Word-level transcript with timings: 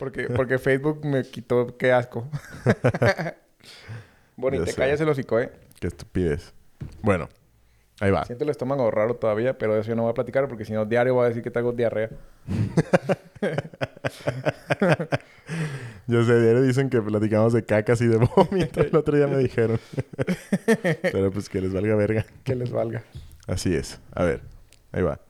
Porque, 0.00 0.28
porque 0.34 0.58
Facebook 0.58 1.04
me 1.04 1.22
quitó... 1.24 1.76
¡Qué 1.76 1.92
asco! 1.92 2.26
Bonnie, 4.36 4.58
Ya 4.60 4.64
te 4.64 4.72
callas 4.72 4.98
el 5.02 5.10
hocico, 5.10 5.38
¿eh? 5.38 5.52
Qué 5.78 5.88
estupidez. 5.88 6.54
Bueno, 7.02 7.28
ahí 8.00 8.10
va. 8.10 8.24
Siento 8.24 8.44
el 8.44 8.50
estómago 8.50 8.90
raro 8.90 9.16
todavía, 9.16 9.58
pero 9.58 9.76
eso 9.76 9.90
yo 9.90 9.96
no 9.96 10.04
voy 10.04 10.12
a 10.12 10.14
platicar 10.14 10.48
porque 10.48 10.64
si 10.64 10.72
no, 10.72 10.86
diario 10.86 11.12
voy 11.12 11.26
a 11.26 11.28
decir 11.28 11.42
que 11.42 11.50
tengo 11.50 11.72
diarrea. 11.72 12.08
Yo 16.06 16.24
sé, 16.24 16.40
diario 16.40 16.62
dicen 16.62 16.88
que 16.88 17.02
platicamos 17.02 17.52
de 17.52 17.62
cacas 17.62 18.00
y 18.00 18.06
de 18.06 18.16
vómito. 18.16 18.80
El 18.80 18.96
otro 18.96 19.14
día 19.14 19.26
me 19.26 19.36
dijeron. 19.36 19.78
Pero 21.02 21.30
pues 21.30 21.50
que 21.50 21.60
les 21.60 21.74
valga 21.74 21.94
verga. 21.94 22.24
Que 22.42 22.54
les 22.54 22.70
valga. 22.70 23.04
Así 23.46 23.74
es. 23.74 24.00
A 24.12 24.24
ver, 24.24 24.40
ahí 24.92 25.02
va. 25.02 25.20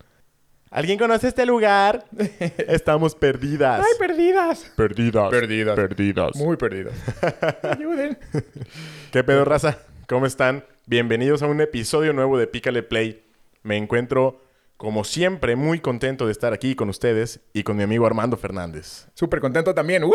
¿Alguien 0.71 1.01
conoce 1.01 1.27
este 1.27 1.45
lugar? 1.47 2.05
Estamos 2.69 3.17
perdidas. 3.17 3.85
¡Ay, 3.85 3.93
perdidas! 3.99 4.73
perdidas. 4.77 5.29
Perdidas. 5.31 5.75
Perdidas. 5.75 6.37
Muy 6.37 6.57
perdidas. 6.57 6.95
Ayuden. 7.65 8.17
¿Qué 9.13 9.25
pedo, 9.25 9.45
raza? 9.45 9.79
¿Cómo 10.07 10.27
están? 10.27 10.65
Bienvenidos 10.87 11.43
a 11.43 11.49
un 11.49 11.61
episodio 11.61 12.13
nuevo 12.13 12.39
de 12.39 12.47
Pícale 12.47 12.85
Play. 12.85 13.21
Me 13.65 13.77
encuentro, 13.77 14.43
como 14.81 15.05
siempre, 15.05 15.57
muy 15.57 15.79
contento 15.79 16.25
de 16.25 16.33
estar 16.33 16.55
aquí 16.55 16.75
con 16.75 16.89
ustedes 16.89 17.41
y 17.53 17.65
con 17.65 17.77
mi 17.77 17.83
amigo 17.83 18.07
Armando 18.07 18.39
Fernández. 18.39 19.09
Súper 19.13 19.39
contento 19.39 19.75
también. 19.75 20.05
¡Woo! 20.05 20.13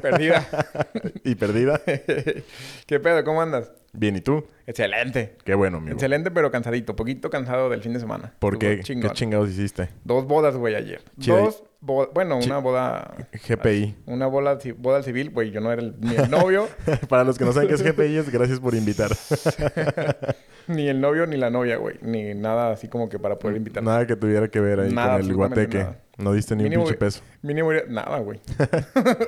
Perdida. 0.00 0.46
¿Y 1.24 1.34
perdida? 1.34 1.80
¿Qué 2.86 3.00
pedo? 3.00 3.24
¿Cómo 3.24 3.42
andas? 3.42 3.72
Bien, 3.92 4.14
¿y 4.14 4.20
tú? 4.20 4.46
Excelente. 4.68 5.34
Qué 5.44 5.52
bueno, 5.54 5.78
amigo. 5.78 5.94
Excelente, 5.94 6.30
pero 6.30 6.52
cansadito. 6.52 6.94
Poquito 6.94 7.28
cansado 7.28 7.70
del 7.70 7.82
fin 7.82 7.92
de 7.92 7.98
semana. 7.98 8.32
¿Por 8.38 8.60
qué? 8.60 8.78
Chingón. 8.84 9.10
¿Qué 9.10 9.16
chingados 9.16 9.50
hiciste? 9.50 9.88
Dos 10.04 10.28
bodas, 10.28 10.56
güey, 10.56 10.76
ayer. 10.76 11.02
Chido. 11.18 11.38
Dos 11.38 11.64
Bueno, 11.80 12.38
una 12.38 12.58
boda... 12.58 13.14
GPI. 13.48 13.96
Una 14.06 14.26
boda, 14.26 14.58
boda 14.78 15.02
civil, 15.02 15.30
güey. 15.30 15.52
Yo 15.52 15.60
no 15.60 15.70
era 15.72 15.80
el, 15.80 15.94
ni 16.00 16.16
el 16.16 16.28
novio, 16.30 16.68
Para 17.08 17.22
los 17.24 17.38
que 17.38 17.44
no 17.44 17.52
saben 17.52 17.68
qué 17.68 17.74
es 17.74 17.82
GPI, 17.82 18.16
es 18.16 18.30
gracias 18.30 18.58
por 18.58 18.74
invitar. 18.74 19.10
ni 20.66 20.88
el 20.88 21.00
novio, 21.00 21.26
ni 21.26 21.36
la 21.36 21.50
novia, 21.50 21.76
güey. 21.76 21.96
Ni 22.02 22.34
nada 22.34 22.72
así 22.72 22.88
como 22.88 23.08
que 23.08 23.18
para 23.20 23.38
poder 23.38 23.56
invitar. 23.56 23.82
Nada 23.84 24.06
que 24.06 24.16
tuviera 24.16 24.48
que 24.48 24.58
ver 24.60 24.80
ahí 24.80 24.92
Nada, 24.92 25.18
con 25.18 25.26
el 25.30 25.34
guateque. 25.36 25.78
nada. 25.78 26.00
No 26.16 26.32
diste 26.32 26.56
ni 26.56 26.64
Mínimo, 26.64 26.82
un 26.82 26.88
pinche 26.88 26.98
peso. 26.98 27.22
Mínimo, 27.42 27.70
nada, 27.88 28.18
güey. 28.18 28.40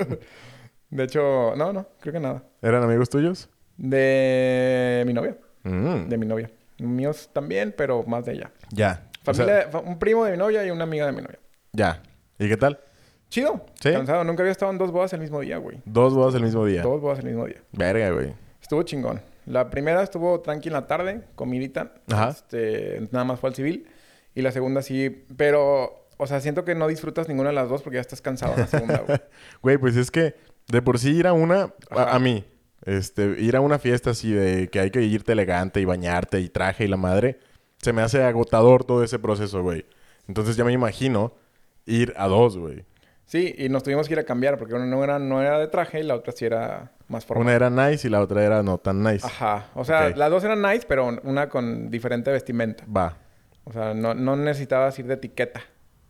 de 0.91 1.05
hecho, 1.05 1.55
no, 1.56 1.73
no. 1.73 1.87
Creo 2.01 2.12
que 2.12 2.21
nada. 2.21 2.43
¿Eran 2.62 2.83
amigos 2.83 3.09
tuyos? 3.09 3.48
De 3.77 5.05
mi 5.06 5.12
novia. 5.15 5.37
Mm, 5.62 6.09
De 6.09 6.19
mi 6.19 6.27
novia. 6.27 6.51
Míos 6.78 7.31
también, 7.33 7.73
pero 7.77 8.03
más 8.05 8.25
de 8.25 8.33
ella. 8.33 8.51
Ya. 8.71 9.06
O 9.27 9.33
sea, 9.34 9.45
Familia, 9.47 9.69
fa- 9.71 9.81
un 9.81 9.98
primo 9.98 10.25
de 10.25 10.33
mi 10.33 10.39
novia 10.39 10.67
y 10.67 10.71
una 10.71 10.84
amiga 10.84 11.06
de 11.06 11.12
mi 11.12 11.23
novia. 11.23 11.39
ya. 11.73 12.03
¿Y 12.41 12.49
qué 12.49 12.57
tal? 12.57 12.81
Chido. 13.29 13.67
¿Sí? 13.81 13.93
Cansado. 13.93 14.25
Nunca 14.25 14.43
había 14.43 14.51
estado 14.51 14.73
en 14.73 14.79
dos 14.79 14.91
bodas 14.91 15.13
el 15.13 15.21
mismo 15.21 15.41
día, 15.41 15.59
güey. 15.59 15.79
Dos 15.85 16.15
bodas 16.15 16.35
el 16.35 16.43
mismo 16.43 16.65
día. 16.65 16.83
Dos 16.83 17.01
bodas 17.01 17.19
el 17.19 17.27
mismo 17.27 17.45
día. 17.45 17.63
Verga, 17.73 18.11
güey. 18.11 18.33
Estuvo 18.63 18.83
chingón. 18.83 19.21
La 19.45 19.69
primera 19.69 20.03
estuvo 20.03 20.41
tranqui 20.41 20.71
en 20.71 20.73
la 20.73 20.87
tarde, 20.87 21.23
comidita. 21.35 21.93
Ajá. 22.11 22.31
Este, 22.31 23.07
nada 23.13 23.25
más 23.25 23.41
fue 23.41 23.51
al 23.51 23.55
civil. 23.55 23.87
Y 24.35 24.41
la 24.41 24.53
segunda 24.53 24.81
sí, 24.81 25.27
pero, 25.37 26.07
o 26.17 26.27
sea, 26.27 26.41
siento 26.41 26.65
que 26.65 26.75
no 26.75 26.89
disfrutas 26.89 27.29
ninguna 27.29 27.51
de 27.51 27.57
las 27.57 27.69
dos 27.69 27.83
porque 27.83 27.97
ya 27.97 28.01
estás 28.01 28.23
cansado 28.23 28.55
en 28.55 28.61
la 28.61 28.67
segunda, 28.67 28.99
güey. 29.07 29.19
Güey, 29.63 29.79
pues 29.79 29.97
es 29.97 30.11
que 30.11 30.35
de 30.69 30.81
por 30.81 30.99
sí 30.99 31.11
ir 31.11 31.27
a 31.27 31.35
una, 31.35 31.75
a, 31.91 32.15
a 32.15 32.19
mí, 32.19 32.47
este, 32.87 33.39
ir 33.39 33.55
a 33.55 33.61
una 33.61 33.79
fiesta 33.79 34.11
así 34.11 34.33
de 34.33 34.69
que 34.69 34.81
hay 34.81 34.91
que 34.91 35.03
irte 35.03 35.33
elegante 35.33 35.81
y 35.81 35.85
bañarte 35.85 36.41
y 36.41 36.49
traje 36.49 36.85
y 36.85 36.89
la 36.89 36.97
madre, 36.97 37.39
se 37.83 37.93
me 37.93 38.01
hace 38.01 38.23
agotador 38.23 38.85
todo 38.85 39.05
ese 39.05 39.19
proceso, 39.19 39.63
güey. 39.63 39.85
Entonces 40.27 40.57
ya 40.57 40.65
me 40.65 40.73
imagino 40.73 41.35
ir 41.91 42.15
a 42.17 42.27
dos, 42.29 42.57
güey. 42.57 42.85
Sí, 43.27 43.55
y 43.59 43.69
nos 43.69 43.83
tuvimos 43.85 44.09
que 44.09 44.15
ir 44.15 44.19
a 44.19 44.25
cambiar 44.25 44.59
porque 44.59 44.75
una 44.75 44.87
no 44.87 45.05
era, 45.05 45.19
no 45.21 45.41
era 45.41 45.59
de 45.59 45.69
traje 45.69 46.01
y 46.01 46.03
la 46.03 46.17
otra 46.17 46.33
sí 46.33 46.45
era 46.47 46.93
más 47.07 47.25
formal. 47.25 47.47
Una 47.47 47.55
era 47.55 47.71
nice 47.71 48.09
y 48.09 48.11
la 48.11 48.21
otra 48.21 48.45
era 48.45 48.63
no 48.63 48.79
tan 48.79 49.03
nice. 49.05 49.25
Ajá. 49.25 49.67
O 49.75 49.85
sea, 49.85 50.11
las 50.11 50.31
dos 50.31 50.43
eran 50.43 50.61
nice, 50.63 50.85
pero 50.89 51.07
una 51.23 51.49
con 51.49 51.91
diferente 51.91 52.33
vestimenta. 52.33 52.84
Va. 52.87 53.17
O 53.65 53.73
sea, 53.73 53.95
no, 53.95 54.15
no 54.15 54.34
necesitabas 54.37 54.99
ir 54.99 55.06
de 55.06 55.15
etiqueta. 55.15 55.61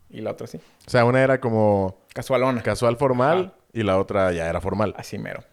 Y 0.08 0.22
la 0.22 0.30
otra 0.30 0.46
sí. 0.46 0.58
O 0.86 0.90
sea, 0.90 1.04
una 1.04 1.22
era 1.22 1.40
como 1.40 2.00
Casualona. 2.14 2.62
casual 2.62 2.96
formal 2.96 3.38
Ajá. 3.38 3.54
y 3.74 3.82
la 3.82 3.98
otra 3.98 4.32
ya 4.32 4.48
era 4.48 4.60
formal. 4.60 4.94
Así 4.96 5.18
mero. 5.18 5.44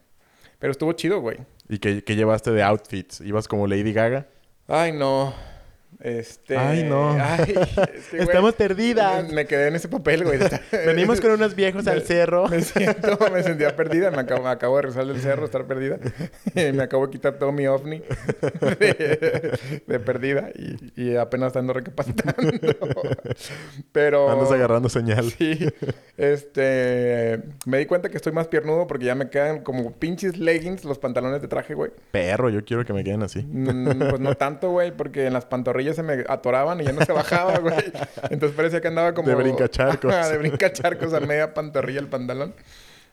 Pero 0.58 0.70
estuvo 0.72 0.92
chido, 0.94 1.20
güey. 1.20 1.36
¿Y 1.68 1.78
qué, 1.78 2.02
qué 2.02 2.16
llevaste 2.16 2.50
de 2.50 2.62
outfits? 2.62 3.20
¿Ibas 3.20 3.46
como 3.46 3.66
Lady 3.66 3.92
Gaga? 3.92 4.26
Ay, 4.66 4.92
no. 4.92 5.34
Este... 6.00 6.56
Ay, 6.56 6.84
no. 6.84 7.10
Ay, 7.20 7.54
es 7.94 8.06
que, 8.06 8.16
güey, 8.18 8.28
Estamos 8.28 8.54
perdidas. 8.54 9.30
Me, 9.32 9.46
quedé 9.46 9.68
en 9.68 9.76
ese 9.76 9.88
papel, 9.88 10.24
güey. 10.24 10.38
Venimos 10.86 11.20
con 11.20 11.32
unos 11.32 11.54
viejos 11.54 11.86
al 11.88 12.02
cerro. 12.06 12.46
Me 12.48 12.62
siento... 12.62 13.18
Me 13.32 13.42
sentía 13.42 13.74
perdida. 13.74 14.10
Me 14.10 14.20
acabo, 14.20 14.44
me 14.44 14.50
acabo 14.50 14.76
de 14.76 14.82
rezar 14.82 15.06
del 15.06 15.20
cerro, 15.20 15.44
estar 15.44 15.66
perdida. 15.66 15.98
Y 16.54 16.72
me 16.72 16.84
acabo 16.84 17.06
de 17.06 17.12
quitar 17.12 17.38
todo 17.38 17.50
mi 17.52 17.66
ovni 17.66 18.02
de, 18.78 19.58
de 19.86 20.00
perdida. 20.00 20.50
Y, 20.54 21.02
y 21.02 21.16
apenas 21.16 21.56
ando 21.56 21.72
recapacitando. 21.72 22.52
Pero... 23.92 24.30
Andas 24.30 24.52
agarrando 24.52 24.88
señal. 24.88 25.30
Sí. 25.30 25.68
Este... 26.16 27.42
Me 27.66 27.78
di 27.78 27.86
cuenta 27.86 28.08
que 28.08 28.16
estoy 28.16 28.32
más 28.32 28.46
piernudo 28.46 28.86
porque 28.86 29.06
ya 29.06 29.14
me 29.14 29.30
quedan 29.30 29.62
como 29.62 29.92
pinches 29.92 30.38
leggings 30.38 30.84
los 30.84 30.98
pantalones 30.98 31.42
de 31.42 31.48
traje, 31.48 31.74
güey. 31.74 31.90
Perro, 32.12 32.50
yo 32.50 32.64
quiero 32.64 32.84
que 32.84 32.92
me 32.92 33.02
queden 33.02 33.22
así. 33.24 33.42
Mm, 33.42 34.10
pues 34.10 34.20
no 34.20 34.34
tanto, 34.36 34.70
güey, 34.70 34.96
porque 34.96 35.26
en 35.26 35.32
las 35.32 35.44
pantorrillas 35.44 35.87
se 35.94 36.02
me 36.02 36.24
atoraban 36.28 36.80
y 36.80 36.84
ya 36.84 36.92
no 36.92 37.04
se 37.04 37.12
bajaba, 37.12 37.58
güey. 37.58 37.74
Entonces 38.30 38.56
parecía 38.56 38.80
que 38.80 38.88
andaba 38.88 39.14
como... 39.14 39.28
De 39.28 39.34
brincacharcos. 39.34 40.12
De 40.30 40.38
brincacharcos 40.38 41.12
a 41.14 41.20
media 41.20 41.54
pantorrilla 41.54 42.00
el 42.00 42.08
pantalón. 42.08 42.54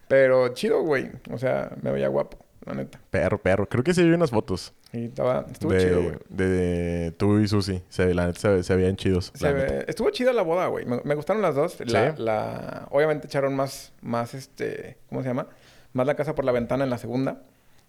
Pero 0.08 0.50
chido, 0.50 0.81
güey. 0.84 1.09
O 1.31 1.38
sea, 1.38 1.72
me 1.81 1.91
veía 1.91 2.08
guapo, 2.08 2.38
la 2.66 2.74
neta. 2.75 3.00
Perro, 3.09 3.38
perro. 3.40 3.68
Creo 3.68 3.84
que 3.84 3.94
sí 3.94 4.03
vi 4.03 4.12
unas 4.13 4.30
fotos. 4.30 4.74
Y 4.94 5.06
estaba... 5.06 5.46
Estuvo 5.52 5.72
de, 5.74 5.80
chido, 5.80 6.02
güey. 6.03 6.16
de 6.30 7.13
tú 7.18 7.40
y 7.40 7.47
Susi. 7.47 7.81
Se, 7.90 8.13
la 8.13 8.28
neta 8.28 8.40
se, 8.40 8.63
se 8.63 8.75
veían 8.75 8.96
chidos. 8.96 9.31
Se 9.34 9.52
ve-. 9.52 9.86
Estuvo 9.88 10.09
chida 10.12 10.31
la 10.31 10.44
boda, 10.44 10.68
güey. 10.68 10.86
Me, 10.86 11.02
me 11.03 11.16
gustaron 11.16 11.42
las 11.42 11.56
dos. 11.56 11.78
La, 11.88 12.12
Sí. 12.16 12.22
la- 12.22 12.88
Obviamente 12.92 13.28
echaron 13.28 13.56
más, 13.56 13.94
más 14.02 14.34
este... 14.34 14.97
¿Cómo 15.09 15.22
se 15.24 15.28
llama? 15.30 15.47
Más 15.94 16.06
la 16.06 16.16
casa 16.16 16.36
por 16.36 16.46
la 16.46 16.52
ventana 16.52 16.84
en 16.84 16.90
la 16.92 16.97
segunda. 16.97 17.42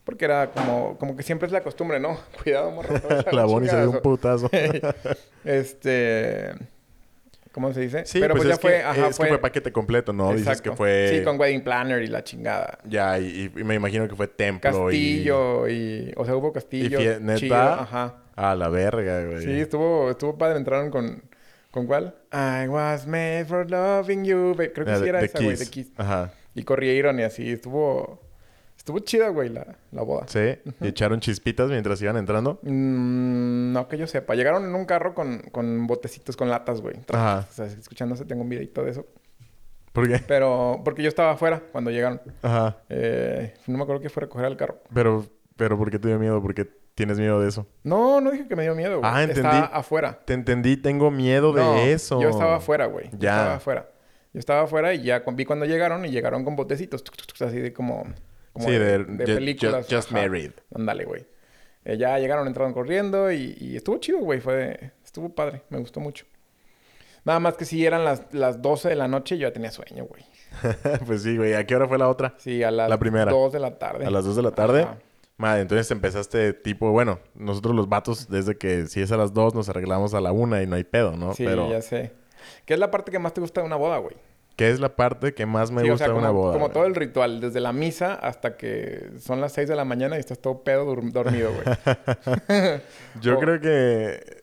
Porque 0.06 0.24
era 0.24 0.52
como... 0.52 0.96
Como 0.98 1.16
que 1.16 1.24
siempre 1.24 1.46
es 1.46 1.52
la 1.52 1.62
costumbre, 1.62 1.98
¿no? 1.98 2.16
Cuidado, 2.42 2.70
morro. 2.70 2.94
La 3.32 3.44
Bonnie 3.44 3.68
se 3.68 3.76
dio 3.76 3.90
un 3.90 4.00
putazo. 4.00 4.48
este... 5.44 6.52
¿Cómo 7.50 7.72
se 7.72 7.80
dice? 7.80 8.04
Sí, 8.06 8.20
Pero 8.20 8.34
pues, 8.34 8.44
pues, 8.44 8.48
ya 8.48 8.54
es, 8.54 8.60
fue... 8.60 8.70
que, 8.70 8.82
ajá, 8.82 9.08
es 9.08 9.18
que 9.18 9.26
fue 9.26 9.38
paquete 9.38 9.72
completo, 9.72 10.12
¿no? 10.12 10.32
Dices 10.32 10.60
que 10.62 10.72
fue... 10.72 11.08
Sí, 11.10 11.24
con 11.24 11.40
wedding 11.40 11.64
planner 11.64 12.02
y 12.02 12.06
la 12.06 12.22
chingada. 12.22 12.78
Ya, 12.84 13.18
y, 13.18 13.50
y 13.56 13.64
me 13.64 13.74
imagino 13.74 14.06
que 14.06 14.14
fue 14.14 14.28
templo 14.28 14.70
Castillo 14.84 15.66
y... 15.66 16.12
O 16.16 16.24
sea, 16.24 16.36
hubo 16.36 16.52
castillo. 16.52 17.00
Y 17.00 17.04
fie- 17.04 17.20
¿neta? 17.20 17.38
chido, 17.40 17.56
Ajá. 17.56 18.14
A 18.36 18.54
la 18.54 18.68
verga, 18.68 19.24
güey. 19.24 19.42
Sí, 19.42 19.60
estuvo, 19.60 20.10
estuvo 20.10 20.36
padre. 20.38 20.58
Entraron 20.58 20.90
con... 20.90 21.22
¿Con 21.72 21.86
cuál? 21.86 22.14
I 22.32 22.68
was 22.68 23.06
made 23.06 23.46
for 23.46 23.68
loving 23.68 24.24
you. 24.24 24.54
Creo 24.54 24.86
que 24.86 24.92
Ah, 24.92 24.98
sí 24.98 25.08
era 25.08 25.20
de 25.20 25.26
esa, 25.26 25.42
güey. 25.42 25.56
De. 25.56 25.66
Kiss. 25.66 25.90
Ajá. 25.96 26.32
Y 26.54 26.62
corrieron 26.62 27.18
y 27.18 27.22
así. 27.22 27.50
Estuvo... 27.50 28.25
Estuvo 28.86 29.00
chida, 29.00 29.30
güey, 29.30 29.48
la, 29.48 29.66
la 29.90 30.02
boda. 30.02 30.28
Sí. 30.28 30.60
Y 30.80 30.86
echaron 30.86 31.18
chispitas 31.18 31.68
mientras 31.68 32.00
iban 32.02 32.16
entrando. 32.16 32.60
Mm, 32.62 33.72
no 33.72 33.88
que 33.88 33.98
yo 33.98 34.06
sepa. 34.06 34.36
Llegaron 34.36 34.64
en 34.64 34.76
un 34.76 34.84
carro 34.84 35.12
con, 35.12 35.38
con 35.50 35.88
botecitos, 35.88 36.36
con 36.36 36.48
latas, 36.48 36.80
güey. 36.80 36.94
Ajá. 37.12 37.48
O 37.50 37.52
sea, 37.52 37.66
escuchándose, 37.66 38.24
tengo 38.26 38.42
un 38.42 38.48
videito 38.48 38.84
de 38.84 38.92
eso. 38.92 39.04
¿Por 39.92 40.06
qué? 40.06 40.20
Pero... 40.28 40.82
Porque 40.84 41.02
yo 41.02 41.08
estaba 41.08 41.32
afuera 41.32 41.64
cuando 41.72 41.90
llegaron. 41.90 42.20
Ajá. 42.42 42.76
Eh, 42.88 43.54
no 43.66 43.76
me 43.76 43.82
acuerdo 43.82 44.00
que 44.00 44.08
fue 44.08 44.20
a 44.20 44.26
recoger 44.26 44.46
al 44.46 44.56
carro. 44.56 44.78
Pero, 44.94 45.26
pero 45.56 45.76
¿por 45.76 45.90
qué 45.90 45.98
te 45.98 46.06
dio 46.06 46.20
miedo? 46.20 46.40
¿Por 46.40 46.54
qué 46.54 46.64
tienes 46.94 47.18
miedo 47.18 47.40
de 47.40 47.48
eso? 47.48 47.66
No, 47.82 48.20
no 48.20 48.30
dije 48.30 48.46
que 48.46 48.54
me 48.54 48.62
dio 48.62 48.76
miedo, 48.76 49.00
güey. 49.00 49.10
Ah, 49.12 49.20
entendí. 49.24 49.48
Estaba 49.48 49.66
afuera. 49.66 50.20
Te 50.24 50.34
entendí, 50.34 50.76
tengo 50.76 51.10
miedo 51.10 51.52
de 51.52 51.90
eso. 51.92 52.22
Yo 52.22 52.28
estaba 52.28 52.54
afuera, 52.58 52.86
güey. 52.86 53.06
Yo 53.10 53.18
Ya. 53.18 53.36
estaba 53.36 53.54
afuera. 53.56 53.88
Yo 54.32 54.38
estaba 54.38 54.60
afuera 54.62 54.94
y 54.94 55.02
ya 55.02 55.24
vi 55.32 55.44
cuando 55.44 55.66
llegaron 55.66 56.04
y 56.04 56.10
llegaron 56.10 56.44
con 56.44 56.54
botecitos. 56.54 57.02
tuc, 57.02 57.16
tuc, 57.16 57.26
tuc, 57.26 57.42
así 57.48 57.58
de 57.58 57.72
como... 57.72 58.04
como 58.56 58.68
Sí, 58.68 58.74
de- 58.74 58.98
películas. 59.24 59.86
Just. 59.90 60.10
Married. 60.10 60.52
Ándale, 60.74 61.04
güey. 61.04 61.26
Eh, 61.84 61.96
ya 61.98 62.18
llegaron, 62.18 62.46
entraron 62.46 62.72
corriendo 62.72 63.30
y, 63.30 63.56
y 63.60 63.76
estuvo 63.76 63.98
chido, 63.98 64.18
güey. 64.18 64.40
Fue... 64.40 64.92
Estuvo 65.04 65.28
padre. 65.28 65.62
Me 65.68 65.78
gustó 65.78 66.00
mucho. 66.00 66.26
Nada 67.24 67.38
más 67.40 67.56
que 67.56 67.64
si 67.64 67.84
eran 67.84 68.04
las, 68.04 68.22
las 68.32 68.62
12 68.62 68.88
de 68.88 68.94
la 68.96 69.08
noche 69.08 69.36
yo 69.38 69.48
ya 69.48 69.52
tenía 69.52 69.70
sueño, 69.70 70.04
güey. 70.04 70.24
pues 71.06 71.22
sí, 71.22 71.36
güey. 71.36 71.54
¿A 71.54 71.66
qué 71.66 71.74
hora 71.76 71.86
fue 71.88 71.98
la 71.98 72.08
otra? 72.08 72.34
Sí, 72.38 72.62
a 72.62 72.70
las 72.70 72.88
La 72.88 72.98
primera. 72.98 73.30
2 73.32 73.52
de 73.52 73.60
la 73.60 73.78
tarde. 73.78 74.06
A 74.06 74.10
las 74.10 74.24
2 74.24 74.36
de 74.36 74.42
la 74.42 74.50
tarde. 74.52 74.82
Ajá. 74.82 74.98
Madre, 75.38 75.60
entonces 75.62 75.90
empezaste 75.90 76.54
tipo, 76.54 76.92
bueno, 76.92 77.18
nosotros 77.34 77.74
los 77.74 77.90
vatos, 77.90 78.30
desde 78.30 78.56
que 78.56 78.86
si 78.86 79.02
es 79.02 79.12
a 79.12 79.18
las 79.18 79.34
2 79.34 79.54
nos 79.54 79.68
arreglamos 79.68 80.14
a 80.14 80.20
la 80.22 80.32
1 80.32 80.62
y 80.62 80.66
no 80.66 80.76
hay 80.76 80.84
pedo, 80.84 81.14
¿no? 81.14 81.34
Sí, 81.34 81.44
Pero, 81.44 81.70
ya 81.70 81.82
sé. 81.82 82.12
¿Qué 82.64 82.72
es 82.74 82.80
la 82.80 82.90
parte 82.90 83.12
que 83.12 83.18
más 83.18 83.34
te 83.34 83.42
gusta 83.42 83.60
de 83.60 83.66
una 83.66 83.76
boda, 83.76 83.98
güey? 83.98 84.16
¿Qué 84.56 84.70
es 84.70 84.80
la 84.80 84.96
parte 84.96 85.34
que 85.34 85.46
más 85.46 85.70
me 85.70 85.82
Sí, 85.82 85.88
o 85.88 85.92
gusta 85.92 86.06
sea, 86.06 86.12
de 86.14 86.18
una 86.18 86.28
como, 86.28 86.40
boda? 86.40 86.52
como 86.54 86.70
todo 86.70 86.84
el 86.86 86.94
ritual, 86.94 87.40
desde 87.40 87.60
la 87.60 87.72
misa 87.72 88.14
hasta 88.14 88.56
que 88.56 89.10
son 89.20 89.40
las 89.40 89.52
6 89.52 89.68
de 89.68 89.76
la 89.76 89.84
mañana 89.84 90.16
y 90.16 90.20
estás 90.20 90.38
todo 90.40 90.62
pedo 90.64 90.84
dormido, 90.84 91.50
güey. 91.52 91.64
Yo 93.20 93.36
o- 93.36 93.40
creo 93.40 93.60
que 93.60 94.42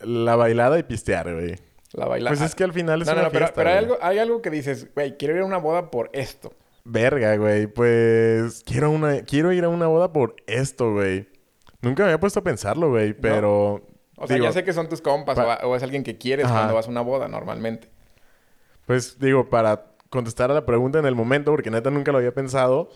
la 0.00 0.36
bailada 0.36 0.78
y 0.78 0.82
pistear, 0.82 1.32
güey. 1.32 1.56
La 1.92 2.06
bailada. 2.06 2.36
Pues 2.36 2.42
es 2.48 2.54
que 2.54 2.64
al 2.64 2.72
final 2.72 3.00
es 3.02 3.08
No, 3.08 3.14
no, 3.14 3.20
una 3.20 3.28
no, 3.28 3.32
pero, 3.32 3.46
fiesta, 3.46 3.54
pero 3.60 3.70
hay, 3.70 3.76
algo, 3.78 3.98
hay 4.02 4.18
algo 4.18 4.42
que 4.42 4.50
dices, 4.50 4.92
güey, 4.94 5.16
quiero 5.16 5.34
ir 5.36 5.42
a 5.42 5.46
una 5.46 5.56
boda 5.58 5.90
por 5.90 6.10
esto. 6.12 6.52
Verga, 6.84 7.36
güey. 7.36 7.66
Pues 7.66 8.62
quiero 8.64 8.90
una, 8.90 9.22
quiero 9.22 9.52
ir 9.52 9.64
a 9.64 9.68
una 9.68 9.86
boda 9.86 10.12
por 10.12 10.36
esto, 10.46 10.92
güey. 10.92 11.28
Nunca 11.80 12.02
me 12.02 12.10
había 12.10 12.20
puesto 12.20 12.40
a 12.40 12.44
pensarlo, 12.44 12.90
güey, 12.90 13.14
pero. 13.14 13.86
O 14.18 14.26
sea, 14.26 14.34
digo, 14.36 14.46
ya 14.46 14.52
sé 14.52 14.64
que 14.64 14.72
son 14.72 14.88
tus 14.88 15.00
compas 15.00 15.38
o, 15.62 15.76
es 15.76 15.82
alguien 15.82 16.02
que 16.02 16.16
quieres 16.18 16.46
Ajá. 16.46 16.54
cuando 16.54 16.74
vas 16.74 16.86
a 16.86 16.90
una 16.90 17.00
boda 17.02 17.28
normalmente. 17.28 17.88
Pues 18.86 19.18
digo, 19.18 19.50
para 19.50 19.86
contestar 20.10 20.50
a 20.50 20.54
la 20.54 20.64
pregunta 20.64 20.98
en 20.98 21.06
el 21.06 21.14
momento, 21.14 21.50
porque 21.50 21.70
neta 21.70 21.90
nunca 21.90 22.12
lo 22.12 22.18
había 22.18 22.32
pensado. 22.32 22.88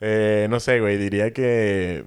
eh, 0.00 0.46
no 0.50 0.60
sé, 0.60 0.80
güey, 0.80 0.96
diría 0.98 1.32
que. 1.32 2.04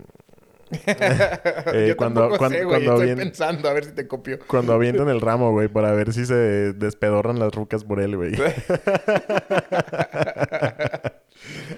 eh, 0.85 1.85
Yo 1.89 1.97
cuando, 1.97 2.29
cuando, 2.37 2.57
sé, 2.59 2.63
güey. 2.63 2.83
cuando, 2.85 3.01
Estoy 3.01 3.09
avien- 3.15 3.17
pensando 3.23 3.67
a 3.69 3.73
ver 3.73 3.85
si 3.85 3.91
te 3.93 4.07
copio. 4.07 4.37
cuando 4.45 4.73
avientan 4.73 5.09
el 5.09 5.19
ramo, 5.21 5.51
güey, 5.51 5.67
para 5.67 5.91
ver 5.93 6.13
si 6.13 6.25
se 6.27 6.73
despedorran 6.73 7.39
las 7.39 7.51
rucas 7.55 7.83
por 7.83 7.99
él, 7.99 8.15
güey. 8.17 8.33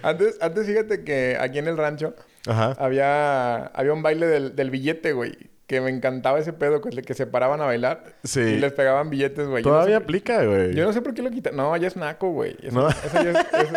Antes, 0.04 0.38
antes 0.42 0.66
fíjate 0.66 1.04
que 1.04 1.38
aquí 1.40 1.60
en 1.60 1.68
el 1.68 1.78
rancho 1.78 2.16
Ajá. 2.48 2.74
había, 2.80 3.66
había 3.68 3.94
un 3.94 4.02
baile 4.02 4.26
del, 4.28 4.56
del 4.56 4.72
billete, 4.72 5.14
güey. 5.14 5.51
Que 5.72 5.80
me 5.80 5.90
encantaba 5.90 6.38
ese 6.38 6.52
pedo, 6.52 6.82
que, 6.82 6.90
que 7.02 7.14
se 7.14 7.26
paraban 7.28 7.62
a 7.62 7.64
bailar. 7.66 8.04
Sí. 8.26 8.42
Y 8.42 8.58
les 8.58 8.74
pegaban 8.74 9.10
billetes, 9.10 9.48
güey. 9.48 9.64
No 9.64 9.70
Todavía 9.70 10.00
sé 10.00 10.04
aplica, 10.04 10.44
güey. 10.44 10.76
Yo 10.76 10.84
no 10.84 10.92
sé 10.92 11.02
por 11.02 11.14
qué 11.14 11.22
lo 11.22 11.32
quitan. 11.32 11.56
No, 11.56 11.78
ya 11.78 11.88
es 11.88 11.96
naco, 11.96 12.30
güey. 12.32 12.58
Eso, 12.62 12.78
No. 12.78 12.90
eso 12.90 13.24
ya 13.24 13.32
es, 13.32 13.38
eso- 13.38 13.76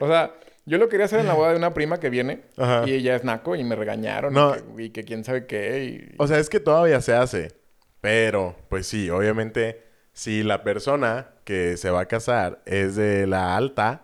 O 0.00 0.08
sea, 0.08 0.34
yo 0.64 0.78
lo 0.78 0.88
quería 0.88 1.04
hacer 1.06 1.20
en 1.20 1.28
la 1.28 1.34
boda 1.34 1.50
de 1.52 1.56
una 1.58 1.72
prima 1.72 2.00
que 2.00 2.10
viene. 2.10 2.40
Ajá. 2.56 2.82
Y 2.84 2.94
ella 2.94 3.14
es 3.14 3.22
naco 3.22 3.54
y 3.54 3.62
me 3.62 3.76
regañaron. 3.76 4.34
No. 4.34 4.56
Y, 4.56 4.58
que, 4.58 4.82
y 4.82 4.90
que 4.90 5.04
quién 5.04 5.22
sabe 5.22 5.46
qué. 5.46 5.84
Y... 5.84 6.14
O 6.18 6.26
sea, 6.26 6.40
es 6.40 6.48
que 6.50 6.58
todavía 6.58 7.00
se 7.00 7.14
hace. 7.14 7.52
Pero, 8.00 8.56
pues 8.68 8.88
sí, 8.88 9.08
obviamente, 9.08 9.84
si 10.12 10.42
la 10.42 10.64
persona 10.64 11.28
que 11.44 11.76
se 11.76 11.90
va 11.90 12.00
a 12.00 12.06
casar 12.06 12.60
es 12.66 12.96
de 12.96 13.28
la 13.28 13.56
alta, 13.56 14.02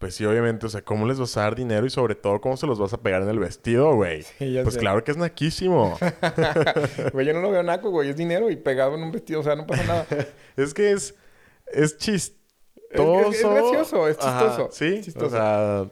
pues 0.00 0.14
sí, 0.16 0.24
obviamente, 0.24 0.64
o 0.64 0.68
sea, 0.68 0.82
¿cómo 0.82 1.06
les 1.06 1.20
vas 1.20 1.36
a 1.36 1.42
dar 1.42 1.54
dinero 1.54 1.86
y 1.86 1.90
sobre 1.90 2.14
todo 2.16 2.40
cómo 2.40 2.56
se 2.56 2.66
los 2.66 2.78
vas 2.80 2.92
a 2.94 2.98
pegar 3.02 3.20
en 3.22 3.28
el 3.28 3.38
vestido, 3.38 3.94
güey? 3.94 4.22
Sí, 4.38 4.58
pues 4.62 4.74
sé. 4.74 4.80
claro 4.80 5.04
que 5.04 5.10
es 5.12 5.16
naquísimo. 5.18 5.96
Güey, 7.12 7.26
yo 7.26 7.32
no 7.34 7.40
lo 7.42 7.50
veo 7.50 7.62
naco, 7.62 7.90
güey. 7.90 8.08
Es 8.08 8.16
dinero 8.16 8.50
y 8.50 8.56
pegado 8.56 8.94
en 8.96 9.02
un 9.02 9.12
vestido. 9.12 9.40
O 9.40 9.42
sea, 9.42 9.54
no 9.56 9.66
pasa 9.66 9.84
nada. 9.84 10.06
es 10.56 10.72
que 10.74 10.92
es, 10.92 11.14
es 11.72 11.96
chistoso. 11.98 12.40
Es- 12.90 13.36
es- 13.36 13.44
es 13.44 13.50
gracioso, 13.50 14.08
es 14.08 14.18
Ajá, 14.18 14.46
chistoso, 14.46 14.68
Sí, 14.72 15.00
chistoso. 15.02 15.26
o 15.26 15.30
sea, 15.30 15.84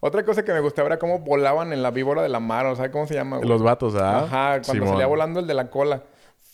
Otra 0.00 0.24
cosa 0.24 0.42
que 0.44 0.52
me 0.52 0.60
gustaba 0.60 0.86
era 0.88 0.98
cómo 0.98 1.18
volaban 1.20 1.72
en 1.74 1.82
la 1.82 1.90
víbora 1.90 2.22
de 2.22 2.28
la 2.30 2.40
mar. 2.40 2.64
O 2.66 2.74
sea, 2.76 2.90
¿cómo 2.90 3.06
se 3.06 3.14
llama, 3.14 3.36
güey? 3.36 3.48
los 3.48 3.62
vatos, 3.62 3.94
¿ah? 3.94 4.20
Ajá, 4.24 4.50
cuando 4.62 4.72
Simón. 4.72 4.88
salía 4.88 5.06
volando 5.06 5.40
el 5.40 5.46
de 5.46 5.54
la 5.54 5.68
cola. 5.70 6.02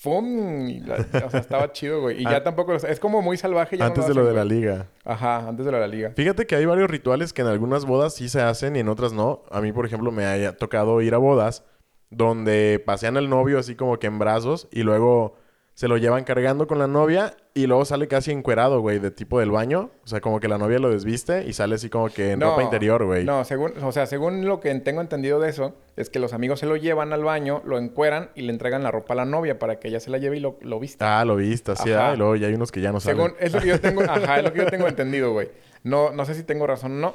¡Fum! 0.06 0.68
Y 0.68 0.80
la- 0.80 1.04
o 1.26 1.30
sea, 1.30 1.40
estaba 1.40 1.72
chido, 1.72 2.00
güey. 2.00 2.22
Y 2.22 2.26
Ah. 2.26 2.30
ya 2.32 2.44
tampoco... 2.44 2.74
Es 2.74 3.00
como 3.00 3.22
muy 3.22 3.36
salvaje. 3.36 3.76
Ya 3.76 3.84
no 3.84 3.88
Antes 3.88 4.06
de 4.06 4.14
lo 4.14 4.20
hacen, 4.22 4.32
de 4.34 4.38
la 4.38 4.44
güey. 4.44 4.56
liga. 4.60 4.86
Ajá, 5.04 5.48
antes 5.48 5.66
de 5.66 5.72
lo 5.72 5.78
de 5.78 5.80
la 5.82 5.88
liga. 5.88 6.12
Fíjate 6.14 6.46
que 6.46 6.54
hay 6.54 6.64
varios 6.64 6.88
rituales 6.88 7.32
que 7.32 7.42
en 7.42 7.48
algunas 7.48 7.84
bodas 7.84 8.14
sí 8.14 8.28
se 8.28 8.40
hacen 8.40 8.76
y 8.76 8.78
en 8.78 8.88
otras 8.88 9.12
no. 9.12 9.42
A 9.50 9.60
mí, 9.60 9.72
por 9.72 9.84
ejemplo, 9.84 10.12
me 10.12 10.24
haya 10.26 10.56
tocado 10.56 11.00
ir 11.02 11.14
a 11.14 11.18
bodas 11.18 11.64
donde 12.10 12.80
pasean 12.86 13.16
al 13.16 13.28
novio 13.28 13.58
así 13.58 13.74
como 13.74 13.98
que 13.98 14.06
en 14.06 14.18
brazos 14.20 14.68
y 14.70 14.84
luego 14.84 15.34
se 15.76 15.88
lo 15.88 15.98
llevan 15.98 16.24
cargando 16.24 16.66
con 16.66 16.78
la 16.78 16.86
novia 16.86 17.36
y 17.52 17.66
luego 17.66 17.84
sale 17.84 18.08
casi 18.08 18.32
encuerado, 18.32 18.80
güey, 18.80 18.98
de 18.98 19.10
tipo 19.10 19.40
del 19.40 19.50
baño. 19.50 19.90
O 20.04 20.06
sea, 20.06 20.22
como 20.22 20.40
que 20.40 20.48
la 20.48 20.56
novia 20.56 20.78
lo 20.78 20.88
desviste 20.88 21.44
y 21.46 21.52
sale 21.52 21.74
así 21.74 21.90
como 21.90 22.08
que 22.08 22.30
en 22.32 22.40
ropa 22.40 22.62
interior, 22.62 23.04
güey. 23.04 23.26
No, 23.26 23.44
según, 23.44 23.74
o 23.82 23.92
sea, 23.92 24.06
según 24.06 24.46
lo 24.46 24.58
que 24.58 24.74
tengo 24.76 25.02
entendido 25.02 25.38
de 25.38 25.50
eso, 25.50 25.74
es 25.96 26.08
que 26.08 26.18
los 26.18 26.32
amigos 26.32 26.60
se 26.60 26.66
lo 26.66 26.76
llevan 26.76 27.12
al 27.12 27.24
baño, 27.24 27.60
lo 27.66 27.76
encueran 27.78 28.30
y 28.34 28.40
le 28.40 28.52
entregan 28.54 28.82
la 28.82 28.90
ropa 28.90 29.12
a 29.12 29.16
la 29.16 29.24
novia 29.26 29.58
para 29.58 29.78
que 29.78 29.88
ella 29.88 30.00
se 30.00 30.08
la 30.08 30.16
lleve 30.16 30.38
y 30.38 30.40
lo, 30.40 30.56
lo 30.62 30.80
vista. 30.80 31.20
Ah, 31.20 31.26
lo 31.26 31.36
viste, 31.36 31.72
así, 31.72 31.92
Ajá. 31.92 32.08
ah, 32.08 32.14
y 32.14 32.16
luego 32.16 32.36
ya 32.36 32.46
hay 32.46 32.54
unos 32.54 32.72
que 32.72 32.80
ya 32.80 32.90
no 32.90 32.98
salen. 32.98 33.18
según, 33.18 33.34
es 33.38 33.52
lo 33.52 33.60
que 33.60 33.68
yo 33.68 33.78
tengo, 33.78 34.00
ajá, 34.08 34.38
es 34.38 34.44
lo 34.44 34.54
que 34.54 34.60
yo 34.60 34.66
tengo 34.70 34.88
entendido, 34.88 35.32
güey. 35.34 35.50
No, 35.82 36.10
no 36.10 36.24
sé 36.24 36.34
si 36.34 36.42
tengo 36.42 36.66
razón 36.66 36.92
o 36.92 37.00
no, 37.00 37.14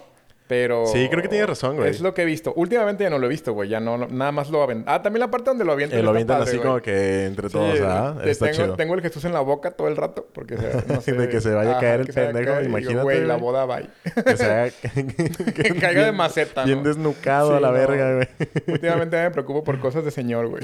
pero... 0.52 0.86
Sí, 0.86 1.08
creo 1.10 1.22
que 1.22 1.30
tienes 1.30 1.48
razón, 1.48 1.78
güey. 1.78 1.90
Es 1.92 2.02
lo 2.02 2.14
que 2.14 2.24
he 2.24 2.26
visto. 2.26 2.52
Últimamente 2.58 3.06
ya 3.06 3.10
no 3.10 3.18
lo 3.20 3.26
he 3.26 3.30
visto, 3.30 3.54
güey. 3.54 3.70
Ya 3.70 3.80
no, 3.80 3.98
no- 3.98 4.08
nada 4.10 4.34
más 4.34 4.50
lo 4.50 4.62
aventan. 4.62 4.94
Ah, 4.94 5.02
también 5.02 5.22
la 5.22 5.32
parte 5.32 5.50
donde 5.50 5.64
lo 5.64 5.72
avientan. 5.72 5.98
Eh, 5.98 6.04
lo 6.04 6.10
avientan 6.10 6.40
padre, 6.40 6.50
así 6.50 6.58
güey. 6.58 6.68
como 6.68 6.82
que 6.82 7.26
entre 7.26 7.48
Sí, 7.48 7.54
todos, 7.54 7.80
¿ah? 7.80 8.18
Está 8.26 8.48
tengo, 8.48 8.58
chido. 8.64 8.76
tengo 8.76 8.94
el 8.96 9.02
Jesús 9.02 9.24
en 9.24 9.32
la 9.32 9.40
boca 9.40 9.72
todo 9.72 9.88
el 9.88 9.96
rato 9.96 10.28
porque 10.34 10.58
se, 10.58 10.84
no 10.94 11.00
sé, 11.00 11.14
De 11.14 11.30
que 11.30 11.40
se 11.40 11.54
vaya 11.54 11.78
a 11.78 11.80
caer 11.80 12.02
el 12.02 12.08
pendejo, 12.08 12.52
caer 12.52 12.64
digo, 12.66 12.70
imagínate, 12.78 13.04
Güey, 13.04 13.26
la 13.26 13.38
boda 13.38 13.66
va. 13.66 13.80
Que 14.26 14.36
se 14.36 14.46
haga... 14.46 14.72
Que 15.56 15.76
caiga 15.80 16.04
de 16.08 16.12
maceta, 16.12 16.66
Bien 16.66 16.80
¿no? 16.80 16.90
desnucado 16.90 17.52
Sí, 17.52 17.56
a 17.56 17.60
la 17.62 17.68
no. 17.70 17.74
verga, 17.74 18.16
güey. 18.16 18.28
Últimamente 18.68 19.16
me 19.24 19.32
preocupo 19.32 19.64
por 19.64 19.80
cosas 19.80 20.04
de 20.04 20.12
señor, 20.12 20.48
güey. 20.50 20.64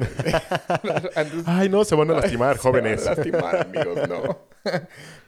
Ay, 1.45 1.69
no, 1.69 1.85
se 1.85 1.95
van 1.95 2.11
a 2.11 2.15
lastimar, 2.15 2.57
se 2.57 2.69
van 2.69 2.75
a 2.75 2.79
jóvenes. 2.81 3.05
lastimar, 3.05 3.61
amigos, 3.61 4.09
no. 4.09 4.39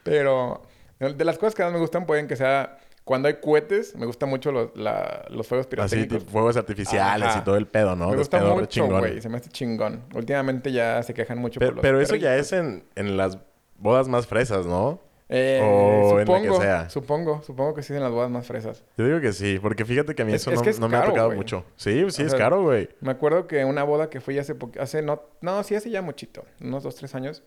Pero 0.04 0.64
de 1.00 1.24
las 1.24 1.38
cosas 1.38 1.56
que 1.56 1.64
más 1.64 1.72
me 1.72 1.80
gustan 1.80 2.06
pueden 2.06 2.28
que 2.28 2.36
sea 2.36 2.78
cuando 3.10 3.28
hay 3.28 3.38
cohetes, 3.42 3.96
me 3.96 4.06
gustan 4.06 4.30
mucho 4.30 4.52
los, 4.52 4.70
la- 4.76 5.26
los 5.32 5.48
fuegos 5.48 5.66
Así, 5.66 5.70
pirotécnicos. 5.72 6.20
tipo, 6.20 6.32
fuegos 6.32 6.58
artificiales 6.58 7.28
Ajá. 7.30 7.40
y 7.40 7.44
todo 7.44 7.58
el 7.58 7.66
pedo, 7.66 7.96
¿no? 7.96 8.12
me 8.12 8.18
gusta 8.18 8.40
mucho, 8.40 8.86
güey. 8.86 9.20
Se 9.20 9.30
me 9.30 9.38
hace 9.38 9.50
chingón. 9.50 10.04
Últimamente 10.14 10.72
ya 10.72 11.02
se 11.02 11.16
quejan 11.16 11.40
mucho 11.40 11.60
Pero, 11.60 11.72
por 11.72 11.76
los 11.78 11.82
pero 11.82 12.00
eso 12.02 12.16
ya 12.16 12.36
es 12.38 12.54
en, 12.54 12.84
en 12.96 13.18
las 13.18 13.40
bodas 13.80 14.08
más 14.08 14.28
fresas, 14.28 14.68
¿no? 14.68 15.02
Eh, 15.28 15.60
o 15.64 16.20
en 16.20 16.28
la 16.28 16.36
que 16.40 16.46
supongo, 16.46 16.62
sea. 16.62 16.90
supongo, 16.92 17.42
supongo 17.42 17.74
que 17.74 17.82
sí 17.82 17.96
en 17.96 18.02
las 18.04 18.12
bodas 18.12 18.30
más 18.30 18.46
fresas. 18.46 18.84
Yo 18.96 19.06
digo 19.08 19.20
que 19.20 19.34
sí, 19.34 19.58
porque 19.60 19.86
fíjate 19.86 20.14
que 20.14 20.22
a 20.22 20.26
mí 20.26 20.34
Es- 20.34 20.42
eso 20.44 20.52
es 20.52 20.58
no, 20.58 20.64
que 20.64 20.70
es 20.70 20.80
no 20.80 20.88
me 20.88 20.98
ha 20.98 21.04
tocado 21.04 21.32
mucho. 21.32 21.66
Sí, 21.78 21.94
sí, 22.12 22.22
O 22.22 22.26
es 22.28 22.32
sea, 22.32 22.38
caro, 22.38 22.62
güey. 22.62 22.90
Me 23.02 23.10
acuerdo 23.10 23.48
que 23.48 23.66
una 23.66 23.84
boda 23.84 24.12
que 24.12 24.22
fui 24.22 24.38
hace 24.38 24.56
hace 24.80 25.02
no, 25.02 25.24
no, 25.42 25.64
sí 25.64 25.74
hace 25.74 25.90
ya 25.90 26.04
muchito, 26.04 26.46
unos 26.62 26.84
dos, 26.84 26.94
tres 26.96 27.16
años. 27.16 27.42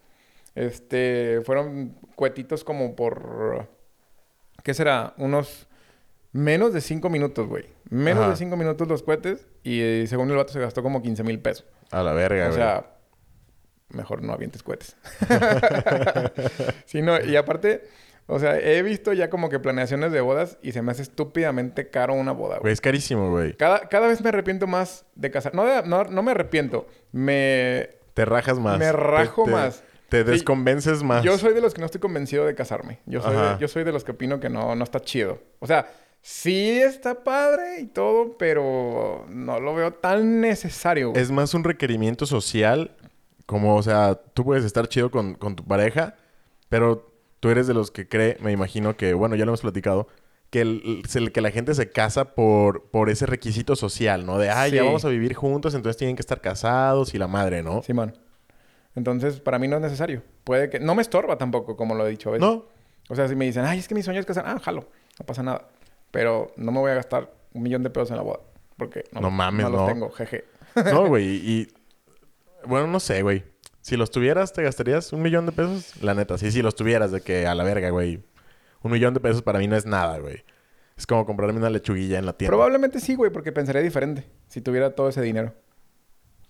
Este, 0.57 1.41
fueron 1.45 1.95
cuetitos 2.17 2.65
como 2.65 2.97
por, 2.97 3.69
¿qué 4.63 4.75
será? 4.75 5.15
Unos 5.17 5.67
menos 6.33 6.73
de 6.73 6.81
cinco 6.81 7.11
minutos, 7.11 7.47
güey. 7.49 7.67
Menos 7.91 8.23
Ajá. 8.23 8.31
de 8.31 8.37
cinco 8.37 8.57
minutos 8.57 8.89
los 8.89 9.03
cohetes 9.03 9.47
y 9.63 9.81
eh, 9.81 10.07
según 10.09 10.31
el 10.31 10.37
vato 10.37 10.53
se 10.53 10.61
gastó 10.61 10.83
como 10.83 11.03
15 11.03 11.23
mil 11.25 11.39
pesos. 11.41 11.67
A 11.91 12.03
la 12.03 12.13
verga, 12.13 12.45
O 12.45 12.49
güey. 12.49 12.57
sea, 12.59 12.87
mejor 13.91 14.23
no 14.23 14.33
avientes 14.33 14.63
cohetes. 14.63 14.97
sí, 16.87 17.03
no, 17.03 17.21
y 17.21 17.37
aparte, 17.37 17.83
o 18.27 18.39
sea, 18.39 18.59
he 18.59 18.83
visto 18.83 19.13
ya 19.13 19.29
como 19.31 19.49
que 19.51 19.59
planeaciones 19.59 20.13
de 20.13 20.21
bodas 20.21 20.59
y 20.63 20.73
se 20.73 20.83
me 20.83 20.93
hace 20.93 21.03
estúpidamente 21.03 21.91
caro 21.91 22.15
una 22.15 22.33
boda, 22.33 22.59
güey. 22.59 22.73
Es 22.73 22.81
carísimo, 22.81 23.31
güey. 23.31 23.55
Cada, 23.57 23.81
cada 23.89 24.07
vez 24.07 24.23
me 24.23 24.31
arrepiento 24.31 24.67
más 24.67 25.05
de 25.15 25.31
casar. 25.31 25.55
No, 25.55 25.65
de- 25.67 25.83
no, 25.87 26.05
no 26.05 26.23
me 26.23 26.31
arrepiento. 26.31 26.87
Me... 27.13 27.91
Te 28.15 28.25
rajas 28.25 28.59
más. 28.59 28.79
Me 28.79 28.87
Te- 28.87 28.93
rajo 28.93 29.45
te- 29.45 29.51
más. 29.51 29.85
Te 30.13 30.25
Sí, 30.25 30.31
desconvences 30.31 31.03
más. 31.03 31.25
Yo 31.25 31.39
soy 31.39 31.55
de 31.55 31.61
los 31.63 31.73
que 31.75 31.81
no 31.81 31.87
estoy 31.87 32.01
convencido 32.01 32.45
de 32.45 32.55
casarme. 32.55 33.01
Yo 33.07 33.23
soy, 33.23 33.35
de, 33.35 33.57
yo 33.59 33.67
soy 33.67 33.83
de 33.83 33.93
los 33.93 34.05
que 34.05 34.13
opino 34.13 34.39
que 34.41 34.51
no, 34.51 34.77
no 34.77 34.85
está 34.85 35.01
chido. 35.01 35.39
O 35.59 35.67
sea, 35.67 35.91
sí 36.21 36.79
está 36.81 37.25
padre 37.25 37.81
y 37.81 37.87
todo, 37.87 38.37
pero 38.39 39.25
no 39.31 39.59
lo 39.59 39.75
veo 39.75 39.95
tan 39.95 40.41
necesario. 40.43 41.11
güey. 41.11 41.23
Es 41.23 41.31
más 41.31 41.55
un 41.55 41.65
requerimiento 41.65 42.27
social. 42.27 42.91
Como, 43.47 43.75
o 43.77 43.83
sea, 43.83 44.15
tú 44.35 44.45
puedes 44.45 44.65
estar 44.65 44.87
chido 44.87 45.11
con, 45.11 45.35
con 45.35 45.57
tu 45.57 45.65
pareja, 45.65 46.15
pero 46.69 47.11
tú 47.41 47.49
eres 47.49 47.67
de 47.67 47.75
los 47.75 47.91
que 47.91 48.07
cree, 48.09 48.37
me 48.41 48.53
imagino 48.53 48.97
que, 48.97 49.15
bueno, 49.15 49.35
ya 49.35 49.45
lo 49.45 49.51
hemos 49.51 49.63
platicado, 49.63 50.07
que, 50.51 50.61
el, 50.61 51.03
que 51.33 51.41
la 51.41 51.51
gente 51.51 51.75
se 51.75 51.91
casa 51.91 52.35
por, 52.35 52.91
por 52.91 53.11
ese 53.11 53.27
requisito 53.27 53.75
social, 53.77 54.25
¿no? 54.27 54.39
De, 54.39 54.51
ay, 54.51 54.71
ya 54.73 54.81
Sí. 54.83 54.87
vamos 54.87 55.05
a 55.05 55.09
vivir 55.09 55.35
juntos, 55.35 55.75
entonces 55.75 55.97
tienen 55.97 56.17
que 56.17 56.21
estar 56.23 56.41
casados 56.41 57.15
y 57.15 57.19
la 57.19 57.27
madre, 57.29 57.63
¿no? 57.63 57.83
Simón. 57.83 58.17
Entonces, 58.95 59.41
para 59.41 59.59
mí 59.59 59.69
no 59.69 59.77
es 59.77 59.83
necesario. 59.83 60.23
Puede 60.45 60.69
que... 60.69 60.79
No 60.81 60.95
me 60.95 61.03
estorba 61.03 61.39
tampoco, 61.39 61.77
como 61.77 61.95
lo 61.95 62.07
he 62.07 62.11
dicho 62.11 62.29
a 62.29 62.33
veces. 62.33 62.47
No, 62.47 62.67
O 63.09 63.17
sea, 63.17 63.29
si 63.29 63.35
me 63.37 63.45
dicen, 63.47 63.65
ay, 63.65 63.79
es 63.79 63.89
que 63.89 63.95
mi 63.95 64.03
sueño 64.03 64.21
es 64.21 64.27
casar, 64.27 64.45
ah, 64.47 64.59
jalo, 64.59 64.87
no 65.19 65.27
pasa 65.27 65.43
nada. 65.43 65.69
Pero 66.11 66.53
no 66.57 66.73
me 66.73 66.79
voy 66.79 66.91
a 66.91 66.95
gastar 66.95 67.33
un 67.55 67.63
millón 67.63 67.83
de 67.83 67.91
pesos 67.91 68.11
en 68.11 68.17
la 68.17 68.23
boda. 68.23 68.41
Porque 68.77 69.05
no, 69.13 69.23
No 69.23 69.31
mames, 69.31 69.65
no 69.65 69.71
no. 69.71 69.77
los 69.79 69.89
tengo, 69.89 70.11
jeje. 70.11 70.45
no, 70.93 71.07
güey. 71.09 71.27
Y, 71.27 71.73
bueno, 72.67 72.87
no 72.87 73.01
sé, 73.01 73.23
güey. 73.23 73.45
Si 73.81 73.97
los 73.97 74.11
tuvieras, 74.11 74.53
¿te 74.53 74.63
gastarías 74.63 75.13
un 75.13 75.23
millón 75.23 75.47
de 75.47 75.53
pesos? 75.53 76.03
La 76.03 76.15
neta, 76.15 76.39
sí, 76.39 76.53
si 76.53 76.63
los 76.63 76.75
tuvieras, 76.77 77.11
de 77.11 77.21
que 77.21 77.47
a 77.47 77.55
la 77.55 77.65
verga, 77.65 77.91
güey. 77.91 78.23
Un 78.83 78.93
millón 78.93 79.15
de 79.15 79.21
pesos 79.21 79.43
para 79.43 79.59
mí 79.59 79.67
no 79.67 79.77
es 79.77 79.87
nada, 79.87 80.19
güey. 80.19 80.45
Es 80.97 81.07
como 81.07 81.25
comprarme 81.27 81.59
una 81.59 81.71
lechuguilla 81.71 82.19
en 82.19 82.27
la 82.27 82.35
tienda. 82.35 82.51
Probablemente 82.51 83.01
sí, 83.01 83.15
güey, 83.15 83.33
porque 83.33 83.51
pensaría 83.51 83.83
diferente 83.83 84.25
si 84.49 84.61
tuviera 84.61 84.95
todo 84.95 85.09
ese 85.09 85.23
dinero. 85.23 85.55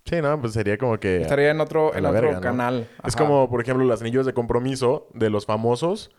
Sí, 0.05 0.21
no, 0.21 0.41
pues 0.41 0.53
sería 0.53 0.77
como 0.79 0.99
que... 0.99 1.23
Estaría 1.23 1.51
en 1.51 1.61
otro, 1.61 1.95
en 1.95 2.05
otro 2.05 2.13
verga, 2.21 2.35
¿no? 2.35 2.41
canal. 2.41 2.89
Es 3.05 3.15
como, 3.17 3.49
por 3.49 3.61
ejemplo, 3.63 3.85
los 3.85 4.01
anillos 4.01 4.27
de 4.27 4.33
compromiso 4.35 5.09
de 5.15 5.31
los 5.31 5.47
famosos. 5.47 6.11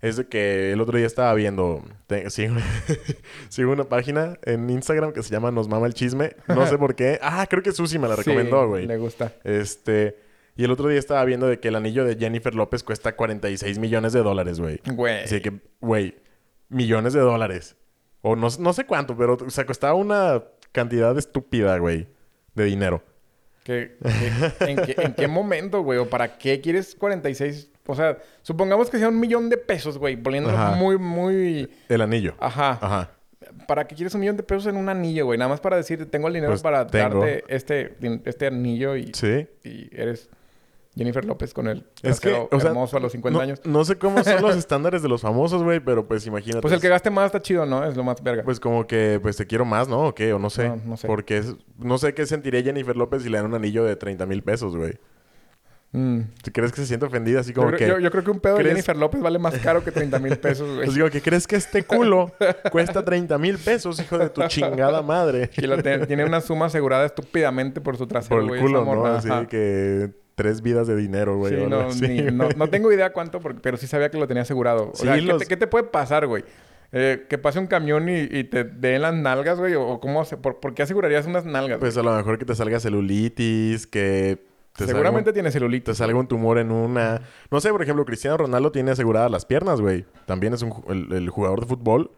Es 0.00 0.16
de 0.16 0.26
que 0.26 0.72
el 0.72 0.80
otro 0.80 0.96
día 0.98 1.06
estaba 1.06 1.32
viendo... 1.34 1.82
te- 2.06 2.28
sigo, 2.30 2.56
sigo 3.48 3.72
una 3.72 3.84
página 3.84 4.38
en 4.42 4.68
Instagram 4.70 5.12
que 5.12 5.22
se 5.22 5.30
llama 5.30 5.50
Nos 5.50 5.68
Mama 5.68 5.86
el 5.86 5.94
Chisme. 5.94 6.36
No 6.48 6.66
sé 6.66 6.78
por 6.78 6.94
qué. 6.94 7.18
Ah, 7.22 7.46
creo 7.48 7.62
que 7.62 7.72
Susi 7.72 7.98
me 7.98 8.08
la 8.08 8.16
Sí, 8.16 8.22
recomendó, 8.22 8.68
güey. 8.68 8.86
Le 8.86 8.96
gusta. 8.96 9.32
Este... 9.44 10.18
Y 10.54 10.64
el 10.64 10.70
otro 10.70 10.88
día 10.88 10.98
estaba 10.98 11.24
viendo 11.24 11.46
de 11.46 11.60
que 11.60 11.68
el 11.68 11.76
anillo 11.76 12.04
de 12.04 12.14
Jennifer 12.16 12.54
López 12.54 12.84
cuesta 12.84 13.16
46 13.16 13.78
millones 13.78 14.12
de 14.12 14.22
dólares, 14.22 14.60
güey. 14.60 14.80
Güey. 14.84 15.24
Así 15.24 15.40
que, 15.40 15.60
güey, 15.80 16.16
millones 16.68 17.14
de 17.14 17.20
dólares. 17.20 17.74
O 18.20 18.36
no, 18.36 18.48
no 18.58 18.72
sé 18.74 18.84
cuánto, 18.84 19.16
pero, 19.16 19.38
o 19.46 19.48
sea, 19.50 19.64
costaba 19.64 19.94
una 19.94 20.42
cantidad 20.72 21.16
estúpida, 21.16 21.78
güey, 21.78 22.06
de 22.54 22.64
dinero. 22.66 23.02
¿Qué- 23.64 23.96
qué- 24.02 24.70
en, 24.70 24.76
qué, 24.76 24.94
en 24.98 25.14
qué 25.14 25.28
momento, 25.28 25.82
güey? 25.82 25.98
¿O 25.98 26.08
para 26.08 26.36
qué 26.38 26.60
quieres 26.60 26.94
46? 26.94 27.68
O 27.86 27.94
sea, 27.94 28.18
supongamos 28.42 28.90
que 28.90 28.98
sea 28.98 29.08
un 29.08 29.18
millón 29.20 29.48
de 29.50 29.56
pesos, 29.56 29.98
güey. 29.98 30.16
Poniéndolo 30.16 30.56
Ajá. 30.56 30.76
muy, 30.76 30.98
muy... 30.98 31.68
El 31.88 32.00
anillo. 32.00 32.34
Ajá. 32.38 32.78
Ajá. 32.80 33.10
¿Para 33.66 33.86
qué 33.86 33.94
quieres 33.94 34.14
un 34.14 34.20
millón 34.20 34.36
de 34.36 34.42
pesos 34.44 34.66
en 34.66 34.76
un 34.76 34.88
anillo, 34.88 35.26
güey? 35.26 35.38
Nada 35.38 35.48
más 35.50 35.60
para 35.60 35.76
decir, 35.76 36.08
tengo 36.10 36.28
el 36.28 36.34
dinero 36.34 36.52
Pues 36.52 36.62
para 36.62 36.86
tengo. 36.86 37.20
darte 37.20 37.44
este, 37.48 37.94
este 38.24 38.46
anillo 38.46 38.96
y, 38.96 39.12
Sí. 39.14 39.46
y 39.64 39.88
eres 39.92 40.28
Jennifer 40.94 41.24
López 41.24 41.54
con 41.54 41.68
el 41.68 41.86
Es 42.02 42.20
que, 42.20 42.32
o 42.50 42.60
sea, 42.60 42.68
hermoso 42.70 42.96
a 42.98 43.00
los 43.00 43.12
50 43.12 43.34
no, 43.36 43.42
años. 43.42 43.60
no 43.64 43.84
sé 43.84 43.96
cómo 43.96 44.22
son 44.22 44.42
los 44.42 44.56
estándares 44.58 45.00
de 45.02 45.08
los 45.08 45.22
famosos, 45.22 45.62
güey, 45.62 45.80
pero 45.80 46.06
pues 46.06 46.26
imagínate. 46.26 46.60
Pues 46.60 46.74
el 46.74 46.80
que 46.80 46.88
gaste 46.88 47.08
más 47.10 47.26
está 47.26 47.40
chido, 47.40 47.64
¿no? 47.64 47.84
Es 47.86 47.96
lo 47.96 48.04
más 48.04 48.22
verga. 48.22 48.42
Pues 48.42 48.60
como 48.60 48.86
que, 48.86 49.18
pues 49.22 49.36
te 49.36 49.46
quiero 49.46 49.64
más, 49.64 49.88
¿no? 49.88 50.08
¿O 50.08 50.14
qué? 50.14 50.32
O 50.34 50.38
no 50.38 50.50
sé. 50.50 50.68
No, 50.68 50.76
no 50.84 50.96
sé. 50.98 51.06
Porque 51.06 51.38
es- 51.38 51.54
no 51.78 51.96
sé 51.96 52.12
qué 52.12 52.26
sentiría 52.26 52.62
Jennifer 52.62 52.94
López 52.96 53.22
si 53.22 53.30
le 53.30 53.38
dan 53.38 53.46
un 53.46 53.54
anillo 53.54 53.84
de 53.84 53.96
30 53.96 54.26
mil 54.26 54.42
pesos, 54.42 54.76
güey. 54.76 54.98
Mm. 55.94 56.20
¿Tú 56.42 56.50
crees 56.52 56.72
que 56.72 56.80
se 56.80 56.86
siente 56.86 57.04
ofendida 57.04 57.40
así 57.40 57.50
Yo, 57.52 57.56
como 57.56 57.68
creo- 57.68 57.78
que... 57.78 57.86
yo- 57.86 57.98
yo 57.98 58.10
creo 58.10 58.24
que 58.24 58.30
un 58.30 58.40
pedo 58.40 58.54
de 58.56 58.60
¿crees- 58.62 58.72
Jennifer 58.76 58.96
López 58.96 59.20
vale 59.20 59.38
más 59.38 59.58
caro 59.58 59.84
que 59.84 59.92
30 59.92 60.18
mil 60.18 60.38
pesos, 60.38 60.66
güey. 60.68 60.84
Pues 60.86 60.94
digo, 60.94 61.10
¿qué 61.10 61.20
crees 61.20 61.46
que 61.46 61.56
este 61.56 61.84
culo 61.84 62.32
cuesta 62.72 63.04
30 63.04 63.36
mil 63.38 63.58
pesos, 63.58 64.00
hijo 64.00 64.16
de 64.18 64.30
tu 64.30 64.42
chingada 64.48 65.02
madre? 65.02 65.50
Y 65.56 66.06
tiene 66.06 66.24
una 66.24 66.40
suma 66.40 66.66
asegurada 66.66 67.04
estúpidamente 67.04 67.80
por 67.82 67.98
su 67.98 68.06
trasero, 68.06 68.36
Por 68.36 68.42
el 68.42 68.48
güey. 68.48 68.60
culo, 68.62 68.80
¿no? 68.80 68.86
morra, 68.86 69.18
Así 69.18 69.28
ajá. 69.28 69.46
que 69.46 70.12
tres 70.34 70.62
vidas 70.62 70.86
de 70.86 70.96
dinero, 70.96 71.36
güey. 71.36 71.54
Sí, 71.58 71.66
no, 71.68 71.88
ni- 71.92 72.22
no, 72.32 72.48
no 72.56 72.68
tengo 72.68 72.90
idea 72.92 73.12
cuánto, 73.12 73.40
porque- 73.40 73.60
pero 73.60 73.76
sí 73.76 73.86
sabía 73.86 74.10
que 74.10 74.18
lo 74.18 74.26
tenía 74.26 74.42
asegurado. 74.42 74.90
O 74.92 74.96
Sí, 74.96 75.02
sea, 75.04 75.14
¿qué, 75.18 75.34
te, 75.38 75.46
qué 75.46 75.56
te 75.56 75.66
puede 75.66 75.84
pasar, 75.84 76.26
güey? 76.26 76.44
Eh, 76.94 77.24
que 77.28 77.38
pase 77.38 77.58
un 77.58 77.66
camión 77.68 78.08
y, 78.08 78.20
y 78.30 78.44
te 78.44 78.64
den 78.64 79.00
las 79.02 79.14
nalgas, 79.14 79.58
güey. 79.58 79.74
O, 79.74 79.98
cómo 80.00 80.24
se, 80.24 80.36
por, 80.36 80.60
¿por 80.60 80.74
qué 80.74 80.82
asegurarías 80.82 81.26
unas 81.26 81.46
nalgas? 81.46 81.78
Pues 81.78 81.96
a 81.96 82.02
lo 82.02 82.14
mejor 82.14 82.38
que 82.38 82.44
te 82.44 82.54
salga 82.54 82.80
celulitis, 82.80 83.86
que... 83.86 84.44
Te 84.76 84.86
Seguramente 84.86 85.34
tiene 85.34 85.50
celulitis. 85.50 85.84
te 85.84 85.94
salga 85.94 86.18
un 86.18 86.26
tumor 86.26 86.56
en 86.58 86.70
una... 86.70 87.20
No 87.50 87.60
sé, 87.60 87.70
por 87.70 87.82
ejemplo, 87.82 88.06
Cristiano 88.06 88.38
Ronaldo 88.38 88.72
tiene 88.72 88.90
aseguradas 88.90 89.30
las 89.30 89.44
piernas, 89.44 89.82
güey. 89.82 90.06
También 90.24 90.54
es 90.54 90.62
un, 90.62 90.72
el, 90.88 91.12
el 91.12 91.28
jugador 91.28 91.60
de 91.60 91.66
fútbol. 91.66 92.10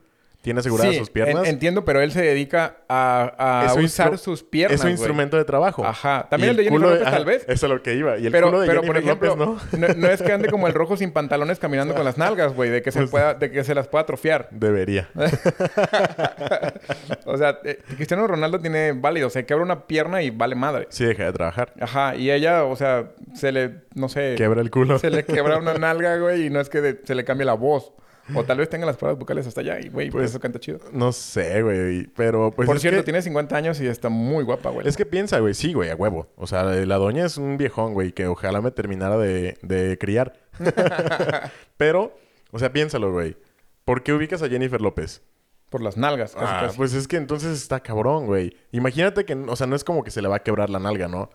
Tiene 0.45 0.61
aseguradas 0.61 0.93
Sí, 0.93 0.99
sus 1.01 1.09
piernas. 1.11 1.45
en- 1.45 1.51
entiendo, 1.55 1.85
pero 1.87 2.01
él 2.03 2.13
se 2.13 2.21
dedica 2.23 2.77
a, 2.89 3.73
usar 3.83 4.17
sus 4.19 4.43
piernas, 4.45 4.75
Es 4.77 4.81
su 4.83 4.89
instrumento 4.89 5.37
de 5.39 5.45
trabajo. 5.45 5.85
Ajá. 5.85 6.27
También 6.31 6.51
el 6.51 6.57
de 6.59 6.65
Jennifer 6.65 6.89
López, 6.91 7.03
tal 7.05 7.25
vez. 7.25 7.45
Eso 7.49 7.67
es 7.67 7.73
lo 7.73 7.83
que 7.83 7.95
iba. 7.95 8.19
Y 8.19 8.27
el 8.27 8.33
Pero, 8.33 8.49
culo 8.49 8.61
de 8.61 8.67
pero 8.69 8.83
por 8.83 8.95
Jennifer 8.95 9.25
ejemplo, 9.25 9.37
López, 9.37 9.79
no. 9.81 9.89
no 9.95 10.09
es 10.09 10.21
que 10.23 10.33
ande 10.33 10.49
como 10.51 10.67
el 10.69 10.75
rojo 10.75 10.97
sin 10.99 11.13
pantalones 11.13 11.59
caminando 11.59 11.95
con 11.95 12.05
las 12.05 12.19
nalgas, 12.19 12.53
güey, 12.55 12.69
de 12.69 12.83
que 12.83 12.93
se 12.93 12.99
Pues- 13.01 13.11
pueda, 13.11 13.33
de 13.35 13.51
que 13.51 13.65
se 13.65 13.75
las 13.75 13.89
pueda 13.89 14.03
atrofiar. 14.03 14.49
Debería. 14.51 15.09
o 17.25 17.37
sea, 17.37 17.59
eh, 17.65 17.79
Cristiano 17.97 18.27
Ronaldo 18.27 18.59
tiene 18.61 18.93
válido, 18.93 19.31
se 19.31 19.47
quebra 19.47 19.63
una 19.65 19.87
pierna 19.87 20.23
y 20.23 20.31
vale 20.31 20.55
madre. 20.55 20.87
Sí, 20.91 21.05
deja 21.05 21.25
de 21.25 21.33
trabajar. 21.33 21.73
Ajá, 21.81 22.15
y 22.17 22.31
ella, 22.31 22.65
o 22.65 22.77
sea, 22.77 23.11
se 23.35 23.53
le, 23.53 23.83
no 23.95 24.09
sé, 24.09 24.35
Quebra 24.37 24.61
el 24.61 24.71
culo. 24.71 24.99
se 24.99 25.11
le 25.11 25.25
quebra 25.25 25.59
una 25.59 25.75
nalga, 25.79 26.17
güey, 26.19 26.47
y 26.47 26.51
no 26.51 26.61
es 26.61 26.69
que 26.69 26.81
de- 26.81 27.01
se 27.05 27.15
le 27.15 27.25
cambie 27.25 27.45
la 27.47 27.55
voz. 27.55 27.93
O 28.35 28.43
tal 28.45 28.57
vez 28.59 28.71
tenga 28.71 28.87
las 28.87 28.97
pruebas 28.97 29.19
vocales 29.19 29.47
hasta 29.47 29.61
allá 29.61 29.79
y, 29.81 29.89
güey, 29.89 30.09
por 30.11 30.21
Pues, 30.21 30.31
eso 30.31 30.41
canta 30.41 30.59
chido. 30.59 30.79
No 30.93 31.13
sé, 31.13 31.61
güey. 31.63 32.07
Pero 32.17 32.53
pues 32.53 32.67
por 32.67 32.81
cierto, 32.81 33.01
que... 33.01 33.05
tiene 33.05 33.21
50 33.21 33.55
años 33.57 33.81
y 33.81 33.87
está 33.87 34.09
muy 34.09 34.45
guapa, 34.45 34.71
güey. 34.71 34.89
Es 34.89 34.97
que 34.97 35.05
piensa, 35.05 35.41
güey. 35.41 35.53
Sí, 35.53 35.75
güey, 35.75 35.91
a 35.91 35.95
huevo. 35.97 36.29
O 36.37 36.47
sea, 36.47 36.63
la 36.65 36.97
doña 36.97 37.27
es 37.27 37.37
un 37.37 37.59
viejón, 37.59 37.93
güey, 37.93 38.13
que 38.13 38.27
ojalá 38.27 38.63
me 38.63 38.71
terminara 38.71 39.19
de, 39.19 39.59
de 39.63 39.99
criar. 39.99 40.33
Pero, 41.77 42.17
o 42.51 42.59
sea, 42.59 42.73
piénsalo, 42.73 43.13
güey. 43.13 43.37
¿Por 43.85 44.03
qué 44.03 44.13
ubicas 44.13 44.43
a 44.43 44.49
Jennifer 44.49 44.81
López? 44.81 45.23
Por 45.71 45.83
las 45.83 45.97
nalgas, 45.97 46.35
casi, 46.35 46.47
Ah, 46.49 46.61
casi. 46.67 46.77
pues 46.77 46.95
es 46.95 47.09
que 47.09 47.17
entonces 47.17 47.53
está 47.61 47.81
cabrón, 47.81 48.27
güey. 48.27 48.57
Imagínate 48.73 49.25
que, 49.25 49.35
o 49.35 49.57
sea, 49.57 49.67
no 49.67 49.75
es 49.77 49.83
como 49.85 50.05
que 50.05 50.11
se 50.11 50.23
le 50.23 50.29
va 50.29 50.37
a 50.37 50.43
quebrar 50.43 50.71
la 50.71 50.79
nalga, 50.79 51.09
¿no? 51.09 51.31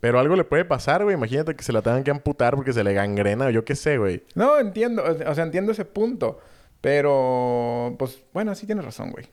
Pero 0.00 0.20
algo 0.20 0.36
le 0.36 0.44
puede 0.44 0.64
pasar, 0.64 1.02
güey. 1.02 1.14
Imagínate 1.16 1.54
que 1.54 1.64
se 1.64 1.72
la 1.72 1.82
tengan 1.82 2.04
que 2.04 2.10
amputar 2.10 2.54
porque 2.54 2.72
se 2.72 2.84
le 2.84 2.92
gangrena 2.94 3.46
o 3.46 3.50
yo 3.50 3.64
qué 3.64 3.74
sé, 3.74 3.98
güey. 3.98 4.22
No, 4.34 4.58
entiendo, 4.58 5.02
o 5.04 5.34
sea, 5.34 5.44
entiendo 5.44 5.72
ese 5.72 5.84
punto. 5.84 6.40
Pero, 6.80 7.96
pues, 7.98 8.22
bueno, 8.32 8.54
sí 8.54 8.66
tienes 8.66 8.84
razón, 8.84 9.10
güey. 9.10 9.26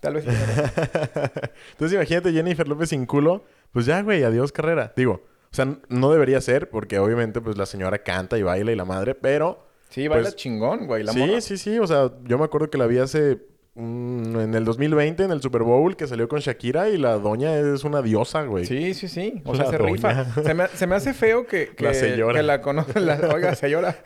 Tal 0.00 0.14
vez 0.14 0.24
sí. 0.24 0.30
Entonces 1.72 1.94
imagínate 1.94 2.32
Jennifer 2.32 2.66
López 2.66 2.90
sin 2.90 3.06
culo. 3.06 3.44
Pues 3.72 3.86
ya, 3.86 4.02
güey, 4.02 4.22
adiós 4.24 4.52
carrera. 4.52 4.92
Digo, 4.96 5.22
o 5.50 5.54
sea, 5.54 5.78
no 5.88 6.10
debería 6.10 6.40
ser 6.40 6.68
porque 6.68 6.98
obviamente 6.98 7.40
pues 7.40 7.56
la 7.56 7.64
señora 7.64 7.98
canta 7.98 8.36
y 8.36 8.42
baila 8.42 8.72
y 8.72 8.76
la 8.76 8.84
madre, 8.84 9.14
pero... 9.14 9.66
Sí, 9.88 10.08
baila 10.08 10.24
Pues, 10.24 10.36
chingón, 10.36 10.86
güey, 10.88 11.04
la 11.04 11.12
sí, 11.12 11.40
sí, 11.40 11.56
sí. 11.56 11.78
O 11.78 11.86
sea, 11.86 12.10
yo 12.24 12.38
me 12.38 12.44
acuerdo 12.44 12.68
que 12.68 12.78
la 12.78 12.86
vi 12.86 12.98
hace... 12.98 13.38
en 13.76 14.54
el 14.54 14.64
2020, 14.64 15.24
en 15.24 15.30
el 15.32 15.42
Super 15.42 15.62
Bowl, 15.62 15.96
que 15.96 16.06
salió 16.06 16.28
con 16.28 16.38
Shakira 16.38 16.88
y 16.90 16.96
la 16.96 17.18
doña 17.18 17.56
es 17.58 17.82
una 17.82 18.02
diosa, 18.02 18.42
güey. 18.44 18.66
Sí, 18.66 18.94
sí, 18.94 19.08
sí. 19.08 19.42
O 19.44 19.52
La 19.52 19.64
sea, 19.64 19.70
se 19.72 19.78
doña. 19.78 19.92
rifa. 19.92 20.24
Se 20.42 20.54
me, 20.54 20.68
se 20.68 20.86
me 20.86 20.94
hace 20.94 21.12
feo 21.12 21.46
que, 21.46 21.68
que 21.76 21.84
La 21.84 21.94
señora. 21.94 22.34
que 22.38 22.42
la 22.44 22.60
conoce. 22.60 22.98
Oiga, 23.34 23.54
señora. 23.56 23.96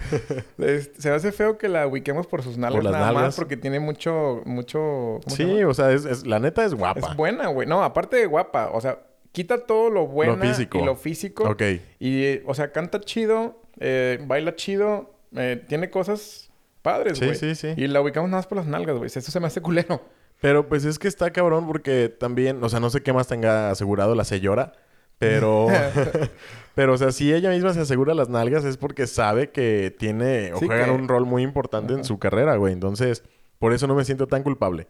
Es- 0.57 0.91
se 0.99 1.11
me 1.11 1.17
hace 1.17 1.33
feo 1.33 1.59
que 1.59 1.69
la 1.69 1.87
ubiquemos 1.87 2.27
por 2.27 2.43
sus 2.43 2.57
nalgas 2.57 2.83
Por 2.83 2.91
las 2.91 2.93
nada 3.01 3.13
más 3.13 3.37
porque 3.37 3.57
tiene 3.59 3.79
mucho, 3.79 4.41
mucho... 4.47 4.79
¿cómo 4.79 5.23
se 5.29 5.37
Sí, 5.45 5.63
o 5.65 5.75
sea, 5.75 5.93
es, 5.93 6.05
es- 6.07 6.27
la 6.27 6.39
neta 6.39 6.65
es 6.65 6.73
guapa. 6.75 7.01
Es 7.11 7.17
buena, 7.17 7.49
güey. 7.49 7.69
No, 7.69 7.85
aparte 7.85 8.17
de 8.17 8.25
guapa. 8.27 8.71
O 8.73 8.81
sea, 8.81 9.01
quita 9.33 9.67
todo 9.67 9.91
lo 9.91 10.07
bueno 10.07 10.33
y 10.43 10.85
lo 10.85 10.97
físico. 10.97 11.45
Ok. 11.45 11.63
Y, 12.01 12.39
o 12.47 12.55
sea, 12.55 12.73
canta 12.73 13.01
chido, 13.01 13.61
eh, 13.81 14.19
baila 14.27 14.57
chido, 14.57 15.15
eh, 15.37 15.63
tiene 15.69 15.91
cosas 15.91 16.48
padres, 16.83 17.19
Sí, 17.19 17.25
güey. 17.27 17.37
sí, 17.37 17.55
sí. 17.55 17.75
Y 17.77 17.87
la 17.89 18.01
ubicamos 18.01 18.31
nada 18.31 18.39
más 18.41 18.47
por 18.47 18.59
las 18.59 18.67
nalgas, 18.67 18.97
güey. 18.97 19.07
Eso 19.07 19.21
se 19.21 19.41
me 19.41 19.47
hace 19.47 19.61
culero. 19.61 20.01
Pero 20.41 20.69
pues 20.69 20.85
es 20.85 20.99
que 20.99 21.09
está 21.09 21.31
cabrón 21.33 21.67
porque 21.67 22.09
también, 22.09 22.63
o 22.63 22.69
sea, 22.69 22.79
no 22.81 22.91
sé 22.91 23.03
qué 23.03 23.13
más 23.13 23.27
tenga 23.27 23.71
asegurado 23.71 24.15
la 24.15 24.25
señora, 24.25 24.73
pero, 25.19 25.67
pero, 26.75 26.95
o 26.95 26.97
sea, 26.97 27.11
si 27.13 27.33
ella 27.33 27.51
misma 27.51 27.75
se 27.75 27.81
asegura 27.81 28.15
las 28.15 28.29
nalgas 28.29 28.65
es 28.65 28.77
porque 28.77 29.07
sabe 29.07 29.51
que 29.51 29.95
tiene 29.99 30.53
o 30.53 30.59
Sí, 30.59 30.67
juegan 30.67 30.87
que- 30.87 30.91
un 30.93 31.09
rol 31.09 31.27
muy 31.27 31.43
importante 31.43 31.93
en 31.95 32.05
su 32.05 32.19
carrera, 32.19 32.57
güey. 32.57 32.73
Entonces, 32.73 33.25
por 33.59 33.73
eso 33.73 33.87
no 33.89 33.95
me 33.97 34.05
siento 34.05 34.27
tan 34.29 34.43
culpable. 34.45 34.87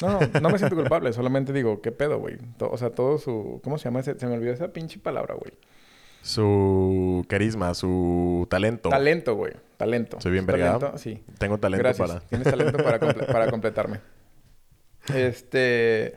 No, 0.00 0.20
no, 0.20 0.40
no 0.40 0.50
me 0.50 0.58
siento 0.58 0.76
culpable. 0.76 1.12
Solamente 1.12 1.52
digo, 1.52 1.82
¿qué 1.82 1.92
pedo, 1.92 2.18
güey? 2.18 2.38
O 2.60 2.78
sea, 2.78 2.90
todo 2.90 3.18
su... 3.18 3.60
¿Cómo 3.64 3.76
se 3.78 3.84
llama 3.86 4.00
ese? 4.00 4.18
Se 4.18 4.26
me 4.26 4.34
olvidó 4.34 4.52
esa 4.52 4.68
pinche 4.72 4.98
palabra, 5.00 5.34
güey. 5.34 5.52
Su 6.22 7.24
carisma, 7.28 7.74
su 7.74 8.46
talento. 8.50 8.88
Talento, 8.90 9.34
güey. 9.34 9.52
Talento. 9.76 10.20
Soy 10.20 10.32
bien 10.32 10.46
vergado. 10.46 10.98
Sí. 10.98 11.22
Tengo 11.38 11.58
talento 11.58 11.82
Gracias. 11.84 12.08
para... 12.08 12.20
Tienes 12.20 12.50
talento 12.50 12.78
para, 12.82 13.00
comple- 13.00 13.26
para 13.32 13.50
completarme. 13.50 14.00
Este... 15.14 16.16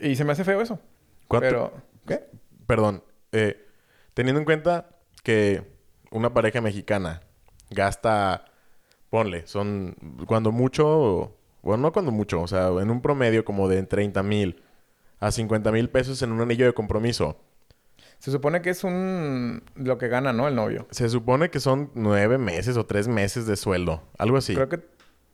Y 0.00 0.16
se 0.16 0.24
me 0.24 0.32
hace 0.32 0.44
feo 0.44 0.60
eso. 0.60 0.78
¿Cuánto- 1.28 1.48
Pero... 1.48 1.72
¿Qué? 2.06 2.24
Perdón. 2.66 3.02
eh, 3.32 3.66
teniendo 4.14 4.38
en 4.40 4.44
cuenta 4.44 4.88
que 5.22 5.62
una 6.10 6.34
pareja 6.34 6.60
mexicana 6.60 7.22
gasta, 7.70 8.44
ponle, 9.08 9.46
son 9.46 9.96
cuando 10.26 10.52
mucho, 10.52 11.36
bueno, 11.62 11.82
no 11.82 11.92
cuando 11.92 12.12
mucho, 12.12 12.42
o 12.42 12.46
sea, 12.48 12.68
en 12.68 12.90
un 12.90 13.00
promedio 13.00 13.44
como 13.44 13.68
de 13.68 13.82
30 13.82 14.22
mil 14.22 14.62
a 15.20 15.30
50 15.30 15.70
mil 15.72 15.88
pesos 15.88 16.20
en 16.22 16.32
un 16.32 16.40
anillo 16.40 16.66
de 16.66 16.74
compromiso. 16.74 17.38
Se 18.22 18.30
supone 18.30 18.62
que 18.62 18.70
es 18.70 18.84
un... 18.84 19.64
Lo 19.74 19.98
que 19.98 20.06
gana, 20.06 20.32
¿no? 20.32 20.46
El 20.46 20.54
novio. 20.54 20.86
Se 20.92 21.08
supone 21.08 21.50
que 21.50 21.58
son 21.58 21.90
nueve 21.94 22.38
meses 22.38 22.76
o 22.76 22.86
tres 22.86 23.08
meses 23.08 23.48
de 23.48 23.56
sueldo. 23.56 24.00
Algo 24.16 24.36
así. 24.36 24.54
Creo 24.54 24.68
que... 24.68 24.78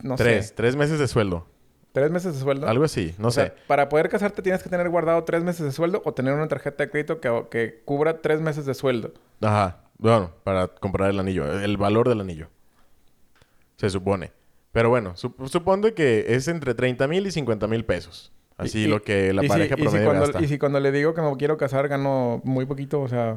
No 0.02 0.14
tres, 0.16 0.46
sé. 0.48 0.54
tres 0.54 0.74
meses 0.74 0.98
de 0.98 1.06
sueldo. 1.06 1.46
¿Tres 1.92 2.10
meses 2.10 2.32
de 2.32 2.40
sueldo? 2.40 2.66
Algo 2.66 2.84
así, 2.84 3.14
no 3.18 3.28
O 3.28 3.30
sé. 3.30 3.42
sea, 3.42 3.54
para 3.66 3.90
poder 3.90 4.08
casarte 4.08 4.40
tienes 4.40 4.62
que 4.62 4.70
tener 4.70 4.88
guardado 4.88 5.22
tres 5.24 5.44
meses 5.44 5.66
de 5.66 5.72
sueldo 5.72 6.00
o 6.06 6.14
tener 6.14 6.32
una 6.32 6.48
tarjeta 6.48 6.84
de 6.84 6.90
crédito 6.90 7.20
que, 7.20 7.44
que 7.50 7.82
cubra 7.84 8.22
tres 8.22 8.40
meses 8.40 8.64
de 8.64 8.72
sueldo. 8.72 9.12
Ajá. 9.42 9.82
Bueno, 9.98 10.30
para 10.42 10.68
comprar 10.68 11.10
el 11.10 11.18
anillo. 11.20 11.60
El 11.60 11.76
valor 11.76 12.08
del 12.08 12.22
anillo. 12.22 12.48
Se 13.76 13.90
supone. 13.90 14.32
Pero 14.72 14.88
bueno, 14.88 15.14
sup- 15.14 15.46
supone 15.48 15.92
que 15.92 16.24
es 16.28 16.48
entre 16.48 16.74
30 16.74 17.06
mil 17.06 17.26
y 17.26 17.30
50 17.32 17.66
mil 17.66 17.84
pesos. 17.84 18.32
Así 18.58 18.80
Y- 18.80 18.86
lo 18.88 19.00
que 19.02 19.32
la 19.32 19.42
y 19.42 19.46
si- 19.46 19.48
pareja 19.48 19.74
y 19.74 19.78
si, 19.78 19.82
promedio 19.84 20.04
cuando, 20.06 20.24
gasta. 20.26 20.42
y 20.42 20.48
si 20.48 20.58
cuando 20.58 20.80
le 20.80 20.92
digo 20.92 21.14
que 21.14 21.22
me 21.22 21.34
quiero 21.36 21.56
casar 21.56 21.88
gano 21.88 22.40
muy 22.44 22.66
poquito, 22.66 23.00
o 23.00 23.08
sea, 23.08 23.36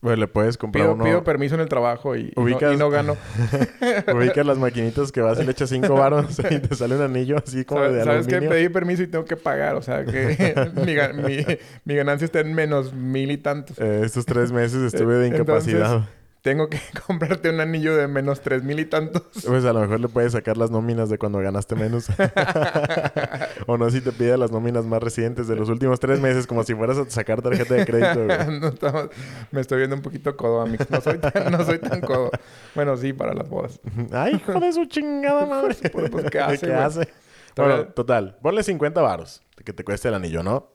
Pues 0.00 0.18
le 0.18 0.28
puedes 0.28 0.56
comprar 0.58 0.84
pido, 0.84 0.94
uno... 0.94 1.04
pido 1.04 1.24
permiso 1.24 1.54
en 1.56 1.60
el 1.62 1.68
trabajo 1.68 2.16
y, 2.16 2.20
y 2.22 2.32
no, 2.36 2.42
Ubicas- 2.42 2.74
y 2.74 2.76
no 2.78 2.88
gano. 2.90 3.16
ubicas 4.14 4.46
las 4.46 4.58
maquinitas 4.58 5.12
que 5.12 5.20
vas 5.20 5.38
y 5.40 5.44
le 5.44 5.52
echas 5.52 5.68
cinco 5.70 5.94
varos 5.94 6.38
y 6.50 6.58
te 6.58 6.74
sale 6.74 6.96
un 6.96 7.02
anillo 7.02 7.36
así 7.44 7.64
como 7.64 7.80
¿Sabes, 7.82 7.96
de 7.98 8.04
sabes 8.04 8.26
aluminio. 8.28 8.50
pedí 8.50 8.68
permiso 8.68 9.02
y 9.02 9.06
tengo 9.08 9.24
que 9.24 9.36
pagar? 9.36 9.74
O 9.76 9.82
sea, 9.82 10.04
que 10.04 10.54
mi, 10.76 11.22
mi- 11.22 11.44
mi 11.84 11.94
ganancia 11.96 12.24
está 12.24 12.40
en 12.40 12.54
menos 12.54 12.92
mil 12.94 13.30
y 13.30 13.36
tantos. 13.38 13.78
Eh, 13.78 14.02
estos 14.04 14.24
tres 14.26 14.52
meses 14.52 14.82
estuve 14.82 15.14
de 15.16 15.26
Entonces- 15.28 15.68
incapacidad. 15.74 16.08
Tengo 16.46 16.68
que 16.70 16.78
comprarte 17.08 17.50
un 17.50 17.58
anillo 17.58 17.96
de 17.96 18.06
menos 18.06 18.40
tres 18.40 18.62
mil 18.62 18.78
y 18.78 18.84
tantos. 18.84 19.24
Pues 19.44 19.64
a 19.64 19.72
lo 19.72 19.80
mejor 19.80 19.98
le 19.98 20.06
puedes 20.06 20.30
sacar 20.30 20.56
las 20.56 20.70
nóminas 20.70 21.10
de 21.10 21.18
cuando 21.18 21.40
ganaste 21.40 21.74
menos. 21.74 22.06
o 23.66 23.76
no 23.76 23.90
si 23.90 24.00
te 24.00 24.12
pide 24.12 24.38
las 24.38 24.52
nóminas 24.52 24.84
más 24.84 25.02
recientes 25.02 25.48
de 25.48 25.56
los 25.56 25.68
últimos 25.68 25.98
tres 25.98 26.20
meses, 26.20 26.46
como 26.46 26.62
si 26.62 26.72
fueras 26.72 26.98
a 26.98 27.10
sacar 27.10 27.42
tarjeta 27.42 27.74
de 27.74 27.84
crédito, 27.84 28.24
güey. 28.26 28.60
No 28.60 28.68
estamos- 28.68 29.08
me 29.50 29.60
estoy 29.60 29.78
viendo 29.78 29.96
un 29.96 30.02
poquito 30.02 30.36
codo, 30.36 30.60
amigos. 30.60 30.88
No 30.88 31.00
soy 31.00 31.18
tan, 31.18 31.50
no 31.50 31.64
soy 31.64 31.80
tan 31.80 32.00
codo. 32.00 32.30
Bueno, 32.76 32.96
sí, 32.96 33.12
para 33.12 33.34
las 33.34 33.48
bodas. 33.48 33.80
Ay, 34.12 34.36
hijo 34.36 34.60
de 34.60 34.72
su 34.72 34.84
chingada 34.84 35.46
madre. 35.46 35.74
Pues, 35.92 36.10
pues, 36.10 36.30
¿qué 36.30 36.38
hace, 36.38 36.60
¿Qué 36.60 36.66
güey? 36.72 36.78
hace? 36.78 37.08
Bueno, 37.56 37.86
total. 37.86 38.36
Ponle 38.40 38.62
50 38.62 39.02
varos 39.02 39.42
que 39.64 39.72
te 39.72 39.82
cueste 39.82 40.06
el 40.06 40.14
anillo, 40.14 40.44
¿no? 40.44 40.70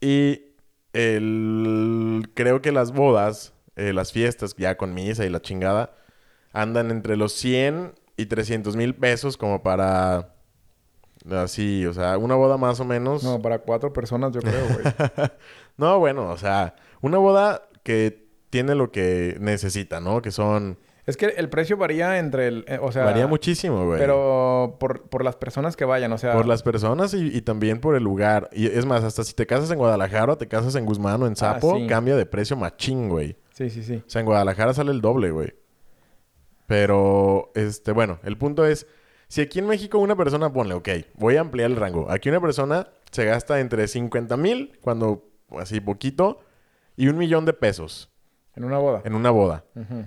Y 0.00 0.40
el... 0.94 2.30
creo 2.32 2.62
que 2.62 2.72
las 2.72 2.92
bodas, 2.92 3.52
eh, 3.76 3.92
las 3.92 4.12
fiestas 4.12 4.54
ya 4.56 4.76
con 4.76 4.94
misa 4.94 5.24
y 5.24 5.28
la 5.30 5.40
chingada, 5.40 5.94
andan 6.52 6.90
entre 6.90 7.16
los 7.16 7.32
100 7.32 7.94
y 8.16 8.26
300 8.26 8.76
mil 8.76 8.94
pesos 8.94 9.36
como 9.36 9.62
para 9.62 10.34
Así, 11.30 11.86
o 11.86 11.92
sea, 11.94 12.18
una 12.18 12.34
boda 12.34 12.56
más 12.56 12.80
o 12.80 12.84
menos. 12.84 13.22
No, 13.22 13.40
para 13.40 13.60
cuatro 13.60 13.92
personas 13.92 14.32
yo 14.32 14.40
creo, 14.40 14.66
güey. 14.66 14.84
no, 15.76 15.98
bueno, 16.00 16.28
o 16.28 16.36
sea, 16.36 16.74
una 17.00 17.18
boda 17.18 17.62
que 17.84 18.26
tiene 18.50 18.74
lo 18.74 18.90
que 18.90 19.36
necesita, 19.40 20.00
¿no? 20.00 20.20
Que 20.20 20.32
son... 20.32 20.78
Es 21.06 21.16
que 21.16 21.26
el 21.26 21.48
precio 21.48 21.76
varía 21.76 22.18
entre 22.18 22.48
el... 22.48 22.64
eh, 22.66 22.78
o 22.82 22.90
sea... 22.92 23.04
Varía 23.04 23.26
muchísimo, 23.28 23.86
güey. 23.86 23.98
Pero 24.00 24.76
por, 24.80 25.08
por 25.08 25.24
las 25.24 25.36
personas 25.36 25.76
que 25.76 25.84
vayan, 25.84 26.12
o 26.12 26.18
sea... 26.18 26.32
Por 26.32 26.46
las 26.46 26.62
personas 26.64 27.14
y, 27.14 27.26
y 27.36 27.42
también 27.42 27.80
por 27.80 27.94
el 27.94 28.02
lugar. 28.02 28.48
Y 28.52 28.66
es 28.66 28.84
más, 28.84 29.04
hasta 29.04 29.22
si 29.24 29.32
te 29.34 29.46
casas 29.46 29.70
en 29.70 29.78
Guadalajara 29.78 30.32
o 30.32 30.36
te 30.38 30.48
casas 30.48 30.74
en 30.74 30.86
Guzmán 30.86 31.22
o 31.22 31.26
en 31.28 31.36
Zapo, 31.36 31.74
Ah, 31.74 31.78
sí. 31.78 31.86
cambia 31.86 32.16
de 32.16 32.26
precio 32.26 32.56
machín, 32.56 33.08
güey. 33.08 33.36
Sí, 33.62 33.70
sí, 33.70 33.82
sí. 33.84 34.02
O 34.04 34.10
sea, 34.10 34.20
en 34.20 34.26
Guadalajara 34.26 34.74
sale 34.74 34.90
el 34.90 35.00
doble, 35.00 35.30
güey. 35.30 35.54
Pero, 36.66 37.52
este, 37.54 37.92
bueno, 37.92 38.18
el 38.24 38.36
punto 38.38 38.66
es, 38.66 38.86
si 39.28 39.40
aquí 39.40 39.58
en 39.58 39.66
México 39.66 39.98
una 39.98 40.16
persona, 40.16 40.52
ponle, 40.52 40.74
ok, 40.74 40.88
voy 41.14 41.36
a 41.36 41.40
ampliar 41.40 41.70
el 41.70 41.76
rango. 41.76 42.10
Aquí 42.10 42.28
una 42.28 42.40
persona 42.40 42.88
se 43.10 43.24
gasta 43.24 43.60
entre 43.60 43.86
50 43.86 44.36
mil, 44.36 44.78
cuando 44.80 45.28
así 45.58 45.80
poquito, 45.80 46.40
y 46.96 47.08
un 47.08 47.18
millón 47.18 47.44
de 47.44 47.52
pesos 47.52 48.10
En 48.56 48.64
una 48.64 48.78
boda. 48.78 49.02
en 49.04 49.14
una 49.14 49.30
boda. 49.30 49.64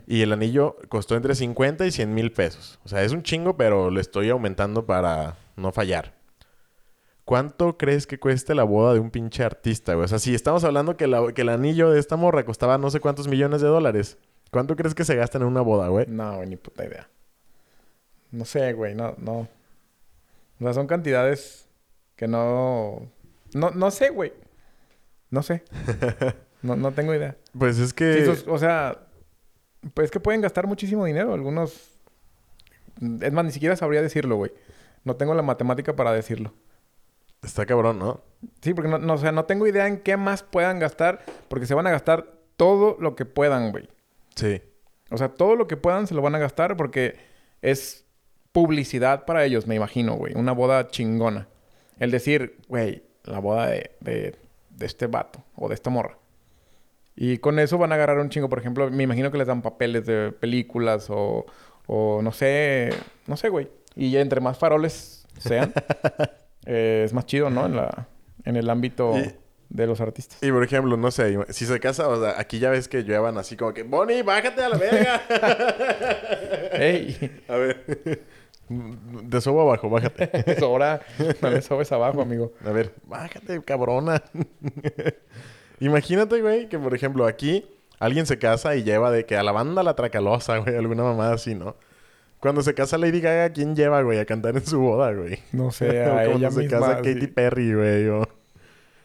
Y 0.07 0.21
el 0.21 0.33
anillo 0.33 0.77
costó 0.89 1.15
entre 1.15 1.35
50 1.35 1.85
y 1.85 1.91
100 1.91 2.13
mil 2.13 2.31
pesos. 2.31 2.79
O 2.83 2.89
sea, 2.89 3.03
es 3.03 3.11
un 3.11 3.23
chingo, 3.23 3.55
pero 3.57 3.89
le 3.89 4.01
estoy 4.01 4.29
aumentando 4.29 4.85
para 4.85 5.37
no 5.55 5.71
fallar. 5.71 6.14
¿Cuánto 7.25 7.77
crees 7.77 8.05
que 8.05 8.19
cueste 8.19 8.53
la 8.53 8.63
boda 8.63 8.93
de 8.93 8.99
un 8.99 9.09
pinche 9.09 9.43
artista, 9.43 9.93
güey? 9.95 10.05
O 10.05 10.07
sea, 10.07 10.19
si 10.19 10.35
estamos 10.35 10.63
hablando 10.63 10.95
que, 10.95 11.07
la- 11.07 11.33
que 11.33 11.41
el 11.41 11.49
anillo 11.49 11.89
de 11.89 11.99
esta 11.99 12.15
morra 12.15 12.45
costaba 12.45 12.77
no 12.77 12.89
sé 12.91 12.99
cuántos 12.99 13.27
millones 13.27 13.61
de 13.61 13.67
dólares. 13.67 14.17
¿Cuánto 14.51 14.75
crees 14.75 14.93
que 14.93 15.03
se 15.05 15.15
gastan 15.15 15.41
en 15.41 15.47
una 15.47 15.61
boda, 15.61 15.87
güey? 15.89 16.05
No, 16.07 16.35
güey, 16.37 16.47
ni 16.47 16.55
puta 16.55 16.85
idea. 16.85 17.09
No 18.31 18.45
sé, 18.45 18.73
güey, 18.73 18.93
no, 18.93 19.15
no. 19.17 19.39
O 19.39 19.47
sea, 20.63 20.73
son 20.73 20.85
cantidades 20.87 21.67
que 22.15 22.27
no... 22.27 23.01
No, 23.53 23.71
no 23.71 23.89
sé, 23.91 24.09
güey. 24.09 24.31
No 25.29 25.41
sé. 25.43 25.63
No, 26.61 26.75
no 26.75 26.91
tengo 26.93 27.13
idea. 27.13 27.35
Pues 27.55 27.77
es 27.77 27.89
Sí, 27.89 27.95
que... 27.95 28.35
o 28.47 28.57
sea, 28.57 28.97
pues 29.93 30.05
es 30.05 30.11
que 30.11 30.19
pueden 30.19 30.41
gastar 30.41 30.65
muchísimo 30.65 31.05
dinero. 31.05 31.31
Algunos... 31.31 31.91
Es 33.21 33.31
más, 33.33 33.45
ni 33.45 33.51
siquiera 33.51 33.75
sabría 33.75 34.01
decirlo, 34.01 34.35
güey. 34.37 34.51
No 35.03 35.15
tengo 35.15 35.35
la 35.35 35.43
matemática 35.43 35.95
para 35.95 36.11
decirlo. 36.11 36.53
Está 37.45 37.65
cabrón, 37.65 37.99
¿no? 37.99 38.21
Sí, 38.61 38.73
porque 38.73 38.89
no, 38.89 38.97
no, 38.97 39.13
o 39.13 39.17
sea, 39.17 39.31
no 39.31 39.45
tengo 39.45 39.67
idea 39.67 39.87
en 39.87 39.99
qué 39.99 40.17
más 40.17 40.43
puedan 40.43 40.79
gastar. 40.79 41.23
Porque 41.47 41.65
se 41.65 41.73
van 41.73 41.87
a 41.87 41.91
gastar 41.91 42.27
todo 42.57 42.97
lo 42.99 43.15
que 43.15 43.25
puedan, 43.25 43.71
güey. 43.71 43.87
Sí. 44.35 44.61
O 45.11 45.17
sea, 45.17 45.29
todo 45.29 45.55
lo 45.55 45.67
que 45.67 45.77
puedan 45.77 46.07
se 46.07 46.15
lo 46.15 46.21
van 46.21 46.35
a 46.35 46.39
gastar 46.39 46.75
porque 46.75 47.15
es 47.61 48.05
publicidad 48.51 49.25
para 49.25 49.45
ellos, 49.45 49.67
me 49.67 49.75
imagino, 49.75 50.15
güey. 50.15 50.33
Una 50.35 50.51
boda 50.53 50.87
chingona. 50.87 51.47
El 51.99 52.11
decir, 52.11 52.57
güey, 52.67 53.03
la 53.23 53.39
boda 53.39 53.67
de, 53.67 53.91
de, 53.99 54.35
de 54.69 54.85
este 54.85 55.07
vato 55.07 55.43
o 55.55 55.67
de 55.67 55.75
esta 55.75 55.89
morra. 55.89 56.17
Y 57.15 57.37
con 57.37 57.59
eso 57.59 57.77
van 57.77 57.91
a 57.91 57.95
agarrar 57.95 58.19
un 58.19 58.29
chingo. 58.29 58.49
Por 58.49 58.59
ejemplo, 58.59 58.89
me 58.89 59.03
imagino 59.03 59.31
que 59.31 59.37
les 59.37 59.47
dan 59.47 59.61
papeles 59.61 60.05
de 60.05 60.31
películas 60.31 61.07
o, 61.09 61.45
o 61.87 62.21
no 62.21 62.31
sé, 62.31 62.89
no 63.27 63.37
sé, 63.37 63.49
güey. 63.49 63.69
Y 63.95 64.17
entre 64.17 64.41
más 64.41 64.57
faroles 64.57 65.25
sean, 65.37 65.73
eh, 66.65 67.03
es 67.05 67.13
más 67.13 67.25
chido, 67.25 67.49
¿no? 67.49 67.65
En, 67.65 67.75
la, 67.75 68.07
en 68.43 68.55
el 68.55 68.69
ámbito 68.69 69.17
Y- 69.17 69.33
de 69.69 69.87
los 69.87 69.99
artistas. 70.01 70.41
Y 70.43 70.51
por 70.51 70.63
ejemplo, 70.63 70.95
no 70.97 71.09
sé, 71.11 71.37
si 71.49 71.65
se 71.65 71.79
casa, 71.79 72.07
o 72.07 72.21
sea, 72.21 72.39
aquí 72.39 72.59
ya 72.59 72.69
ves 72.69 72.87
que 72.87 73.03
llevan 73.03 73.37
así 73.37 73.57
como 73.57 73.73
que, 73.73 73.83
Bonnie, 73.83 74.21
bájate 74.23 74.63
a 74.63 74.69
la 74.69 74.77
verga. 74.77 75.21
¡Ey! 76.73 77.41
a 77.47 77.55
ver. 77.55 78.23
De 78.69 79.41
sobo 79.41 79.61
abajo, 79.61 79.89
bájate. 79.89 80.29
Ahora 80.63 81.01
no 81.41 81.49
le 81.49 81.61
sobes 81.61 81.91
abajo, 81.91 82.21
amigo. 82.21 82.53
A 82.65 82.71
ver, 82.71 82.93
bájate, 83.05 83.61
cabrona. 83.63 84.23
Imagínate, 85.79 86.41
güey, 86.41 86.69
que 86.69 86.79
por 86.79 86.95
ejemplo 86.95 87.25
aquí 87.25 87.65
alguien 87.99 88.25
se 88.25 88.37
casa 88.39 88.75
y 88.75 88.83
lleva 88.83 89.11
de 89.11 89.25
que 89.25 89.35
a 89.37 89.43
la 89.43 89.51
banda 89.51 89.83
la 89.83 89.95
tracalosa, 89.95 90.57
güey, 90.57 90.75
alguna 90.75 91.03
mamada 91.03 91.33
así, 91.35 91.53
¿no? 91.55 91.75
Cuando 92.45 92.61
se 92.61 92.75
casa 92.75 92.99
Lady 92.99 93.21
Gaga, 93.21 93.49
¿quién 93.49 93.75
lleva, 93.75 94.03
güey, 94.03 94.19
a 94.19 94.25
cantar 94.25 94.55
en 94.55 94.63
su 94.65 94.79
boda, 94.79 95.11
güey? 95.13 95.39
No 95.51 95.71
sé, 95.71 96.03
a 96.05 96.13
cuando 96.25 96.31
ella 96.37 96.51
se 96.51 96.59
misma. 96.61 96.79
casa 96.79 97.01
sí. 97.03 97.13
Katy 97.15 97.27
Perry, 97.27 97.73
güey, 97.73 98.07
o... 98.09 98.27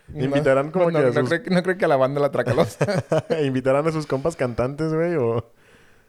No, 0.09 0.24
Invitarán 0.24 0.70
como 0.72 0.90
no, 0.90 0.98
que 0.98 1.05
a 1.07 1.09
no, 1.09 1.14
no 1.14 1.20
sus- 1.20 1.29
creo, 1.31 1.42
que- 1.44 1.50
no 1.50 1.62
creo 1.62 1.79
que 1.79 1.85
a 1.87 1.88
la 1.88 1.96
banda 1.96 2.20
la 2.20 2.31
tracalosa. 2.31 2.85
Invitarán 3.42 3.87
a 3.88 3.92
sus 3.92 4.07
compas 4.07 4.37
cantantes, 4.37 4.92
güey, 4.92 5.14
o... 5.16 5.53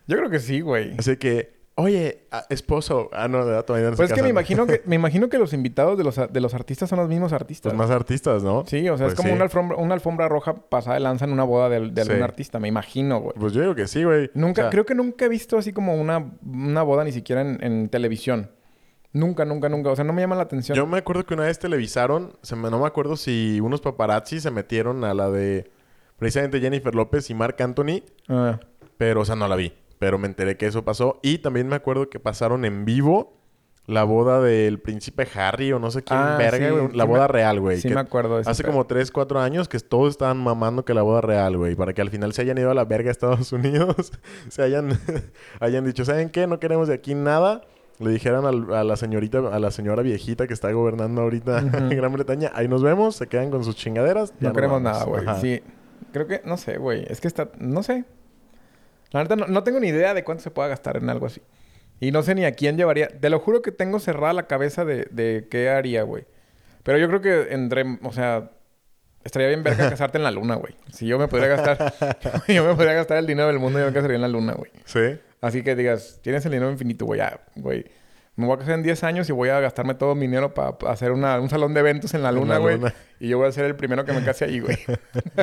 Yo 0.07 0.17
creo 0.17 0.29
que 0.29 0.39
sí, 0.39 0.59
güey. 0.61 0.93
Así 0.97 1.15
que, 1.17 1.53
oye, 1.75 2.27
a- 2.31 2.45
esposo... 2.49 3.09
Ah, 3.13 3.27
no, 3.27 3.39
de 3.39 3.45
verdad, 3.45 3.65
todavía 3.65 3.89
no 3.89 3.95
se 3.95 3.97
Pues 3.97 4.11
es 4.11 4.15
que 4.15 4.21
me 4.23 4.29
imagino 4.29 4.67
que, 4.67 4.81
me 4.85 4.95
imagino 4.95 5.29
que 5.29 5.37
los 5.37 5.53
invitados 5.53 5.97
de 5.97 6.03
los, 6.03 6.15
de 6.15 6.39
los 6.41 6.53
artistas 6.53 6.89
son 6.89 6.99
los 6.99 7.09
mismos 7.09 7.33
artistas. 7.33 7.71
Pues 7.73 7.77
más 7.77 7.89
artistas, 7.95 8.43
¿no? 8.43 8.63
Sí, 8.67 8.87
o 8.89 8.97
sea, 8.97 9.05
Pues 9.07 9.13
es 9.13 9.17
como 9.17 9.29
sí. 9.29 9.35
una, 9.35 9.43
alfombra, 9.45 9.77
una 9.77 9.93
alfombra 9.93 10.27
roja 10.29 10.53
pasada 10.69 10.95
de 10.95 10.99
lanza 10.99 11.25
en 11.25 11.31
una 11.31 11.43
boda 11.43 11.69
de, 11.69 11.89
de 11.91 12.01
algún 12.01 12.17
Sí. 12.17 12.21
artista, 12.23 12.59
me 12.59 12.67
imagino, 12.67 13.19
güey. 13.21 13.33
Pues 13.39 13.53
yo 13.53 13.61
digo 13.61 13.75
que 13.75 13.87
sí, 13.87 14.03
güey. 14.03 14.29
Nunca, 14.33 14.61
O 14.61 14.63
sea, 14.65 14.69
creo 14.71 14.85
que 14.85 14.95
nunca 14.95 15.25
he 15.25 15.29
visto 15.29 15.57
así 15.57 15.73
como 15.73 15.95
una, 15.95 16.31
una 16.45 16.83
boda 16.83 17.03
ni 17.03 17.11
siquiera 17.11 17.41
en, 17.41 17.63
en 17.63 17.89
televisión. 17.89 18.51
Nunca, 19.13 19.43
nunca, 19.43 19.67
nunca. 19.67 19.89
O 19.91 19.95
sea, 19.95 20.05
no 20.05 20.13
me 20.13 20.21
llama 20.21 20.35
la 20.37 20.43
atención. 20.43 20.75
Yo 20.75 20.87
me 20.87 20.97
acuerdo 20.99 21.25
que 21.25 21.33
una 21.33 21.43
vez 21.43 21.59
televisaron, 21.59 22.37
se 22.43 22.55
me- 22.55 22.69
no 22.69 22.79
me 22.79 22.87
acuerdo 22.87 23.17
si 23.17 23.59
unos 23.59 23.81
paparazzi 23.81 24.39
se 24.39 24.51
metieron 24.51 25.03
a 25.03 25.13
la 25.13 25.29
de 25.29 25.69
precisamente 26.17 26.61
Jennifer 26.61 26.95
López 26.95 27.29
y 27.29 27.33
Marc 27.33 27.59
Anthony, 27.59 28.03
Ah, 28.29 28.59
pero, 28.97 29.21
o 29.21 29.25
sea, 29.25 29.35
no 29.35 29.47
la 29.49 29.55
vi. 29.57 29.73
Pero 30.01 30.17
me 30.17 30.25
enteré 30.25 30.57
que 30.57 30.65
eso 30.65 30.83
pasó. 30.83 31.19
Y 31.21 31.37
también 31.37 31.67
me 31.67 31.75
acuerdo 31.75 32.09
que 32.09 32.19
pasaron 32.19 32.65
en 32.65 32.85
vivo 32.85 33.37
la 33.85 34.03
boda 34.03 34.41
del 34.41 34.79
príncipe 34.79 35.27
Harry 35.35 35.71
o 35.73 35.77
no 35.79 35.91
sé 35.91 36.01
quién 36.03 36.17
Ah, 36.19 36.37
verga, 36.39 36.67
sí, 36.69 36.73
güey. 36.73 36.87
sí 36.91 36.97
La 36.97 37.05
me- 37.05 37.11
boda 37.11 37.27
real, 37.27 37.59
güey. 37.59 37.77
sí 37.79 37.87
que 37.87 37.93
me 37.93 37.99
acuerdo 38.01 38.37
de 38.37 38.49
Hace 38.49 38.63
como 38.63 38.87
3, 38.87 39.11
4 39.11 39.39
años 39.39 39.69
que 39.69 39.77
todos 39.79 40.09
estaban 40.09 40.37
mamando 40.43 40.85
que 40.85 40.95
la 40.95 41.03
boda 41.03 41.21
real, 41.21 41.55
güey. 41.55 41.75
Para 41.75 41.93
que 41.93 42.01
al 42.01 42.09
final 42.09 42.33
se 42.33 42.41
hayan 42.41 42.57
ido 42.57 42.71
a 42.71 42.73
la 42.73 42.83
verga 42.85 43.09
a 43.09 43.11
Estados 43.11 43.51
Unidos. 43.53 44.11
se 44.49 44.63
hayan, 44.63 44.89
hayan 45.59 45.85
dicho, 45.85 46.03
¿saben 46.03 46.29
qué? 46.31 46.47
No 46.47 46.59
queremos 46.59 46.87
de 46.87 46.95
aquí 46.95 47.13
nada. 47.13 47.61
Le 47.99 48.09
dijeran 48.09 48.45
al- 48.45 48.73
a 48.73 48.83
la 48.83 48.95
señorita, 48.95 49.37
a 49.53 49.59
la 49.59 49.69
señora 49.69 50.01
viejita 50.01 50.47
que 50.47 50.53
está 50.55 50.71
gobernando 50.71 51.21
ahorita 51.21 51.59
en 51.59 51.89
Gran 51.89 52.11
Bretaña, 52.11 52.51
ahí 52.55 52.67
nos 52.67 52.81
vemos, 52.81 53.17
se 53.17 53.27
quedan 53.27 53.51
con 53.51 53.63
sus 53.63 53.75
chingaderas. 53.75 54.33
ya 54.39 54.49
no 54.49 54.55
queremos 54.55 54.81
vamos". 54.81 54.99
nada, 54.99 55.05
güey. 55.05 55.41
Sí. 55.41 55.61
Creo 56.11 56.25
que, 56.25 56.41
no 56.43 56.57
sé, 56.57 56.77
güey. 56.79 57.05
Es 57.07 57.21
que 57.21 57.27
está, 57.27 57.49
no 57.59 57.83
sé. 57.83 58.05
La 59.11 59.23
neta, 59.23 59.35
no, 59.35 59.47
no 59.47 59.63
tengo 59.63 59.79
ni 59.79 59.89
idea 59.89 60.13
de 60.13 60.23
cuánto 60.23 60.43
se 60.43 60.51
pueda 60.51 60.69
gastar 60.69 60.97
en 60.97 61.09
algo 61.09 61.25
así. 61.25 61.41
Y 61.99 62.11
no 62.11 62.23
sé 62.23 62.33
ni 62.33 62.45
a 62.45 62.53
quién 62.53 62.77
llevaría. 62.77 63.07
Te 63.07 63.29
lo 63.29 63.39
juro 63.39 63.61
que 63.61 63.71
tengo 63.71 63.99
cerrada 63.99 64.33
la 64.33 64.47
cabeza 64.47 64.85
de, 64.85 65.07
de 65.11 65.47
qué 65.49 65.69
haría, 65.69 66.03
güey. 66.03 66.25
Pero 66.83 66.97
yo 66.97 67.07
creo 67.07 67.21
que 67.21 67.53
entre, 67.53 67.99
o 68.01 68.11
sea, 68.11 68.51
estaría 69.23 69.47
bien 69.47 69.63
verga 69.63 69.89
casarte 69.89 70.17
en 70.17 70.23
la 70.23 70.31
luna, 70.31 70.55
güey. 70.55 70.75
Si 70.91 71.05
yo 71.05 71.19
me 71.19 71.27
podría 71.27 71.49
gastar, 71.49 71.93
yo 72.47 72.65
me 72.65 72.75
podría 72.75 72.93
gastar 72.93 73.17
el 73.17 73.27
dinero 73.27 73.47
del 73.47 73.59
mundo, 73.59 73.79
yo 73.79 73.85
me 73.85 73.93
casaría 73.93 74.15
en 74.15 74.21
la 74.21 74.27
luna, 74.27 74.53
güey. 74.53 74.71
Sí. 74.85 75.19
Así 75.41 75.63
que 75.63 75.75
digas, 75.75 76.19
tienes 76.21 76.45
el 76.45 76.51
dinero 76.51 76.71
infinito, 76.71 77.05
güey, 77.05 77.19
ya, 77.19 77.39
güey. 77.55 77.85
Me 78.41 78.47
voy 78.47 78.55
a 78.55 78.59
casar 78.59 78.73
en 78.75 78.83
10 78.83 79.03
años 79.03 79.29
y 79.29 79.31
voy 79.31 79.49
a 79.49 79.59
gastarme 79.59 79.93
todo 79.93 80.15
mi 80.15 80.21
dinero 80.27 80.53
para 80.53 80.75
hacer 80.91 81.11
una- 81.11 81.39
un 81.39 81.49
salón 81.49 81.73
de 81.73 81.79
eventos 81.79 82.13
en 82.15 82.23
la 82.23 82.31
luna, 82.31 82.57
güey. 82.57 82.79
Y 83.19 83.27
yo 83.29 83.37
voy 83.37 83.47
a 83.47 83.51
ser 83.51 83.65
el 83.65 83.75
primero 83.75 84.03
que 84.03 84.13
me 84.13 84.23
case 84.23 84.45
ahí, 84.45 84.59
güey. 84.59 84.77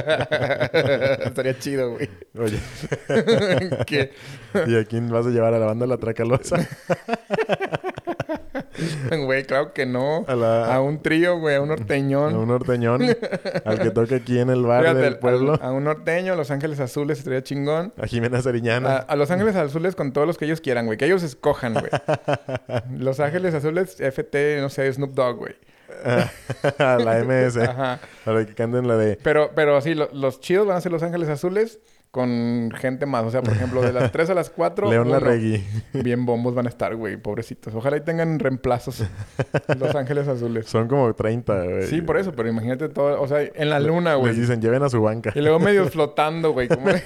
Estaría 1.24 1.56
chido, 1.58 1.92
güey. 1.92 2.10
Oye, 2.36 2.58
¿y 4.66 4.76
a 4.76 4.84
quién 4.84 5.08
vas 5.10 5.26
a 5.26 5.30
llevar 5.30 5.54
a 5.54 5.58
la 5.58 5.66
banda 5.66 5.86
La 5.86 5.96
Tracalosa? 5.98 6.56
güey, 9.24 9.44
claro 9.44 9.72
que 9.72 9.86
no. 9.86 10.24
A 10.28 10.34
la- 10.34 10.74
A 10.74 10.80
un 10.80 11.00
trío, 11.02 11.38
güey, 11.38 11.56
a 11.56 11.60
un 11.62 11.68
norteñón. 11.68 12.34
a 12.34 12.38
un 12.38 12.48
norteñón. 12.48 13.02
al 13.64 13.78
que 13.80 13.90
toque 13.90 14.16
aquí 14.16 14.38
en 14.38 14.50
el 14.50 14.62
bar 14.62 14.82
Fíjate, 14.82 15.00
del 15.00 15.18
pueblo. 15.18 15.58
A, 15.60 15.72
un 15.72 15.84
norteño, 15.84 16.34
Los 16.36 16.50
Ángeles 16.50 16.80
Azules, 16.80 17.18
estaría 17.18 17.42
chingón. 17.42 17.92
A 18.00 18.06
Jimena 18.06 18.40
Sariñana. 18.42 18.96
a 18.96 19.16
Los 19.16 19.30
Ángeles 19.30 19.56
Azules 19.56 19.94
con 19.94 20.12
todos 20.12 20.26
los 20.26 20.38
que 20.38 20.44
ellos 20.44 20.60
quieran, 20.60 20.86
güey. 20.86 20.98
Que 20.98 21.06
ellos 21.06 21.22
escojan, 21.22 21.74
güey. 21.74 21.90
Los 22.98 23.20
Ángeles 23.20 23.54
Azules, 23.54 23.96
FT, 24.00 24.60
no 24.60 24.68
sé, 24.68 24.92
Snoop 24.92 25.12
Dogg, 25.14 25.36
güey. 25.38 25.54
A 26.78 26.98
la 26.98 27.24
MS. 27.24 27.56
Ajá. 27.58 27.98
Para 28.24 28.44
que 28.46 28.54
canten 28.54 28.86
la 28.86 28.96
de... 28.96 29.16
Pero, 29.22 29.50
pero 29.54 29.80
sí, 29.80 29.94
lo- 29.94 30.08
los 30.12 30.40
chidos 30.40 30.66
van 30.66 30.76
a 30.76 30.80
ser 30.80 30.92
Los 30.92 31.02
Ángeles 31.02 31.28
Azules 31.28 31.78
con 32.10 32.70
gente 32.74 33.06
más. 33.06 33.24
O 33.24 33.30
sea, 33.30 33.42
por 33.42 33.52
ejemplo, 33.52 33.82
de 33.82 33.92
las 33.92 34.10
3 34.12 34.30
a 34.30 34.34
las 34.34 34.50
4. 34.50 34.90
León. 34.90 35.10
Larregui. 35.10 35.62
Bien 35.92 36.24
bombos 36.26 36.54
van 36.54 36.66
a 36.66 36.68
estar, 36.68 36.94
güey, 36.96 37.16
pobrecitos. 37.16 37.74
Ojalá 37.74 37.96
y 37.96 38.00
tengan 38.00 38.38
reemplazos 38.38 39.04
Los 39.78 39.94
Ángeles 39.94 40.28
Azules. 40.28 40.66
Son 40.66 40.88
como 40.88 41.12
30, 41.14 41.64
güey. 41.64 41.86
Sí, 41.86 42.02
por 42.02 42.16
eso, 42.18 42.32
pero 42.32 42.48
imagínate 42.48 42.88
todo, 42.88 43.20
o 43.20 43.28
sea, 43.28 43.40
en 43.42 43.70
la 43.70 43.80
luna, 43.80 44.12
Les 44.14 44.20
güey. 44.20 44.34
dicen, 44.34 44.60
lleven 44.60 44.82
a 44.82 44.88
su 44.88 45.00
banca. 45.02 45.32
Y 45.34 45.40
luego 45.40 45.58
medios 45.58 45.90
flotando, 45.90 46.52
güey. 46.52 46.68
Como... 46.68 46.88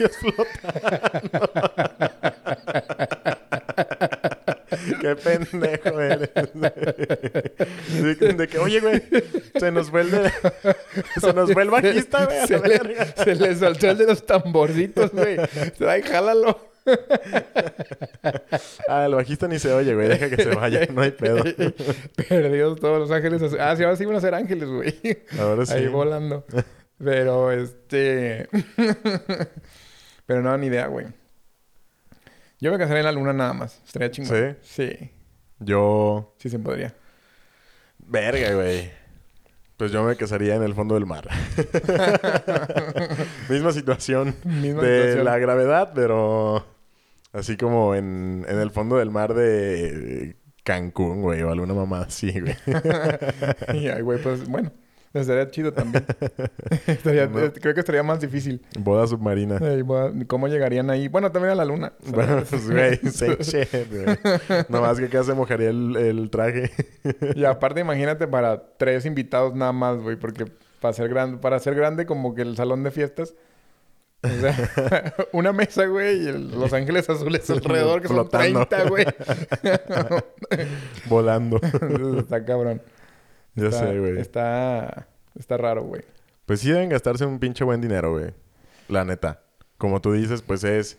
Qué 5.02 5.16
pendejo 5.16 6.00
eres. 6.00 6.30
de, 8.36 8.48
que, 8.48 8.58
oye, 8.60 8.78
güey, 8.78 9.02
se 9.58 9.72
nos 9.72 9.90
fue 9.90 10.02
el, 10.02 10.10
de- 10.12 10.30
se 11.20 11.32
nos 11.32 11.50
el 11.50 11.70
bajista, 11.70 12.24
güey. 12.24 12.46
se, 12.46 12.58
le, 12.60 12.78
se 13.16 13.34
le 13.34 13.56
soltó 13.56 13.90
el 13.90 13.98
de 13.98 14.06
los 14.06 14.24
tamborcitos, 14.24 15.10
güey. 15.10 15.38
Ay, 15.88 16.02
jálalo. 16.02 16.70
ah, 18.88 19.04
el 19.06 19.14
bajista 19.16 19.48
ni 19.48 19.58
se 19.58 19.72
oye, 19.72 19.92
güey. 19.94 20.06
Deja 20.08 20.30
que 20.30 20.36
se 20.40 20.54
vaya. 20.54 20.86
No 20.92 21.02
hay 21.02 21.10
pedo. 21.10 21.42
Perdidos 22.28 22.78
todos 22.78 23.00
los 23.00 23.10
ángeles. 23.10 23.42
Ah, 23.58 23.74
sí, 23.76 23.82
ahora 23.82 23.96
sí 23.96 24.04
van 24.04 24.16
a 24.16 24.20
ser 24.20 24.34
ángeles, 24.34 24.68
güey. 24.68 24.94
Ahora 25.38 25.66
sí. 25.66 25.74
Ahí 25.74 25.88
volando. 25.88 26.44
Pero, 27.02 27.50
este... 27.50 28.48
Pero 30.26 30.42
no, 30.42 30.56
ni 30.56 30.68
idea, 30.68 30.86
güey. 30.86 31.06
Yo 32.62 32.70
me 32.70 32.78
casaría 32.78 33.00
en 33.00 33.06
la 33.06 33.12
luna 33.12 33.32
nada 33.32 33.52
más. 33.54 33.82
Estaría 33.84 34.12
chingón. 34.12 34.56
¿Sí? 34.62 34.86
Sí. 34.88 35.10
Yo... 35.58 36.36
Sí 36.38 36.48
se 36.48 36.60
podría. 36.60 36.94
Verga, 37.98 38.54
güey. 38.54 38.88
Pues 39.76 39.90
yo 39.90 40.04
me 40.04 40.14
casaría 40.14 40.54
en 40.54 40.62
el 40.62 40.72
fondo 40.72 40.94
del 40.94 41.04
mar. 41.04 41.28
Misma 43.48 43.72
situación 43.72 44.36
Misma 44.44 44.80
de 44.80 44.98
situación. 44.98 45.24
la 45.24 45.38
gravedad, 45.38 45.90
pero 45.92 46.64
así 47.32 47.56
como 47.56 47.96
en, 47.96 48.46
en 48.48 48.60
el 48.60 48.70
fondo 48.70 48.96
del 48.98 49.10
mar 49.10 49.34
de 49.34 50.36
Cancún, 50.62 51.20
güey, 51.22 51.42
o 51.42 51.50
alguna 51.50 51.74
mamá 51.74 52.02
así, 52.02 52.30
güey. 52.38 52.54
Y 53.74 53.88
ay, 53.88 54.02
güey, 54.02 54.22
pues 54.22 54.48
bueno. 54.48 54.70
Estaría 55.14 55.50
chido 55.50 55.72
también. 55.72 56.04
Estaría- 56.86 57.26
No. 57.26 57.38
eh, 57.40 57.52
Creo 57.60 57.74
que 57.74 57.80
estaría 57.80 58.02
más 58.02 58.20
difícil. 58.20 58.62
Boda 58.78 59.06
submarina. 59.06 59.58
¿Cómo 60.26 60.48
llegarían 60.48 60.88
ahí? 60.90 61.08
Bueno, 61.08 61.30
también 61.30 61.52
a 61.52 61.54
la 61.56 61.64
luna. 61.64 61.92
Bueno, 62.06 62.42
pues, 62.48 62.70
güey, 62.70 62.98
shit, 63.02 63.90
güey. 63.90 64.16
Nomás 64.68 64.98
que 64.98 65.06
acá 65.06 65.22
se 65.24 65.34
mojaría 65.34 65.70
el, 65.70 65.96
el 65.96 66.30
traje. 66.30 66.70
Y 67.34 67.44
aparte, 67.44 67.80
imagínate 67.80 68.26
para 68.26 68.62
tres 68.78 69.04
invitados 69.06 69.54
nada 69.54 69.72
más, 69.72 69.98
güey, 69.98 70.16
porque 70.16 70.46
para 70.80 70.94
ser 70.94 71.08
grande, 71.08 71.38
para 71.38 71.58
ser 71.58 71.74
grande 71.74 72.06
como 72.06 72.34
que 72.34 72.42
el 72.42 72.56
salón 72.56 72.82
de 72.82 72.90
fiestas. 72.90 73.34
O 74.24 74.28
sea, 74.40 75.14
una 75.32 75.52
mesa, 75.52 75.84
güey, 75.86 76.22
y 76.24 76.28
el- 76.28 76.50
los 76.58 76.72
ángeles 76.72 77.10
azules 77.10 77.48
alrededor, 77.50 78.02
que 78.02 78.08
Flotando. 78.08 78.60
son 78.60 78.68
30, 78.68 78.88
güey. 78.88 79.04
Volando. 81.08 81.60
Está 82.18 82.44
cabrón. 82.44 82.80
Ya 83.54 83.68
Está- 83.68 83.78
sé, 83.86 83.98
güey. 83.98 84.18
Está, 84.18 85.06
está 85.38 85.56
raro, 85.56 85.82
güey. 85.84 86.02
Pues 86.46 86.60
sí 86.60 86.70
deben 86.70 86.88
gastarse 86.88 87.24
un 87.26 87.38
pinche 87.38 87.64
buen 87.64 87.80
dinero, 87.80 88.12
güey. 88.12 88.32
La 88.88 89.04
neta. 89.04 89.42
Como 89.78 90.00
tú 90.00 90.12
dices, 90.12 90.42
pues 90.42 90.64
es 90.64 90.98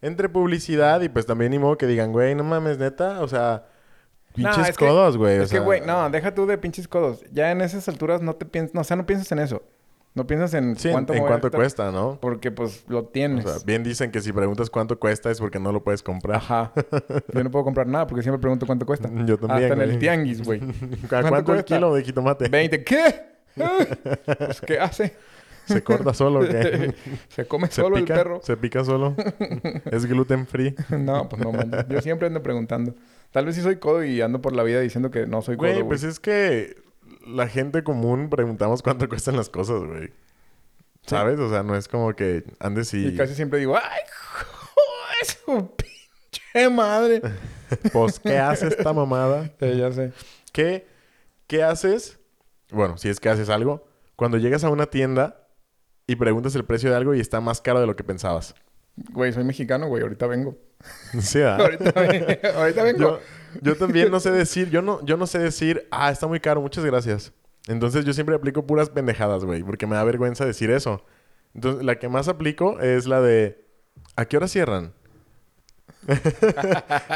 entre 0.00 0.28
publicidad 0.28 1.00
y 1.02 1.08
pues 1.08 1.26
también 1.26 1.50
ni 1.52 1.58
modo 1.58 1.76
que 1.78 1.86
digan, 1.86 2.12
güey, 2.12 2.34
no 2.34 2.44
mames, 2.44 2.78
neta. 2.78 3.20
O 3.22 3.28
sea, 3.28 3.66
No, 4.30 4.34
pinches 4.50 4.70
es 4.70 4.76
codos, 4.78 5.16
güey. 5.16 5.38
o 5.38 5.42
Es 5.42 5.50
que, 5.50 5.56
sea, 5.56 5.60
güey, 5.64 5.80
no, 5.82 6.08
deja 6.10 6.34
tú 6.34 6.46
de 6.46 6.58
pinches 6.58 6.88
codos. 6.88 7.22
Ya 7.32 7.50
en 7.50 7.60
esas 7.60 7.88
alturas 7.88 8.20
no 8.22 8.34
te 8.34 8.46
piensas, 8.46 8.74
no, 8.74 8.80
o 8.80 8.84
sea, 8.84 8.96
no 8.96 9.06
piensas 9.06 9.30
en 9.32 9.38
eso. 9.40 9.62
No 10.14 10.26
piensas 10.26 10.52
en 10.54 10.76
Sí, 10.76 10.90
cuánto 10.90 11.14
en, 11.14 11.22
cuánto 11.22 11.50
cuesta, 11.50 11.90
¿no? 11.90 12.18
Porque, 12.20 12.50
pues, 12.50 12.84
lo 12.88 12.98
O 12.98 13.04
tienes. 13.06 13.44
sea, 13.44 13.54
bien 13.64 13.82
dicen 13.82 14.10
que 14.10 14.20
si 14.20 14.30
preguntas 14.32 14.68
cuánto 14.68 14.98
cuesta 14.98 15.30
es 15.30 15.40
porque 15.40 15.58
no 15.58 15.72
lo 15.72 15.82
puedes 15.82 16.02
comprar. 16.02 16.36
Ajá. 16.36 16.72
Yo 17.32 17.42
no 17.42 17.50
puedo 17.50 17.64
comprar 17.64 17.86
nada 17.86 18.06
porque 18.06 18.22
siempre 18.22 18.38
pregunto 18.40 18.66
cuánto 18.66 18.84
cuesta. 18.84 19.08
Yo 19.26 19.38
también, 19.38 19.72
Hasta 19.72 19.82
en 19.84 19.90
el 19.90 19.98
tianguis, 19.98 20.44
güey. 20.44 20.60
¿A 20.60 21.08
cuánto, 21.08 21.36
el 21.38 21.44
cuesta? 21.44 21.64
kilo 21.64 21.94
de 21.94 22.02
jitomate? 22.04 22.48
20. 22.48 22.84
¿Qué? 22.84 23.32
Pues, 23.54 24.60
¿qué 24.66 24.78
hace? 24.78 25.14
¿Se 25.66 25.82
corta 25.82 26.12
solo 26.14 26.40
qué? 26.40 26.94
Se 27.28 27.46
come 27.46 27.68
¿Se 27.68 27.82
solo 27.82 27.96
pica? 27.96 28.14
el 28.14 28.18
perro. 28.20 28.40
¿Se 28.42 28.56
pica 28.56 28.82
solo? 28.84 29.14
¿Es 29.90 30.06
gluten 30.06 30.46
free? 30.46 30.74
No, 30.90 31.28
pues 31.28 31.42
no, 31.42 31.52
man. 31.52 31.70
Yo 31.88 32.00
siempre 32.00 32.26
ando 32.28 32.42
preguntando. 32.42 32.94
Tal 33.30 33.44
vez 33.46 33.54
sí 33.54 33.60
soy 33.62 33.76
codo 33.76 34.02
y 34.04 34.20
ando 34.22 34.40
por 34.42 34.54
la 34.54 34.62
vida 34.62 34.80
diciendo 34.80 35.10
que 35.10 35.26
no 35.26 35.40
soy 35.42 35.56
codo, 35.56 35.70
güey. 35.70 35.84
pues 35.84 36.02
es 36.02 36.18
que 36.18 36.81
la 37.26 37.48
gente 37.48 37.82
común 37.84 38.28
preguntamos 38.30 38.82
cuánto 38.82 39.08
cuestan 39.08 39.36
las 39.36 39.48
cosas, 39.48 39.82
güey. 39.82 40.12
¿Sabes? 41.06 41.38
O 41.40 41.50
sea, 41.50 41.62
no 41.62 41.74
es 41.76 41.88
como 41.88 42.14
que 42.14 42.44
andes 42.60 42.94
y... 42.94 43.08
Y 43.08 43.16
casi 43.16 43.34
siempre 43.34 43.58
digo, 43.58 43.76
¡ay, 43.76 44.00
joder, 44.34 45.26
su 45.66 45.76
pinche 45.76 46.70
madre! 46.70 47.22
Pues, 47.90 48.20
¿qué 48.20 48.36
hace 48.38 48.68
esta 48.68 48.92
mamada? 48.92 49.50
Sí, 49.58 49.76
ya 49.78 49.90
sé. 49.90 50.12
¿Qué, 50.52 50.86
¿Qué 51.46 51.62
haces? 51.62 52.18
Bueno, 52.70 52.98
si 52.98 53.08
es 53.08 53.18
que 53.18 53.30
haces 53.30 53.48
algo. 53.48 53.88
Cuando 54.14 54.36
llegas 54.36 54.62
a 54.62 54.68
una 54.68 54.84
tienda 54.86 55.48
y 56.06 56.16
preguntas 56.16 56.54
el 56.54 56.66
precio 56.66 56.90
de 56.90 56.96
algo 56.96 57.14
y 57.14 57.20
está 57.20 57.40
más 57.40 57.62
caro 57.62 57.80
de 57.80 57.86
lo 57.86 57.96
que 57.96 58.04
pensabas. 58.04 58.54
Güey, 59.12 59.32
soy 59.32 59.44
mexicano, 59.44 59.88
güey. 59.88 60.02
Ahorita 60.02 60.26
vengo. 60.26 60.58
Sí, 61.18 61.38
¿verdad? 61.38 61.60
Ahorita, 61.62 61.92
ve- 61.92 62.40
ahorita 62.54 62.82
vengo. 62.82 62.98
yo, 62.98 63.20
yo 63.60 63.76
también 63.76 64.10
no 64.10 64.20
sé 64.20 64.30
decir, 64.30 64.70
yo 64.70 64.82
no, 64.82 65.04
yo 65.04 65.16
no 65.16 65.26
sé 65.26 65.38
decir, 65.38 65.86
ah, 65.90 66.10
está 66.10 66.26
muy 66.26 66.40
caro, 66.40 66.60
muchas 66.60 66.84
gracias. 66.84 67.32
Entonces 67.68 68.04
yo 68.04 68.12
siempre 68.12 68.34
aplico 68.34 68.66
puras 68.66 68.90
pendejadas, 68.90 69.44
güey, 69.44 69.62
porque 69.62 69.86
me 69.86 69.94
da 69.96 70.04
vergüenza 70.04 70.44
decir 70.44 70.70
eso. 70.70 71.04
Entonces, 71.54 71.84
la 71.84 71.96
que 71.98 72.08
más 72.08 72.28
aplico 72.28 72.80
es 72.80 73.06
la 73.06 73.20
de, 73.20 73.64
¿a 74.16 74.24
qué 74.24 74.36
hora 74.38 74.48
cierran? 74.48 74.94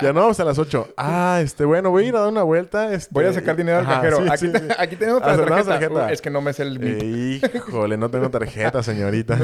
ya 0.02 0.12
no, 0.12 0.20
vamos 0.20 0.38
a 0.38 0.44
las 0.44 0.58
8. 0.58 0.94
Ah, 0.96 1.40
este, 1.42 1.64
bueno, 1.64 1.90
voy 1.90 2.04
a 2.04 2.08
ir 2.08 2.16
a 2.16 2.20
dar 2.20 2.28
una 2.28 2.42
vuelta. 2.44 2.92
este- 2.92 3.12
Voy 3.12 3.24
a 3.24 3.32
sacar 3.32 3.56
dinero 3.56 3.78
del 3.78 3.86
Ajá, 3.86 3.96
cajero. 3.96 4.18
sí, 4.18 4.28
aquí, 4.30 4.46
sí, 4.46 4.52
te- 4.52 4.58
sí. 4.60 4.66
aquí 4.78 4.96
tenemos 4.96 5.20
la 5.22 5.26
tarjeta. 5.36 5.64
tarjeta. 5.64 6.06
Uh, 6.06 6.08
es 6.10 6.22
que 6.22 6.30
no 6.30 6.40
me 6.40 6.52
sé 6.52 6.62
el 6.62 6.78
bip. 6.78 7.02
Eh, 7.02 7.50
híjole, 7.56 7.96
no 7.96 8.08
tengo 8.10 8.30
tarjeta, 8.30 8.82
señorita. 8.84 9.36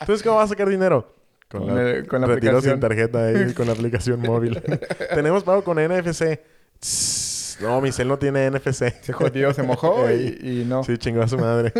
Entonces, 0.00 0.22
¿cómo 0.22 0.36
vas 0.36 0.46
a 0.46 0.48
sacar 0.48 0.68
dinero? 0.68 1.14
Con 1.60 1.78
el- 1.78 2.06
con 2.06 2.20
la 2.20 2.26
retiro 2.26 2.50
aplicación. 2.58 2.72
sin 2.74 2.80
tarjeta 2.80 3.26
ahí, 3.26 3.52
con 3.54 3.66
la 3.66 3.72
aplicación 3.72 4.20
móvil. 4.20 4.60
Tenemos 5.14 5.44
pago 5.44 5.62
con 5.64 5.78
NFC. 5.78 6.40
Tss, 6.80 7.58
No, 7.62 7.80
mi 7.80 7.92
cel 7.92 8.08
no 8.08 8.18
tiene 8.18 8.50
NFC. 8.50 9.00
Se 9.02 9.12
jodió, 9.12 9.52
se 9.54 9.62
mojó 9.62 10.10
y, 10.12 10.38
y 10.42 10.64
no. 10.66 10.82
Sí, 10.84 10.98
chingó 10.98 11.22
a 11.22 11.28
su 11.28 11.38
madre. 11.38 11.72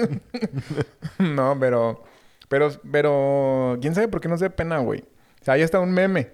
No, 1.19 1.57
pero... 1.59 2.03
Pero... 2.49 2.69
Pero... 2.91 3.79
¿Quién 3.81 3.95
sabe 3.95 4.09
por 4.09 4.21
qué 4.21 4.29
no 4.29 4.39
se 4.39 4.51
pena, 4.51 4.79
güey? 4.79 5.01
O 5.41 5.45
sea, 5.45 5.55
ahí 5.55 5.63
está 5.63 5.81
un 5.81 5.93
meme. 5.93 6.31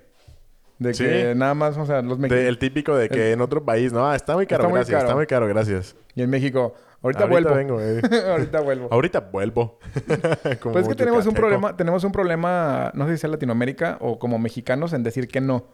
De 0.78 0.94
Sí. 0.94 1.04
que 1.04 1.34
nada 1.34 1.52
más, 1.54 1.76
o 1.76 1.84
sea, 1.84 2.00
los 2.00 2.18
mexicanos... 2.18 2.48
el 2.48 2.58
típico 2.58 2.96
de 2.96 3.08
que 3.10 3.32
en 3.32 3.40
otro 3.42 3.64
país, 3.64 3.92
no, 3.92 4.06
ah, 4.08 4.16
está 4.16 4.34
muy 4.34 4.46
caro, 4.46 4.62
Está 4.62 4.68
muy 4.70 4.76
gracias, 4.78 4.94
caro. 4.96 5.06
está 5.08 5.16
muy 5.16 5.26
caro, 5.26 5.46
gracias. 5.48 5.94
Y 6.14 6.22
en 6.22 6.30
México... 6.30 6.74
Ahorita, 7.02 7.24
Ahorita 7.24 7.26
vuelvo. 7.26 7.54
vengo, 7.54 7.80
eh. 7.80 8.00
ahorita 8.30 8.60
vuelvo. 8.60 8.88
Ahorita 8.90 9.20
vuelvo. 9.20 9.78
Como 10.60 10.72
Pues 10.74 10.82
es 10.84 10.88
que 10.88 10.94
tenemos 10.94 11.26
un 11.26 11.34
problema... 11.34 11.76
Tenemos 11.76 12.04
un 12.04 12.12
problema... 12.12 12.90
No 12.94 13.06
sé 13.06 13.12
si 13.16 13.20
sea 13.22 13.30
Latinoamérica 13.30 13.96
o 14.00 14.18
como 14.18 14.38
mexicanos 14.38 14.92
en 14.92 15.02
decir 15.02 15.28
que 15.28 15.40
no. 15.40 15.64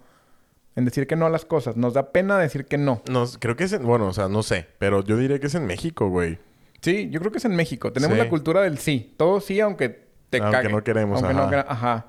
En 0.77 0.85
decir 0.85 1.07
que 1.07 1.17
no 1.17 1.27
a 1.27 1.31
las 1.31 1.45
cosas. 1.45 1.77
Nos 1.77 1.95
da 1.95 2.13
pena 2.13 2.39
decir 2.39 2.67
que 2.67 2.79
no. 2.79 3.03
No, 3.11 3.25
creo 3.41 3.57
que 3.57 3.65
es 3.65 3.73
en, 3.73 3.85
bueno, 3.85 4.07
o 4.07 4.13
sea, 4.13 4.29
no 4.29 4.43
sé, 4.45 4.67
pero 4.79 5.03
yo 5.03 5.17
diría 5.17 5.41
que 5.41 5.47
es 5.49 5.55
en 5.57 5.67
México, 5.67 6.09
güey. 6.09 6.39
Sí, 6.83 7.09
yo 7.11 7.19
creo 7.21 7.33
que 7.33 7.39
es 7.39 7.45
en 7.45 7.57
México. 7.57 7.93
Tenemos 7.93 8.17
Sí. 8.19 8.23
la 8.23 8.29
cultura 8.29 8.61
del 8.61 8.79
sí. 8.79 9.15
Todo 9.17 9.41
sí, 9.41 9.59
aunque 9.59 10.07
te 10.31 10.39
Aunque 10.39 10.53
cague. 10.53 10.69
no 10.69 10.85
queremos, 10.85 11.21
Aunque 11.23 11.35
no 11.35 11.43
ajá. 11.45 11.65
ajá. 11.67 12.07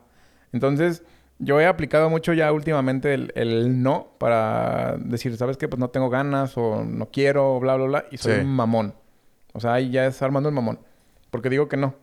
Entonces, 0.51 1.01
yo 1.39 1.59
he 1.61 1.65
aplicado 1.65 2.09
mucho 2.09 2.33
ya 2.33 2.51
últimamente 2.51 3.13
el, 3.13 3.31
el 3.35 3.81
no 3.81 4.09
para 4.19 4.97
decir, 4.99 5.35
¿sabes 5.37 5.57
qué? 5.57 5.67
Pues 5.67 5.79
no 5.79 5.89
tengo 5.89 6.09
ganas 6.09 6.57
o 6.57 6.83
no 6.83 7.07
quiero, 7.09 7.59
bla, 7.59 7.75
bla, 7.77 7.85
bla. 7.85 8.05
Y 8.11 8.17
soy 8.17 8.35
Sí. 8.35 8.39
un 8.41 8.47
mamón. 8.55 8.93
O 9.57 9.59
sea, 9.59 9.73
ahí 9.73 9.89
ya 9.91 10.05
es 10.05 10.21
armando 10.21 10.47
el 10.49 10.55
mamón. 10.55 10.79
Porque 11.31 11.49
digo 11.49 11.67
que 11.67 11.75
no. 11.77 11.95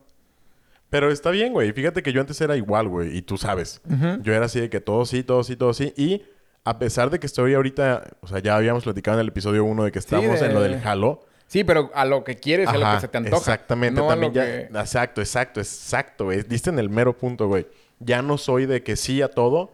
Pero 0.89 1.09
está 1.11 1.31
bien, 1.31 1.53
güey. 1.53 1.71
Fíjate 1.73 2.03
que 2.03 2.13
yo 2.13 2.21
antes 2.21 2.39
era 2.41 2.55
igual, 2.55 2.87
güey. 2.87 3.17
Y 3.17 3.21
tú 3.21 3.37
sabes. 3.37 3.81
Yo 4.21 4.33
era 4.33 4.45
así 4.45 4.59
de 4.59 4.69
que 4.69 4.79
todo 4.81 5.05
sí, 5.05 5.23
todo 5.23 5.43
sí, 5.43 5.55
todo 5.55 5.73
sí. 5.73 5.93
Y 5.97 6.21
a 6.63 6.77
pesar 6.77 7.09
de 7.09 7.19
que 7.19 7.25
estoy 7.25 7.53
ahorita... 7.53 8.03
O 8.21 8.27
sea, 8.27 8.39
ya 8.39 8.55
habíamos 8.55 8.83
platicado 8.83 9.17
en 9.17 9.21
el 9.21 9.29
episodio 9.29 9.63
1 9.65 9.85
de 9.85 9.91
que 9.91 9.99
estamos 9.99 10.39
de- 10.39 10.45
en 10.45 10.53
lo 10.53 10.61
del 10.61 10.79
jalo. 10.79 11.21
Sí, 11.47 11.63
pero 11.63 11.91
a 11.95 12.05
lo 12.05 12.23
que 12.23 12.35
quieres 12.35 12.67
y 12.71 12.75
a 12.75 12.77
lo 12.77 12.85
Ajá, 12.85 12.95
que 12.95 13.01
se 13.01 13.07
te 13.07 13.17
antoja. 13.17 13.37
Exactamente. 13.37 13.99
No 13.99 14.07
También 14.07 14.33
ya... 14.33 14.45
que- 14.45 14.61
Exacto, 14.79 15.21
exacto, 15.21 15.59
exacto, 15.59 16.25
güey. 16.25 16.43
Diste 16.43 16.69
en 16.69 16.77
el 16.79 16.89
mero 16.89 17.17
punto, 17.17 17.47
güey. 17.47 17.67
Ya 17.99 18.21
no 18.21 18.37
soy 18.37 18.65
de 18.65 18.83
que 18.83 18.95
sí 18.95 19.21
a 19.21 19.29
todo. 19.29 19.73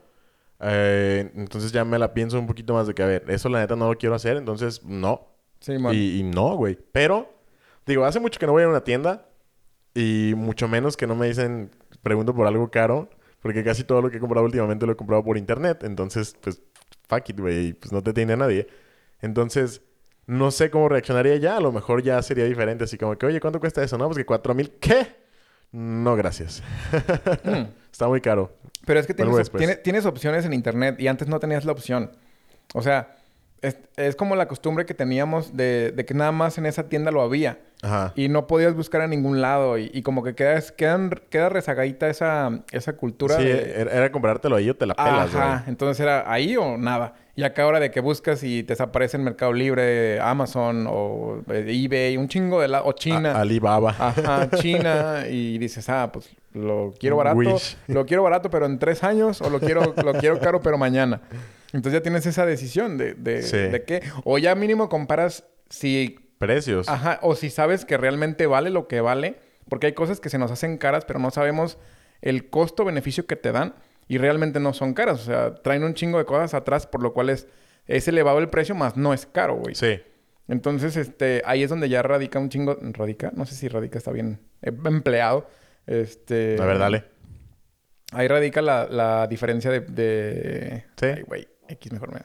Eh, 0.59 1.31
entonces 1.35 1.71
ya 1.71 1.83
me 1.85 1.97
la 1.97 2.13
pienso 2.13 2.37
un 2.39 2.45
poquito 2.47 2.73
más 2.73 2.87
de 2.87 2.93
que, 2.93 3.01
a 3.03 3.07
ver, 3.07 3.25
eso 3.29 3.49
la 3.49 3.59
neta 3.59 3.75
no 3.75 3.89
lo 3.91 3.97
quiero 3.97 4.15
hacer. 4.15 4.37
Entonces, 4.37 4.83
no. 4.83 5.27
Sí, 5.59 5.77
man. 5.77 5.93
Y, 5.95 6.19
y 6.19 6.23
no, 6.23 6.55
güey. 6.55 6.77
Pero, 6.91 7.33
digo, 7.85 8.05
hace 8.05 8.19
mucho 8.19 8.39
que 8.39 8.45
no 8.45 8.53
voy 8.53 8.63
a 8.63 8.67
una 8.67 8.83
tienda. 8.83 9.27
Y 9.93 10.33
mucho 10.37 10.67
menos 10.67 10.95
que 10.95 11.05
no 11.05 11.15
me 11.15 11.27
dicen, 11.27 11.71
pregunto 12.01 12.33
por 12.33 12.47
algo 12.47 12.71
caro. 12.71 13.09
Porque 13.41 13.63
casi 13.63 13.83
todo 13.83 14.01
lo 14.01 14.09
que 14.09 14.17
he 14.17 14.19
comprado 14.19 14.45
últimamente 14.45 14.85
lo 14.85 14.93
he 14.93 14.95
comprado 14.95 15.23
por 15.23 15.37
internet. 15.37 15.83
Entonces, 15.83 16.35
pues, 16.41 16.61
fuck 17.07 17.29
it, 17.29 17.39
güey. 17.39 17.73
Pues 17.73 17.91
no 17.91 18.03
te 18.03 18.13
tiene 18.13 18.37
nadie. 18.37 18.67
Entonces, 19.21 19.81
no 20.27 20.51
sé 20.51 20.69
cómo 20.69 20.89
reaccionaría 20.89 21.35
ya. 21.37 21.57
A 21.57 21.59
lo 21.59 21.71
mejor 21.71 22.03
ya 22.03 22.21
sería 22.21 22.45
diferente. 22.45 22.83
Así 22.83 22.97
como 22.97 23.17
que, 23.17 23.25
oye, 23.25 23.39
¿cuánto 23.39 23.59
cuesta 23.59 23.83
eso? 23.83 23.97
No, 23.97 24.05
pues 24.05 24.17
que 24.17 24.25
cuatro 24.25 24.53
mil. 24.53 24.71
¿Qué? 24.79 25.15
No, 25.71 26.15
gracias. 26.15 26.61
Mm. 27.43 27.63
Está 27.91 28.07
muy 28.07 28.21
caro. 28.21 28.53
Pero 28.85 28.99
es 28.99 29.07
que 29.07 29.13
tienes, 29.13 29.83
tienes 29.83 30.05
opciones 30.05 30.45
en 30.45 30.53
internet 30.53 30.99
y 30.99 31.07
antes 31.07 31.27
no 31.27 31.39
tenías 31.39 31.65
la 31.65 31.71
opción. 31.71 32.11
O 32.73 32.81
sea, 32.81 33.17
es, 33.62 33.78
es 33.95 34.15
como 34.15 34.36
la 34.36 34.47
costumbre 34.47 34.86
que 34.86 34.93
teníamos 34.93 35.56
de, 35.56 35.91
de 35.91 36.06
que 36.06 36.13
nada 36.13 36.32
más 36.32 36.58
en 36.58 36.65
esa 36.65 36.89
tienda 36.89 37.12
lo 37.12 37.21
había. 37.21 37.60
Ajá. 37.84 38.13
Y 38.15 38.28
no 38.30 38.45
podías 38.47 38.76
buscar 38.76 39.02
a 39.02 39.08
ningún 39.08 39.41
lado. 39.41 39.78
Y, 39.78 39.89
y 39.93 40.02
como 40.04 40.24
que 40.24 40.36
quedas, 40.36 40.71
quedan, 40.71 41.10
queda 41.30 41.50
rezagadita 41.50 42.10
esa, 42.10 42.62
esa 42.71 42.93
cultura. 42.93 43.38
Sí, 43.38 43.43
de- 43.43 43.82
era, 43.82 43.91
era 43.91 44.12
comprártelo 44.12 44.56
ahí 44.56 44.69
o 44.69 44.76
te 44.76 44.86
la 44.86 44.93
pelas, 44.95 45.32
güey. 45.32 45.43
Ajá. 45.43 45.63
Entonces 45.67 46.00
era 46.00 46.32
ahí 46.32 46.56
o 46.58 46.78
nada. 46.78 47.13
Y 47.36 47.43
acá 47.43 47.63
ahora 47.63 47.80
de 47.80 47.89
que 47.91 48.02
buscas 48.02 48.43
y 48.43 48.62
te 48.63 48.74
desaparece 48.74 49.17
en 49.17 49.24
Mercado 49.24 49.54
Libre, 49.54 50.19
Amazon 50.19 50.86
o 50.88 51.41
eh, 51.50 51.65
eBay, 51.69 52.17
un 52.17 52.28
chingo 52.28 52.60
de 52.62 52.67
la... 52.67 52.84
O 52.84 52.91
China. 52.93 53.32
A- 53.32 53.41
Alibaba. 53.41 53.95
Ajá, 53.97 54.50
China. 54.58 55.24
Y 55.30 55.58
dices, 55.58 55.88
ah, 55.89 56.10
pues 56.12 56.30
lo 56.54 56.93
quiero 57.00 57.15
barato. 57.17 57.38
Wish. 57.38 57.78
Lo 57.88 58.06
quiero 58.06 58.21
barato, 58.24 58.50
pero 58.50 58.65
en 58.65 58.78
tres 58.80 59.04
años. 59.04 59.41
O 59.41 59.50
lo 59.50 59.60
quiero, 59.60 59.93
lo 60.04 60.13
quiero 60.13 60.39
caro, 60.39 60.62
pero 60.62 60.78
mañana. 60.78 61.21
Entonces 61.73 61.99
ya 61.99 62.03
tienes 62.03 62.25
esa 62.25 62.45
decisión 62.45 62.97
de, 62.97 63.13
de, 63.13 63.41
Sí. 63.43 63.57
de 63.57 63.84
qué. 63.84 64.01
O 64.23 64.38
ya 64.38 64.55
mínimo 64.55 64.89
comparas 64.89 65.45
si 65.69 66.17
Precios. 66.38 66.89
Ajá, 66.89 67.19
o 67.21 67.36
si 67.36 67.49
sabes 67.51 67.86
que 67.86 67.97
realmente 67.97 68.47
vale 68.47 68.71
lo 68.71 68.88
que 68.88 68.99
vale, 68.99 69.36
porque 69.69 69.86
hay 69.88 69.93
cosas 69.93 70.19
que 70.19 70.29
se 70.29 70.39
nos 70.39 70.49
hacen 70.49 70.77
caras, 70.79 71.05
pero 71.05 71.19
no 71.19 71.29
sabemos 71.29 71.77
el 72.21 72.49
costo-beneficio 72.49 73.27
que 73.27 73.36
te 73.36 73.51
dan 73.51 73.75
y 74.07 74.17
realmente 74.17 74.60
no 74.60 74.73
son 74.73 74.95
caras. 74.95 75.21
O 75.21 75.23
sea, 75.23 75.53
traen 75.53 75.84
un 75.84 75.93
chingo 75.93 76.17
de 76.17 76.25
cosas 76.25 76.55
atrás, 76.55 76.88
por 76.88 77.03
lo 77.03 77.13
cual 77.13 77.29
es, 77.29 77.47
es 77.86 78.07
elevado 78.07 78.39
el 78.39 78.49
precio, 78.49 78.73
más 78.73 78.97
no 78.97 79.13
es 79.13 79.27
caro, 79.27 79.55
güey. 79.57 79.75
Sí. 79.75 79.99
Entonces, 80.47 80.97
este, 80.97 81.43
ahí 81.45 81.62
es 81.62 81.69
donde 81.69 81.88
ya 81.89 82.01
radica 82.01 82.39
un 82.39 82.49
chingo. 82.49 82.75
¿Radica? 82.81 83.31
No 83.36 83.45
sé 83.45 83.53
si 83.53 83.67
radica 83.67 83.99
está 83.99 84.12
bien 84.12 84.39
eh, 84.63 84.71
empleado. 84.86 85.47
Este. 85.86 86.57
A 86.60 86.65
ver, 86.65 86.79
dale. 86.79 87.03
Ahí 88.13 88.27
radica 88.27 88.62
la, 88.63 88.88
la 88.89 89.27
diferencia 89.27 89.69
de. 89.71 89.81
de... 89.81 90.86
Sí. 90.99 91.05
Ay, 91.05 91.21
güey. 91.21 91.47
X 91.71 91.91
mejor 91.91 92.13
me. 92.13 92.21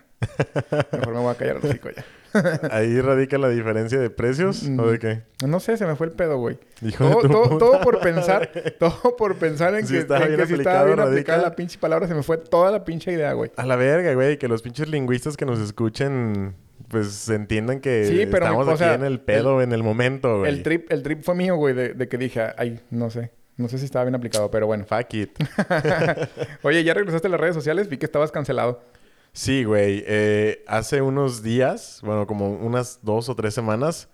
mejor 0.99 1.15
me 1.15 1.21
voy 1.21 1.33
a 1.33 1.35
callar 1.37 1.57
el 1.57 1.65
hocico 1.65 1.91
ya. 1.91 2.05
Ahí 2.71 3.01
radica 3.01 3.39
la 3.39 3.49
diferencia 3.49 3.99
de 3.99 4.11
precios. 4.11 4.65
¿O 4.79 4.91
de 4.91 4.99
qué? 4.99 5.23
No 5.47 5.61
sé, 5.61 5.77
se 5.77 5.87
me 5.87 5.97
fue 5.97 6.07
el 6.07 6.13
pedo, 6.13 6.39
güey. 6.39 6.59
Todo, 6.99 7.21
todo, 7.23 7.59
todo 7.59 7.81
por 7.81 8.01
pensar, 8.01 8.51
todo 8.79 9.17
por 9.17 9.37
pensar 9.37 9.75
en 9.75 9.87
Sí 9.87 9.95
que, 9.95 10.01
estaba 10.01 10.25
en 10.25 10.29
bien 10.29 10.41
que 10.41 10.47
si 10.47 10.55
estaba 10.55 10.81
aplicado, 10.81 10.87
bien 10.87 10.99
radica. 10.99 11.13
aplicada 11.13 11.43
la 11.43 11.57
pinche 11.57 11.79
palabra, 11.79 12.09
se 12.09 12.15
me 12.15 12.23
fue 12.23 12.39
toda 12.39 12.71
la 12.71 12.85
pinche 12.85 13.13
idea, 13.13 13.33
güey. 13.33 13.51
A 13.57 13.65
la 13.65 13.77
verga, 13.77 14.13
güey. 14.15 14.39
Que 14.39 14.49
los 14.49 14.63
pinches 14.63 14.89
lingüistas 14.89 15.37
que 15.37 15.47
nos 15.47 15.59
escuchen, 15.61 16.55
pues 16.89 17.29
entiendan 17.29 17.81
que 17.81 18.07
Sí, 18.07 18.27
pero, 18.31 18.47
estamos 18.47 18.67
o 18.67 18.71
aquí 18.71 18.79
sea, 18.79 18.95
en 18.95 19.05
el 19.05 19.21
pedo, 19.21 19.63
en 19.63 19.73
el 19.73 19.83
momento, 19.83 20.41
güey. 20.41 20.53
El 20.53 20.63
trip, 20.63 20.91
el 20.93 21.03
trip 21.03 21.23
fue 21.23 21.35
mío, 21.35 21.57
güey, 21.57 21.75
de, 21.75 21.95
de 21.95 22.09
que 22.09 22.19
dije, 22.19 22.43
ay, 22.57 22.81
no 22.91 23.11
sé. 23.11 23.31
No 23.57 23.69
sé 23.69 23.79
si 23.79 23.87
estaba 23.87 24.05
bien 24.05 24.15
aplicado, 24.15 24.51
pero 24.51 24.67
bueno. 24.67 24.85
Fuck 24.85 25.15
it. 25.15 25.31
Oye, 26.63 26.85
¿ya 26.85 26.93
regresaste 26.93 27.29
a 27.29 27.31
las 27.31 27.41
redes 27.41 27.55
sociales? 27.55 27.89
Vi 27.89 27.97
que 27.97 28.05
estabas 28.05 28.31
cancelado. 28.31 28.83
Sí, 29.37 29.65
güey. 29.65 30.03
Eh, 30.07 30.65
hace 30.67 31.03
unos 31.03 31.43
días, 31.43 32.01
bueno, 32.03 32.27
como 32.27 32.51
unas 32.55 33.01
dos 33.03 33.29
o 33.29 33.35
tres 33.37 33.53
semanas, 33.53 34.09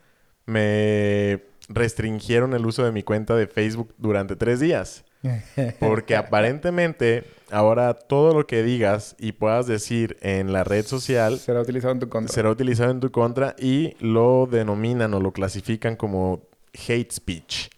me 0.46 1.44
restringieron 1.68 2.54
el 2.54 2.66
uso 2.66 2.84
de 2.84 2.90
mi 2.90 3.04
cuenta 3.04 3.36
de 3.36 3.46
Facebook 3.46 3.94
durante 3.98 4.34
tres 4.34 4.58
días. 4.58 5.04
Porque 5.78 6.16
aparentemente 6.16 7.22
ahora 7.52 7.94
todo 7.94 8.34
lo 8.34 8.46
que 8.48 8.64
digas 8.64 9.14
y 9.20 9.30
puedas 9.32 9.68
decir 9.68 10.16
en 10.22 10.52
la 10.52 10.64
red 10.64 10.84
social 10.84 11.38
Será 11.38 11.60
utilizado 11.60 11.92
en 11.92 12.00
tu 12.00 12.08
contra. 12.08 12.34
será 12.34 12.50
utilizado 12.50 12.90
en 12.90 12.98
tu 12.98 13.12
contra 13.12 13.54
y 13.56 13.94
lo 14.00 14.48
denominan 14.50 15.14
o 15.14 15.20
lo 15.20 15.30
clasifican 15.32 15.94
como 15.94 16.42
hate 16.88 17.12
speech, 17.12 17.68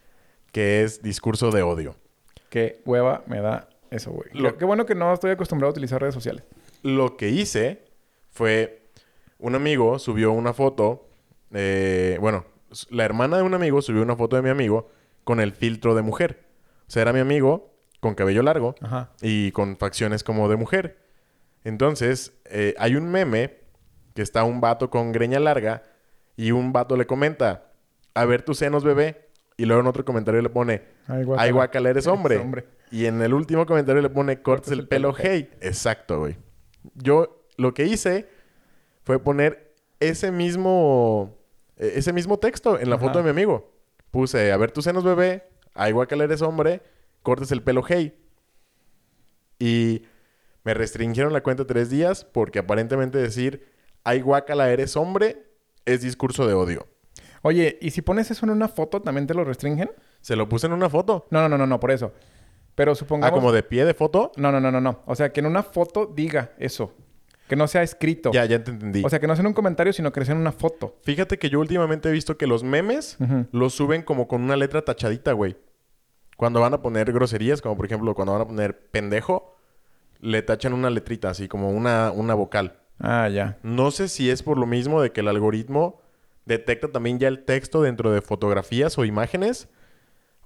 que 0.52 0.82
es 0.82 1.02
discurso 1.02 1.50
de 1.50 1.62
odio. 1.62 1.96
Qué 2.48 2.80
hueva 2.86 3.22
me 3.26 3.40
da 3.42 3.68
eso, 3.90 4.12
güey. 4.12 4.30
Lo- 4.32 4.52
Qué- 4.52 4.60
Qué 4.60 4.64
bueno 4.64 4.86
que 4.86 4.94
no 4.94 5.12
estoy 5.12 5.32
acostumbrado 5.32 5.68
a 5.68 5.72
utilizar 5.72 6.00
redes 6.00 6.14
sociales. 6.14 6.44
Lo 6.84 7.16
que 7.16 7.30
hice 7.30 7.86
fue 8.28 8.90
un 9.38 9.54
amigo 9.54 9.98
subió 9.98 10.32
una 10.32 10.52
foto, 10.52 11.08
eh, 11.50 12.18
bueno, 12.20 12.44
la 12.90 13.06
hermana 13.06 13.38
de 13.38 13.42
un 13.42 13.54
amigo 13.54 13.80
subió 13.80 14.02
una 14.02 14.16
foto 14.16 14.36
de 14.36 14.42
mi 14.42 14.50
amigo 14.50 14.90
con 15.24 15.40
el 15.40 15.52
filtro 15.52 15.94
de 15.94 16.02
mujer. 16.02 16.44
O 16.86 16.90
sea, 16.90 17.00
era 17.00 17.14
mi 17.14 17.20
amigo 17.20 17.74
con 18.00 18.14
cabello 18.14 18.42
largo 18.42 18.74
Ajá. 18.82 19.12
y 19.22 19.50
con 19.52 19.78
facciones 19.78 20.22
como 20.22 20.46
de 20.50 20.56
mujer. 20.56 20.98
Entonces, 21.64 22.38
eh, 22.44 22.74
hay 22.78 22.96
un 22.96 23.10
meme 23.10 23.60
que 24.14 24.20
está 24.20 24.44
un 24.44 24.60
vato 24.60 24.90
con 24.90 25.10
greña 25.10 25.40
larga 25.40 25.84
y 26.36 26.50
un 26.50 26.74
vato 26.74 26.98
le 26.98 27.06
comenta, 27.06 27.72
a 28.12 28.26
ver 28.26 28.42
tus 28.42 28.58
senos, 28.58 28.84
bebé. 28.84 29.30
Y 29.56 29.64
luego 29.64 29.80
en 29.80 29.86
otro 29.86 30.04
comentario 30.04 30.42
le 30.42 30.50
pone, 30.50 30.82
Ay, 31.06 31.50
guacala, 31.50 31.88
eres 31.88 32.06
hombre. 32.08 32.34
Eres 32.34 32.44
hombre. 32.44 32.64
Y 32.90 33.06
en 33.06 33.22
el 33.22 33.32
último 33.32 33.64
comentario 33.64 34.02
le 34.02 34.10
pone, 34.10 34.42
cortes 34.42 34.70
el 34.72 34.86
pelo, 34.86 35.14
hey. 35.16 35.48
Exacto, 35.62 36.18
güey. 36.18 36.36
Yo 36.94 37.46
lo 37.56 37.72
que 37.74 37.86
hice 37.86 38.28
fue 39.02 39.18
poner 39.18 39.74
ese 40.00 40.30
mismo, 40.30 41.36
eh, 41.76 41.92
ese 41.96 42.12
mismo 42.12 42.38
texto 42.38 42.78
en 42.78 42.90
la 42.90 42.96
Ajá. 42.96 43.06
foto 43.06 43.18
de 43.18 43.24
mi 43.24 43.30
amigo. 43.30 43.72
Puse, 44.10 44.52
a 44.52 44.56
ver 44.56 44.70
tus 44.70 44.84
senos, 44.84 45.04
bebé. 45.04 45.48
Ay, 45.74 45.92
guacala, 45.92 46.24
eres 46.24 46.42
hombre. 46.42 46.82
Cortes 47.22 47.50
el 47.52 47.62
pelo, 47.62 47.82
hey. 47.86 48.16
Y 49.58 50.02
me 50.62 50.74
restringieron 50.74 51.32
la 51.32 51.42
cuenta 51.42 51.66
tres 51.66 51.90
días 51.90 52.24
porque 52.24 52.58
aparentemente 52.58 53.18
decir, 53.18 53.66
ay, 54.04 54.20
guacala, 54.20 54.70
eres 54.70 54.96
hombre, 54.96 55.46
es 55.84 56.02
discurso 56.02 56.46
de 56.46 56.54
odio. 56.54 56.86
Oye, 57.42 57.78
¿y 57.80 57.90
si 57.90 58.00
pones 58.02 58.30
eso 58.30 58.46
en 58.46 58.50
una 58.50 58.68
foto, 58.68 59.02
también 59.02 59.26
te 59.26 59.34
lo 59.34 59.44
restringen? 59.44 59.90
Se 60.22 60.36
lo 60.36 60.48
puse 60.48 60.66
en 60.66 60.72
una 60.72 60.88
foto. 60.88 61.26
No, 61.30 61.42
no, 61.42 61.48
no, 61.50 61.58
no, 61.58 61.66
no, 61.66 61.80
por 61.80 61.90
eso. 61.90 62.12
Pero 62.74 62.92
Ah, 62.92 62.94
supongamos... 62.94 63.38
como 63.38 63.52
de 63.52 63.62
pie 63.62 63.84
de 63.84 63.94
foto. 63.94 64.32
No, 64.36 64.50
no, 64.50 64.60
no, 64.60 64.70
no, 64.72 64.80
no. 64.80 65.00
O 65.06 65.14
sea, 65.14 65.32
que 65.32 65.40
en 65.40 65.46
una 65.46 65.62
foto 65.62 66.06
diga 66.06 66.52
eso. 66.58 66.92
Que 67.48 67.56
no 67.56 67.68
sea 67.68 67.82
escrito. 67.82 68.32
Ya, 68.32 68.44
ya 68.46 68.64
te 68.64 68.70
entendí. 68.70 69.02
O 69.04 69.08
sea, 69.10 69.20
que 69.20 69.26
no 69.26 69.34
sea 69.36 69.42
en 69.42 69.48
un 69.48 69.52
comentario, 69.52 69.92
sino 69.92 70.10
que 70.12 70.24
sea 70.24 70.34
en 70.34 70.40
una 70.40 70.52
foto. 70.52 70.96
Fíjate 71.02 71.38
que 71.38 71.50
yo 71.50 71.60
últimamente 71.60 72.08
he 72.08 72.12
visto 72.12 72.36
que 72.38 72.46
los 72.46 72.64
memes 72.64 73.18
los 73.52 73.74
suben 73.74 74.02
como 74.02 74.26
con 74.28 74.42
una 74.42 74.56
letra 74.56 74.82
tachadita, 74.82 75.32
güey. 75.32 75.56
Cuando 76.36 76.60
van 76.60 76.74
a 76.74 76.82
poner 76.82 77.12
groserías, 77.12 77.60
como 77.62 77.76
por 77.76 77.86
ejemplo 77.86 78.14
cuando 78.14 78.32
van 78.32 78.42
a 78.42 78.46
poner 78.46 78.88
pendejo, 78.90 79.54
le 80.20 80.42
tachan 80.42 80.72
una 80.72 80.90
letrita 80.90 81.28
así, 81.30 81.46
como 81.46 81.70
una, 81.70 82.10
una 82.12 82.34
vocal. 82.34 82.80
Ah, 82.98 83.28
ya. 83.28 83.58
No 83.62 83.90
sé 83.90 84.08
si 84.08 84.30
es 84.30 84.42
por 84.42 84.58
lo 84.58 84.66
mismo 84.66 85.00
de 85.02 85.12
que 85.12 85.20
el 85.20 85.28
algoritmo 85.28 86.00
detecta 86.46 86.88
también 86.88 87.18
ya 87.18 87.28
el 87.28 87.44
texto 87.44 87.82
dentro 87.82 88.10
de 88.10 88.20
fotografías 88.22 88.96
o 88.98 89.04
imágenes. 89.04 89.68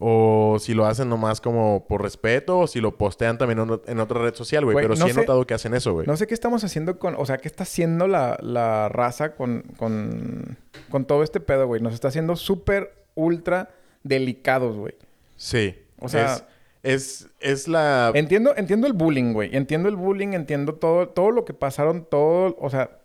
O 0.01 0.59
si 0.61 0.75
lo 0.75 0.87
hacen 0.87 1.09
nomás 1.09 1.41
como 1.41 1.85
por 1.89 2.03
respeto, 2.03 2.61
o 2.61 2.67
si 2.69 2.81
lo 2.81 2.97
postean 2.97 3.37
también 3.37 3.59
en, 3.87 3.99
otra 4.01 4.21
red 4.21 4.35
social, 4.35 4.65
güey. 4.65 4.77
Pero 4.77 4.95
no 4.95 5.05
sí 5.05 5.11
he 5.11 5.15
notado 5.15 5.45
que 5.45 5.55
hacen 5.55 5.75
eso, 5.75 5.93
güey. 5.93 6.07
No 6.07 6.17
sé 6.17 6.29
qué 6.29 6.35
estamos 6.35 6.63
haciendo 6.63 7.01
con... 7.01 7.17
O 7.17 7.27
sea, 7.27 7.39
qué 7.39 7.49
está 7.49 7.65
haciendo 7.65 8.07
la, 8.07 8.39
la 8.41 8.89
raza 8.89 9.35
con, 9.35 9.65
con, 9.77 10.57
con 10.89 11.05
todo 11.05 11.25
este 11.25 11.41
pedo, 11.41 11.67
güey. 11.67 11.83
Nos 11.83 11.95
está 11.95 12.09
haciendo 12.09 12.37
súper, 12.37 12.95
ultra 13.17 13.71
delicados, 14.05 14.77
güey. 14.77 14.95
Sí. 15.37 15.75
O 16.01 16.09
sea- 16.09 16.47
Es, 16.85 17.25
es, 17.25 17.29
es 17.41 17.67
la... 17.67 18.13
Entiendo, 18.15 18.55
entiendo 18.57 18.87
el 18.87 18.93
bullying, 18.93 19.33
güey. 19.33 19.51
Entiendo 19.57 19.89
el 19.89 19.97
bullying, 19.97 20.33
entiendo 20.33 20.75
todo, 20.75 21.09
todo 21.09 21.33
lo 21.33 21.45
que 21.45 21.55
pasaron, 21.55 22.05
todo... 22.09 22.57
O 22.61 22.71
sea, 22.71 23.01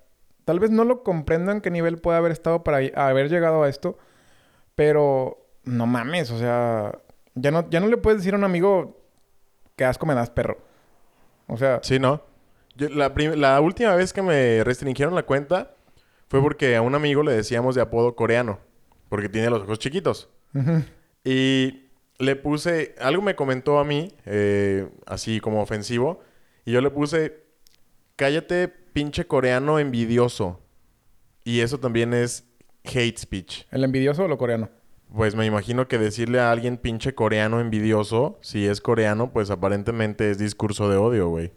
tal 0.45 0.59
vez 0.59 0.69
no 0.69 0.83
lo 0.83 1.01
comprendo 1.01 1.51
en 1.51 1.61
qué 1.61 1.71
nivel 1.71 1.97
puede 1.97 2.19
haber 2.19 2.31
estado 2.31 2.63
para 2.63 2.77
haber 2.95 3.29
llegado 3.29 3.63
a 3.63 3.69
esto. 3.69 3.97
Pero 4.75 5.42
no 5.63 5.85
mames, 5.85 6.31
o 6.31 6.37
sea... 6.37 6.99
Ya 7.35 7.49
no, 7.49 7.67
ya 7.69 7.79
no 7.79 7.87
le 7.87 7.97
puedes 7.97 8.19
decir 8.19 8.35
a 8.35 8.37
un 8.37 8.43
amigo 8.43 9.01
que 9.75 9.85
asco 9.85 10.05
me 10.05 10.13
das, 10.13 10.29
perro. 10.29 10.59
O 11.47 11.57
sea... 11.57 11.79
Sí, 11.81 11.99
¿no? 11.99 12.21
Yo- 12.75 12.89
la, 12.89 13.61
última 13.61 13.95
vez 13.95 14.13
que 14.13 14.21
me 14.21 14.63
restringieron 14.63 15.15
la 15.15 15.23
cuenta 15.23 15.75
fue 16.27 16.41
porque 16.41 16.75
a 16.75 16.81
un 16.81 16.95
amigo 16.95 17.23
le 17.23 17.31
decíamos 17.31 17.75
de 17.75 17.81
apodo 17.81 18.15
coreano. 18.15 18.59
Porque 19.09 19.29
tiene 19.29 19.49
los 19.49 19.63
ojos 19.63 19.79
chiquitos. 19.79 20.29
Y 21.23 21.89
le 22.19 22.35
puse... 22.35 22.95
Algo 22.99 23.21
me 23.21 23.35
comentó 23.35 23.79
a 23.79 23.83
mí, 23.83 24.11
eh, 24.25 24.89
así 25.05 25.39
como 25.39 25.61
ofensivo. 25.61 26.21
Y 26.65 26.71
yo 26.71 26.81
le 26.81 26.89
puse... 26.89 27.43
Cállate, 28.15 28.67
pinche 28.67 29.25
coreano 29.25 29.79
envidioso. 29.79 30.59
Y 31.43 31.61
eso 31.61 31.79
también 31.79 32.13
es 32.13 32.47
hate 32.83 33.17
speech. 33.17 33.65
¿El 33.71 33.83
envidioso 33.83 34.25
o 34.25 34.27
lo 34.27 34.37
coreano? 34.37 34.69
Pues 35.15 35.35
me 35.35 35.45
imagino 35.45 35.87
que 35.87 35.97
decirle 35.99 36.39
a 36.39 36.51
alguien 36.51 36.77
pinche 36.77 37.13
coreano 37.13 37.59
envidioso, 37.59 38.39
si 38.41 38.65
es 38.67 38.81
coreano, 38.81 39.31
pues 39.31 39.51
aparentemente 39.51 40.31
es 40.31 40.39
discurso 40.39 40.89
de 40.89 40.97
odio, 40.97 41.29
güey. 41.29 41.51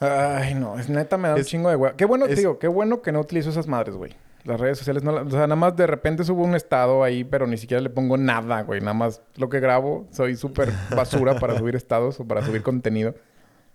Ay, 0.00 0.54
no, 0.54 0.78
es 0.78 0.88
neta, 0.88 1.16
me 1.16 1.28
da 1.28 1.34
un 1.34 1.40
Es- 1.40 1.46
chingo 1.46 1.70
de 1.70 1.76
hueá. 1.76 1.94
Qué 1.96 2.04
bueno, 2.04 2.26
es- 2.26 2.36
digo, 2.36 2.58
qué 2.58 2.68
bueno 2.68 3.02
que 3.02 3.12
no 3.12 3.20
utilizo 3.20 3.50
esas 3.50 3.66
madres, 3.66 3.96
güey. 3.96 4.14
Las 4.44 4.60
redes 4.60 4.78
sociales 4.78 5.02
no 5.02 5.10
la- 5.10 5.22
O 5.22 5.30
sea, 5.30 5.40
nada 5.40 5.56
más 5.56 5.74
de 5.74 5.86
repente 5.86 6.22
subo 6.22 6.44
un 6.44 6.54
estado 6.54 7.02
ahí, 7.02 7.24
pero 7.24 7.46
ni 7.46 7.56
siquiera 7.56 7.80
le 7.80 7.90
pongo 7.90 8.16
nada, 8.16 8.62
güey. 8.62 8.80
Nada 8.80 8.94
más 8.94 9.20
lo 9.36 9.48
que 9.48 9.58
grabo. 9.60 10.06
Soy 10.12 10.36
súper 10.36 10.70
basura 10.94 11.38
para 11.40 11.58
subir 11.58 11.74
estados 11.74 12.20
o 12.20 12.26
para 12.26 12.42
subir 12.42 12.62
contenido. 12.62 13.14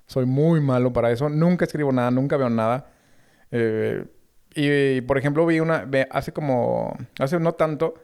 Soy 0.08 0.26
muy 0.26 0.62
malo 0.62 0.94
para 0.94 1.12
eso. 1.12 1.28
Nunca 1.28 1.66
escribo 1.66 1.92
nada, 1.92 2.12
nunca 2.12 2.38
veo 2.38 2.50
nada. 2.50 2.88
Eh, 3.52 4.06
y, 4.56 5.02
por 5.02 5.18
ejemplo, 5.18 5.46
vi 5.46 5.60
una... 5.60 5.88
hace 6.12 6.32
como... 6.32 6.96
Hace 7.20 7.40
no 7.40 7.54
tanto... 7.54 7.96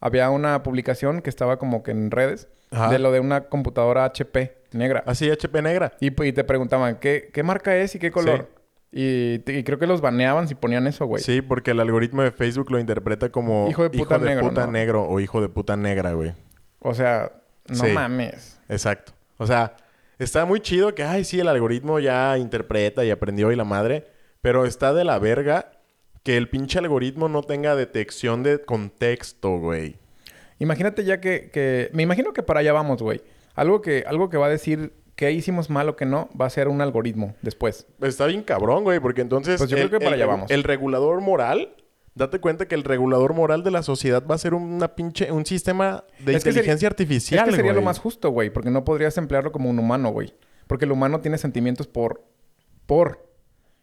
Había 0.00 0.30
una 0.30 0.62
publicación 0.62 1.22
que 1.22 1.30
estaba 1.30 1.58
como 1.58 1.82
que 1.82 1.90
en 1.90 2.10
redes. 2.10 2.48
Ajá. 2.70 2.90
De 2.90 2.98
lo 2.98 3.12
de 3.12 3.20
una 3.20 3.42
computadora 3.44 4.04
HP 4.04 4.56
negra. 4.72 5.02
Así, 5.06 5.30
HP 5.30 5.62
negra. 5.62 5.92
Y, 6.00 6.08
y 6.22 6.32
te 6.32 6.44
preguntaban, 6.44 6.96
¿qué, 6.96 7.30
qué 7.32 7.42
marca 7.42 7.76
es 7.76 7.94
y 7.94 7.98
qué 7.98 8.10
color? 8.10 8.48
Y, 8.92 9.40
creo 9.64 9.78
que 9.78 9.86
los 9.86 10.00
baneaban 10.00 10.48
si 10.48 10.54
ponían 10.54 10.86
eso, 10.86 11.06
güey. 11.06 11.22
Sí, 11.22 11.42
porque 11.42 11.72
el 11.72 11.80
algoritmo 11.80 12.22
de 12.22 12.30
Facebook 12.30 12.70
lo 12.70 12.78
interpreta 12.78 13.28
como 13.30 13.68
Hijo 13.68 13.82
de 13.82 13.90
puta 13.90 14.16
negro, 14.18 14.48
puta 14.48 14.66
¿no? 14.66 14.72
negro 14.72 15.04
o 15.04 15.20
hijo 15.20 15.40
de 15.40 15.48
puta 15.48 15.76
negra, 15.76 16.12
güey. 16.12 16.32
O 16.80 16.94
sea, 16.94 17.30
no 17.68 17.84
Sí. 17.84 17.92
mames. 17.92 18.58
Exacto. 18.68 19.12
O 19.36 19.46
sea, 19.46 19.76
está 20.18 20.44
muy 20.46 20.60
chido 20.60 20.94
que, 20.94 21.02
ay, 21.04 21.24
sí, 21.24 21.38
el 21.40 21.48
algoritmo 21.48 21.98
ya 21.98 22.38
interpreta 22.38 23.04
y 23.04 23.10
aprendió 23.10 23.52
y 23.52 23.56
la 23.56 23.64
madre. 23.64 24.06
Pero 24.40 24.64
está 24.64 24.94
de 24.94 25.04
la 25.04 25.18
verga 25.18 25.72
que 26.26 26.36
el 26.36 26.48
pinche 26.48 26.80
algoritmo 26.80 27.28
no 27.28 27.44
tenga 27.44 27.76
detección 27.76 28.42
de 28.42 28.58
contexto, 28.58 29.60
güey. 29.60 29.94
Imagínate 30.58 31.04
ya 31.04 31.20
que, 31.20 31.52
que... 31.52 31.88
Me 31.92 32.02
imagino 32.02 32.32
que 32.32 32.42
para 32.42 32.58
allá 32.58 32.72
vamos, 32.72 33.00
güey. 33.00 33.22
Algo 33.54 33.80
que, 33.80 34.02
algo 34.08 34.28
que 34.28 34.36
va 34.36 34.46
a 34.46 34.48
decir 34.48 34.92
que 35.14 35.30
hicimos 35.30 35.70
mal 35.70 35.88
o 35.88 35.94
que 35.94 36.04
no, 36.04 36.28
va 36.38 36.46
a 36.46 36.50
ser 36.50 36.66
un 36.66 36.80
algoritmo 36.80 37.36
después. 37.42 37.86
Está 38.02 38.26
bien 38.26 38.42
cabrón, 38.42 38.82
güey, 38.82 38.98
porque 38.98 39.20
entonces... 39.20 39.58
Pues 39.58 39.70
yo 39.70 39.76
creo 39.76 39.88
que 39.88 40.00
para 40.00 40.16
allá 40.16 40.26
vamos. 40.26 40.50
El 40.50 40.64
regulador 40.64 41.20
moral... 41.20 41.76
Date 42.16 42.40
cuenta 42.40 42.66
que 42.66 42.74
el 42.74 42.82
regulador 42.82 43.32
moral 43.32 43.62
de 43.62 43.70
la 43.70 43.84
sociedad 43.84 44.26
va 44.28 44.34
a 44.34 44.38
ser 44.38 44.54
una 44.54 44.96
pinche... 44.96 45.30
Un 45.30 45.46
sistema 45.46 46.02
de 46.18 46.34
Es 46.34 46.44
inteligencia 46.44 46.88
artificial, 46.88 47.44
es 47.44 47.50
que 47.50 47.56
sería 47.56 47.72
lo 47.72 47.82
más 47.82 48.00
justo, 48.00 48.30
güey. 48.30 48.50
Porque 48.50 48.72
no 48.72 48.84
podrías 48.84 49.16
emplearlo 49.16 49.52
como 49.52 49.70
un 49.70 49.78
humano, 49.78 50.10
güey. 50.10 50.34
Porque 50.66 50.86
el 50.86 50.90
humano 50.90 51.20
tiene 51.20 51.38
sentimientos 51.38 51.86
por... 51.86 52.24
Por. 52.84 53.24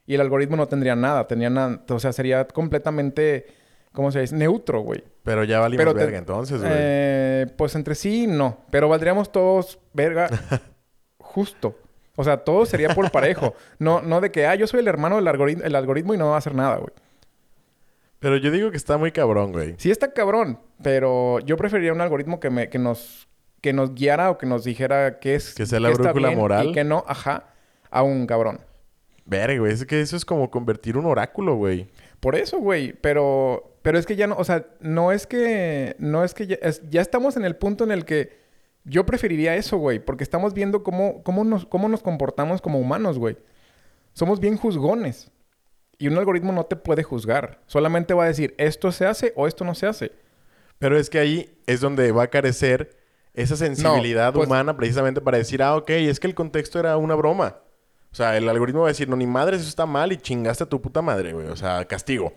Y 0.05 0.15
el 0.15 0.21
algoritmo 0.21 0.55
no 0.57 0.67
tendría 0.67 0.95
nada. 0.95 1.27
Tendría 1.27 1.49
nada... 1.49 1.81
O 1.89 1.99
sea, 1.99 2.11
sería 2.13 2.45
completamente... 2.47 3.45
¿Cómo 3.93 4.11
se 4.11 4.21
dice? 4.21 4.35
Neutro, 4.35 4.81
güey. 4.81 5.03
Pero 5.23 5.43
ya 5.43 5.59
valimos 5.59 5.81
Pero 5.85 5.93
te- 5.93 6.03
verga 6.03 6.17
entonces, 6.17 6.59
güey. 6.59 6.71
Eh, 6.73 7.47
pues 7.55 7.75
entre 7.75 7.93
sí, 7.95 8.25
no. 8.27 8.57
Pero 8.71 8.89
valdríamos 8.89 9.31
todos 9.31 9.79
verga 9.93 10.29
justo. 11.19 11.77
O 12.15 12.23
sea, 12.23 12.37
todo 12.37 12.65
sería 12.65 12.89
por 12.89 13.11
parejo. 13.11 13.53
No, 13.79 14.01
no 14.01 14.19
de 14.19 14.31
que, 14.31 14.45
ah, 14.47 14.55
yo 14.55 14.67
soy 14.67 14.79
el 14.79 14.87
hermano 14.87 15.15
del 15.17 15.27
algoritmo, 15.27 15.63
el 15.63 15.75
algoritmo 15.75 16.13
y 16.13 16.17
no 16.17 16.29
va 16.29 16.35
a 16.35 16.37
hacer 16.39 16.55
nada, 16.55 16.77
güey. 16.77 16.91
Pero 18.19 18.37
yo 18.37 18.51
digo 18.51 18.71
que 18.71 18.77
está 18.77 18.97
muy 18.97 19.11
cabrón, 19.11 19.51
güey. 19.51 19.75
Sí 19.77 19.91
está 19.91 20.11
cabrón, 20.13 20.59
pero 20.81 21.39
yo 21.39 21.57
preferiría 21.57 21.91
un 21.93 22.01
algoritmo 22.01 22.39
que, 22.39 22.49
me, 22.49 22.69
que, 22.69 22.79
nos, 22.79 23.27
que 23.61 23.73
nos 23.73 23.93
guiara 23.93 24.31
o 24.31 24.37
que 24.37 24.45
nos 24.45 24.63
dijera 24.63 25.19
qué 25.19 25.35
es... 25.35 25.53
Que 25.53 25.65
sea 25.65 25.79
la 25.79 25.89
brújula 25.89 26.31
moral. 26.31 26.67
Y 26.67 26.71
que 26.71 26.83
no, 26.83 27.03
ajá, 27.07 27.45
a 27.91 28.01
un 28.03 28.25
cabrón. 28.25 28.59
Verga, 29.25 29.59
güey. 29.59 29.71
Es 29.73 29.85
que 29.85 30.01
eso 30.01 30.15
es 30.17 30.25
como 30.25 30.49
convertir 30.51 30.97
un 30.97 31.05
oráculo, 31.05 31.55
güey. 31.55 31.89
Por 32.19 32.35
eso, 32.35 32.59
güey. 32.59 32.93
Pero, 32.93 33.77
pero 33.81 33.97
es 33.97 34.05
que 34.05 34.15
ya 34.15 34.27
no, 34.27 34.35
o 34.37 34.43
sea, 34.43 34.65
no 34.79 35.11
es 35.11 35.25
que, 35.27 35.95
no 35.99 36.23
es 36.23 36.33
que 36.33 36.47
ya, 36.47 36.55
es- 36.61 36.81
ya 36.89 37.01
estamos 37.01 37.37
en 37.37 37.45
el 37.45 37.55
punto 37.55 37.83
en 37.83 37.91
el 37.91 38.05
que 38.05 38.37
yo 38.85 39.05
preferiría 39.05 39.55
eso, 39.55 39.77
güey, 39.77 39.99
porque 39.99 40.23
estamos 40.25 40.53
viendo 40.53 40.83
cómo, 40.83 41.23
cómo, 41.23 41.43
nos, 41.45 41.65
cómo 41.65 41.87
nos 41.87 42.01
comportamos 42.01 42.61
como 42.61 42.79
humanos, 42.79 43.17
güey. 43.17 43.37
Somos 44.13 44.39
bien 44.39 44.57
juzgones. 44.57 45.31
Y 45.97 46.07
un 46.07 46.17
algoritmo 46.17 46.51
no 46.51 46.65
te 46.65 46.75
puede 46.75 47.03
juzgar. 47.03 47.61
Solamente 47.67 48.13
va 48.13 48.25
a 48.25 48.27
decir, 48.27 48.55
esto 48.57 48.91
se 48.91 49.05
hace 49.05 49.31
o 49.37 49.47
esto 49.47 49.63
no 49.63 49.73
se 49.73 49.85
hace. 49.87 50.11
Pero 50.79 50.97
es 50.97 51.09
que 51.09 51.19
ahí 51.19 51.57
es 51.65 51.79
donde 51.79 52.11
va 52.11 52.23
a 52.23 52.27
carecer 52.29 52.97
esa 53.33 53.55
sensibilidad 53.55 54.33
pues- 54.33 54.47
humana 54.47 54.75
precisamente 54.75 55.21
para 55.21 55.37
decir, 55.37 55.63
ah, 55.63 55.77
ok, 55.77 55.89
es 55.91 56.19
que 56.19 56.27
el 56.27 56.35
contexto 56.35 56.77
era 56.79 56.97
una 56.97 57.15
broma. 57.15 57.59
O 58.13 58.15
sea, 58.15 58.37
el 58.37 58.47
algoritmo 58.47 58.81
va 58.83 58.87
a 58.87 58.91
decir, 58.91 59.09
no, 59.09 59.15
ni 59.17 59.25
madre, 59.27 59.57
eso 59.57 59.67
está 59.67 59.85
mal 59.85 60.11
y 60.13 60.17
chingaste 60.17 60.63
a 60.63 60.69
tu 60.69 60.79
puta 60.81 61.01
madre, 61.01 61.33
güey. 61.33 61.47
O 61.47 61.55
sea, 61.55 61.83
castigo. 61.85 62.31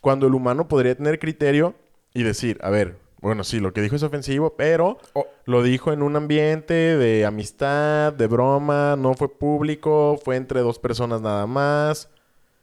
Cuando 0.00 0.26
el 0.26 0.34
humano 0.34 0.68
podría 0.68 0.94
tener 0.96 1.18
criterio 1.18 1.74
y 2.12 2.24
decir, 2.24 2.58
a 2.62 2.68
ver, 2.70 2.96
bueno, 3.20 3.42
sí, 3.44 3.58
lo 3.60 3.72
que 3.72 3.80
dijo 3.80 3.96
es 3.96 4.02
ofensivo, 4.02 4.54
pero 4.56 4.98
lo 5.46 5.62
dijo 5.62 5.92
en 5.92 6.02
un 6.02 6.16
ambiente 6.16 6.74
de 6.74 7.24
amistad, 7.24 8.12
de 8.12 8.26
broma, 8.26 8.96
no 8.98 9.14
fue 9.14 9.28
público, 9.28 10.20
fue 10.22 10.36
entre 10.36 10.60
dos 10.60 10.78
personas 10.78 11.22
nada 11.22 11.46
más. 11.46 12.10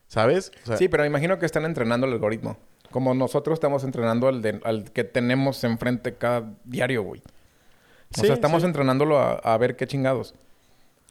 ¿Sabes? 0.08 0.52
O 0.64 0.68
sea, 0.68 0.78
Sí, 0.78 0.90
pero 0.90 1.04
me 1.04 1.08
imagino 1.08 1.40
que 1.40 1.46
están 1.46 1.64
entrenando 1.66 2.06
el 2.06 2.14
algoritmo. 2.14 2.58
Como 2.92 3.14
nosotros 3.14 3.54
estamos 3.56 3.86
entrenando 3.86 4.28
al, 4.28 4.42
de- 4.42 4.60
al 4.66 4.92
que 4.92 5.06
tenemos 5.06 5.64
enfrente 5.64 6.16
cada 6.16 6.52
diario, 6.66 7.04
güey. 7.04 7.22
O 7.22 8.20
Sí, 8.20 8.26
sea, 8.28 8.34
estamos 8.34 8.62
sí. 8.62 8.68
entrenándolo 8.68 9.18
a, 9.18 9.36
a 9.36 9.58
ver 9.58 9.78
qué 9.78 9.88
chingados. 9.88 10.36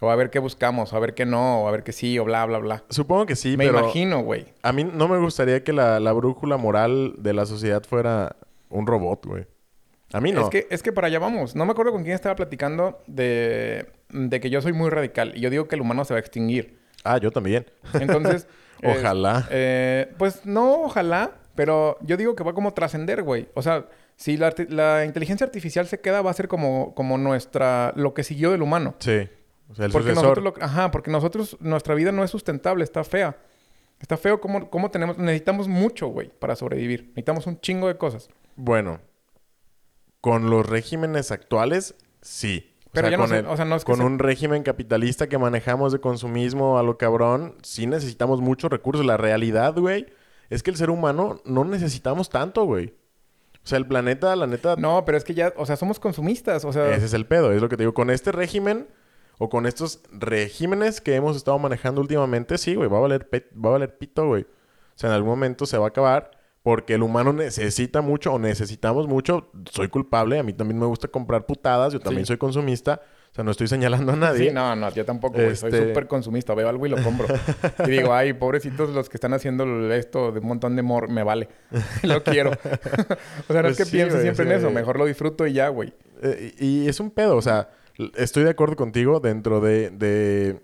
O 0.03 0.11
a 0.11 0.17
ver 0.17 0.31
qué 0.31 0.39
buscamos, 0.39 0.93
o 0.93 0.97
a 0.97 1.01
ver 1.01 1.15
qué 1.15 1.27
no, 1.27 1.63
o 1.63 1.69
a 1.69 1.71
ver 1.71 1.83
qué 1.83 1.93
sí, 1.93 2.19
o 2.19 2.25
bla, 2.25 2.45
bla, 2.47 2.59
bla. 2.59 2.85
Supongo 2.89 3.27
que 3.27 3.37
sí, 3.37 3.57
me 3.57 3.67
pero... 3.67 3.81
imagino, 3.81 4.21
güey. 4.23 4.47
A 4.63 4.73
mí 4.73 4.83
no 4.85 5.09
me 5.09 5.19
gustaría 5.19 5.63
que 5.63 5.73
la, 5.75 6.01
la 6.01 6.13
brújula 6.13 6.57
moral 6.57 7.15
de 7.19 7.35
la 7.35 7.45
sociedad 7.47 7.83
fuera 7.85 8.37
un 8.71 8.87
robot, 8.87 9.27
güey. 9.27 9.47
A 10.13 10.21
mí 10.21 10.33
no. 10.33 10.43
Es 10.43 10.49
que, 10.49 10.67
es 10.71 10.83
que 10.83 10.93
para 10.93 11.07
allá 11.09 11.19
vamos. 11.19 11.55
No 11.55 11.65
me 11.67 11.73
acuerdo 11.73 11.93
con 11.93 12.03
quién 12.03 12.15
estaba 12.15 12.35
platicando 12.35 12.99
de, 13.07 13.87
de 14.09 14.41
que 14.41 14.49
yo 14.51 14.61
soy 14.63 14.73
muy 14.73 14.91
radical. 14.91 15.33
Y 15.37 15.41
yo 15.41 15.51
digo 15.51 15.69
que 15.69 15.77
el 15.77 15.83
humano 15.83 16.05
se 16.05 16.15
va 16.15 16.19
a 16.19 16.21
extinguir. 16.21 16.79
Ah, 17.05 17.19
yo 17.19 17.31
también. 17.31 17.67
Entonces... 17.95 18.47
es- 18.83 18.99
Ojalá. 18.99 19.47
eh, 19.51 20.13
pues 20.19 20.47
no, 20.47 20.83
ojalá. 20.85 21.33
Pero 21.55 21.99
yo 22.01 22.17
digo 22.17 22.35
que 22.35 22.43
va 22.43 22.55
como 22.55 22.73
trascender, 22.73 23.23
güey. 23.23 23.49
O 23.55 23.61
sea, 23.63 23.87
si 24.17 24.37
la, 24.39 24.55
la 24.69 25.05
inteligencia 25.05 25.45
artificial 25.45 25.87
se 25.87 26.01
queda, 26.01 26.23
va 26.23 26.31
a 26.31 26.35
ser 26.35 26.49
como, 26.49 26.95
como 26.95 27.19
nuestra... 27.19 27.93
Lo 27.97 28.15
que 28.15 28.25
siguió 28.25 28.51
del 28.51 28.63
humano. 28.63 28.95
Sí. 28.99 29.29
O 29.71 29.75
sea, 29.75 29.87
el 29.87 29.93
Porque 29.93 30.09
sucesor. 30.11 30.37
nosotros, 30.39 30.59
lo- 30.59 30.65
ajá, 30.65 30.91
porque 30.91 31.11
nosotros, 31.11 31.57
nuestra 31.61 31.95
vida 31.95 32.11
no 32.13 32.25
es 32.25 32.31
sustentable, 32.31 32.83
está 32.85 33.05
fea. 33.05 33.39
Está 34.01 34.17
feo 34.17 34.41
como, 34.41 34.69
como 34.71 34.91
tenemos, 34.91 35.19
necesitamos 35.19 35.69
mucho, 35.69 36.09
güey, 36.09 36.31
para 36.39 36.57
sobrevivir. 36.57 37.05
Necesitamos 37.09 37.47
un 37.47 37.61
chingo 37.61 37.87
de 37.89 37.97
cosas. 37.99 38.29
Bueno. 38.57 39.01
Con 40.21 40.51
los 40.51 40.67
regímenes 40.69 41.31
actuales, 41.31 41.95
sí. 42.21 42.67
O 42.87 42.91
Pero 42.93 43.07
sea, 43.07 43.11
ya 43.13 43.17
no 43.17 43.23
con, 43.23 43.31
sé, 43.31 43.39
el- 43.39 43.47
o 43.47 43.57
sea, 43.57 43.65
no 43.65 43.77
es 43.77 43.85
que 43.85 43.93
con 43.93 44.01
un 44.03 44.19
régimen 44.19 44.63
capitalista 44.63 45.29
que 45.29 45.39
manejamos 45.39 45.93
de 45.93 46.01
consumismo 46.01 46.79
a 46.79 46.83
lo 46.83 46.99
cabrón, 46.99 47.55
sí 47.63 47.87
necesitamos 47.87 48.41
muchos 48.41 48.71
recursos. 48.71 49.07
La 49.07 49.17
realidad, 49.17 49.75
güey, 49.77 50.07
es 50.51 50.63
que 50.63 50.71
el 50.71 50.77
ser 50.77 50.91
humano 50.91 51.41
no 51.45 51.65
necesitamos 51.65 52.29
tanto, 52.29 52.65
güey. 52.65 52.95
O 53.63 53.67
sea, 53.67 53.79
el 53.79 53.87
planeta, 53.87 54.35
la 54.37 54.47
neta, 54.47 54.75
No, 54.77 55.05
pero 55.05 55.17
es 55.19 55.25
que 55.25 55.35
ya, 55.35 55.53
o 55.57 55.67
sea, 55.67 55.77
somos 55.77 56.01
consumistas, 56.01 56.65
o 56.65 56.73
sea, 56.73 56.95
Ese 56.95 57.07
es 57.07 57.13
el 57.15 57.27
pedo, 57.27 57.53
es 57.53 57.61
lo 57.63 57.69
que 57.69 57.77
te 57.77 57.83
digo. 57.85 57.95
Con 57.95 58.11
este 58.11 58.33
régimen 58.33 58.89
o 59.43 59.49
con 59.49 59.65
estos 59.65 60.03
regímenes 60.13 61.01
que 61.01 61.15
hemos 61.15 61.35
estado 61.35 61.59
manejando 61.59 62.03
últimamente, 62.03 62.59
sí, 62.59 62.75
güey, 62.75 62.91
va 62.91 62.99
a 62.99 63.01
valer, 63.01 63.27
va 63.33 63.71
a 63.71 63.73
valer 63.73 63.97
pito, 63.97 64.27
güey. 64.27 64.43
O 64.43 64.47
sea, 65.01 65.09
en 65.09 65.17
algún 65.17 65.31
momento 65.31 65.65
se 65.65 65.79
va 65.79 65.87
a 65.87 65.89
acabar 65.89 66.31
porque 66.63 66.93
el 66.93 67.03
humano 67.03 67.33
necesita 67.33 68.03
mucho 68.03 68.35
o 68.35 68.39
necesitamos 68.39 69.09
mucho. 69.09 69.51
Soy 69.71 69.89
culpable, 69.89 70.39
a 70.39 70.43
mí 70.43 70.53
también 70.53 70.79
me 70.79 70.85
gusta 70.85 71.09
comprar 71.09 71.47
putadas, 71.47 71.95
yo 71.95 72.01
también 72.01 72.27
Sí. 72.27 72.29
soy 72.29 72.37
consumista. 72.37 73.01
O 73.31 73.35
sea, 73.35 73.43
no 73.45 73.53
estoy 73.53 73.67
señalando 73.69 74.13
a 74.13 74.17
nadie. 74.17 74.49
Sí, 74.49 74.55
no, 74.55 74.77
no, 74.77 74.93
yo 74.93 75.05
tampoco, 75.07 75.35
güey. 75.35 75.57
Soy 75.57 75.71
Este- 75.73 75.89
súper 75.89 76.07
consumista. 76.07 76.53
Veo 76.53 76.69
algo 76.69 76.85
y 76.85 76.91
lo 76.91 77.03
compro. 77.03 77.29
y 77.87 77.91
digo, 77.91 78.13
ay, 78.13 78.35
pobrecitos 78.35 78.91
los 78.91 79.09
que 79.09 79.17
están 79.17 79.33
haciendo 79.33 79.65
esto 79.95 80.33
de 80.33 80.41
un 80.41 80.49
montón 80.49 80.75
de 80.77 80.83
mor... 80.83 81.09
Me 81.09 81.23
vale. 81.23 81.49
lo 82.03 82.23
quiero. 82.25 82.51
o 83.49 83.53
sea, 83.53 83.63
no 83.63 83.69
Pues 83.69 83.71
es 83.73 83.77
que 83.79 83.85
sí, 83.87 83.93
piense 83.93 84.21
siempre 84.21 84.45
en 84.47 84.53
eso. 84.53 84.71
Mejor 84.71 84.99
lo 84.99 85.07
disfruto 85.07 85.47
y 85.47 85.53
ya, 85.55 85.69
güey. 85.69 85.95
Eh, 86.23 86.55
y 86.59 86.89
es 86.89 86.99
un 87.01 87.11
pedo, 87.13 87.37
o 87.37 87.43
sea, 87.43 87.71
estoy 88.17 88.45
de 88.45 88.51
acuerdo 88.51 88.77
contigo 88.77 89.21
dentro 89.21 89.61
de, 89.61 89.91
de, 89.91 90.61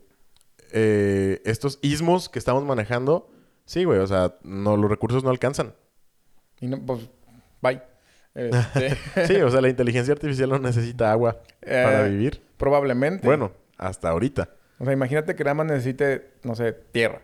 eh, 0.72 1.40
estos 1.44 1.79
ismos 1.83 2.29
que 2.29 2.38
estamos 2.38 2.64
manejando. 2.64 3.31
Sí, 3.64 3.85
güey, 3.85 3.99
o 3.99 4.07
sea, 4.07 4.37
no, 4.42 4.77
los 4.77 4.90
recursos 4.90 5.25
no 5.25 5.31
alcanzan. 5.31 5.75
Y 6.61 6.68
no, 6.68 6.79
pues, 6.85 7.09
bye. 7.62 7.83
Este, 8.35 8.96
Sí, 9.27 9.37
o 9.42 9.51
sea, 9.51 9.61
la 9.61 9.68
inteligencia 9.68 10.12
artificial 10.12 10.51
no 10.51 10.59
necesita 10.59 11.11
agua 11.11 11.40
para 11.61 12.07
Eh, 12.07 12.11
vivir. 12.11 12.42
Probablemente. 12.57 13.27
Bueno, 13.27 13.53
hasta 13.79 14.11
ahorita. 14.11 14.51
O 14.79 14.85
sea, 14.85 14.92
imagínate 14.92 15.35
que 15.35 15.42
nada 15.44 15.55
más 15.55 15.66
necesite, 15.66 16.33
no 16.44 16.55
sé, 16.55 16.72
tierra. 16.92 17.22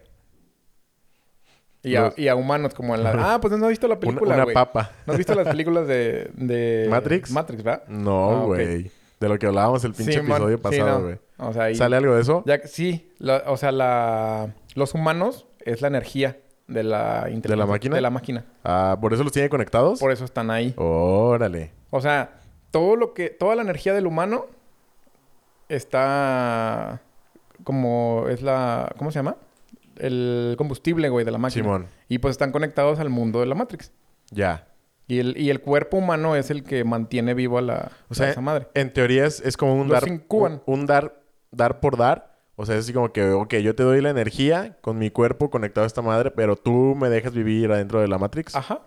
Y 1.85 1.97
a, 1.97 2.03
Los- 2.03 2.19
y 2.19 2.29
a 2.29 2.37
humanos 2.37 2.75
como 2.75 2.95
en 2.95 3.03
la... 3.03 3.11
Ah, 3.35 3.41
pues 3.41 3.53
no 3.59 3.65
has 3.67 3.71
visto 3.71 3.89
la 3.89 3.99
película, 3.99 4.35
una 4.37 4.45
güey. 4.45 4.55
papa. 4.55 4.93
¿No 5.07 5.13
has 5.13 5.19
visto 5.19 5.35
las 5.35 5.49
películas 5.49 5.87
de... 5.87 6.31
de... 6.35 6.87
¿Matrix? 6.89 7.31
Matrix, 7.31 7.63
¿verdad? 7.63 7.87
No, 7.89 8.31
Ah, 8.31 8.45
ok. 8.47 8.59
De 9.23 9.29
lo 9.29 9.39
que 9.39 9.47
hablábamos 9.47 9.83
el 9.85 9.93
pinche 9.95 10.13
Sí, 10.13 10.19
man. 10.21 10.33
episodio 10.33 10.57
Sí, 10.59 10.63
pasado, 10.63 10.99
no. 10.99 11.05
güey. 11.05 11.19
O 11.39 11.53
sea, 11.53 11.63
ahí- 11.65 11.75
¿Sale 11.75 11.97
algo 11.97 12.15
de 12.15 12.21
eso? 12.23 12.43
Ya 12.47 12.61
sí, 12.67 13.11
la- 13.19 13.45
o 13.47 13.57
sea, 13.57 13.73
la, 13.73 14.55
los 14.75 14.95
humanos 14.95 15.47
es 15.65 15.81
la 15.81 15.89
energía 15.89 16.39
de 16.69 16.83
la 16.83 17.29
inteligencia- 17.31 17.67
máquina? 17.73 17.95
De 17.97 18.01
la 18.03 18.11
máquina. 18.11 18.45
Ah, 18.65 18.97
¿por 19.01 19.13
eso 19.15 19.23
los 19.25 19.33
tiene 19.33 19.49
conectados? 19.49 19.99
Por 20.01 20.13
eso 20.13 20.25
están 20.25 20.51
ahí. 20.51 20.75
Órale. 20.77 21.73
O 21.91 22.01
sea, 22.01 22.41
todo 22.71 22.97
lo 22.97 23.15
que, 23.15 23.31
toda 23.31 23.55
la 23.57 23.63
energía 23.63 23.93
del 23.95 24.07
humano 24.07 24.47
está 25.69 27.01
como 27.65 28.27
es 28.29 28.43
la, 28.43 28.93
¿cómo 28.99 29.11
se 29.11 29.19
llama? 29.19 29.37
El 29.97 30.55
combustible, 30.59 31.09
güey, 31.09 31.25
de 31.25 31.31
la 31.31 31.39
máquina. 31.39 31.63
Simón. 31.65 31.87
Y 32.09 32.19
pues 32.19 32.33
están 32.33 32.51
conectados 32.53 32.99
al 32.99 33.09
mundo 33.09 33.41
de 33.41 33.47
la 33.47 33.55
Matrix. 33.55 33.93
Ya. 34.31 34.67
Y 35.13 35.19
el, 35.19 35.37
y 35.37 35.51
el 35.51 35.61
cuerpo 35.61 35.99
humano 35.99 36.37
es 36.37 36.51
el 36.51 36.63
que 36.65 36.85
mantiene 36.85 37.35
vivo 37.35 37.59
a 37.59 37.61
la 37.61 37.93
O 38.09 38.15
sea, 38.15 38.29
a 38.29 38.31
esa 38.31 38.41
madre. 38.41 38.69
en 38.73 38.91
teoría 38.95 39.27
es, 39.27 39.41
es 39.41 39.59
como 39.59 39.75
un 39.75 39.89
Los 39.89 40.01
dar... 40.01 40.09
incuban. 40.09 40.63
Un, 40.65 40.81
un 40.81 40.87
dar, 40.87 41.21
dar 41.51 41.81
por 41.81 41.99
dar. 41.99 42.39
O 42.57 42.65
sea, 42.65 42.77
es 42.77 42.85
así 42.85 42.95
como 42.95 43.13
que, 43.13 43.29
ok, 43.29 43.57
yo 43.57 43.75
te 43.75 43.83
doy 43.83 44.01
la 44.01 44.09
energía 44.09 44.79
con 44.81 44.97
mi 44.97 45.11
cuerpo 45.11 45.51
conectado 45.51 45.85
a 45.85 45.87
esta 45.87 46.01
madre, 46.01 46.31
pero 46.31 46.57
tú 46.57 46.97
me 46.99 47.11
dejas 47.11 47.35
vivir 47.35 47.71
adentro 47.71 48.01
de 48.01 48.09
la 48.09 48.17
Matrix. 48.17 48.55
Ajá. 48.57 48.81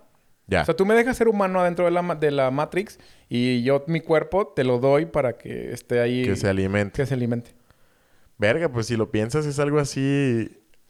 Ya. 0.47 0.63
O 0.63 0.65
sea, 0.65 0.75
tú 0.75 0.83
me 0.87 0.95
dejas 0.95 1.15
ser 1.15 1.27
humano 1.27 1.59
adentro 1.59 1.85
de 1.85 1.91
la, 1.91 2.01
de 2.15 2.31
la 2.31 2.49
Matrix 2.49 2.97
y 3.29 3.61
yo 3.61 3.83
mi 3.85 4.01
cuerpo 4.01 4.47
te 4.47 4.63
lo 4.63 4.79
doy 4.79 5.05
para 5.05 5.37
que 5.37 5.73
esté 5.73 5.99
ahí. 5.99 6.23
que 6.23 6.35
se 6.35 6.49
alimente. 6.49 7.03
que 7.03 7.05
se 7.05 7.13
alimente. 7.13 7.51
Verga, 8.39 8.69
pues 8.69 8.87
si 8.87 8.97
lo 8.97 9.11
piensas 9.11 9.45
es 9.45 9.59
algo 9.59 9.77
así 9.77 10.49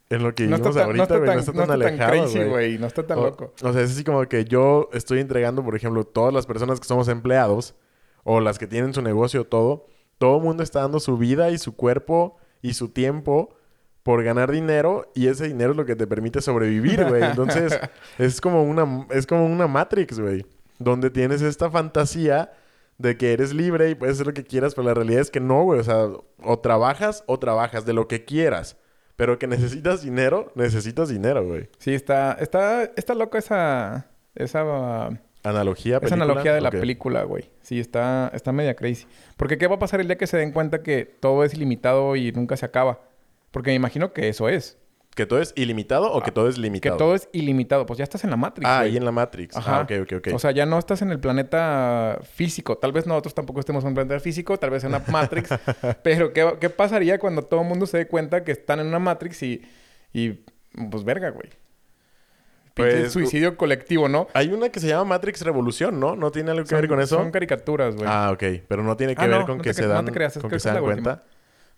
en 0.10 0.24
lo 0.24 0.34
que 0.36 0.44
No 0.44 0.58
vivimos 0.58 0.68
está 0.68 0.72
tan, 0.72 0.76
no 0.80 0.86
ahorita, 0.86 1.04
está 1.04 1.18
güey. 1.18 1.28
tan, 1.28 1.36
No 1.36 1.40
está 1.42 1.52
no 1.54 1.58
tan 1.68 1.82
está 1.82 1.88
alejado, 1.88 2.12
crazy, 2.12 2.38
güey. 2.38 2.50
güey. 2.50 2.78
No 2.78 2.88
está 2.88 3.08
tan 3.08 3.18
O- 3.20 3.24
loco. 3.24 3.54
O 3.64 3.74
sea, 3.74 3.82
es 3.82 3.92
así 3.92 4.04
como 4.04 4.22
que 4.28 4.46
yo 4.46 4.90
estoy 4.94 5.20
entregando, 5.20 5.64
por 5.64 5.76
ejemplo, 5.76 6.04
todas 6.06 6.34
las 6.34 6.46
personas 6.46 6.80
que 6.80 6.88
somos 6.88 7.08
empleados 7.08 7.76
o 8.24 8.40
las 8.40 8.58
que 8.60 8.68
tienen 8.68 8.94
su 8.94 9.02
negocio, 9.02 9.46
todo. 9.46 9.88
Todo 10.18 10.38
el 10.38 10.44
mundo 10.44 10.64
está 10.64 10.82
dando 10.82 11.00
su 11.00 11.18
vida 11.18 11.50
y 11.52 11.58
su 11.58 11.76
cuerpo 11.76 12.38
y 12.62 12.74
su 12.74 12.90
tiempo 12.90 13.56
por 14.04 14.24
ganar 14.24 14.52
dinero 14.52 15.12
y 15.16 15.28
ese 15.28 15.48
dinero 15.48 15.72
es 15.72 15.78
lo 15.78 15.86
que 15.86 15.96
te 15.96 16.06
permite 16.08 16.40
sobrevivir, 16.42 17.04
güey. 17.06 17.24
Entonces, 17.24 17.80
es 18.20 18.40
como 18.40 18.64
una, 18.64 19.08
es 19.10 19.26
como 19.28 19.46
una 19.46 19.68
Matrix, 19.68 20.20
güey. 20.20 20.46
Donde 20.78 21.10
tienes 21.10 21.42
esta 21.42 21.70
fantasía 21.72 22.52
de 22.98 23.18
que 23.18 23.34
eres 23.34 23.54
libre 23.54 23.90
y 23.90 23.96
puedes 23.96 24.16
hacer 24.16 24.28
lo 24.28 24.34
que 24.34 24.44
quieras, 24.44 24.76
pero 24.76 24.88
la 24.88 24.94
realidad 24.94 25.22
es 25.22 25.32
que 25.32 25.40
no, 25.40 25.64
güey. 25.64 25.80
O 25.80 25.84
sea, 25.84 26.08
o 26.44 26.60
trabajas 26.60 27.24
o 27.28 27.40
trabajas 27.40 27.86
de 27.86 27.94
lo 27.94 28.08
que 28.08 28.24
quieras. 28.26 28.78
Pero 29.16 29.40
que 29.40 29.48
necesitas 29.48 30.02
dinero, 30.04 30.52
necesitas 30.56 31.10
dinero, 31.10 31.46
güey. 31.46 31.70
Sí, 31.78 31.94
está, 31.94 32.34
está, 32.34 32.84
está 32.84 33.14
loca 33.14 33.38
esa, 33.38 34.08
esa, 34.36 35.10
Analogía, 35.46 35.98
esa 35.98 36.02
película. 36.02 36.24
analogía 36.24 36.54
de 36.56 36.62
la 36.62 36.72
película, 36.72 37.24
güey. 37.24 37.52
Sí, 37.62 37.80
está, 37.80 38.32
está 38.34 38.52
media 38.52 38.76
crazy. 38.76 39.06
Porque 39.38 39.58
¿qué 39.58 39.68
va 39.68 39.76
a 39.76 39.80
pasar 39.80 40.02
el 40.02 40.08
día 40.08 40.18
que 40.18 40.26
se 40.28 40.38
den 40.38 40.52
cuenta 40.52 40.82
que 40.82 41.06
todo 41.06 41.44
es 41.44 41.54
ilimitado 41.54 42.16
y 42.16 42.32
nunca 42.32 42.58
se 42.58 42.66
acaba? 42.66 43.02
Porque 43.52 43.70
me 43.70 43.76
imagino 43.76 44.12
que 44.12 44.28
eso 44.28 44.50
es. 44.50 44.78
¿Que 45.16 45.26
todo 45.26 45.40
es 45.42 45.54
ilimitado 45.56 46.12
o 46.12 46.22
que 46.22 46.32
todo 46.32 46.50
es 46.50 46.56
Que 46.56 46.62
limitado? 46.62 46.98
todo 46.98 47.16
es 47.16 47.30
ilimitado. 47.32 47.86
Pues 47.86 47.98
ya 47.98 48.04
estás 48.04 48.24
en 48.26 48.30
la 48.30 48.36
Matrix, 48.36 48.68
Ah, 48.70 48.80
ahí 48.82 48.98
en 48.98 49.06
la 49.06 49.12
Matrix. 49.14 49.56
Ajá. 49.56 49.78
Ah, 49.78 49.82
ok, 49.84 49.92
ok, 50.04 50.14
ok. 50.18 50.28
O 50.36 50.40
sea, 50.40 50.52
ya 50.52 50.66
no 50.66 50.78
estás 50.78 51.02
en 51.02 51.10
el 51.12 51.20
planeta 51.22 52.20
físico. 52.34 52.78
Tal 52.78 52.92
vez 52.92 53.08
nosotros 53.08 53.34
tampoco 53.34 53.62
estemos 53.62 53.84
en 53.86 53.88
un 53.90 53.94
planeta 53.96 54.20
físico, 54.20 54.58
tal 54.60 54.72
vez 54.72 54.84
en 54.84 54.90
una 54.90 55.02
Matrix. 55.08 55.50
pero 56.04 56.34
¿qué, 56.34 56.58
qué 56.60 56.70
pasaría 56.70 57.18
cuando 57.18 57.44
todo 57.44 57.62
el 57.62 57.68
mundo 57.68 57.88
se 57.88 57.98
dé 58.00 58.08
cuenta 58.08 58.44
que 58.44 58.52
están 58.52 58.82
en 58.82 58.88
una 58.88 59.00
Matrix 59.00 59.42
y, 59.44 59.62
y 60.12 60.32
pues 60.92 61.04
verga, 61.06 61.30
güey? 61.30 61.50
Pinche 62.74 62.92
Pues, 63.04 63.14
suicidio 63.14 63.56
colectivo, 63.56 64.10
¿no? 64.10 64.28
Hay 64.34 64.52
una 64.52 64.68
que 64.68 64.82
se 64.82 64.88
llama 64.90 65.06
Matrix 65.06 65.44
Revolución, 65.44 65.98
¿no? 65.98 66.18
¿No 66.18 66.30
tiene 66.32 66.52
algo 66.52 66.64
que 66.64 66.72
Son- 66.72 66.82
ver 66.82 66.90
con 66.90 67.00
eso? 67.00 67.16
Son 67.16 67.32
caricaturas, 67.32 67.96
güey. 67.96 68.06
Ah, 68.10 68.32
ok. 68.34 68.44
Pero 68.68 68.84
no 68.84 68.98
tiene 68.98 69.16
que 69.16 69.22
Ah, 69.24 69.28
ver 69.28 69.40
no, 69.40 69.46
con 69.46 69.58
no 69.60 69.64
que 69.64 69.74
se 69.74 69.88
dan... 69.88 70.06
creas, 70.08 70.34
con 70.34 70.50
que 70.50 70.58
que 70.58 70.60
se 70.60 70.74
dan 70.74 70.84
última. 70.84 71.24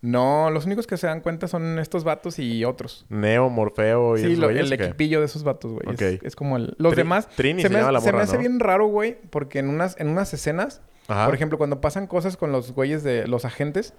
No, 0.01 0.51
los 0.51 0.65
únicos 0.65 0.85
que 0.85 0.95
se 0.95 1.07
dan 1.07 1.21
cuenta 1.21 1.47
son 1.47 1.79
estos 1.79 2.03
vatos 2.03 2.37
y 2.37 2.63
otros. 2.65 3.05
Neo, 3.09 3.49
Morfeo 3.49 4.15
y 4.15 4.19
Sí, 4.21 4.25
esos 4.27 4.37
lo- 4.39 4.47
güeyes, 4.47 4.67
el 4.67 4.73
equipillo 4.73 5.19
de 5.19 5.25
esos 5.25 5.43
vatos, 5.43 5.71
güey. 5.73 5.83
Es- 5.87 5.95
Ok. 6.17 6.23
Es, 6.23 6.35
como 6.35 6.57
el... 6.57 6.75
Los 6.77 6.93
Tri- 6.93 6.97
demás... 6.97 7.27
Trini 7.35 7.61
se 7.63 7.67
se 7.67 7.73
me, 7.73 7.79
la 7.91 7.99
se 7.99 8.05
me 8.07 8.11
morra, 8.13 8.23
hace 8.25 8.37
bien 8.37 8.59
raro, 8.59 8.87
güey, 8.87 9.17
porque 9.31 9.59
en 9.59 9.69
unas, 9.69 9.99
en 9.99 10.09
unas 10.09 10.31
escenas, 10.33 10.81
Ajá. 11.07 11.25
por 11.25 11.33
ejemplo, 11.33 11.57
cuando 11.57 11.81
pasan 11.81 12.05
cosas 12.05 12.37
con 12.37 12.51
los 12.51 12.73
güeyes 12.73 13.03
de 13.03 13.27
los 13.27 13.43
agentes, 13.43 13.95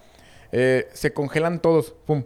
eh, 0.52 0.86
se 0.92 1.12
congelan 1.12 1.60
todos, 1.60 1.92
pum. 2.06 2.24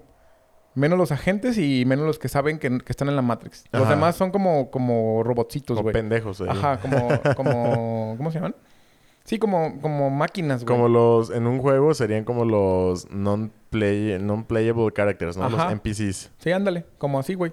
Menos 0.75 0.99
los 0.99 1.13
agentes 1.13 1.59
y 1.59 1.85
menos 1.87 2.07
los 2.07 2.19
que 2.19 2.29
saben 2.29 2.59
que, 2.59 2.69
que 2.79 2.93
están 2.93 3.09
en 3.09 3.17
la 3.17 3.21
Matrix. 3.23 3.65
Los 3.73 3.83
Ajá. 3.83 3.91
demás 3.95 4.17
son 4.17 4.31
como, 4.31 4.71
como 4.71 5.23
robotcitos, 5.23 5.77
Como 5.77 5.83
güey. 5.85 5.93
pendejos. 5.95 6.41
ahí. 6.41 6.49
Ajá, 6.51 6.79
como, 6.79 7.09
como, 7.37 8.15
¿cómo 8.17 8.31
se 8.31 8.37
llaman? 8.39 8.55
Sí, 9.25 9.39
como, 9.39 9.81
como 9.81 10.09
máquinas, 10.11 10.65
güey. 10.65 10.75
Como 10.77 10.89
los... 10.89 11.31
En 11.31 11.47
un 11.47 11.59
juego 11.61 11.93
serían 11.95 12.25
como 12.25 12.45
los 12.47 13.07
non-play, 13.73 14.19
non-playable 14.21 14.93
characters, 14.95 15.37
¿no? 15.37 15.45
Ajá. 15.45 15.65
Los 15.65 15.73
NPCs. 15.73 16.31
Sí, 16.39 16.53
ándale, 16.53 16.85
como 16.99 17.19
así, 17.19 17.35
güey. 17.35 17.53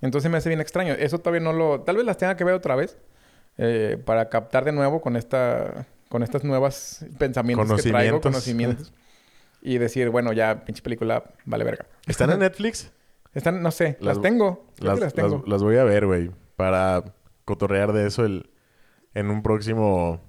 Entonces 0.00 0.30
me 0.30 0.38
hace 0.38 0.48
bien 0.48 0.60
extraño. 0.60 0.92
Eso 0.94 1.18
todavía 1.18 1.40
no 1.40 1.52
lo... 1.52 1.80
Tal 1.82 1.96
vez 1.96 2.04
las 2.04 2.16
tenga 2.18 2.36
que 2.36 2.44
ver 2.44 2.54
otra 2.54 2.74
vez. 2.76 2.96
eh, 3.56 3.96
para 4.04 4.28
captar 4.28 4.64
de 4.64 4.72
nuevo 4.72 5.00
con 5.00 5.16
esta... 5.16 5.86
Con 6.08 6.22
estas 6.22 6.44
nuevas 6.44 7.04
pensamientos 7.18 7.82
que 7.82 7.90
traigo, 7.90 8.20
Conocimientos. 8.20 8.92
y 9.62 9.78
decir, 9.78 10.10
bueno, 10.10 10.32
ya, 10.32 10.64
pinche 10.64 10.80
película, 10.82 11.24
vale 11.44 11.64
verga. 11.64 11.86
¿Están 12.06 12.30
en 12.30 12.38
Netflix? 12.40 12.92
Están, 13.32 13.60
no 13.62 13.70
sé, 13.72 13.96
las, 14.00 14.16
Las- 14.18 14.22
tengo. 14.22 14.66
Las, 14.78 15.00
las 15.00 15.12
tengo. 15.14 15.38
las- 15.38 15.48
las 15.48 15.62
voy 15.62 15.76
a 15.78 15.84
ver, 15.84 16.06
güey. 16.06 16.30
Para 16.54 17.02
cotorrear 17.44 17.92
de 17.92 18.06
eso 18.06 18.24
el, 18.24 18.48
en 19.14 19.28
un 19.30 19.42
próximo 19.42 20.20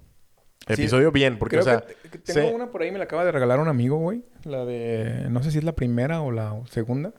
Sí, 0.68 0.74
episodio 0.74 1.12
bien. 1.12 1.38
Porque, 1.38 1.58
Creo 1.58 1.62
o 1.62 1.66
sea... 1.66 1.82
que, 1.86 1.94
te- 1.94 2.10
que 2.10 2.34
tengo 2.34 2.56
una 2.56 2.72
por 2.72 2.82
ahí, 2.82 2.92
me 2.92 2.98
la 2.98 3.04
acaba 3.04 3.24
de 3.24 3.32
regalar 3.32 3.60
un 3.60 3.68
amigo, 3.68 3.98
güey. 3.98 4.24
La 4.44 4.66
de... 4.66 5.28
No 5.30 5.44
sé 5.44 5.52
si 5.52 5.60
es 5.60 5.64
la 5.64 5.74
primera 5.76 6.22
o 6.22 6.32
la 6.32 6.60
segunda. 6.70 7.14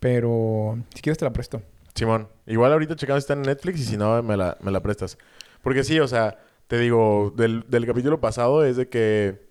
Pero... 0.00 0.78
Si 0.94 1.00
quieres 1.02 1.18
te 1.18 1.24
la 1.24 1.32
presto. 1.32 1.62
Simón, 1.94 2.28
igual 2.46 2.72
ahorita 2.72 2.96
checamos 2.96 3.22
si 3.22 3.24
está 3.24 3.34
en 3.34 3.42
Netflix 3.42 3.80
y 3.80 3.84
si 3.84 3.96
no, 3.96 4.22
me 4.22 4.36
la, 4.36 4.56
me 4.60 4.70
la 4.70 4.80
prestas. 4.82 5.16
Porque 5.62 5.84
sí, 5.84 5.98
o 6.00 6.08
sea, 6.08 6.38
te 6.66 6.78
digo, 6.78 7.32
del, 7.36 7.64
del 7.68 7.86
capítulo 7.86 8.20
pasado 8.20 8.64
es 8.64 8.76
de 8.76 8.88
que... 8.88 9.46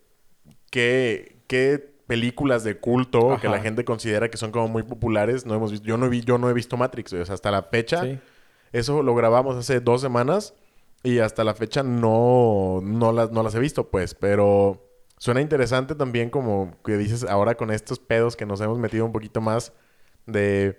¿Qué, 0.69 1.37
qué 1.47 1.95
películas 2.07 2.63
de 2.65 2.77
culto 2.77 3.37
que 3.41 3.47
la 3.47 3.59
gente 3.59 3.85
considera 3.85 4.29
que 4.29 4.37
son 4.37 4.51
como 4.51 4.67
muy 4.67 4.83
populares 4.83 5.45
no 5.45 5.55
hemos 5.55 5.71
visto? 5.71 5.87
Yo 5.87 5.97
no, 5.97 6.09
vi, 6.09 6.21
yo 6.21 6.37
no 6.37 6.49
he 6.49 6.53
visto 6.53 6.75
Matrix. 6.75 7.13
O 7.13 7.25
sea, 7.25 7.33
hasta 7.33 7.49
la 7.51 7.63
fecha... 7.63 8.03
Sí. 8.03 8.19
Eso 8.73 9.03
lo 9.03 9.15
grabamos 9.15 9.55
hace 9.55 9.79
dos 9.79 10.01
semanas 10.01 10.53
y 11.05 11.19
hasta 11.19 11.43
la 11.43 11.53
fecha 11.53 11.83
no, 11.83 12.81
no, 12.83 13.13
las, 13.13 13.31
no 13.31 13.43
las 13.43 13.55
he 13.55 13.59
visto, 13.59 13.89
pues. 13.89 14.15
Pero 14.15 14.81
suena 15.17 15.39
interesante 15.39 15.95
también 15.95 16.29
como 16.29 16.75
que 16.83 16.97
dices 16.97 17.23
ahora 17.23 17.55
con 17.55 17.71
estos 17.71 17.99
pedos 17.99 18.35
que 18.35 18.45
nos 18.45 18.59
hemos 18.59 18.79
metido 18.79 19.05
un 19.05 19.13
poquito 19.13 19.39
más 19.39 19.71
de, 20.25 20.77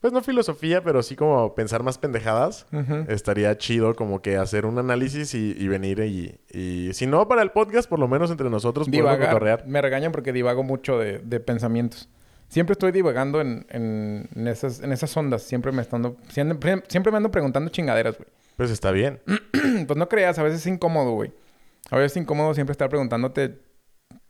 pues 0.00 0.12
no 0.12 0.22
filosofía, 0.22 0.82
pero 0.82 1.02
sí 1.02 1.16
como 1.16 1.54
pensar 1.54 1.82
más 1.82 1.98
pendejadas. 1.98 2.66
Estaría 3.08 3.58
chido 3.58 3.94
como 3.94 4.22
que 4.22 4.36
hacer 4.36 4.64
un 4.64 4.78
análisis 4.78 5.34
y, 5.34 5.54
y 5.58 5.68
venir 5.68 6.00
y, 6.00 6.38
y 6.56 6.92
si 6.94 7.06
no 7.06 7.26
para 7.26 7.42
el 7.42 7.50
podcast, 7.50 7.88
por 7.88 7.98
lo 7.98 8.08
menos 8.08 8.30
entre 8.30 8.48
nosotros 8.48 8.90
Divagar. 8.90 9.66
Me 9.66 9.82
regañan 9.82 10.12
porque 10.12 10.32
divago 10.32 10.62
mucho 10.62 10.98
de, 10.98 11.18
de 11.18 11.40
pensamientos. 11.40 12.08
Siempre 12.48 12.74
estoy 12.74 12.92
divagando 12.92 13.40
en, 13.40 13.66
en, 13.70 14.28
en 14.36 14.46
esas, 14.46 14.80
en 14.80 14.92
esas 14.92 15.16
ondas. 15.16 15.42
Siempre 15.42 15.72
me 15.72 15.82
estando... 15.82 16.16
Siempre, 16.28 16.82
siempre 16.86 17.10
me 17.10 17.16
ando 17.16 17.30
preguntando 17.30 17.70
chingaderas, 17.70 18.16
güey. 18.16 18.28
Pues 18.56 18.70
está 18.70 18.90
bien. 18.90 19.20
pues 19.86 19.96
no 19.96 20.08
creas, 20.08 20.38
a 20.38 20.42
veces 20.42 20.60
es 20.60 20.66
incómodo, 20.66 21.12
güey. 21.12 21.32
A 21.90 21.96
veces 21.96 22.12
es 22.12 22.22
incómodo 22.22 22.54
siempre 22.54 22.72
estar 22.72 22.88
preguntándote 22.88 23.58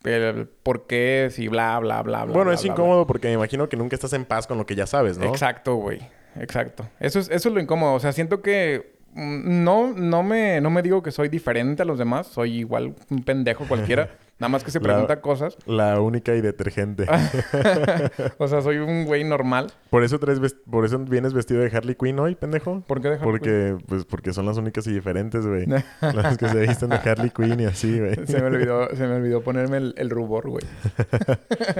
el 0.04 0.48
por 0.62 0.86
qué, 0.86 1.28
si 1.30 1.48
bla, 1.48 1.78
bla, 1.78 2.02
bla, 2.02 2.24
bla. 2.24 2.34
bueno, 2.34 2.50
bla, 2.50 2.54
es 2.54 2.62
bla, 2.62 2.72
incómodo 2.72 3.06
porque 3.06 3.28
me 3.28 3.34
imagino 3.34 3.68
que 3.68 3.76
nunca 3.76 3.96
estás 3.96 4.12
en 4.12 4.24
paz 4.24 4.46
con 4.46 4.58
lo 4.58 4.66
que 4.66 4.74
ya 4.74 4.86
sabes. 4.86 5.18
¿no? 5.18 5.26
Exacto, 5.26 5.76
güey. 5.76 6.00
Exacto. 6.38 6.88
Eso 7.00 7.20
es, 7.20 7.30
eso 7.30 7.48
es 7.48 7.54
lo 7.54 7.60
incómodo. 7.60 7.94
O 7.94 8.00
sea, 8.00 8.12
siento 8.12 8.42
que 8.42 8.98
mm, 9.12 9.64
no, 9.64 9.92
no, 9.92 10.22
me, 10.22 10.60
no 10.60 10.70
me 10.70 10.82
digo 10.82 11.02
que 11.02 11.10
soy 11.10 11.28
diferente 11.28 11.82
a 11.82 11.84
los 11.84 11.98
demás. 11.98 12.26
Soy 12.26 12.58
igual 12.58 12.94
un 13.10 13.22
pendejo 13.22 13.66
cualquiera. 13.66 14.10
Nada 14.38 14.48
más 14.48 14.64
que 14.64 14.72
se 14.72 14.80
La- 14.80 14.82
pregunta 14.84 15.20
cosas. 15.20 15.56
La 15.64 16.00
única 16.00 16.34
y 16.34 16.40
detergente. 16.40 17.06
o 18.38 18.48
sea, 18.48 18.62
soy 18.62 18.78
un 18.78 19.04
güey 19.04 19.22
normal. 19.22 19.72
Por 19.90 20.02
eso 20.02 20.18
traes 20.18 20.40
ves- 20.40 20.56
por 20.68 20.84
eso 20.84 20.98
vienes 20.98 21.32
vestido 21.32 21.60
de 21.60 21.74
Harley 21.74 21.94
Quinn 21.94 22.18
hoy, 22.18 22.34
pendejo. 22.34 22.80
¿Por 22.86 23.00
qué 23.00 23.10
dejar 23.10 23.24
Porque, 23.24 23.76
pues, 23.86 24.04
porque 24.04 24.32
son 24.32 24.46
las 24.46 24.56
únicas 24.56 24.86
y 24.88 24.92
diferentes, 24.92 25.46
güey. 25.46 25.66
las 26.00 26.36
que 26.36 26.48
se 26.48 26.58
visten 26.66 26.90
de 26.90 26.96
Harley 26.96 27.30
Quinn 27.30 27.60
y 27.60 27.64
así, 27.66 27.98
güey. 28.00 28.14
Se 28.26 28.40
me 28.40 28.46
olvidó, 28.48 28.88
se 28.94 29.06
me 29.06 29.14
olvidó 29.14 29.40
ponerme 29.42 29.76
el, 29.76 29.94
el 29.96 30.10
rubor, 30.10 30.48
güey. 30.50 30.64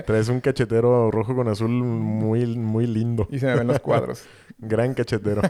Traes 0.07 0.29
un 0.29 0.41
cachetero 0.41 1.11
rojo 1.11 1.35
con 1.35 1.49
azul 1.49 1.71
muy, 1.71 2.47
muy 2.57 2.87
lindo. 2.87 3.27
Y 3.31 3.41
se 3.41 3.47
me 3.47 3.57
ven 3.57 3.67
los 3.67 3.81
cuadros. 3.81 4.25
Gran 4.59 4.95
cachetero. 4.95 5.43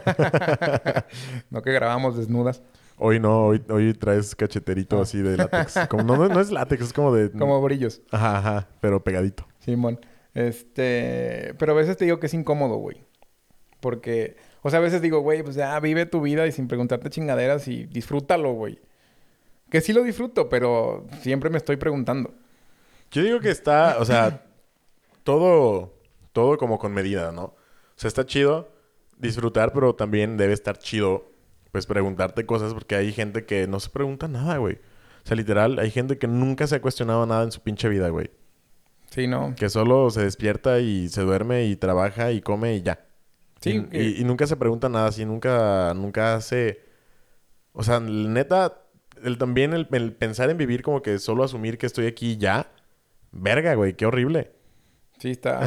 no 1.51 1.61
que 1.61 1.71
grabamos 1.71 2.17
desnudas. 2.17 2.63
Hoy 2.97 3.19
no, 3.19 3.47
hoy, 3.47 3.63
hoy 3.69 3.93
traes 3.93 4.35
cacheterito 4.35 5.01
así 5.01 5.21
de 5.21 5.37
látex. 5.37 5.79
Como, 5.89 6.03
no, 6.03 6.17
no, 6.17 6.27
no 6.27 6.39
es 6.39 6.51
látex, 6.51 6.83
es 6.83 6.93
como 6.93 7.13
de... 7.13 7.31
Como 7.31 7.61
brillos. 7.61 8.01
Ajá, 8.11 8.37
ajá, 8.37 8.69
pero 8.81 9.03
pegadito. 9.03 9.45
Simón. 9.59 9.99
Este... 10.33 11.53
Pero 11.57 11.73
a 11.73 11.75
veces 11.75 11.97
te 11.97 12.05
digo 12.05 12.19
que 12.19 12.27
es 12.27 12.33
incómodo, 12.33 12.75
güey. 12.77 13.03
Porque... 13.79 14.37
O 14.61 14.69
sea, 14.69 14.79
a 14.79 14.81
veces 14.81 15.01
digo, 15.01 15.19
güey, 15.19 15.43
pues 15.43 15.55
ya 15.55 15.79
vive 15.79 16.05
tu 16.05 16.21
vida 16.21 16.47
y 16.47 16.51
sin 16.51 16.67
preguntarte 16.67 17.09
chingaderas 17.09 17.67
y 17.67 17.85
disfrútalo, 17.85 18.53
güey. 18.53 18.79
Que 19.69 19.81
sí 19.81 19.93
lo 19.93 20.03
disfruto, 20.03 20.49
pero 20.49 21.05
siempre 21.21 21.49
me 21.49 21.57
estoy 21.57 21.77
preguntando. 21.77 22.33
Yo 23.11 23.21
digo 23.21 23.39
que 23.39 23.51
está, 23.51 23.97
o 23.99 24.05
sea, 24.05 24.43
todo, 25.23 25.93
todo 26.33 26.57
como 26.57 26.79
con 26.79 26.93
medida, 26.93 27.31
¿no? 27.31 27.43
O 27.43 27.55
sea, 27.95 28.07
está 28.07 28.25
chido 28.25 28.75
disfrutar, 29.17 29.71
pero 29.73 29.95
también 29.95 30.37
debe 30.37 30.53
estar 30.53 30.77
chido, 30.77 31.31
pues, 31.75 31.85
preguntarte 31.87 32.45
cosas, 32.45 32.73
porque 32.73 32.95
hay 32.95 33.11
gente 33.11 33.45
que 33.45 33.67
no 33.67 33.81
se 33.81 33.89
pregunta 33.89 34.29
nada, 34.29 34.55
güey. 34.57 34.75
O 34.75 35.27
sea, 35.27 35.35
literal, 35.35 35.77
hay 35.79 35.91
gente 35.91 36.17
que 36.17 36.27
nunca 36.27 36.67
se 36.67 36.75
ha 36.75 36.81
cuestionado 36.81 37.25
nada 37.25 37.43
en 37.43 37.51
su 37.51 37.61
pinche 37.61 37.89
vida, 37.89 38.07
güey. 38.09 38.31
Sí, 39.09 39.27
¿no? 39.27 39.53
Que 39.57 39.67
solo 39.69 40.09
se 40.09 40.23
despierta 40.23 40.79
y 40.79 41.09
se 41.09 41.21
duerme 41.21 41.65
y 41.65 41.75
trabaja 41.75 42.31
y 42.31 42.41
come 42.41 42.75
y 42.75 42.81
ya. 42.81 43.05
Sí, 43.59 43.71
Y, 43.71 43.83
que- 43.83 44.03
y- 44.03 44.21
y 44.21 44.23
nunca 44.23 44.47
se 44.47 44.55
pregunta 44.55 44.87
nada 44.87 45.07
así, 45.07 45.25
nunca, 45.25 45.93
nunca 45.95 46.35
hace... 46.35 46.81
O 47.73 47.83
sea, 47.83 47.99
neta, 47.99 48.81
el, 49.23 49.37
también 49.37 49.73
el, 49.73 49.87
el 49.91 50.13
pensar 50.13 50.49
en 50.49 50.57
vivir 50.57 50.81
como 50.81 51.01
que 51.01 51.19
solo 51.19 51.43
asumir 51.43 51.77
que 51.77 51.87
estoy 51.87 52.07
aquí 52.07 52.31
y 52.31 52.37
ya. 52.37 52.71
Verga, 53.33 53.73
güey, 53.75 53.95
qué 53.95 54.05
horrible. 54.05 54.51
Sí, 55.19 55.31
está... 55.31 55.59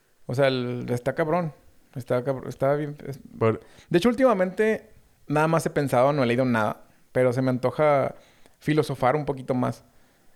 o 0.26 0.34
sea, 0.34 0.48
el- 0.48 0.86
está 0.90 1.14
cabrón. 1.14 1.52
Está. 1.94 2.24
Está 2.48 2.74
bien... 2.74 2.96
es- 3.06 3.20
Por- 3.38 3.60
De 3.90 3.98
hecho, 3.98 4.08
últimamente 4.08 4.90
nada 5.26 5.48
más 5.48 5.66
he 5.66 5.70
pensado, 5.70 6.12
no 6.12 6.22
he 6.22 6.26
leído 6.26 6.44
nada, 6.44 6.84
pero 7.12 7.32
se 7.32 7.42
me 7.42 7.50
antoja 7.50 8.14
filosofar 8.58 9.16
un 9.16 9.24
poquito 9.24 9.54
más. 9.54 9.84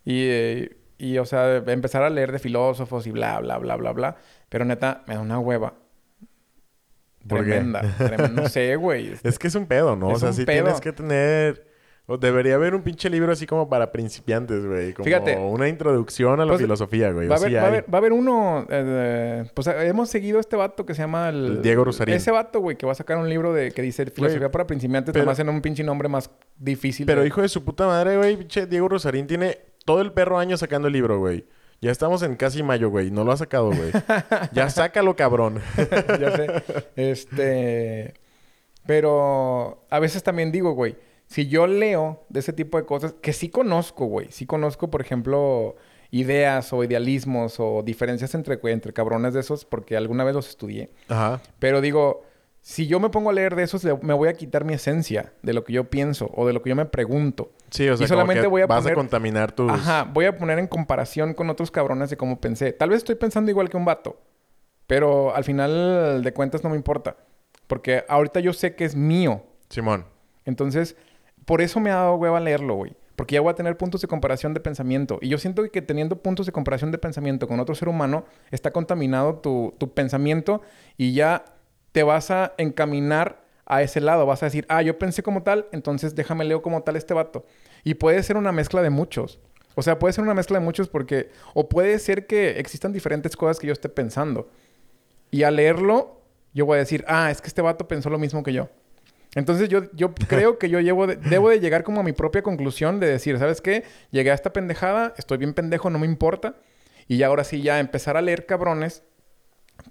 Y, 0.04 0.24
eh, 0.28 0.76
y, 0.98 1.18
o 1.18 1.24
sea, 1.24 1.56
empezar 1.56 2.02
a 2.02 2.10
leer 2.10 2.32
de 2.32 2.38
filósofos 2.38 3.06
y 3.06 3.10
bla, 3.10 3.40
bla, 3.40 3.58
bla, 3.58 3.76
bla, 3.76 3.92
bla. 3.92 4.16
Pero 4.48 4.64
neta, 4.64 5.02
me 5.06 5.14
da 5.14 5.20
una 5.20 5.38
hueva 5.38 5.74
¿Por 7.26 7.44
qué? 7.44 7.50
Tremenda. 7.50 7.82
tremenda. 7.96 8.42
No 8.42 8.48
sé, 8.48 8.76
güey. 8.76 9.12
Es 9.22 9.38
que 9.38 9.48
es 9.48 9.54
un 9.54 9.66
pedo, 9.66 9.96
¿no? 9.96 10.10
Es 10.10 10.16
o 10.16 10.20
sea, 10.20 10.28
un 10.30 10.34
sí 10.34 10.44
pedo. 10.44 10.64
tienes 10.64 10.80
que 10.80 10.92
tener... 10.92 11.69
o 12.06 12.18
debería 12.18 12.56
haber 12.56 12.74
un 12.74 12.82
pinche 12.82 13.08
libro 13.08 13.30
así 13.32 13.46
como 13.46 13.68
para 13.68 13.92
principiantes, 13.92 14.66
güey. 14.66 14.92
Como 14.94 15.04
Fíjate. 15.04 15.36
una 15.36 15.68
introducción 15.68 16.40
a 16.40 16.44
la 16.44 16.52
Pues, 16.52 16.62
filosofía, 16.62 17.12
güey. 17.12 17.28
Va 17.28 17.38
sí 17.38 17.52
va, 17.54 17.60
a 17.62 17.66
haber, 17.68 17.84
va 17.84 17.94
a 17.94 17.96
haber 17.98 18.12
uno. 18.12 18.66
eh, 18.68 19.44
pues 19.54 19.68
eh, 19.68 19.86
hemos 19.86 20.10
seguido 20.10 20.40
este 20.40 20.56
vato 20.56 20.84
que 20.84 20.94
se 20.94 21.02
llama 21.02 21.28
el. 21.28 21.46
El 21.46 21.62
Diego 21.62 21.84
Rosarín. 21.84 22.14
Ese 22.14 22.30
vato, 22.32 22.60
güey, 22.60 22.76
que 22.76 22.84
va 22.86 22.92
a 22.92 22.96
sacar 22.96 23.16
un 23.18 23.28
libro 23.28 23.52
de 23.52 23.70
que 23.70 23.82
dice 23.82 24.06
filosofía 24.06 24.50
para 24.50 24.66
principiantes, 24.66 25.12
pero- 25.12 25.24
nomás 25.24 25.38
en 25.38 25.48
un 25.48 25.60
pinche 25.60 25.84
nombre 25.84 26.08
más 26.08 26.30
difícil. 26.58 27.06
Pero 27.06 27.24
hijo 27.24 27.42
de 27.42 27.48
su 27.48 27.64
puta 27.64 27.86
madre, 27.86 28.16
güey. 28.16 28.36
Pinche 28.36 28.66
Diego 28.66 28.88
Rosarín 28.88 29.26
tiene 29.28 29.58
todo 29.84 30.00
el 30.00 30.12
perro 30.12 30.38
año 30.38 30.56
sacando 30.56 30.88
el 30.88 30.94
libro, 30.94 31.18
güey. 31.20 31.46
Ya 31.82 31.90
estamos 31.92 32.22
en 32.22 32.36
casi 32.36 32.62
mayo, 32.62 32.90
güey. 32.90 33.10
No 33.10 33.24
lo 33.24 33.32
ha 33.32 33.36
sacado, 33.36 33.66
güey. 33.68 33.90
ya 34.52 34.68
sácalo, 34.68 35.14
cabrón. 35.16 35.60
ya 36.20 36.36
sé. 36.36 36.46
Este. 36.96 38.14
Pero 38.86 39.86
a 39.90 39.98
veces 40.00 40.22
también 40.22 40.50
digo, 40.52 40.72
güey, 40.72 40.96
si 41.30 41.46
yo 41.46 41.66
leo 41.68 42.24
de 42.28 42.40
ese 42.40 42.52
tipo 42.52 42.76
de 42.76 42.84
cosas, 42.84 43.14
que 43.22 43.32
sí 43.32 43.48
conozco, 43.48 44.06
güey. 44.06 44.26
Sí 44.30 44.46
conozco, 44.46 44.90
por 44.90 45.00
ejemplo, 45.00 45.76
ideas 46.10 46.72
o 46.72 46.82
idealismos 46.82 47.60
o 47.60 47.82
diferencias 47.84 48.34
entre, 48.34 48.58
entre 48.64 48.92
cabrones 48.92 49.32
de 49.34 49.40
esos, 49.40 49.64
porque 49.64 49.96
alguna 49.96 50.24
vez 50.24 50.34
los 50.34 50.48
estudié. 50.48 50.90
Ajá. 51.08 51.40
Pero 51.60 51.80
digo, 51.80 52.24
si 52.62 52.88
yo 52.88 52.98
me 52.98 53.10
pongo 53.10 53.30
a 53.30 53.32
leer 53.32 53.54
de 53.54 53.62
esos, 53.62 53.84
me 54.02 54.12
voy 54.12 54.28
a 54.28 54.32
quitar 54.34 54.64
mi 54.64 54.74
esencia 54.74 55.32
de 55.42 55.52
lo 55.52 55.62
que 55.62 55.72
yo 55.72 55.84
pienso 55.88 56.28
o 56.34 56.48
de 56.48 56.52
lo 56.52 56.62
que 56.62 56.70
yo 56.70 56.74
me 56.76 56.86
pregunto. 56.86 57.52
Sí, 57.70 57.88
o 57.88 57.96
sea, 57.96 58.04
Y 58.04 58.08
solamente 58.08 58.48
voy 58.48 58.62
a 58.62 58.66
vas 58.66 58.80
poner- 58.82 58.92
a 58.94 58.96
contaminar 58.96 59.52
tus... 59.52 59.70
Ajá, 59.70 60.02
voy 60.12 60.24
a 60.24 60.36
poner 60.36 60.58
en 60.58 60.66
comparación 60.66 61.32
con 61.34 61.48
otros 61.48 61.70
cabrones 61.70 62.10
de 62.10 62.16
cómo 62.16 62.40
pensé. 62.40 62.72
Tal 62.72 62.88
vez 62.90 62.98
estoy 62.98 63.14
pensando 63.14 63.52
igual 63.52 63.70
que 63.70 63.76
un 63.76 63.84
vato, 63.84 64.20
pero 64.88 65.32
al 65.34 65.44
final 65.44 66.22
de 66.24 66.32
cuentas 66.32 66.64
no 66.64 66.70
me 66.70 66.76
importa. 66.76 67.16
Porque 67.68 68.04
ahorita 68.08 68.40
yo 68.40 68.52
sé 68.52 68.74
que 68.74 68.84
es 68.84 68.96
mío. 68.96 69.44
Simón. 69.68 70.04
Entonces, 70.44 70.96
por 71.44 71.60
eso 71.60 71.80
me 71.80 71.90
ha 71.90 71.96
dado 71.96 72.14
hueva 72.14 72.40
leerlo, 72.40 72.74
güey. 72.74 72.94
Porque 73.16 73.34
ya 73.34 73.42
voy 73.42 73.50
a 73.50 73.54
tener 73.54 73.76
puntos 73.76 74.00
de 74.00 74.08
comparación 74.08 74.54
de 74.54 74.60
pensamiento. 74.60 75.18
Y 75.20 75.28
yo 75.28 75.36
siento 75.36 75.62
que 75.70 75.82
teniendo 75.82 76.22
puntos 76.22 76.46
de 76.46 76.52
comparación 76.52 76.90
de 76.90 76.96
pensamiento 76.96 77.46
con 77.46 77.60
otro 77.60 77.74
ser 77.74 77.88
humano, 77.88 78.24
está 78.50 78.70
contaminado 78.70 79.34
tu, 79.40 79.74
pensamiento 79.94 80.62
y 80.96 81.12
ya 81.12 81.44
te 81.92 82.02
vas 82.02 82.30
a 82.30 82.54
encaminar 82.56 83.44
a 83.66 83.82
ese 83.82 84.00
lado. 84.00 84.24
Vas 84.24 84.42
a 84.42 84.46
decir, 84.46 84.64
ah, 84.70 84.80
yo 84.80 84.98
pensé 84.98 85.22
como 85.22 85.42
tal, 85.42 85.66
entonces 85.70 86.14
déjame 86.14 86.46
leo 86.46 86.62
como 86.62 86.82
tal 86.82 86.96
este 86.96 87.12
vato. 87.12 87.44
Y 87.84 87.92
puede 87.92 88.22
ser 88.22 88.38
una 88.38 88.52
mezcla 88.52 88.80
de 88.80 88.88
muchos. 88.88 89.38
O 89.74 89.82
sea, 89.82 89.98
puede 89.98 90.14
ser 90.14 90.24
una 90.24 90.32
mezcla 90.32 90.58
de 90.58 90.64
muchos 90.64 90.88
porque... 90.88 91.30
O 91.52 91.68
puede 91.68 91.98
ser 91.98 92.26
que 92.26 92.58
existan 92.58 92.92
diferentes 92.94 93.36
cosas 93.36 93.58
que 93.58 93.66
yo 93.66 93.74
esté 93.74 93.90
pensando. 93.90 94.48
Y 95.30 95.42
al 95.42 95.56
leerlo, 95.56 96.22
yo 96.54 96.64
voy 96.64 96.76
a 96.76 96.78
decir, 96.78 97.04
ah, 97.06 97.30
es 97.30 97.42
que 97.42 97.48
este 97.48 97.60
vato 97.60 97.86
pensó 97.86 98.08
lo 98.08 98.18
mismo 98.18 98.42
que 98.42 98.54
yo. 98.54 98.70
Entonces 99.34 99.68
yo, 99.68 99.82
yo 99.92 100.12
creo 100.28 100.58
que 100.58 100.68
yo 100.68 100.80
llevo 100.80 101.06
de- 101.06 101.16
debo 101.16 101.50
de 101.50 101.60
llegar 101.60 101.82
como 101.84 102.00
a 102.00 102.04
mi 102.04 102.12
propia 102.12 102.42
conclusión 102.42 102.98
de 103.00 103.06
decir, 103.06 103.38
¿sabes 103.38 103.60
qué? 103.60 103.84
Llegué 104.10 104.30
a 104.30 104.34
esta 104.34 104.52
pendejada, 104.52 105.14
estoy 105.18 105.38
bien 105.38 105.54
pendejo, 105.54 105.90
no 105.90 105.98
me 105.98 106.06
importa. 106.06 106.54
Y 107.08 107.16
ya 107.18 107.26
ahora 107.28 107.44
sí, 107.44 107.60
ya 107.62 107.80
empezar 107.80 108.16
a 108.16 108.22
leer 108.22 108.46
cabrones 108.46 109.02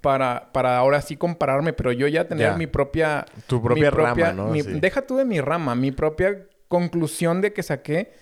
para, 0.00 0.50
para 0.52 0.78
ahora 0.78 1.02
sí 1.02 1.16
compararme, 1.16 1.72
pero 1.72 1.92
yo 1.92 2.06
ya 2.06 2.26
tener 2.28 2.50
Ya. 2.52 2.56
mi 2.56 2.66
propia... 2.66 3.26
Tu 3.46 3.56
mi 3.56 3.62
propia 3.62 3.90
rama, 3.90 4.32
¿no? 4.32 4.46
mi- 4.48 4.62
Sí. 4.62 4.78
Deja 4.80 5.02
tú 5.02 5.16
de 5.16 5.24
mi 5.24 5.40
rama, 5.40 5.74
mi 5.74 5.90
propia 5.90 6.46
conclusión 6.68 7.40
de 7.40 7.52
que 7.52 7.62
saqué 7.62 8.12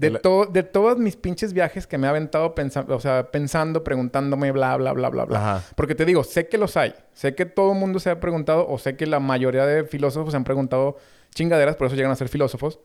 de, 0.00 0.10
la- 0.10 0.18
to- 0.20 0.46
de 0.46 0.62
todos 0.62 0.98
mis 0.98 1.16
pinches 1.16 1.52
viajes 1.52 1.86
que 1.86 1.98
me 1.98 2.06
ha 2.06 2.10
aventado 2.10 2.54
pensando, 2.54 2.96
o 2.96 3.00
sea, 3.00 3.30
pensando, 3.30 3.84
preguntándome, 3.84 4.50
bla, 4.52 4.76
bla, 4.76 4.92
bla, 4.92 5.08
bla, 5.10 5.24
bla. 5.24 5.38
Ajá. 5.38 5.64
Porque 5.76 5.94
te 5.94 6.04
digo, 6.04 6.24
sé 6.24 6.48
que 6.48 6.58
los 6.58 6.76
hay. 6.76 6.94
Sé 7.12 7.34
que 7.34 7.46
todo 7.46 7.72
el 7.72 7.78
mundo 7.78 7.98
se 8.00 8.10
ha 8.10 8.18
preguntado, 8.20 8.66
o 8.68 8.78
sé 8.78 8.96
que 8.96 9.06
la 9.06 9.20
mayoría 9.20 9.66
de 9.66 9.84
filósofos 9.84 10.32
se 10.32 10.36
han 10.36 10.44
preguntado 10.44 10.96
chingaderas, 11.34 11.76
por 11.76 11.86
eso 11.86 11.96
llegan 11.96 12.12
a 12.12 12.16
ser 12.16 12.28
filósofos. 12.28 12.80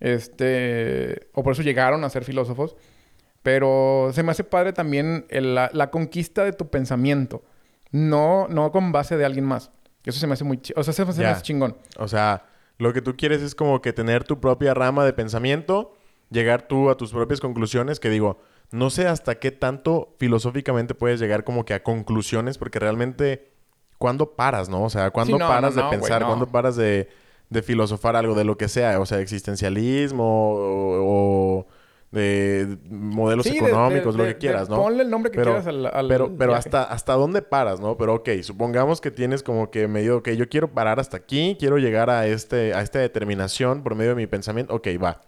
Este... 0.00 1.28
O 1.34 1.42
por 1.42 1.52
eso 1.52 1.62
llegaron 1.62 2.04
a 2.04 2.10
ser 2.10 2.24
filósofos. 2.24 2.76
Pero 3.42 4.10
se 4.14 4.22
me 4.22 4.30
hace 4.30 4.44
padre 4.44 4.72
también 4.72 5.26
el- 5.28 5.54
la, 5.54 5.70
la 5.72 5.90
conquista 5.90 6.44
de 6.44 6.52
tu 6.52 6.68
pensamiento. 6.70 7.42
No, 7.90 8.48
no 8.48 8.72
con 8.72 8.90
base 8.92 9.16
de 9.16 9.24
alguien 9.24 9.44
más. 9.44 9.70
Eso 10.04 10.18
se 10.18 10.26
me 10.26 10.32
hace 10.34 10.44
muy... 10.44 10.60
O 10.76 10.82
sea, 10.82 10.92
se 10.94 11.04
me, 11.04 11.26
hace 11.26 11.42
chingón. 11.42 11.76
O 11.98 12.08
sea, 12.08 12.44
lo 12.78 12.92
que 12.92 13.02
tú 13.02 13.16
quieres 13.16 13.42
es 13.42 13.54
como 13.54 13.80
que 13.82 13.92
tener 13.92 14.24
tu 14.24 14.40
propia 14.40 14.74
rama 14.74 15.04
de 15.04 15.12
pensamiento, 15.12 15.94
llegar 16.30 16.68
tú 16.68 16.90
a 16.90 16.96
tus 16.96 17.12
propias 17.12 17.40
conclusiones, 17.40 18.00
que 18.00 18.10
digo, 18.10 18.38
no 18.70 18.90
sé 18.90 19.06
hasta 19.06 19.38
qué 19.38 19.50
tanto 19.52 20.14
filosóficamente 20.18 20.94
puedes 20.94 21.20
llegar 21.20 21.44
como 21.44 21.64
que 21.64 21.74
a 21.74 21.82
conclusiones, 21.82 22.58
porque 22.58 22.78
realmente, 22.78 23.52
¿cuándo 23.98 24.34
paras, 24.34 24.68
no? 24.68 24.82
O 24.84 24.90
sea, 24.90 25.10
¿cuándo 25.10 25.34
Sí, 25.34 25.38
no, 25.38 25.46
paras 25.48 25.74
no, 25.76 25.82
no, 25.82 25.90
de 25.90 25.96
pensar? 25.98 26.22
no. 26.22 26.26
¿Cuándo 26.28 26.46
paras 26.48 26.74
de, 26.76 27.08
de 27.50 27.62
filosofar 27.62 28.16
algo 28.16 28.34
de 28.34 28.44
lo 28.44 28.56
que 28.58 28.68
sea? 28.68 28.98
O 29.00 29.06
sea, 29.06 29.20
existencialismo 29.20 30.24
o, 30.54 31.60
o 31.60 31.66
de 32.10 32.78
modelos 32.90 33.44
Sí, 33.44 33.56
económicos, 33.56 34.16
de- 34.16 34.22
lo 34.22 34.28
que 34.28 34.38
quieras, 34.38 34.68
¿no? 34.68 34.76
Ponle 34.76 35.02
el 35.02 35.10
nombre 35.10 35.32
que 35.32 35.36
Pero- 35.38 35.50
quieras 35.50 35.66
al, 35.66 35.86
al 35.86 36.06
Pero, 36.08 36.30
pero 36.36 36.54
hasta, 36.54 36.84
hasta 36.84 37.12
dónde 37.14 37.42
paras, 37.42 37.80
¿no? 37.80 37.96
Pero 37.96 38.14
ok, 38.14 38.28
supongamos 38.42 39.00
que 39.00 39.10
tienes 39.10 39.42
como 39.42 39.70
que 39.72 39.88
medio, 39.88 40.18
ok, 40.18 40.30
yo 40.30 40.48
quiero 40.48 40.68
parar 40.72 41.00
hasta 41.00 41.16
aquí, 41.16 41.56
quiero 41.58 41.78
llegar 41.78 42.10
a, 42.10 42.26
este, 42.28 42.72
a 42.72 42.82
esta 42.82 43.00
determinación 43.00 43.82
por 43.82 43.96
medio 43.96 44.10
de 44.10 44.16
mi 44.16 44.26
pensamiento, 44.28 44.74
ok, 44.74 44.86
va. 45.02 45.20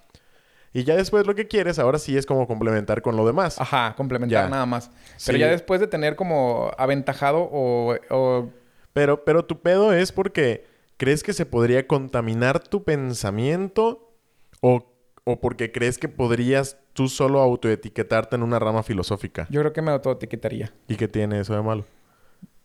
Y 0.77 0.85
ya 0.85 0.95
después 0.95 1.27
lo 1.27 1.35
que 1.35 1.49
quieres, 1.49 1.79
ahora 1.79 1.99
sí 1.99 2.16
es 2.18 2.27
como 2.27 2.47
complementar 2.47 3.01
con 3.01 3.16
lo 3.16 3.24
demás. 3.27 3.59
Ajá, 3.59 3.95
complementar 3.97 4.45
Ya. 4.45 4.51
nada 4.51 4.66
más. 4.66 4.91
Pero 5.24 5.37
Sí. 5.37 5.41
ya 5.41 5.49
después 5.49 5.81
de 5.81 5.87
tener 5.87 6.16
como 6.16 6.70
aventajado 6.77 7.49
o... 7.51 7.95
o- 8.11 8.51
Pero, 8.93 9.24
pero 9.24 9.45
tu 9.45 9.61
pedo 9.61 9.93
es 9.95 10.12
porque 10.12 10.66
crees 10.99 11.22
que 11.22 11.33
se 11.33 11.47
podría 11.47 11.87
contaminar 11.87 12.59
tu 12.61 12.85
pensamiento 12.85 14.12
o, 14.61 14.85
o 15.24 15.41
porque 15.41 15.72
crees 15.72 15.97
que 15.97 16.09
podrías 16.09 16.77
tú 16.93 17.09
solo 17.09 17.41
autoetiquetarte 17.41 18.37
en 18.37 18.43
una 18.43 18.59
rama 18.59 18.83
filosófica. 18.83 19.47
yo 19.51 19.61
creo 19.62 19.72
que 19.72 19.81
me 19.83 19.93
autoetiquetaría. 19.93 20.72
¿Y 20.89 20.97
qué 20.97 21.09
tiene 21.09 21.41
eso 21.41 21.55
de 21.55 21.62
malo? 21.62 21.85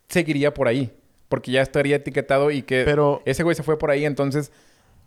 Seguiría 0.09 0.53
por 0.53 0.68
ahí. 0.68 0.91
Porque 1.30 1.51
ya 1.51 1.62
estaría 1.62 1.95
etiquetado 1.95 2.51
y 2.51 2.62
que 2.62 2.84
Pero- 2.84 3.22
ese 3.24 3.43
güey 3.43 3.55
se 3.55 3.64
fue 3.64 3.78
por 3.80 3.89
ahí. 3.89 4.03
Entonces, 4.03 4.51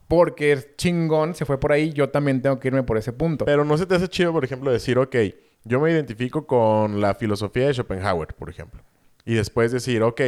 porque 0.09 0.53
es 0.53 0.77
chingón 0.77 1.35
se 1.35 1.45
fue 1.45 1.59
por 1.59 1.73
ahí, 1.73 1.93
yo 1.93 2.11
también 2.11 2.43
tengo 2.43 2.59
que 2.59 2.69
irme 2.69 2.83
por 2.83 2.99
ese 2.99 3.13
punto. 3.13 3.45
Pero 3.45 3.65
no 3.65 3.77
se 3.79 3.87
te 3.87 3.95
hace 3.95 4.09
chido, 4.09 4.33
por 4.33 4.45
ejemplo, 4.45 4.71
decir, 4.71 4.99
ok, 4.99 5.17
yo 5.65 5.81
me 5.81 5.91
identifico 5.91 6.47
con 6.47 7.01
la 7.01 7.15
filosofía 7.15 7.67
de 7.67 7.75
Schopenhauer, 7.75 8.35
por 8.35 8.51
ejemplo. 8.51 8.83
Y 9.25 9.35
después 9.35 9.73
decir, 9.73 10.03
ok, 10.03 10.21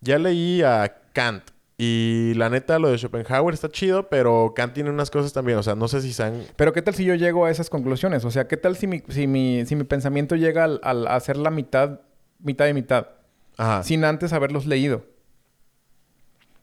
ya 0.00 0.18
leí 0.18 0.62
a 0.62 1.02
Kant. 1.12 1.42
Y 1.78 2.34
la 2.36 2.48
neta, 2.48 2.78
lo 2.78 2.90
de 2.90 2.98
Schopenhauer 2.98 3.54
está 3.54 3.68
chido, 3.68 4.08
pero 4.08 4.52
Kant 4.54 4.74
tiene 4.74 4.90
unas 4.90 5.10
cosas 5.10 5.32
también. 5.32 5.58
O 5.58 5.62
sea, 5.64 5.74
no 5.74 5.88
sé 5.88 6.00
si 6.00 6.12
sean... 6.12 6.44
Pero 6.54 6.72
¿qué 6.72 6.80
tal 6.80 6.94
si 6.94 7.04
yo 7.04 7.14
llego 7.16 7.44
a 7.44 7.50
esas 7.50 7.70
conclusiones? 7.70 8.24
O 8.24 8.30
sea, 8.30 8.46
¿qué 8.46 8.56
tal 8.56 8.76
si 8.76 8.86
mi, 8.86 9.02
si 9.08 9.26
mi, 9.26 9.66
si 9.66 9.74
mi 9.74 9.82
pensamiento 9.82 10.36
llega 10.36 10.62
al, 10.62 10.80
al 10.84 11.08
hacer 11.08 11.36
la 11.36 11.50
mitad, 11.50 12.00
mitad 12.38 12.68
y 12.68 12.74
mitad? 12.74 13.08
Ajá. 13.56 13.82
sin 13.82 14.04
antes 14.04 14.32
haberlos 14.32 14.66
leído. 14.66 15.04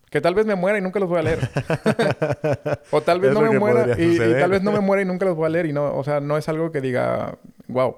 Que 0.09 0.21
tal 0.21 0.33
vez 0.33 0.45
me 0.45 0.55
muera 0.55 0.77
y 0.77 0.81
nunca 0.81 0.99
los 0.99 1.07
voy 1.07 1.19
a 1.19 1.23
leer. 1.23 1.39
o 2.91 3.01
tal 3.01 3.21
vez 3.21 3.31
no 3.31 3.41
me 3.41 3.59
muera 3.59 3.95
y, 3.97 4.15
y 4.15 4.17
tal 4.17 4.51
vez 4.51 4.63
no 4.63 4.71
me 4.71 4.79
muera 4.79 5.03
y 5.03 5.05
nunca 5.05 5.25
los 5.25 5.35
voy 5.35 5.45
a 5.45 5.49
leer 5.49 5.67
y 5.67 5.73
no, 5.73 5.95
o 5.95 6.03
sea, 6.03 6.19
no 6.19 6.37
es 6.37 6.49
algo 6.49 6.71
que 6.71 6.81
diga, 6.81 7.37
wow. 7.67 7.97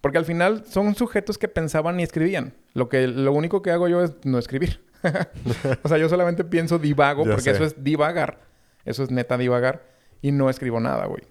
Porque 0.00 0.18
al 0.18 0.24
final 0.26 0.64
son 0.66 0.94
sujetos 0.94 1.38
que 1.38 1.48
pensaban 1.48 1.98
y 1.98 2.02
escribían. 2.02 2.54
Lo 2.74 2.88
que 2.88 3.06
lo 3.06 3.32
único 3.32 3.62
que 3.62 3.70
hago 3.70 3.88
yo 3.88 4.02
es 4.02 4.12
no 4.24 4.38
escribir. 4.38 4.84
o 5.82 5.88
sea, 5.88 5.98
yo 5.98 6.08
solamente 6.08 6.44
pienso 6.44 6.78
divago 6.78 7.24
porque 7.24 7.40
sé. 7.40 7.50
eso 7.52 7.64
es 7.64 7.82
divagar. 7.82 8.40
Eso 8.84 9.02
es 9.02 9.10
neta 9.10 9.38
divagar 9.38 9.82
y 10.20 10.30
no 10.32 10.50
escribo 10.50 10.78
nada, 10.78 11.06
güey. 11.06 11.22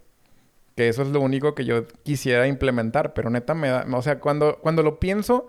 Que 0.75 0.89
eso 0.89 1.03
es 1.03 1.09
lo 1.09 1.21
único 1.21 1.53
que 1.53 1.65
yo 1.65 1.85
quisiera 2.03 2.47
implementar, 2.47 3.13
pero 3.13 3.29
neta 3.29 3.53
me 3.53 3.69
da, 3.69 3.85
o 3.91 4.01
sea, 4.01 4.19
cuando 4.19 4.57
cuando 4.59 4.81
lo 4.81 4.99
pienso 4.99 5.47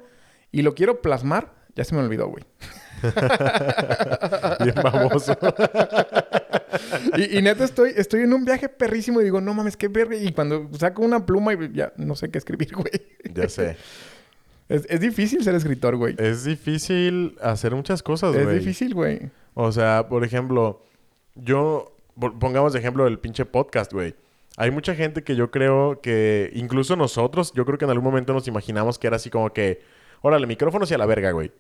y 0.52 0.62
lo 0.62 0.74
quiero 0.74 1.00
plasmar, 1.00 1.55
ya 1.74 1.84
se 1.84 1.94
me 1.94 2.02
olvidó, 2.02 2.28
güey. 2.28 2.44
Bien 4.61 4.74
famoso. 4.74 5.36
Y, 7.16 7.38
y 7.38 7.42
neta 7.42 7.62
estoy, 7.64 7.92
estoy 7.96 8.22
en 8.22 8.32
un 8.32 8.44
viaje 8.44 8.68
perrísimo 8.68 9.20
y 9.20 9.24
digo, 9.24 9.40
no 9.40 9.55
mames, 9.55 9.76
qué 9.76 9.86
verga. 9.86 10.16
Y 10.16 10.32
cuando 10.32 10.68
saco 10.76 11.02
una 11.02 11.24
pluma 11.24 11.52
y 11.55 11.72
ya 11.72 11.92
no 11.96 12.16
sé 12.16 12.30
qué 12.30 12.38
escribir, 12.38 12.72
güey. 12.74 12.90
ya 13.32 13.48
sé. 13.48 13.76
Es, 14.68 14.84
es 14.88 14.98
difícil 15.00 15.44
ser 15.44 15.55
escritor, 15.55 15.94
güey. 15.96 16.16
Es 16.18 16.44
difícil 16.44 17.36
hacer 17.40 17.74
muchas 17.76 18.02
cosas, 18.02 18.34
Es 18.34 18.42
güey. 18.44 18.59
difícil, 18.59 18.92
güey. 18.94 19.30
O 19.55 19.70
sea, 19.70 20.09
por 20.09 20.24
ejemplo, 20.24 20.82
yo... 21.36 21.94
po- 22.18 22.36
Pongamos 22.38 22.72
de 22.72 22.80
ejemplo 22.80 23.07
el 23.07 23.20
pinche 23.20 23.44
podcast, 23.44 23.92
güey. 23.92 24.16
Hay 24.57 24.70
mucha 24.72 24.94
gente 24.96 25.22
que 25.22 25.36
yo 25.36 25.50
creo 25.52 26.00
que... 26.00 26.50
Incluso 26.55 26.96
nosotros, 26.96 27.52
yo 27.55 27.64
creo 27.64 27.78
que 27.78 27.84
en 27.84 27.90
algún 27.92 28.05
momento 28.05 28.32
nos 28.32 28.48
imaginamos 28.48 28.98
que 28.98 29.07
era 29.07 29.16
así 29.16 29.30
como 29.30 29.52
que... 29.52 29.80
Órale, 30.22 30.46
micrófonos 30.48 30.90
y 30.90 30.94
a 30.94 30.98
la 30.98 31.07
verga, 31.07 31.30
güey. 31.30 31.52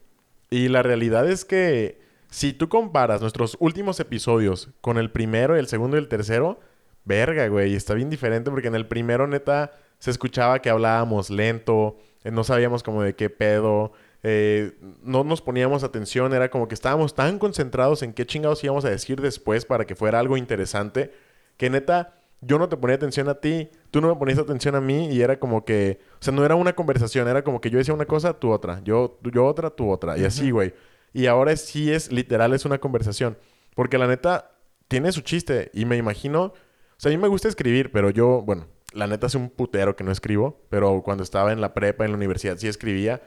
Y 0.54 0.68
la 0.68 0.82
realidad 0.82 1.28
es 1.28 1.44
que... 1.44 2.02
Si 2.30 2.52
tú 2.52 2.68
comparas 2.68 3.20
nuestros 3.20 3.56
últimos 3.60 4.00
episodios 4.00 4.70
con 4.80 4.98
el 4.98 5.10
primero, 5.10 5.56
el 5.56 5.66
segundo 5.66 5.96
y 5.96 6.00
el 6.00 6.08
tercero... 6.08 6.60
Verga, 7.04 7.48
güey. 7.48 7.74
Está 7.74 7.94
bien 7.94 8.08
diferente 8.08 8.50
porque 8.50 8.68
en 8.68 8.74
el 8.74 8.86
primero, 8.86 9.26
neta, 9.26 9.72
se 9.98 10.10
escuchaba 10.10 10.60
que 10.60 10.70
hablábamos 10.70 11.28
lento. 11.28 11.98
eh, 12.22 12.30
No 12.30 12.44
sabíamos 12.44 12.82
como 12.82 13.02
de 13.02 13.14
qué 13.14 13.30
pedo. 13.30 13.92
eh, 14.22 14.72
no 15.02 15.22
nos 15.22 15.42
poníamos 15.42 15.84
atención, 15.84 16.32
era 16.32 16.48
como 16.50 16.66
que 16.66 16.74
estábamos 16.74 17.14
tan 17.14 17.38
concentrados 17.38 18.02
en 18.02 18.12
qué 18.14 18.24
chingados 18.24 18.64
íbamos 18.64 18.84
a 18.84 18.90
decir 18.90 19.20
después 19.20 19.66
para 19.66 19.84
que 19.84 19.94
fuera 19.96 20.18
algo 20.18 20.36
interesante, 20.38 21.12
que 21.58 21.68
neta, 21.68 22.22
yo 22.46 22.58
no 22.58 22.68
te 22.68 22.76
ponía 22.76 22.96
atención 22.96 23.28
a 23.28 23.34
ti, 23.34 23.70
tú 23.90 24.00
no 24.00 24.08
me 24.08 24.16
ponías 24.16 24.38
atención 24.38 24.74
a 24.74 24.80
mí 24.80 25.08
y 25.08 25.22
era 25.22 25.38
como 25.38 25.64
que, 25.64 26.00
o 26.14 26.22
sea, 26.22 26.32
no 26.32 26.44
era 26.44 26.54
una 26.54 26.74
conversación, 26.74 27.28
era 27.28 27.42
como 27.42 27.60
que 27.60 27.70
yo 27.70 27.78
decía 27.78 27.94
una 27.94 28.06
cosa, 28.06 28.34
tú 28.34 28.50
otra, 28.50 28.80
yo, 28.84 29.18
yo 29.32 29.46
otra, 29.46 29.70
tú 29.70 29.90
otra, 29.90 30.18
y 30.18 30.24
así, 30.24 30.50
güey. 30.50 30.74
Y 31.12 31.26
ahora 31.26 31.56
sí 31.56 31.92
es 31.92 32.10
literal, 32.10 32.52
es 32.52 32.64
una 32.64 32.78
conversación, 32.78 33.38
porque 33.74 33.98
la 33.98 34.06
neta 34.06 34.52
tiene 34.88 35.12
su 35.12 35.20
chiste 35.22 35.70
y 35.72 35.84
me 35.84 35.96
imagino, 35.96 36.44
o 36.44 36.52
sea, 36.96 37.10
a 37.10 37.14
mí 37.14 37.20
me 37.20 37.28
gusta 37.28 37.48
escribir, 37.48 37.92
pero 37.92 38.10
yo, 38.10 38.42
bueno, 38.42 38.66
la 38.92 39.06
neta 39.06 39.26
hace 39.26 39.38
un 39.38 39.50
putero 39.50 39.96
que 39.96 40.04
no 40.04 40.12
escribo, 40.12 40.60
pero 40.70 41.02
cuando 41.02 41.22
estaba 41.22 41.52
en 41.52 41.60
la 41.60 41.74
prepa, 41.74 42.04
en 42.04 42.12
la 42.12 42.16
universidad, 42.16 42.56
sí 42.56 42.68
escribía. 42.68 43.22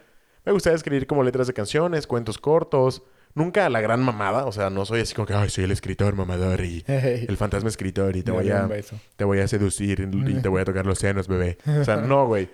Me 0.45 0.53
gustaba 0.53 0.75
escribir 0.75 1.07
como 1.07 1.23
letras 1.23 1.47
de 1.47 1.53
canciones, 1.53 2.07
cuentos 2.07 2.37
cortos, 2.37 3.03
nunca 3.37 3.69
la 3.69 3.79
gran 3.81 4.01
mamada, 4.01 4.45
o 4.45 4.51
sea, 4.51 4.69
no 4.69 4.83
soy 4.83 5.01
así 5.01 5.13
como 5.13 5.27
que, 5.27 5.33
ay, 5.33 5.49
soy 5.49 5.63
el 5.63 5.71
escritor 5.71 6.15
mamador 6.15 6.61
y 6.65 6.83
el 6.87 7.37
fantasma 7.37 7.69
escritor 7.69 8.15
y 8.15 8.23
te 8.23 8.31
voy 8.31 8.49
a 8.49 8.67
te 9.15 9.23
voy 9.23 9.39
a 9.39 9.47
seducir 9.47 10.09
y 10.27 10.41
te 10.41 10.49
voy 10.49 10.61
a 10.61 10.65
tocar 10.65 10.85
los 10.85 10.99
senos, 10.99 11.27
bebé. 11.27 11.57
O 11.79 11.83
sea, 11.83 11.97
no, 11.97 12.25
güey. 12.25 12.49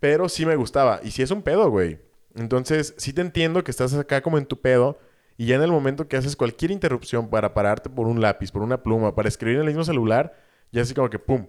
Pero 0.00 0.28
sí 0.28 0.44
me 0.44 0.56
gustaba 0.56 1.00
y 1.02 1.12
sí 1.12 1.22
es 1.22 1.30
un 1.30 1.42
pedo, 1.42 1.70
güey. 1.70 2.00
Entonces, 2.34 2.94
sí 2.98 3.12
te 3.12 3.22
entiendo 3.22 3.64
que 3.64 3.70
estás 3.70 3.94
acá 3.94 4.20
como 4.20 4.36
en 4.36 4.44
tu 4.44 4.60
pedo 4.60 4.98
y 5.38 5.46
ya 5.46 5.56
en 5.56 5.62
el 5.62 5.70
momento 5.70 6.08
que 6.08 6.16
haces 6.16 6.36
cualquier 6.36 6.70
interrupción 6.70 7.30
para 7.30 7.54
pararte 7.54 7.88
por 7.88 8.06
un 8.06 8.20
lápiz, 8.20 8.50
por 8.50 8.62
una 8.62 8.82
pluma, 8.82 9.14
para 9.14 9.28
escribir 9.28 9.56
en 9.56 9.62
el 9.62 9.68
mismo 9.68 9.84
celular, 9.84 10.34
ya 10.72 10.82
así 10.82 10.92
como 10.92 11.08
que 11.08 11.18
pum. 11.18 11.46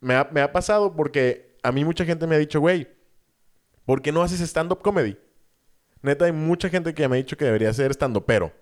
Me 0.00 0.14
ha, 0.14 0.28
me 0.30 0.40
ha 0.40 0.52
pasado 0.52 0.94
porque 0.94 1.56
a 1.62 1.72
mí 1.72 1.84
mucha 1.84 2.04
gente 2.04 2.26
me 2.26 2.34
ha 2.34 2.38
dicho, 2.38 2.60
güey, 2.60 2.88
¿por 3.84 4.02
qué 4.02 4.12
no 4.12 4.22
haces 4.22 4.40
stand-up 4.40 4.80
comedy? 4.82 5.16
Neta, 6.02 6.26
hay 6.26 6.32
mucha 6.32 6.68
gente 6.68 6.94
que 6.94 7.08
me 7.08 7.16
ha 7.16 7.18
dicho 7.18 7.36
que 7.36 7.44
debería 7.44 7.72
ser 7.72 7.90
estando 7.90 8.24
pero. 8.24 8.52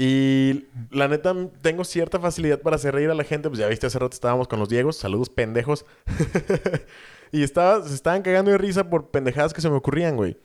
Y 0.00 0.68
la 0.90 1.08
neta, 1.08 1.34
tengo 1.60 1.82
cierta 1.82 2.20
facilidad 2.20 2.60
para 2.60 2.76
hacer 2.76 2.94
reír 2.94 3.10
a 3.10 3.14
la 3.14 3.24
gente. 3.24 3.48
Pues 3.48 3.58
ya 3.58 3.66
viste, 3.66 3.86
hace 3.86 3.98
rato 3.98 4.14
estábamos 4.14 4.46
con 4.46 4.60
los 4.60 4.68
Diegos. 4.68 4.96
Saludos, 4.96 5.28
pendejos. 5.28 5.84
y 7.32 7.42
estaba, 7.42 7.82
se 7.82 7.94
estaban 7.94 8.22
cagando 8.22 8.52
de 8.52 8.58
risa 8.58 8.88
por 8.88 9.10
pendejadas 9.10 9.52
que 9.52 9.60
se 9.60 9.68
me 9.68 9.76
ocurrían, 9.76 10.14
güey. 10.14 10.38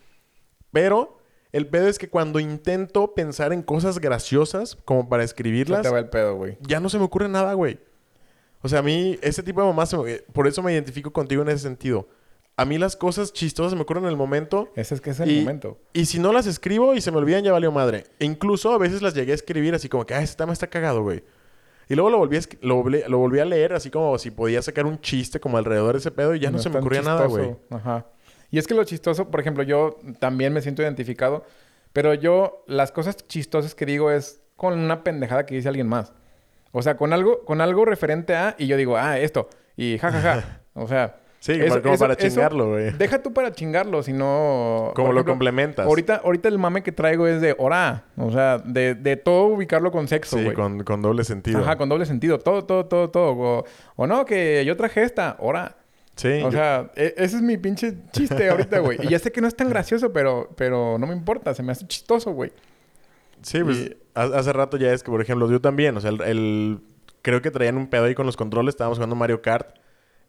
Pero 0.72 1.20
el 1.52 1.68
pedo 1.68 1.88
es 1.88 2.00
que 2.00 2.10
cuando 2.10 2.40
intento 2.40 3.14
pensar 3.14 3.54
en 3.54 3.62
cosas 3.62 4.00
graciosas, 4.00 4.76
como 4.86 5.08
para 5.08 5.24
escribirlas... 5.24 5.84
te 5.84 5.90
va 5.90 6.00
el 6.00 6.10
pedo, 6.10 6.36
güey. 6.36 6.58
Ya 6.62 6.80
no 6.80 6.90
se 6.90 6.98
me 6.98 7.04
ocurre 7.04 7.30
nada, 7.30 7.54
güey. 7.54 7.80
O 8.64 8.70
sea, 8.70 8.80
a 8.80 8.82
mí, 8.82 9.20
ese 9.22 9.44
tipo 9.44 9.62
de 9.62 9.68
mamás... 9.68 9.96
Por 10.34 10.48
eso 10.48 10.64
me 10.64 10.74
identifico 10.74 11.14
contigo 11.14 11.44
en 11.44 11.50
ese 11.50 11.60
sentido 11.60 12.08
a 12.56 12.66
mí 12.66 12.78
las 12.78 12.96
cosas 12.96 13.34
chistosas 13.34 13.74
me 13.74 13.82
ocurren 13.82 14.04
en 14.04 14.12
el 14.12 14.18
momento. 14.18 14.72
Ese 14.76 14.96
es 14.96 15.02
que 15.02 15.10
es 15.10 15.20
el 15.20 15.40
momento. 15.40 15.80
Y 15.94 16.06
si 16.06 16.20
no 16.20 16.32
las 16.32 16.46
escribo 16.46 16.94
y 16.94 17.02
se 17.02 17.12
me 17.12 17.18
olvidan, 17.18 17.44
ya 17.44 17.52
valió 17.52 17.72
madre. 17.72 18.06
E 18.20 18.26
incluso 18.26 18.72
a 18.72 18.78
veces 18.78 19.02
las 19.02 19.14
llegué 19.14 19.32
a 19.32 19.36
escribir 19.36 19.74
así 19.74 19.90
como 19.90 20.06
que, 20.06 20.14
ah, 20.14 20.22
este 20.22 20.38
tema 20.38 20.54
está 20.54 20.68
cagado, 20.68 21.02
güey. 21.02 21.24
Y 21.90 21.96
luego 21.96 22.10
lo 22.10 22.18
volví, 22.18 22.38
a 22.38 22.42
lo, 22.62 22.84
lo, 22.84 23.18
volví 23.18 23.40
a 23.40 23.46
leer 23.46 23.74
así 23.74 23.90
como 23.90 24.18
si 24.18 24.32
podía 24.32 24.62
sacar 24.62 24.86
un 24.86 25.02
chiste 25.02 25.40
como 25.40 25.58
alrededor 25.58 25.94
de 25.94 26.00
ese 26.00 26.12
pedo 26.12 26.34
y 26.34 26.40
ya 26.40 26.50
no, 26.50 26.60
se 26.60 26.70
me 26.70 26.80
ocurría 26.80 27.02
nada, 27.02 27.26
güey. 27.26 27.56
Ajá. 27.70 28.06
Y 28.52 28.60
es 28.60 28.68
que 28.68 28.74
lo 28.74 28.84
chistoso, 28.84 29.30
por 29.30 29.40
ejemplo, 29.40 29.64
yo 29.64 29.98
también 30.20 30.54
me 30.54 30.62
siento 30.62 30.82
identificado, 30.82 31.44
pero 31.92 32.14
yo 32.14 32.64
las 32.68 32.92
cosas 32.92 33.18
chistosas 33.28 33.76
que 33.76 33.86
digo 33.86 34.12
es 34.12 34.42
con 34.56 34.78
una 34.78 35.04
pendejada 35.04 35.46
que 35.46 35.56
dice 35.56 35.68
alguien 35.68 35.88
más. 35.88 36.14
O 36.72 36.82
sea, 36.82 36.98
con 36.98 37.14
algo, 37.14 37.44
con 37.46 37.62
algo 37.62 37.84
referente 37.84 38.36
a, 38.36 38.56
y 38.58 38.68
yo 38.68 38.78
digo, 38.78 38.96
ah, 38.96 39.20
esto, 39.20 39.50
y 39.76 39.98
jajaja. 39.98 40.22
Ja, 40.22 40.42
ja. 40.42 40.62
o 40.82 40.88
sea, 40.88 41.18
Sí, 41.44 41.60
como 41.84 41.98
para 41.98 42.16
chingarlo, 42.16 42.70
güey. 42.70 42.92
Deja 42.92 43.22
tú 43.22 43.34
para 43.34 43.52
chingarlo, 43.52 44.02
sino... 44.02 44.94
Como 44.96 45.12
lo 45.12 45.26
complementas. 45.26 45.86
Ahorita, 45.86 46.22
ahorita 46.24 46.48
el 46.48 46.58
mame 46.58 46.84
que 46.84 46.94
traigo 46.94 47.28
es 47.28 47.42
de 47.42 47.54
hora. 47.58 48.06
O 48.16 48.32
sea, 48.32 48.60
de, 48.60 48.96
de 48.96 49.18
todo 49.18 49.48
ubicarlo 49.48 49.92
con 49.92 50.08
sexo, 50.08 50.38
güey. 50.38 50.52
Sí, 50.52 50.56
con, 50.56 50.86
con, 50.86 51.02
doble 51.02 51.26
sentido. 51.26 51.60
Ajá, 51.60 51.76
con 51.76 51.90
doble 51.90 52.06
sentido. 52.06 52.40
Todo, 52.40 52.64
todo, 52.64 52.86
todo, 52.86 53.10
todo. 53.10 53.66
O, 53.98 54.08
no, 54.08 54.24
que 54.24 54.64
yo 54.64 54.78
traje 54.78 55.04
esta. 55.04 55.36
Hora. 55.38 55.76
Sí. 56.16 56.42
O 56.46 56.50
sea, 56.50 56.92
e, 56.96 57.14
ese 57.18 57.36
es 57.36 57.42
mi 57.42 57.58
pinche 57.58 57.94
chiste 58.14 58.48
ahorita, 58.50 58.80
güey. 58.80 59.00
y 59.06 59.10
ya 59.10 59.20
sé 59.20 59.30
que 59.34 59.42
no 59.42 59.50
es 59.50 59.56
tan 59.58 59.70
gracioso, 59.70 60.14
pero, 60.14 60.50
pero 60.56 60.98
no 60.98 61.06
me 61.08 61.14
importa. 61.14 61.54
Se 61.54 61.62
me 61.62 61.74
hace 61.74 61.86
chistoso, 61.86 62.32
güey. 62.32 62.54
Sí, 63.42 63.62
pues 63.62 63.98
hace 64.14 64.54
rato 64.54 64.78
ya 64.78 64.94
es 64.94 65.04
que, 65.04 65.12
por 65.12 65.20
ejemplo, 65.20 65.52
yo 65.52 65.60
también. 65.60 65.98
O 65.98 66.00
sea, 66.00 66.12
el... 66.12 66.80
Creo 67.22 67.42
que 67.42 67.52
traían 67.52 67.76
un 67.76 67.88
pedo 67.88 68.06
ahí 68.06 68.16
con 68.16 68.26
los 68.26 68.38
controles. 68.38 68.76
Estábamos 68.76 68.98
jugando 68.98 69.18
Mario 69.18 69.42
Kart. 69.42 69.76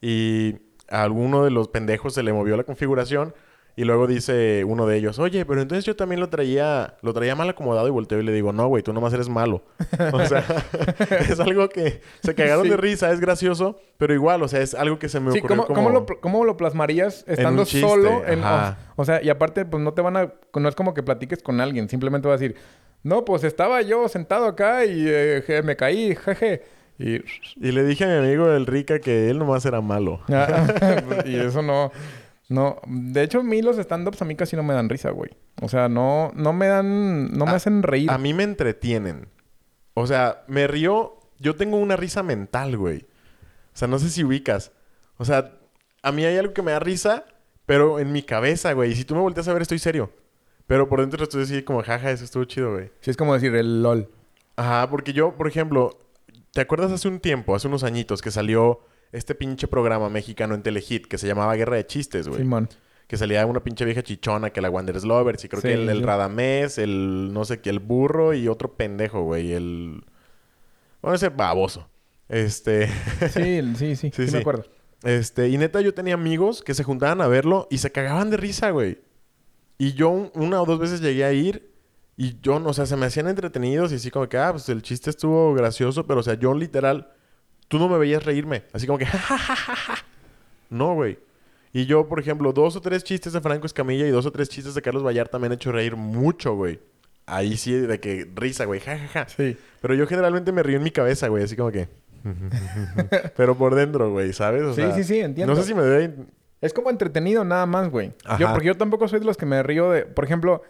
Y 0.01 0.57
a 0.89 1.03
alguno 1.03 1.45
de 1.45 1.51
los 1.51 1.69
pendejos 1.69 2.15
se 2.15 2.23
le 2.23 2.33
movió 2.33 2.57
la 2.57 2.65
configuración 2.65 3.35
y 3.77 3.85
luego 3.85 4.07
dice 4.07 4.63
uno 4.65 4.87
de 4.87 4.97
ellos, 4.97 5.19
oye, 5.19 5.45
pero 5.45 5.61
entonces 5.61 5.85
yo 5.85 5.97
también 5.97 6.21
lo 6.21 6.29
traía, 6.29 6.95
lo 7.03 7.13
traía 7.13 7.35
mal 7.35 7.49
acomodado 7.49 7.89
y 7.89 7.91
volteo 7.91 8.21
y 8.21 8.23
le 8.23 8.33
digo, 8.33 8.53
no, 8.53 8.69
güey, 8.69 8.85
tú 8.85 8.93
nomás 8.93 9.13
eres 9.13 9.29
malo. 9.29 9.65
o 10.13 10.25
sea, 10.27 10.45
es 11.29 11.41
algo 11.41 11.69
que 11.69 12.01
se 12.23 12.35
cagaron 12.37 12.69
de 12.69 12.77
risa, 12.77 13.11
es 13.11 13.19
gracioso, 13.19 13.81
pero 13.99 14.15
igual, 14.15 14.43
o 14.43 14.49
sea, 14.49 14.61
es 14.61 14.75
algo 14.75 15.01
que 15.01 15.09
se 15.09 15.19
me 15.19 15.31
ocurrió 15.31 15.49
¿cómo, 15.49 15.67
como... 15.67 15.91
lo, 15.91 16.07
¿cómo, 16.07 16.45
lo, 16.45 16.57
plasmarías 16.57 17.25
estando 17.27 17.65
solo? 17.65 18.25
En, 18.27 18.43
o, 18.95 19.05
sea, 19.05 19.21
y 19.23 19.29
aparte, 19.29 19.65
pues 19.65 19.83
no 19.83 19.93
te 19.93 20.03
van 20.03 20.17
a, 20.17 20.33
no 20.55 20.69
es 20.69 20.77
como 20.77 20.95
que 20.95 21.03
platiques 21.03 21.43
con 21.43 21.61
alguien, 21.61 21.89
simplemente 21.89 22.29
va 22.29 22.35
a 22.35 22.39
decir, 22.39 22.55
no, 23.03 23.25
pues 23.25 23.43
estaba 23.43 23.83
yo 23.83 24.09
sentado 24.09 24.47
acá 24.47 24.85
y 24.85 25.05
eh, 25.07 25.63
me 25.65 25.77
caí, 25.77 26.15
jeje. 26.15 26.63
Y, 26.99 27.21
le 27.57 27.85
dije 27.85 28.05
a 28.05 28.09
mi 28.09 28.27
amigo 28.27 28.51
el 28.53 28.67
Rica 28.67 29.01
que 29.01 29.29
él 29.31 29.39
nomás 29.39 29.65
era 29.67 29.81
malo. 29.81 30.21
Ah, 30.29 30.67
y 31.27 31.37
eso 31.37 31.63
no... 31.63 31.91
No, 32.51 32.79
de 32.87 33.23
hecho, 33.23 33.41
a 33.41 33.43
mí 33.43 33.63
los 33.63 33.79
stand-ups 33.79 34.21
a 34.21 34.27
mí 34.27 34.37
casi 34.37 34.55
no 34.55 34.63
me 34.63 34.75
dan 34.75 34.91
risa, 34.91 35.11
güey. 35.11 35.31
O 35.63 35.69
sea, 35.69 35.89
no, 35.89 36.31
no 36.35 36.53
me 36.53 36.67
dan, 36.67 37.33
no 37.33 37.47
me 37.47 37.53
hacen 37.53 37.83
reír. 37.83 38.11
A 38.11 38.19
mí 38.19 38.35
me 38.35 38.43
entretienen. 38.43 39.29
O 39.95 40.07
sea, 40.07 40.45
me 40.47 40.67
río, 40.67 41.19
yo 41.39 41.57
tengo 41.57 41.79
una 41.79 41.97
risa 41.97 42.23
mental, 42.23 42.77
güey. 42.77 43.07
O 43.73 43.77
sea, 43.77 43.89
no 43.89 43.99
sé 43.99 44.11
si 44.11 44.25
ubicas. 44.25 44.73
O 45.17 45.25
sea, 45.25 45.53
a 46.03 46.13
mí 46.13 46.25
hay 46.25 46.37
algo 46.37 46.53
que 46.53 46.63
me 46.63 46.73
da 46.73 46.81
risa, 46.81 47.25
pero 47.65 47.99
en 47.99 48.13
mi 48.13 48.23
cabeza, 48.23 48.73
güey. 48.75 48.93
Y 48.93 48.95
si 48.95 49.05
tú 49.05 49.15
me 49.15 49.23
volteas 49.23 49.49
a 49.49 49.53
ver, 49.55 49.63
estoy 49.63 49.79
serio. 49.79 50.13
Pero 50.67 50.89
por 50.89 51.01
dentro 51.01 51.25
estoy 51.25 51.45
así 51.45 51.63
como, 51.63 51.83
jaja, 51.83 52.11
eso 52.11 52.25
estuvo 52.25 52.45
chido, 52.45 52.73
güey. 52.73 52.91
Sí, 53.01 53.11
es 53.11 53.17
como 53.17 53.35
decir 53.35 53.55
el 53.55 53.83
LOL. 53.83 54.11
Ajá, 54.57 54.89
porque 54.91 55.13
yo, 55.13 55.35
por 55.37 55.49
ejemplo, 55.49 55.99
¿Te 56.55 56.61
acuerdas 56.61 56.93
hace 56.93 57.09
un 57.09 57.19
tiempo, 57.19 57.57
hace 57.57 57.67
unos 57.67 57.83
añitos, 57.83 58.23
que 58.23 58.31
salió 58.31 58.79
este 59.11 59.35
pinche 59.35 59.67
programa 59.67 60.09
mexicano 60.09 60.55
en 60.55 60.63
Telehit 60.63 61.07
que 61.07 61.19
se 61.19 61.27
llamaba 61.27 61.57
Guerra 61.57 61.75
de 61.75 61.85
Chistes, 61.85 62.29
güey? 62.29 62.43
Simón. 62.43 62.69
Que 63.09 63.17
salía 63.17 63.45
una 63.45 63.65
pinche 63.65 63.85
vieja 63.85 64.05
chichona 64.05 64.51
que 64.51 64.61
la 64.61 64.71
Wanderers 64.71 65.05
Lovers 65.05 65.45
y 65.45 65.49
creo 65.49 65.61
que 65.61 65.73
el, 65.73 65.89
el, 65.89 66.05
Radamés, 66.05 66.79
el 66.79 67.33
no 67.33 67.45
sé 67.45 67.59
qué, 67.61 67.71
el 67.71 67.81
burro 67.81 68.35
y 68.35 68.47
otro 68.47 68.77
pendejo, 68.77 69.23
güey, 69.23 69.53
el... 69.53 70.05
Bueno, 71.03 71.17
ese 71.17 71.29
baboso. 71.31 71.89
Este... 72.29 72.87
sí, 73.33 73.61
sí, 73.77 73.97
sí, 73.97 74.11
sí, 74.15 74.27
sí, 74.29 74.33
me 74.33 74.39
acuerdo. 74.39 74.65
Este, 75.03 75.49
y 75.49 75.59
neta 75.59 75.81
yo 75.81 75.93
tenía 75.93 76.15
amigos 76.15 76.63
que 76.63 76.75
se 76.75 76.85
juntaban 76.85 77.21
a 77.21 77.27
verlo 77.27 77.67
y 77.69 77.79
se 77.79 77.91
cagaban 77.91 78.31
de 78.31 78.37
risa, 78.37 78.71
güey. 78.71 79.01
Y 79.77 79.95
yo 79.95 80.31
una 80.35 80.63
o 80.63 80.67
dos 80.67 80.79
veces 80.79 81.01
llegué 81.01 81.25
a 81.25 81.33
ir 81.33 81.74
y 82.17 82.41
yo, 82.41 82.63
o 82.65 82.73
sea, 82.73 82.87
se 82.87 82.97
me 82.97 83.07
hacían 83.07 83.29
entretenidos 83.29 83.93
y 83.93 83.97
así 83.97 84.11
como 84.11 84.29
que, 84.29 84.39
ah, 84.39 84.53
pues 84.53 84.69
el 84.69 84.83
chiste 84.83 85.11
estuvo 85.11 85.55
gracioso, 85.55 86.07
pero 86.07 86.21
o 86.21 86.23
sea, 86.23 86.35
yo 86.35 86.55
literal, 86.55 87.09
tú 87.69 87.79
no 87.79 87.89
me 87.89 87.99
veías 87.99 88.25
reírme. 88.25 88.65
Así 88.73 88.87
como 88.87 88.99
que, 88.99 89.07
No, 90.71 90.95
güey. 90.95 91.19
Y 91.73 91.87
yo, 91.87 92.07
por 92.07 92.21
ejemplo, 92.21 92.53
dos 92.53 92.77
o 92.77 92.81
tres 92.81 93.03
chistes 93.03 93.33
de 93.33 93.41
Franco 93.41 93.67
Escamilla 93.67 94.07
y 94.07 94.11
dos 94.11 94.27
o 94.27 94.33
tres 94.33 94.49
chistes 94.49 94.75
de 94.75 94.83
Carlos 94.83 95.05
Vallarta 95.05 95.39
me 95.41 95.47
han 95.47 95.53
hecho 95.53 95.73
reír 95.73 95.97
mucho, 95.97 96.55
güey. 96.55 96.79
Ahí 97.27 97.57
sí, 97.57 97.73
de 97.73 97.99
que 97.99 98.31
risa, 98.35 98.65
güey, 98.65 98.81
jajaja. 98.81 99.29
Sí. 99.29 99.57
Pero 99.81 99.95
yo 99.95 100.07
generalmente 100.07 100.53
me 100.53 100.63
río 100.63 100.77
en 100.77 100.85
mi 100.85 100.91
cabeza, 100.91 101.29
güey, 101.29 101.43
así 101.43 101.57
como 101.57 101.73
que. 101.73 101.89
pero 103.37 103.57
por 103.57 103.75
dentro, 103.75 104.11
güey, 104.13 104.33
¿sabes? 104.33 104.77
sí, 104.77 104.83
sí, 104.95 105.05
sí, 105.05 105.19
entiendo. 105.21 105.53
No 105.53 105.61
sé 105.61 105.67
si 105.67 105.75
me 105.75 105.83
doy. 105.83 106.15
Es 106.61 106.73
como 106.73 106.91
entretenido 106.91 107.45
nada 107.45 107.67
más, 107.67 107.91
güey. 107.91 108.13
Yo, 108.39 108.51
porque 108.53 108.69
yo 108.69 108.77
tampoco 108.77 109.09
soy 109.09 109.19
de 109.21 109.27
los 109.27 109.37
que 109.37 109.47
me 109.47 109.63
río 109.63 109.91
de. 109.91 110.07
Por 110.07 110.25
ejemplo, 110.25 110.63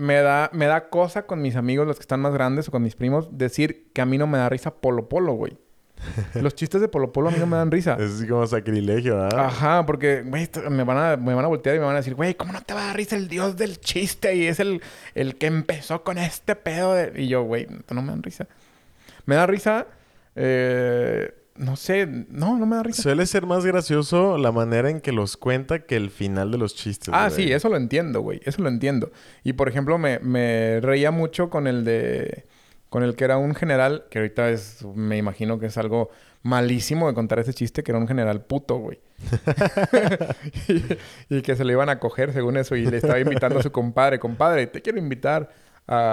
me 0.00 0.22
da, 0.22 0.50
me 0.52 0.66
da 0.66 0.88
cosa 0.88 1.26
con 1.26 1.42
mis 1.42 1.56
amigos, 1.56 1.86
los 1.86 1.96
que 1.96 2.02
están 2.02 2.20
más 2.20 2.32
grandes, 2.32 2.68
o 2.68 2.70
con 2.70 2.82
mis 2.82 2.96
primos, 2.96 3.36
decir 3.36 3.90
que 3.92 4.00
a 4.00 4.06
mí 4.06 4.16
no 4.16 4.26
me 4.26 4.38
da 4.38 4.48
risa 4.48 4.74
Polo 4.74 5.08
Polo, 5.08 5.34
güey. 5.34 5.58
Los 6.34 6.54
chistes 6.54 6.80
de 6.80 6.88
Polo 6.88 7.12
Polo 7.12 7.28
a 7.28 7.32
mí 7.32 7.38
no 7.38 7.46
me 7.46 7.58
dan 7.58 7.70
risa. 7.70 7.98
Es 8.00 8.12
así 8.14 8.26
como 8.26 8.46
sacrilegio, 8.46 9.18
¿verdad? 9.18 9.44
Ajá, 9.44 9.84
porque, 9.84 10.22
güey, 10.22 10.48
me 10.70 10.84
van, 10.84 10.96
a, 10.96 11.16
me 11.18 11.34
van 11.34 11.44
a 11.44 11.48
voltear 11.48 11.76
y 11.76 11.78
me 11.78 11.84
van 11.84 11.94
a 11.94 11.98
decir, 11.98 12.14
güey, 12.14 12.34
¿cómo 12.34 12.54
no 12.54 12.62
te 12.62 12.72
va 12.72 12.84
a 12.84 12.86
dar 12.86 12.96
risa 12.96 13.16
el 13.16 13.28
dios 13.28 13.56
del 13.56 13.78
chiste? 13.80 14.34
Y 14.34 14.46
es 14.46 14.60
el, 14.60 14.80
el 15.14 15.36
que 15.36 15.46
empezó 15.46 16.02
con 16.02 16.16
este 16.16 16.56
pedo 16.56 16.94
de... 16.94 17.20
Y 17.22 17.28
yo, 17.28 17.42
güey, 17.42 17.66
no 17.90 18.00
me 18.00 18.08
dan 18.08 18.22
risa. 18.22 18.48
Me 19.26 19.34
da 19.34 19.46
risa... 19.46 19.86
Eh, 20.34 21.34
no 21.60 21.76
sé, 21.76 22.06
no, 22.06 22.58
no 22.58 22.66
me 22.66 22.76
da 22.76 22.82
risa. 22.82 23.02
Suele 23.02 23.26
ser 23.26 23.46
más 23.46 23.64
gracioso 23.64 24.38
la 24.38 24.50
manera 24.52 24.90
en 24.90 25.00
que 25.00 25.12
los 25.12 25.36
cuenta 25.36 25.80
que 25.86 25.96
el 25.96 26.10
final 26.10 26.50
de 26.50 26.58
los 26.58 26.74
chistes. 26.74 27.12
Ah, 27.12 27.30
sí, 27.30 27.52
eso 27.52 27.68
lo 27.68 27.76
entiendo, 27.76 28.20
güey. 28.22 28.40
Eso 28.44 28.62
lo 28.62 28.68
entiendo. 28.68 29.12
Y 29.44 29.52
por 29.52 29.68
ejemplo, 29.68 29.98
me, 29.98 30.18
me 30.20 30.80
reía 30.80 31.10
mucho 31.10 31.50
con 31.50 31.66
el 31.66 31.84
de. 31.84 32.46
con 32.88 33.02
el 33.02 33.14
que 33.14 33.24
era 33.24 33.36
un 33.38 33.54
general, 33.54 34.04
que 34.10 34.18
ahorita 34.18 34.50
es, 34.50 34.84
me 34.94 35.16
imagino 35.16 35.58
que 35.58 35.66
es 35.66 35.76
algo 35.78 36.10
malísimo 36.42 37.06
de 37.06 37.14
contar 37.14 37.38
ese 37.38 37.52
chiste, 37.52 37.82
que 37.82 37.92
era 37.92 37.98
un 37.98 38.08
general 38.08 38.40
puto, 38.46 38.78
güey. 38.78 38.98
y, 40.68 41.36
y 41.36 41.42
que 41.42 41.56
se 41.56 41.64
le 41.64 41.72
iban 41.72 41.88
a 41.88 41.98
coger 41.98 42.32
según 42.32 42.56
eso 42.56 42.76
y 42.76 42.86
le 42.86 42.96
estaba 42.96 43.18
invitando 43.20 43.58
a 43.58 43.62
su 43.62 43.70
compadre, 43.72 44.18
compadre, 44.18 44.66
te 44.66 44.82
quiero 44.82 44.98
invitar 44.98 45.50
a, 45.86 46.12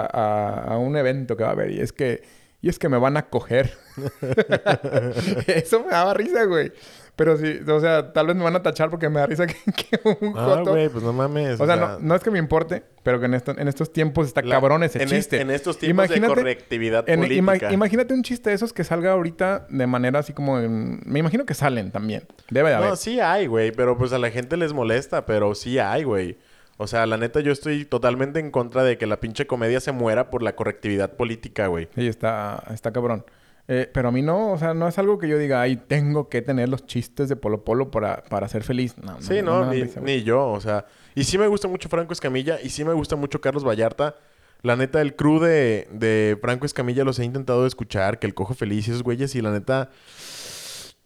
a- 0.68 0.74
a 0.74 0.78
un 0.78 0.96
evento 0.96 1.36
que 1.36 1.42
va 1.44 1.50
a 1.50 1.52
haber 1.52 1.70
y 1.70 1.80
es 1.80 1.92
que, 1.92 2.22
y 2.60 2.68
es 2.68 2.78
que 2.78 2.88
me 2.88 2.98
van 2.98 3.16
a 3.16 3.28
coger. 3.28 3.72
eso 5.46 5.84
me 5.84 5.90
daba 5.90 6.14
risa, 6.14 6.44
güey. 6.44 6.72
Pero 7.16 7.36
sí, 7.36 7.58
o 7.66 7.80
sea, 7.80 8.12
tal 8.12 8.28
vez 8.28 8.36
me 8.36 8.44
van 8.44 8.54
a 8.54 8.62
tachar 8.62 8.90
porque 8.90 9.08
me 9.08 9.18
da 9.18 9.26
risa 9.26 9.46
que, 9.48 9.54
que 9.72 10.00
un 10.20 10.34
Ah, 10.36 10.44
joto... 10.58 10.70
güey, 10.70 10.88
pues 10.88 11.02
no 11.02 11.12
mames. 11.12 11.60
O 11.60 11.66
sea, 11.66 11.74
no, 11.74 11.98
no 11.98 12.14
es 12.14 12.22
que 12.22 12.30
me 12.30 12.38
importe, 12.38 12.84
pero 13.02 13.18
que 13.18 13.26
en, 13.26 13.34
esto- 13.34 13.58
en 13.58 13.66
estos 13.66 13.92
tiempos 13.92 14.28
está 14.28 14.40
la- 14.42 14.54
cabrón 14.54 14.84
ese 14.84 14.98
en 15.02 15.08
es- 15.08 15.10
chiste. 15.14 15.40
en 15.40 15.50
estos 15.50 15.78
tiempos 15.78 16.08
de 16.08 16.20
correctividad 16.20 17.08
en- 17.08 17.24
ima- 17.24 17.46
política. 17.52 17.72
imagínate 17.72 18.14
un 18.14 18.22
chiste 18.22 18.50
de 18.50 18.56
esos 18.56 18.72
que 18.72 18.84
salga 18.84 19.12
ahorita 19.12 19.66
de 19.68 19.86
manera 19.88 20.20
así 20.20 20.32
como... 20.32 20.60
en- 20.60 21.00
me 21.06 21.18
imagino 21.18 21.44
que 21.44 21.54
salen 21.54 21.90
también. 21.90 22.22
Debe 22.50 22.68
de 22.70 22.76
haber. 22.76 22.90
No, 22.90 22.96
sí 22.96 23.18
hay, 23.18 23.46
güey, 23.48 23.72
pero 23.72 23.98
pues 23.98 24.12
a 24.12 24.18
la 24.18 24.30
gente 24.30 24.56
les 24.56 24.72
molesta, 24.72 25.26
pero 25.26 25.56
sí 25.56 25.80
hay, 25.80 26.04
güey. 26.04 26.38
O 26.80 26.86
sea, 26.86 27.06
la 27.06 27.16
neta, 27.16 27.40
yo 27.40 27.52
estoy 27.52 27.84
totalmente 27.84 28.38
en 28.40 28.50
contra 28.50 28.84
de 28.84 28.96
que 28.96 29.06
la 29.06 29.18
pinche 29.20 29.46
comedia 29.46 29.80
se 29.80 29.92
muera 29.92 30.30
por 30.30 30.42
la 30.42 30.54
correctividad 30.54 31.12
política, 31.16 31.66
güey. 31.66 31.88
Sí, 31.94 32.06
está, 32.06 32.62
está 32.72 32.92
cabrón. 32.92 33.24
Eh, 33.66 33.90
pero 33.92 34.08
a 34.08 34.12
mí 34.12 34.22
no, 34.22 34.52
o 34.52 34.58
sea, 34.58 34.72
no 34.72 34.88
es 34.88 34.96
algo 34.96 35.18
que 35.18 35.28
yo 35.28 35.36
diga, 35.36 35.60
ay, 35.60 35.76
tengo 35.76 36.28
que 36.30 36.40
tener 36.40 36.68
los 36.70 36.86
chistes 36.86 37.28
de 37.28 37.36
Polo 37.36 37.64
Polo 37.64 37.90
para, 37.90 38.22
para 38.30 38.48
ser 38.48 38.62
feliz. 38.62 38.96
No, 38.96 39.20
Sí, 39.20 39.42
no, 39.42 39.66
ni, 39.66 39.82
risa, 39.82 40.00
güey. 40.00 40.18
ni 40.18 40.22
yo, 40.22 40.48
o 40.48 40.60
sea. 40.60 40.86
Y 41.14 41.24
sí 41.24 41.36
me 41.36 41.48
gusta 41.48 41.68
mucho 41.68 41.88
Franco 41.88 42.12
Escamilla 42.12 42.58
y 42.62 42.70
sí 42.70 42.84
me 42.84 42.94
gusta 42.94 43.16
mucho 43.16 43.40
Carlos 43.40 43.66
Vallarta. 43.66 44.14
La 44.62 44.74
neta, 44.74 45.00
el 45.02 45.14
crew 45.16 45.38
de, 45.40 45.86
de 45.92 46.38
Franco 46.40 46.64
Escamilla 46.64 47.04
los 47.04 47.18
he 47.18 47.24
intentado 47.24 47.66
escuchar, 47.66 48.18
que 48.18 48.26
el 48.26 48.34
cojo 48.34 48.54
feliz 48.54 48.88
y 48.88 48.90
esos 48.90 49.02
güeyes, 49.02 49.34
y 49.34 49.42
la 49.42 49.50
neta, 49.52 49.90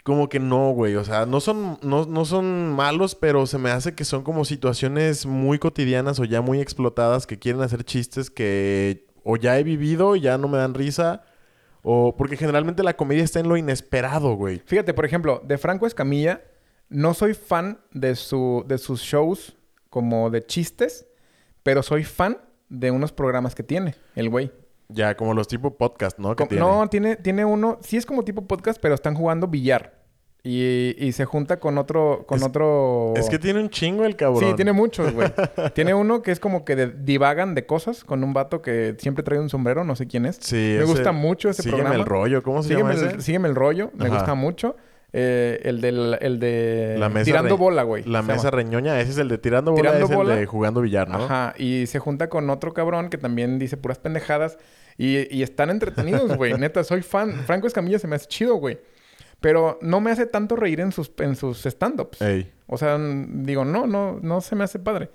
como 0.02 0.28
que 0.28 0.40
no, 0.40 0.70
güey. 0.72 0.96
O 0.96 1.04
sea, 1.04 1.26
no 1.26 1.40
son, 1.40 1.78
no, 1.82 2.06
no 2.06 2.24
son 2.24 2.72
malos, 2.72 3.14
pero 3.14 3.46
se 3.46 3.58
me 3.58 3.70
hace 3.70 3.94
que 3.94 4.04
son 4.04 4.22
como 4.22 4.44
situaciones 4.44 5.26
muy 5.26 5.58
cotidianas 5.58 6.18
o 6.18 6.24
ya 6.24 6.40
muy 6.40 6.60
explotadas 6.60 7.26
que 7.26 7.38
quieren 7.38 7.62
hacer 7.62 7.84
chistes 7.84 8.30
que 8.30 9.06
o 9.24 9.36
ya 9.36 9.58
he 9.58 9.62
vivido 9.62 10.16
y 10.16 10.20
ya 10.20 10.38
no 10.38 10.48
me 10.48 10.58
dan 10.58 10.74
risa. 10.74 11.22
O 11.82 12.16
porque 12.16 12.36
generalmente 12.36 12.82
la 12.82 12.96
comedia 12.96 13.24
está 13.24 13.40
en 13.40 13.48
lo 13.48 13.56
inesperado, 13.56 14.34
güey. 14.34 14.62
Fíjate, 14.66 14.94
por 14.94 15.04
ejemplo, 15.04 15.42
de 15.44 15.58
Franco 15.58 15.86
Escamilla, 15.86 16.42
no 16.88 17.14
soy 17.14 17.34
fan 17.34 17.80
de, 17.92 18.14
su, 18.14 18.64
de 18.68 18.78
sus 18.78 19.00
shows 19.00 19.56
como 19.90 20.30
de 20.30 20.44
chistes, 20.46 21.06
pero 21.62 21.82
soy 21.82 22.04
fan 22.04 22.38
de 22.68 22.90
unos 22.90 23.12
programas 23.12 23.54
que 23.54 23.62
tiene, 23.62 23.94
el 24.14 24.28
güey. 24.28 24.52
Ya, 24.88 25.16
como 25.16 25.32
los 25.34 25.48
tipo 25.48 25.76
podcast, 25.76 26.18
¿no? 26.18 26.30
Que 26.36 26.42
Com- 26.44 26.48
tiene. 26.48 26.64
No, 26.64 26.88
tiene, 26.88 27.16
tiene 27.16 27.44
uno, 27.44 27.78
sí 27.82 27.96
es 27.96 28.04
como 28.06 28.24
tipo 28.24 28.42
podcast, 28.46 28.78
pero 28.80 28.94
están 28.94 29.14
jugando 29.14 29.46
billar. 29.48 30.00
Y, 30.44 30.96
y 30.98 31.12
se 31.12 31.24
junta 31.24 31.60
con 31.60 31.78
otro, 31.78 32.24
con 32.26 32.38
Es- 32.38 32.44
otro... 32.44 33.14
Es 33.16 33.28
que 33.30 33.38
tiene 33.38 33.60
un 33.60 33.70
chingo 33.70 34.04
el 34.04 34.16
cabrón. 34.16 34.40
Sí, 34.50 34.56
tiene 34.56 34.72
muchos, 34.72 35.12
güey. 35.14 35.28
tiene 35.74 35.94
uno 35.94 36.20
que 36.20 36.32
es 36.32 36.40
como 36.40 36.64
que 36.64 36.74
de- 36.74 36.88
divagan 36.90 37.54
de 37.54 37.64
cosas 37.64 38.02
con 38.02 38.24
un 38.24 38.32
vato 38.32 38.60
que 38.60 38.96
siempre 38.98 39.22
trae 39.22 39.38
un 39.38 39.48
sombrero, 39.48 39.84
no 39.84 39.94
sé 39.94 40.08
quién 40.08 40.26
es. 40.26 40.38
Sí, 40.40 40.56
Me 40.56 40.76
ese- 40.78 40.84
gusta 40.84 41.12
mucho 41.12 41.48
ese 41.48 41.62
Sígueme 41.62 41.82
programa. 41.84 42.02
el 42.02 42.08
rollo. 42.08 42.42
¿Cómo 42.42 42.62
se 42.62 42.70
Sígueme 42.70 42.94
llama 42.94 43.00
el, 43.02 43.14
ese? 43.14 43.20
sígueme 43.22 43.48
el 43.48 43.54
rollo, 43.54 43.90
me 43.94 44.06
Ajá. 44.06 44.14
gusta 44.16 44.34
mucho. 44.34 44.74
Eh, 45.14 45.60
el, 45.64 45.80
del, 45.82 46.16
el 46.22 46.38
de 46.38 46.96
La 46.98 47.08
mesa 47.10 47.24
Tirando 47.26 47.50
re- 47.56 47.60
Bola, 47.60 47.82
güey. 47.82 48.02
La 48.04 48.22
mesa 48.22 48.44
llama. 48.44 48.50
reñoña. 48.52 48.98
Ese 49.00 49.10
es 49.10 49.18
el 49.18 49.28
de 49.28 49.36
tirando 49.38 49.72
bola. 49.72 49.82
Tirando 49.82 50.06
es 50.06 50.14
bola. 50.14 50.34
el 50.34 50.40
de 50.40 50.46
jugando 50.46 50.80
billar, 50.80 51.08
¿no? 51.10 51.24
Ajá. 51.24 51.54
Y 51.58 51.86
se 51.86 51.98
junta 51.98 52.28
con 52.30 52.48
otro 52.48 52.72
cabrón 52.72 53.10
que 53.10 53.18
también 53.18 53.58
dice 53.58 53.76
puras 53.76 53.98
pendejadas. 53.98 54.56
Y, 54.96 55.34
y 55.36 55.42
están 55.42 55.68
entretenidos, 55.70 56.36
güey. 56.36 56.54
Neta, 56.58 56.82
soy 56.84 57.02
fan. 57.02 57.32
Franco 57.46 57.66
Escamilla 57.66 57.98
se 57.98 58.06
me 58.08 58.16
hace 58.16 58.26
chido, 58.26 58.54
güey. 58.54 58.78
Pero 59.40 59.78
no 59.82 60.00
me 60.00 60.10
hace 60.12 60.24
tanto 60.26 60.56
reír 60.56 60.80
en 60.80 60.92
sus, 60.92 61.12
en 61.18 61.34
sus 61.36 61.66
stand-ups. 61.66 62.18
O 62.66 62.78
sea, 62.78 62.96
digo, 62.98 63.64
no, 63.64 63.86
no, 63.86 64.18
no 64.22 64.40
se 64.40 64.54
me 64.56 64.64
hace 64.64 64.78
padre. 64.78 65.10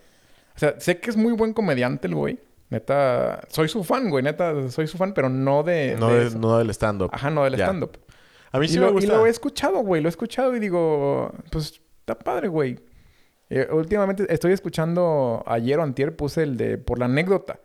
O 0.56 0.60
sea, 0.60 0.76
sé 0.80 1.00
que 1.00 1.10
es 1.10 1.16
muy 1.18 1.34
buen 1.34 1.54
comediante 1.54 2.08
el 2.08 2.14
güey. 2.16 2.38
Neta, 2.70 3.42
soy 3.50 3.70
su 3.70 3.84
fan, 3.84 4.10
güey. 4.10 4.24
Neta, 4.24 4.70
soy 4.70 4.86
su 4.88 4.98
fan, 4.98 5.14
pero 5.14 5.30
no 5.30 5.64
de... 5.64 5.96
No, 5.98 6.10
de 6.10 6.20
de- 6.20 6.28
eso. 6.28 6.38
no 6.40 6.58
del 6.58 6.70
stand-up. 6.72 7.10
Ajá, 7.14 7.30
no 7.30 7.46
del 7.46 7.54
stand-up. 7.56 7.98
A 8.58 8.60
mí 8.60 8.68
Y, 8.70 8.76
lo, 8.78 9.00
y 9.00 9.28
he 9.28 9.30
escuchado, 9.30 9.80
güey. 9.80 10.02
Lo 10.02 10.08
he 10.08 10.10
escuchado 10.10 10.56
y 10.56 10.60
digo, 10.60 11.32
pues 11.52 11.82
está 12.00 12.18
padre, 12.18 12.48
güey. 12.48 12.80
Eh, 13.50 13.68
últimamente 13.72 14.26
estoy 14.30 14.52
escuchando, 14.52 15.44
ayer 15.46 15.80
o 15.80 15.84
antier 15.84 16.16
puse 16.16 16.44
el 16.44 16.58
de 16.58 16.78
por 16.78 17.00
la 17.00 17.06
anécdota. 17.06 17.60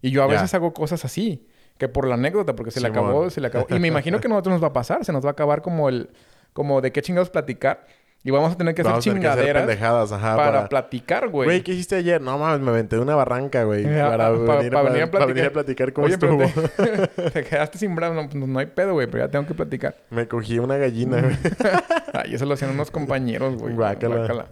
Y 0.00 0.10
yo 0.10 0.22
a 0.22 0.26
veces 0.26 0.54
hago 0.54 0.72
cosas 0.72 1.04
así, 1.04 1.48
que 1.76 1.88
por 1.88 2.06
la 2.06 2.14
anécdota, 2.14 2.54
porque 2.54 2.70
se 2.70 2.80
le 2.80 2.88
acabó, 2.88 3.28
se 3.30 3.40
le 3.40 3.48
acabó. 3.48 3.66
Y 3.68 3.80
me 3.80 3.88
imagino 3.88 4.20
que 4.20 4.28
a 4.28 4.30
nosotros 4.30 4.52
nos 4.54 4.62
va 4.62 4.68
a 4.68 4.72
pasar, 4.72 5.04
se 5.04 5.12
nos 5.12 5.24
va 5.24 5.30
a 5.30 5.32
acabar 5.32 5.60
como 5.60 5.88
el, 5.88 6.10
como 6.52 6.80
de 6.80 6.92
qué 6.92 7.02
chingados 7.02 7.30
platicar. 7.30 7.86
Y 8.24 8.30
vamos 8.32 8.52
a 8.52 8.56
tener 8.56 8.74
que 8.74 8.82
Vamos 8.82 8.98
hacer 8.98 9.12
tener 9.14 9.22
que 9.22 9.28
hacer 9.28 9.44
chingaderas 9.54 10.12
ajá. 10.12 10.36
para, 10.36 10.52
Para, 10.52 10.68
platicar, 10.68 11.28
güey. 11.28 11.46
Güey, 11.46 11.62
¿qué 11.62 11.72
hiciste 11.72 11.94
ayer? 11.96 12.20
No 12.20 12.36
mames, 12.36 12.60
me 12.60 12.70
aventé 12.70 12.96
de 12.96 13.02
una 13.02 13.14
barranca, 13.14 13.62
güey. 13.62 13.84
Para, 13.84 14.28
pa- 14.34 14.56
venir, 14.56 14.72
pa 14.72 14.78
para- 14.82 14.90
venir 14.90 15.02
a 15.04 15.10
para 15.10 15.26
venir 15.26 15.44
a 15.44 15.52
platicar. 15.52 15.92
cómo 15.92 16.06
Oye, 16.06 16.14
estuvo. 16.14 16.44
pero 16.76 17.06
te, 17.08 17.30
te 17.30 17.44
quedaste 17.44 17.78
sin 17.78 17.94
brazos. 17.94 18.16
No, 18.16 18.28
pues 18.28 18.34
no 18.48 18.58
hay 18.58 18.66
pedo, 18.66 18.92
güey, 18.94 19.06
pero 19.06 19.24
ya 19.24 19.30
tengo 19.30 19.46
que 19.46 19.54
platicar. 19.54 19.96
me 20.10 20.26
cogí 20.26 20.58
una 20.58 20.76
gallina, 20.76 21.20
güey. 21.22 21.36
Ay, 22.12 22.34
eso 22.34 22.44
lo 22.44 22.54
hacían 22.54 22.72
unos 22.72 22.90
compañeros, 22.90 23.56
güey. 23.56 23.74
Guácala. 23.74 24.16
Guácala. 24.16 24.46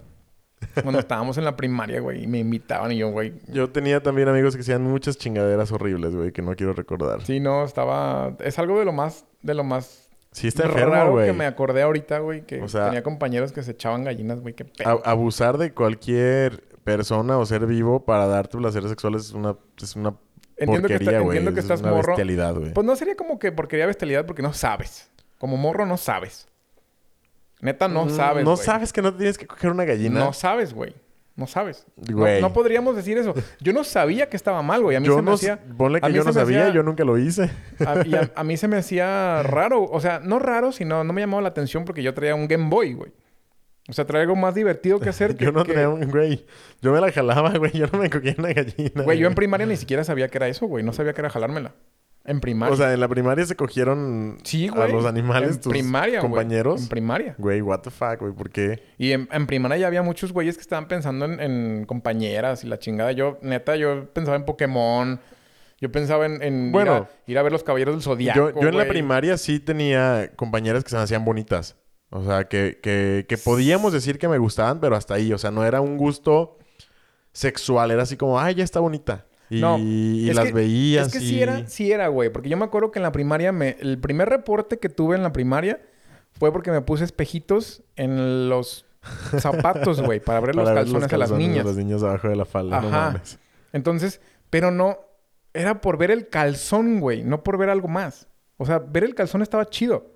Cuando 0.81 0.99
estábamos 0.99 1.37
en 1.37 1.43
la 1.45 1.55
primaria, 1.55 1.99
güey, 1.99 2.23
y 2.23 2.27
me 2.27 2.39
invitaban 2.39 2.91
y 2.91 2.97
yo, 2.97 3.09
güey. 3.09 3.33
Yo 3.47 3.69
tenía 3.69 4.01
también 4.01 4.27
amigos 4.27 4.55
que 4.55 4.61
hacían 4.61 4.81
muchas 4.81 5.17
chingaderas 5.17 5.71
horribles, 5.71 6.15
güey, 6.15 6.31
que 6.31 6.41
no 6.41 6.55
quiero 6.55 6.73
recordar. 6.73 7.21
Sí, 7.23 7.39
no, 7.39 7.63
estaba. 7.63 8.33
Es 8.39 8.57
algo 8.57 8.79
de 8.79 8.85
lo 8.85 8.91
más, 8.93 9.25
de 9.43 9.53
lo 9.53 9.63
más 9.63 10.06
Sí 10.41 10.47
está 10.47 10.65
enfermo, 10.65 10.93
raro 10.93 11.11
güey. 11.13 11.25
que 11.27 11.33
me 11.33 11.45
acordé 11.45 11.81
ahorita, 11.81 12.19
güey, 12.19 12.45
que 12.45 12.61
O 12.61 12.67
sea- 12.67 12.85
tenía 12.85 13.03
compañeros 13.03 13.51
que 13.51 13.63
se 13.63 13.71
echaban 13.71 14.03
gallinas, 14.03 14.39
güey, 14.41 14.53
qué 14.53 14.65
pedo. 14.65 15.01
Abusar 15.05 15.57
de 15.57 15.73
cualquier 15.73 16.61
persona 16.83 17.37
o 17.37 17.45
ser 17.45 17.65
vivo 17.65 18.05
para 18.05 18.27
darte 18.27 18.57
placeres 18.57 18.89
sexuales 18.89 19.25
es 19.25 19.33
una, 19.33 19.55
es 19.81 19.95
una 19.95 20.13
Entiendo 20.55 20.87
que 20.87 20.93
porquería, 20.95 21.11
está- 21.11 21.19
güey. 21.23 21.37
entiendo 21.37 21.53
que 21.53 21.59
Es 21.59 21.65
estás 21.65 21.81
una 21.81 21.91
morro. 21.91 22.07
bestialidad, 22.09 22.55
güey. 22.55 22.73
Pues 22.73 22.85
no 22.85 22.95
sería 22.95 23.15
como 23.15 23.39
que 23.39 23.51
porquería 23.51 23.85
bestialidad 23.87 24.25
porque 24.25 24.41
no 24.41 24.53
sabes. 24.53 25.09
Como 25.39 25.57
morro 25.57 25.85
no 25.85 25.97
sabes. 25.97 26.47
Neta, 27.61 27.87
no 27.87 28.05
Mm, 28.05 28.09
sabes. 28.11 28.45
No 28.45 28.55
sabes 28.57 28.93
que 28.93 29.01
no 29.01 29.13
tienes 29.15 29.37
que 29.37 29.47
coger 29.47 29.71
una 29.71 29.83
gallina. 29.85 30.19
No 30.19 30.33
sabes, 30.33 30.73
güey. 30.73 30.93
No 31.37 31.45
sabes. 31.47 31.85
No- 32.41 32.51
podríamos 32.51 32.95
decir 32.95 33.17
eso. 33.17 33.33
Yo 33.61 33.71
no 33.71 33.83
sabía 33.83 34.27
que 34.27 34.35
estaba 34.35 34.61
mal, 34.63 34.81
güey. 34.81 34.97
A 34.97 34.99
mí 34.99 35.05
yo 35.05 35.15
se 35.15 35.21
me 35.21 35.25
no, 35.29 35.33
hacía... 35.35 35.59
ponle 35.77 36.01
que 36.01 36.11
yo 36.11 36.23
no 36.23 36.33
sabía, 36.33 36.63
hacía- 36.63 36.73
yo 36.73 36.81
nunca 36.83 37.03
lo 37.05 37.15
hice. 37.19 37.51
A, 37.85 38.03
y 38.05 38.15
a, 38.15 38.31
a 38.35 38.43
mí 38.43 38.57
se 38.57 38.67
me 38.67 38.75
hacía 38.77 39.43
raro. 39.43 39.83
O 39.83 40.01
sea, 40.01 40.19
no 40.19 40.39
raro, 40.39 40.71
sino 40.71 41.03
no 41.03 41.13
me 41.13 41.21
llamaba 41.21 41.43
la 41.43 41.49
atención 41.49 41.85
porque 41.85 42.01
yo 42.01 42.13
traía 42.15 42.33
un 42.33 42.47
Game 42.47 42.69
Boy, 42.69 42.93
güey. 42.93 43.11
O 43.87 43.93
sea, 43.93 44.05
traía 44.05 44.23
algo 44.23 44.35
más 44.35 44.55
divertido 44.55 44.99
que 44.99 45.09
hacer. 45.09 45.35
que- 45.37 45.45
yo 45.45 45.51
no 45.51 45.63
que- 45.63 45.73
tenía 45.73 45.89
un 45.89 46.09
güey. 46.09 46.43
Yo 46.81 46.91
me 46.91 46.99
la 46.99 47.11
jalaba, 47.11 47.51
güey. 47.57 47.71
Yo 47.71 47.85
no 47.93 47.99
me 47.99 48.09
cogía 48.09 48.33
una 48.37 48.51
gallina. 48.51 49.03
Güey, 49.03 49.19
yo 49.19 49.27
en 49.27 49.35
primaria 49.35 49.67
ni 49.67 49.77
siquiera 49.77 50.03
sabía 50.03 50.27
que 50.29 50.39
era 50.39 50.47
eso, 50.47 50.65
güey. 50.65 50.83
No 50.83 50.91
sabía 50.91 51.13
que 51.13 51.21
era 51.21 51.29
jalármela. 51.29 51.75
En 52.27 52.41
primaria. 52.41 52.73
O 52.73 52.77
sea, 52.77 52.93
en 52.93 52.99
la 52.99 53.07
primaria 53.07 53.45
se 53.45 53.55
cogieron 53.55 54.37
sí, 54.43 54.67
a 54.75 54.87
los 54.89 55.05
animales 55.05 55.55
En 55.55 55.61
tus 55.61 55.71
primaria, 55.71 56.19
güey. 56.19 56.29
compañeros. 56.29 56.81
En 56.83 56.89
primaria. 56.89 57.35
Güey, 57.37 57.61
what 57.61 57.79
the 57.79 57.89
fuck, 57.89 58.19
güey. 58.19 58.33
¿Por 58.33 58.49
qué? 58.49 58.83
Y 58.97 59.13
en, 59.13 59.29
en 59.31 59.47
primaria 59.47 59.77
ya 59.77 59.87
había 59.87 60.01
muchos 60.03 60.33
güeyes 60.33 60.55
que 60.57 60.61
estaban 60.61 60.87
pensando 60.89 61.23
en, 61.25 61.39
en 61.39 61.85
compañeras 61.85 62.63
y 62.65 62.67
la 62.67 62.79
chingada. 62.79 63.13
Yo, 63.13 63.39
neta, 63.41 63.77
yo 63.77 64.11
pensaba 64.13 64.35
en 64.35 64.43
Pokémon. 64.45 65.19
Yo 65.79 65.91
pensaba 65.91 66.25
en, 66.25 66.43
en 66.43 66.71
Bueno. 66.73 66.97
ir, 66.97 67.01
a, 67.03 67.31
ir 67.31 67.37
a 67.37 67.43
ver 67.43 67.51
los 67.53 67.63
Caballeros 67.63 67.95
del 67.95 68.01
Zodiaco, 68.03 68.51
Yo, 68.51 68.61
yo 68.61 68.67
en 68.67 68.77
la 68.77 68.87
primaria 68.87 69.37
sí 69.37 69.59
tenía 69.59 70.31
compañeras 70.35 70.83
que 70.83 70.89
se 70.89 70.97
me 70.97 71.03
hacían 71.03 71.23
bonitas. 71.23 71.77
O 72.09 72.23
sea, 72.25 72.45
que, 72.45 72.79
que, 72.81 73.25
que 73.29 73.37
podíamos 73.37 73.93
decir 73.93 74.17
que 74.19 74.27
me 74.27 74.37
gustaban, 74.37 74.79
pero 74.81 74.95
hasta 74.95 75.13
ahí. 75.13 75.31
O 75.31 75.37
sea, 75.37 75.51
no 75.51 75.63
era 75.65 75.79
un 75.79 75.95
gusto 75.97 76.57
sexual. 77.31 77.91
Era 77.91 78.03
así 78.03 78.17
como, 78.17 78.39
ay, 78.39 78.55
ya 78.55 78.63
está 78.63 78.79
bonita. 78.79 79.25
Y, 79.49 79.61
No, 79.61 79.77
y 79.79 80.31
las 80.33 80.45
que- 80.47 80.53
veías 80.53 81.07
Es 81.07 81.13
que 81.13 81.19
y... 81.23 81.27
sí 81.29 81.41
era, 81.41 81.67
sí 81.67 81.91
era, 81.91 82.07
güey. 82.09 82.29
Porque 82.29 82.49
yo 82.49 82.57
me 82.57 82.65
acuerdo 82.65 82.91
que 82.91 82.99
en 82.99 83.03
la 83.03 83.11
primaria, 83.11 83.51
me, 83.51 83.77
el 83.79 83.97
primer 83.99 84.27
reporte 84.29 84.77
que 84.77 84.89
tuve 84.89 85.15
en 85.15 85.23
la 85.23 85.31
primaria 85.31 85.79
fue 86.33 86.51
porque 86.51 86.71
me 86.71 86.81
puse 86.81 87.03
espejitos 87.05 87.83
en 87.95 88.49
los 88.49 88.85
zapatos, 89.39 90.01
güey, 90.01 90.19
para 90.19 90.39
ver 90.41 90.55
los 90.55 90.65
para 90.65 90.81
calzones, 90.81 91.11
a 91.13 91.17
las 91.17 91.31
niñas. 91.31 91.63
de 91.65 91.71
las 91.71 91.77
niñas 91.77 92.03
abajo 92.03 92.27
de 92.29 92.35
la 92.35 92.45
falda. 92.45 92.81
No 92.81 92.89
mames. 92.89 93.39
Entonces, 93.73 94.19
pero 94.49 94.69
no, 94.71 94.97
era 95.53 95.81
por 95.81 95.97
ver 95.97 96.11
el 96.11 96.27
calzón, 96.29 96.99
güey, 96.99 97.23
no 97.23 97.43
por 97.43 97.57
ver 97.57 97.69
algo 97.69 97.87
más. 97.87 98.27
O 98.57 98.65
sea, 98.65 98.79
ver 98.79 99.03
el 99.03 99.15
calzón 99.15 99.41
estaba 99.41 99.65
chido. 99.69 100.13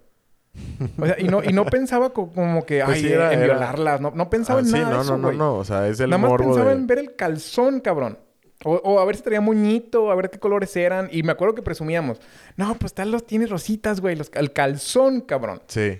O 0.99 1.05
sea, 1.05 1.15
y 1.17 1.23
no, 1.25 1.41
y 1.43 1.53
no 1.53 1.65
pensaba 1.65 2.11
co- 2.11 2.29
como 2.31 2.65
que, 2.65 2.81
Pues 2.83 2.97
ay, 2.97 3.01
sí, 3.03 3.11
era- 3.13 3.31
en 3.33 3.39
era- 3.39 3.53
violarlas. 3.53 4.01
No, 4.01 4.11
no 4.13 4.29
pensaba 4.29 4.59
Ah, 4.59 4.63
en 4.63 4.67
sí, 4.67 4.73
nada 4.73 4.89
no, 4.89 4.95
de 4.97 5.01
eso, 5.03 5.11
no, 5.13 5.17
no, 5.19 5.27
güey. 5.29 5.37
no. 5.37 5.55
O 5.55 5.63
sea, 5.63 5.87
es 5.87 5.99
el 6.01 6.09
Nada 6.09 6.17
más 6.21 6.31
morbo 6.31 6.49
pensaba 6.49 6.69
de... 6.71 6.75
en 6.75 6.87
ver 6.87 6.99
el 6.99 7.15
calzón, 7.15 7.79
cabrón. 7.79 8.19
O, 8.63 8.75
o 8.75 8.99
a 8.99 9.05
ver 9.05 9.15
si 9.15 9.23
traía 9.23 9.41
moñito, 9.41 10.11
a 10.11 10.15
ver 10.15 10.29
qué 10.29 10.39
colores 10.39 10.75
eran. 10.75 11.09
Y 11.11 11.23
me 11.23 11.31
acuerdo 11.31 11.55
que 11.55 11.61
presumíamos. 11.61 12.19
No, 12.57 12.75
pues 12.75 12.93
tal 12.93 13.11
los 13.11 13.25
tiene 13.25 13.47
rositas, 13.47 14.01
güey. 14.01 14.15
Los, 14.15 14.29
el 14.33 14.51
calzón, 14.53 15.21
cabrón. 15.21 15.61
Sí. 15.67 15.99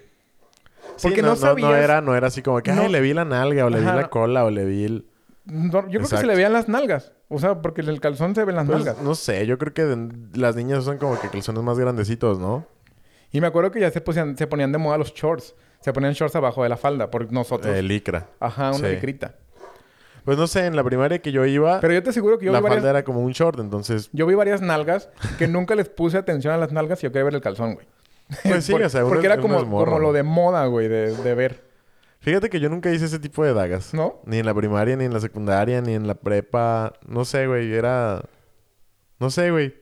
Porque 1.01 1.17
Sí, 1.17 1.21
no 1.21 1.35
sabías- 1.35 1.73
era, 1.83 2.01
no 2.01 2.15
era 2.15 2.27
así 2.27 2.41
como 2.41 2.61
que, 2.61 2.71
No. 2.71 2.83
ay, 2.83 2.89
le 2.91 3.01
vi 3.01 3.13
la 3.13 3.25
nalga, 3.25 3.65
o 3.65 3.69
le 3.69 3.77
Ajá, 3.79 3.91
vi 3.91 3.95
la 3.97 4.01
no. 4.03 4.09
cola, 4.09 4.45
o 4.45 4.51
le 4.51 4.65
vi 4.65 4.83
el... 4.83 5.05
No, 5.45 5.71
yo 5.89 5.99
creo 5.99 6.01
que 6.09 6.17
se 6.17 6.25
le 6.25 6.35
veían 6.35 6.53
las 6.53 6.67
nalgas. 6.69 7.13
O 7.29 7.39
sea, 7.39 7.61
porque 7.61 7.81
el 7.81 7.99
calzón 8.01 8.35
se 8.35 8.43
ve 8.45 8.51
las 8.53 8.65
Pues, 8.67 8.77
nalgas. 8.85 9.01
no 9.01 9.15
sé, 9.15 9.45
yo 9.47 9.57
creo 9.57 9.73
que 9.73 10.09
las 10.33 10.55
niñas 10.55 10.79
usan 10.79 10.97
como 10.97 11.19
que 11.19 11.29
calzones 11.29 11.63
más 11.63 11.79
grandecitos, 11.79 12.39
¿no? 12.39 12.67
Y 13.31 13.41
me 13.41 13.47
acuerdo 13.47 13.71
que 13.71 13.79
ya 13.79 13.89
se, 13.89 14.01
pusían- 14.01 14.37
se 14.37 14.45
ponían 14.47 14.71
de 14.71 14.77
moda 14.77 14.97
los 14.97 15.13
shorts. 15.13 15.55
Se 15.79 15.93
ponían 15.93 16.13
shorts 16.13 16.35
abajo 16.35 16.61
de 16.61 16.69
la 16.69 16.77
falda 16.77 17.09
por 17.09 17.31
nosotros. 17.31 17.75
El 17.75 17.87
licra. 17.87 18.27
Ajá, 18.39 18.69
una 18.71 18.87
sí. 18.89 18.93
licrita. 18.95 19.35
Pues 20.25 20.37
no 20.37 20.45
sé, 20.47 20.65
en 20.67 20.75
la 20.75 20.83
primaria 20.83 21.19
que 21.19 21.31
yo 21.31 21.45
iba, 21.45 21.79
Pero 21.79 21.93
yo 21.93 22.03
te 22.03 22.11
aseguro 22.11 22.37
que 22.37 22.45
yo 22.45 22.51
la 22.51 22.59
vi, 22.59 22.63
varias, 22.63 22.79
falda 22.81 22.89
era 22.91 23.03
como 23.03 23.21
un 23.21 23.31
short, 23.31 23.59
entonces... 23.59 24.09
yo 24.13 24.25
vi 24.27 24.35
varias 24.35 24.61
nalgas 24.61 25.09
que 25.39 25.47
nunca 25.47 25.73
les 25.75 25.89
puse 25.89 26.17
atención 26.17 26.53
a 26.53 26.57
las 26.57 26.71
nalgas 26.71 26.99
y 27.01 27.03
yo 27.07 27.11
quería 27.11 27.23
ver 27.25 27.35
el 27.35 27.41
calzón, 27.41 27.73
güey. 27.75 27.87
Pues 28.43 28.63
sí, 28.65 28.71
Por- 28.73 28.83
o 28.83 28.89
sea, 28.89 29.01
uno 29.03 29.09
Porque 29.13 29.25
era 29.27 29.37
como, 29.39 29.57
como 29.67 29.99
lo 29.99 30.13
de 30.13 30.23
moda, 30.23 30.65
güey, 30.67 30.87
de, 30.87 31.15
de 31.15 31.35
ver. 31.35 31.71
Fíjate 32.19 32.51
que 32.51 32.59
yo 32.59 32.69
nunca 32.69 32.91
hice 32.91 33.05
ese 33.05 33.17
tipo 33.17 33.43
de 33.43 33.53
dagas. 33.53 33.95
¿No? 33.95 34.21
Ni 34.25 34.37
en 34.37 34.45
la 34.45 34.53
primaria, 34.53 34.95
ni 34.95 35.05
en 35.05 35.13
la 35.13 35.19
secundaria, 35.19 35.81
ni 35.81 35.95
en 35.95 36.05
la 36.05 36.13
prepa. 36.13 36.93
No 37.07 37.25
sé, 37.25 37.47
güey. 37.47 37.73
Era... 37.73 38.21
No 39.19 39.31
sé, 39.31 39.49
güey. 39.49 39.73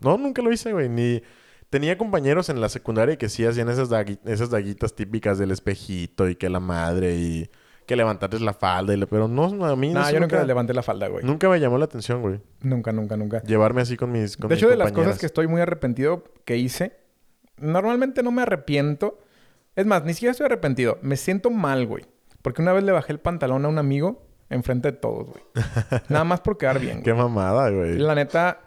No, 0.00 0.16
nunca 0.16 0.42
lo 0.42 0.52
hice, 0.52 0.72
güey. 0.72 0.88
Ni... 0.88 1.22
Tenía 1.68 1.98
compañeros 1.98 2.48
en 2.50 2.60
la 2.60 2.68
secundaria 2.68 3.16
que 3.16 3.28
sí 3.28 3.44
hacían 3.44 3.68
esas, 3.68 3.90
dagui- 3.90 4.20
esas 4.26 4.50
daguitas 4.50 4.94
típicas 4.94 5.38
del 5.38 5.50
espejito 5.50 6.28
y 6.28 6.36
que 6.36 6.48
la 6.48 6.60
madre 6.60 7.16
y 7.16 7.50
que 7.90 7.96
levantarles 7.96 8.40
la 8.40 8.52
falda. 8.52 8.94
Y 8.94 8.96
le... 8.96 9.08
Pero 9.08 9.26
no, 9.26 9.44
a 9.66 9.74
mí 9.74 9.92
No, 9.92 10.00
eso 10.00 10.12
yo 10.12 10.20
nunca 10.20 10.36
nunca, 10.36 10.46
levanté 10.46 10.72
la 10.72 10.82
falda, 10.84 11.08
güey. 11.08 11.24
nunca 11.24 11.48
me 11.48 11.58
llamó 11.58 11.76
la 11.76 11.86
atención, 11.86 12.22
güey. 12.22 12.40
Nunca, 12.62 12.92
nunca, 12.92 13.16
nunca. 13.16 13.42
Llevarme 13.42 13.82
así 13.82 13.96
con 13.96 14.12
mis 14.12 14.36
con 14.36 14.48
De 14.48 14.54
mis 14.54 14.62
hecho, 14.62 14.70
de 14.70 14.76
las 14.76 14.88
compañeras. 14.90 15.08
cosas 15.08 15.20
que 15.20 15.26
estoy 15.26 15.48
muy 15.48 15.60
arrepentido 15.60 16.22
que 16.44 16.56
hice, 16.56 16.96
normalmente 17.56 18.22
no 18.22 18.30
me 18.30 18.42
arrepiento. 18.42 19.18
Es 19.74 19.86
más, 19.86 20.04
ni 20.04 20.14
siquiera 20.14 20.30
estoy 20.30 20.46
arrepentido. 20.46 20.98
Me 21.02 21.16
siento 21.16 21.50
mal, 21.50 21.86
güey. 21.88 22.04
Porque 22.42 22.62
una 22.62 22.72
vez 22.72 22.84
le 22.84 22.92
bajé 22.92 23.12
el 23.12 23.18
pantalón 23.18 23.64
a 23.64 23.68
un 23.68 23.78
amigo 23.78 24.22
enfrente 24.50 24.92
de 24.92 24.98
todos, 24.98 25.28
güey. 25.28 25.42
nada 26.08 26.22
más 26.24 26.40
por 26.40 26.58
quedar 26.58 26.78
bien. 26.78 27.02
Qué 27.02 27.12
mamada, 27.12 27.70
güey. 27.70 27.98
La 27.98 28.14
neta, 28.14 28.60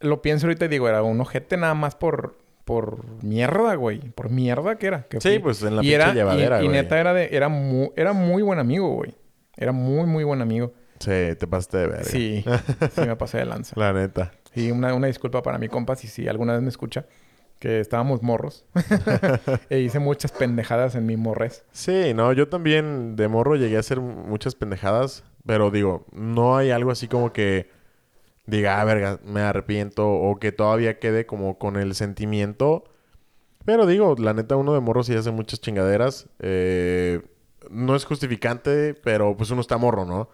lo 0.00 0.22
pienso 0.22 0.46
ahorita 0.46 0.64
y 0.64 0.68
digo, 0.68 0.88
era 0.88 1.02
un 1.02 1.20
ojete 1.20 1.58
nada 1.58 1.74
más 1.74 1.96
por, 1.96 2.38
por 2.68 3.02
mierda, 3.24 3.74
güey. 3.76 3.98
Por 4.10 4.28
mierda 4.30 4.76
que 4.76 4.86
era. 4.88 5.02
que 5.04 5.20
Sí, 5.22 5.30
fui. 5.30 5.38
pues 5.38 5.62
en 5.62 5.74
la 5.76 5.82
y 5.82 5.86
pinche 5.86 5.94
era, 5.96 6.10
y- 6.10 6.14
llevadera, 6.14 6.62
y, 6.62 6.66
güey. 6.66 6.76
neta 6.76 7.00
era 7.00 7.14
de, 7.14 7.30
era 7.32 7.48
muy, 7.48 7.90
era 7.96 8.12
muy 8.12 8.42
buen 8.42 8.58
amigo, 8.58 8.90
güey. 8.90 9.16
Era 9.56 9.72
muy, 9.72 10.06
muy 10.06 10.22
buen 10.24 10.42
amigo. 10.42 10.72
Sí, 11.00 11.10
te 11.38 11.46
pasaste 11.46 11.78
de 11.78 11.86
verga. 11.86 12.04
Sí, 12.04 12.44
sí 12.94 13.00
me 13.00 13.16
pasé 13.16 13.38
de 13.38 13.46
lanza. 13.46 13.72
La 13.78 13.92
neta. 13.94 14.32
Y 14.54 14.70
una, 14.70 14.92
una 14.94 15.06
disculpa 15.06 15.42
para 15.42 15.56
mi 15.58 15.68
compa, 15.68 15.96
si, 15.96 16.08
si 16.08 16.28
alguna 16.28 16.52
vez 16.52 16.60
me 16.62 16.68
escucha, 16.68 17.06
que 17.58 17.80
estábamos 17.80 18.22
morros. 18.22 18.66
e 19.70 19.78
hice 19.80 19.98
muchas 19.98 20.30
pendejadas 20.32 20.94
en 20.94 21.06
mi 21.06 21.16
morres. 21.16 21.64
Sí, 21.72 22.12
no, 22.14 22.32
yo 22.34 22.48
también 22.48 23.16
de 23.16 23.28
morro 23.28 23.56
llegué 23.56 23.76
a 23.76 23.80
hacer 23.80 24.00
muchas 24.00 24.54
pendejadas, 24.54 25.24
pero 25.46 25.70
digo, 25.70 26.04
no 26.12 26.56
hay 26.56 26.70
algo 26.70 26.90
así 26.90 27.08
como 27.08 27.32
que 27.32 27.70
diga, 28.48 28.80
ah, 28.80 28.84
verga, 28.84 29.20
me 29.24 29.40
arrepiento 29.42 30.08
o 30.10 30.38
que 30.38 30.52
todavía 30.52 30.98
quede 30.98 31.26
como 31.26 31.58
con 31.58 31.76
el 31.76 31.94
sentimiento. 31.94 32.84
Pero 33.64 33.86
digo, 33.86 34.16
la 34.18 34.32
neta, 34.32 34.56
uno 34.56 34.72
de 34.72 34.80
morro 34.80 35.02
sí 35.02 35.14
hace 35.14 35.30
muchas 35.30 35.60
chingaderas. 35.60 36.28
Eh, 36.38 37.20
no 37.70 37.94
es 37.94 38.06
justificante, 38.06 38.94
pero 38.94 39.36
pues 39.36 39.50
uno 39.50 39.60
está 39.60 39.76
morro, 39.76 40.06
¿no? 40.06 40.30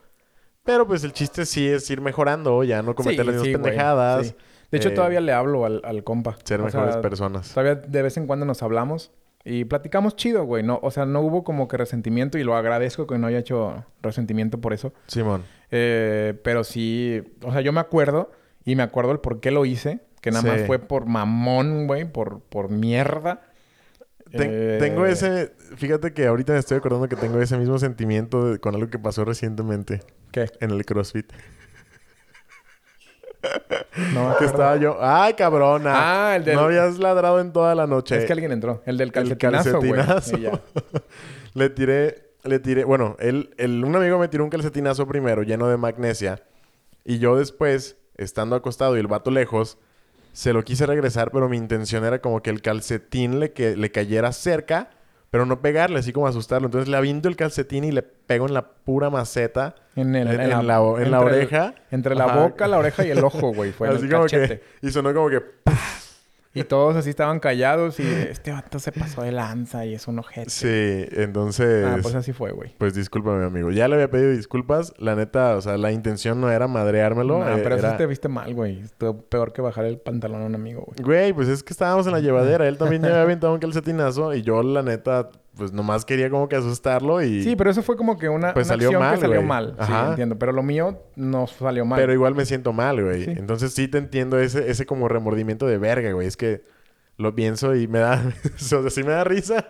Pero 0.63 0.87
pues 0.87 1.03
el 1.05 1.13
chiste 1.13 1.45
sí 1.45 1.67
es 1.67 1.91
ir 1.91 2.01
mejorando, 2.01 2.63
ya 2.63 2.83
no 2.83 2.95
cometer 2.95 3.21
Sí, 3.21 3.27
las 3.27 3.35
mismas 3.35 3.45
sí, 3.47 3.53
güey, 3.53 3.63
pendejadas, 3.63 4.27
sí. 4.29 4.35
De 4.71 4.79
hecho, 4.79 4.89
eh, 4.89 4.93
todavía 4.93 5.21
le 5.21 5.33
hablo 5.33 5.65
al, 5.65 5.83
al 5.85 6.05
compa. 6.05 6.37
ser 6.45 6.61
O 6.61 6.71
sea, 6.71 6.81
mejores 6.81 7.03
personas. 7.03 7.51
Todavía 7.53 7.75
de 7.75 8.03
vez 8.03 8.17
en 8.17 8.27
cuando 8.27 8.47
nos 8.47 8.63
hablamos 8.63 9.13
y 9.45 9.65
platicamos 9.67 10.17
chido, 10.17 10.45
güey. 10.45 10.63
No, 10.63 10.81
o 10.83 10.91
sea, 10.91 11.05
no 11.05 11.21
hubo 11.21 11.45
como 11.45 11.69
que 11.69 11.77
resentimiento 11.77 12.39
y 12.39 12.45
lo 12.45 12.57
agradezco 12.57 13.07
que 13.07 13.19
no 13.19 13.27
haya 13.27 13.39
hecho 13.39 13.85
resentimiento 14.01 14.61
por 14.61 14.73
eso. 14.73 14.93
Simón. 15.07 15.43
Eh, 15.77 16.35
pero 16.45 16.63
sí, 16.63 17.21
o 17.43 17.51
sea, 17.51 17.61
yo 17.63 17.73
me 17.73 17.81
acuerdo 17.81 18.31
y 18.65 18.77
me 18.77 18.85
acuerdo 18.85 19.11
el 19.11 19.19
por 19.19 19.41
qué 19.41 19.51
lo 19.51 19.65
hice, 19.65 19.99
que 20.21 20.31
nada 20.31 20.43
más 20.45 20.63
fue 20.67 20.79
por 20.79 21.07
mamón, 21.07 21.89
güey, 21.89 22.05
por, 22.05 22.41
por 22.43 22.71
mierda. 22.71 23.43
Ten- 24.31 24.51
Eh, 24.53 24.77
Tengo 24.81 25.05
ese... 25.05 25.53
Fíjate 25.77 26.13
que 26.13 26.27
ahorita 26.29 26.53
me 26.53 26.59
estoy 26.61 26.77
acordando 26.79 27.09
que 27.09 27.17
tengo 27.17 27.41
ese 27.41 27.57
mismo 27.59 27.79
sentimiento 27.79 28.51
de- 28.53 28.59
con 28.61 28.75
algo 28.77 28.89
que 28.89 28.99
pasó 29.01 29.25
recientemente 29.25 30.03
¿Qué? 30.31 30.49
en 30.61 30.71
el 30.71 30.85
CrossFit. 30.85 31.33
No, 34.15 34.37
Que 34.39 34.45
estaba 34.47 34.77
yo... 34.77 34.97
¡Ay, 35.01 35.35
cabrona! 35.35 35.93
Ah, 36.31 36.37
el 36.37 36.45
del... 36.45 36.55
No 36.55 36.63
habías 36.63 36.99
ladrado 36.99 37.41
en 37.41 37.53
toda 37.53 37.75
la 37.75 37.87
noche. 37.87 38.17
Es 38.17 38.25
que 38.25 38.33
alguien 38.33 38.53
entró. 38.53 38.83
El 38.87 38.97
del 38.97 39.09
El 39.09 39.13
calcetinazo, 39.13 39.79
güey. 39.81 39.93
le 41.55 41.71
tiré... 41.71 42.34
Le 42.45 42.59
tiré... 42.59 42.85
Bueno, 42.85 43.17
él, 43.21 43.55
el, 43.59 43.85
un 43.85 43.97
amigo 43.97 44.19
me 44.19 44.29
tiró 44.29 44.45
un 44.45 44.51
calcetinazo 44.51 45.07
primero 45.07 45.43
lleno 45.43 45.69
de 45.69 45.77
magnesia. 45.77 46.43
Y 47.05 47.19
yo 47.19 47.37
después, 47.37 47.97
estando 48.17 48.55
acostado 48.57 48.97
y 48.97 49.01
el 49.01 49.07
vato 49.07 49.31
lejos, 49.31 49.79
se 50.33 50.53
lo 50.53 50.63
quise 50.63 50.85
regresar, 50.87 51.31
pero 51.31 51.49
mi 51.49 51.57
intención 51.57 52.05
era 52.05 52.21
como 52.21 52.43
que 52.43 52.51
el 52.51 52.61
calcetín 52.61 53.41
le, 53.41 53.53
que, 53.53 53.77
le 53.77 53.91
cayera 53.91 54.33
cerca, 54.33 54.91
pero 55.31 55.47
no 55.47 55.61
pegarle, 55.63 55.99
así 56.01 56.13
como 56.13 56.27
asustarlo. 56.27 56.67
Entonces 56.67 56.89
le 56.89 56.97
aviento 56.97 57.29
el 57.29 57.37
calcetín 57.37 57.85
y 57.85 57.93
le 57.93 58.03
pego 58.03 58.47
en 58.47 58.55
la 58.55 58.69
pura 58.69 59.11
maceta. 59.11 59.75
En, 59.97 60.15
el, 60.15 60.29
En- 60.29 60.41
en 60.41 60.49
la- 60.51 60.61
en 60.61 60.67
la 61.11 61.19
el- 61.19 61.25
oreja. 61.25 61.75
entre 61.91 62.15
la 62.15 62.25
Ajá. 62.25 62.43
boca, 62.43 62.69
la 62.69 62.79
oreja 62.79 63.05
y 63.07 63.11
el 63.11 63.25
ojo, 63.25 63.53
güey. 63.55 63.73
Fue 63.73 63.89
en 63.91 63.95
así 63.97 64.05
el 64.05 64.11
como 64.11 64.25
cachete. 64.25 64.61
que... 64.81 64.87
Y 64.87 64.91
sonó 64.91 65.15
como 65.15 65.31
que... 65.31 65.43
Y 66.57 66.63
todos 66.63 66.95
así 66.95 67.11
estaban 67.11 67.41
callados 67.41 67.99
y 67.99 68.05
este 68.07 68.53
vato 68.53 68.79
se 68.79 68.93
pasó 68.93 69.23
de 69.23 69.33
lanza 69.33 69.85
y 69.87 69.95
es 69.95 70.07
un 70.07 70.21
ojete. 70.21 70.51
Sí, 70.51 71.07
entonces... 71.21 71.85
Ah, 71.85 71.99
pues 72.01 72.15
así 72.15 72.33
fue, 72.33 72.53
güey. 72.53 72.73
Pues 72.79 72.95
discúlpame, 72.95 73.45
amigo. 73.45 73.73
Ya 73.73 73.89
le 73.89 73.95
había 73.97 74.09
pedido 74.09 74.31
disculpas. 74.31 74.95
La 74.99 75.17
neta, 75.17 75.57
o 75.57 75.61
sea, 75.61 75.77
la 75.77 75.91
intención 75.91 76.41
no 76.41 76.51
era 76.51 76.69
madreármelo. 76.69 77.41
No, 77.41 77.57
eh, 77.57 77.61
pero 77.63 77.77
era- 77.77 77.91
sí 77.91 77.97
te 77.97 78.07
viste 78.07 78.29
mal, 78.29 78.55
güey. 78.55 78.81
Estuvo 78.81 79.21
peor 79.23 79.53
que 79.53 79.63
bajar 79.63 79.85
el 79.85 79.99
pantalón 79.99 80.43
a 80.43 80.47
un 80.47 80.55
amigo, 80.55 80.85
güey. 80.87 81.03
Güey, 81.03 81.33
pues 81.33 81.49
es 81.49 81.65
que 81.65 81.73
estábamos 81.73 82.07
en 82.07 82.13
la 82.13 82.21
llevadera. 82.21 82.69
Él 82.69 82.79
también 82.79 83.03
ya 83.03 83.09
había 83.09 83.23
aventado 83.23 83.53
un 83.53 83.59
calcetinazo. 83.59 84.33
Y 84.33 84.43
yo, 84.43 84.63
la 84.63 84.83
neta, 84.83 85.31
pues 85.57 85.73
nomás 85.73 86.05
quería 86.05 86.31
como 86.31 86.49
que 86.49 86.57
asustarlo 86.57 87.23
y... 87.23 87.43
Sí, 87.43 87.57
pero 87.57 87.71
eso 87.71 87.83
fue 87.83 87.97
como 87.97 88.19
que 88.19 88.29
una, 88.29 88.53
Pues 88.53 88.67
una 88.67 88.75
salió 88.75 88.89
acción 88.89 89.03
mal, 89.03 89.15
que 89.15 89.21
salió 89.21 89.43
mal. 89.43 89.75
Sí, 89.77 89.77
Ajá. 89.79 90.09
entiendo. 90.11 90.39
Pero 90.39 90.53
lo 90.53 90.63
mío 90.63 91.03
no 91.17 91.47
salió 91.47 91.85
mal. 91.85 92.01
Pero 92.01 92.13
igual 92.13 92.35
me 92.35 92.45
siento 92.45 92.73
mal, 92.73 93.03
güey. 93.03 93.25
Sí. 93.25 93.31
Entonces 93.37 93.73
sí 93.73 93.87
te 93.87 93.99
entiendo 93.99 94.39
ese, 94.39 94.71
ese 94.71 94.85
como 94.85 95.09
remordimiento 95.09 95.67
de 95.67 95.79
verga, 95.79 96.13
güey. 96.13 96.27
Es 96.27 96.37
que 96.37 96.65
lo 97.17 97.35
pienso 97.35 97.75
y 97.77 97.87
me 97.87 98.01
da... 98.01 98.23
o 98.57 98.59
sea, 98.59 98.91
sí 98.91 99.05
me 99.05 99.13
da 99.13 99.25
risa. 99.25 99.69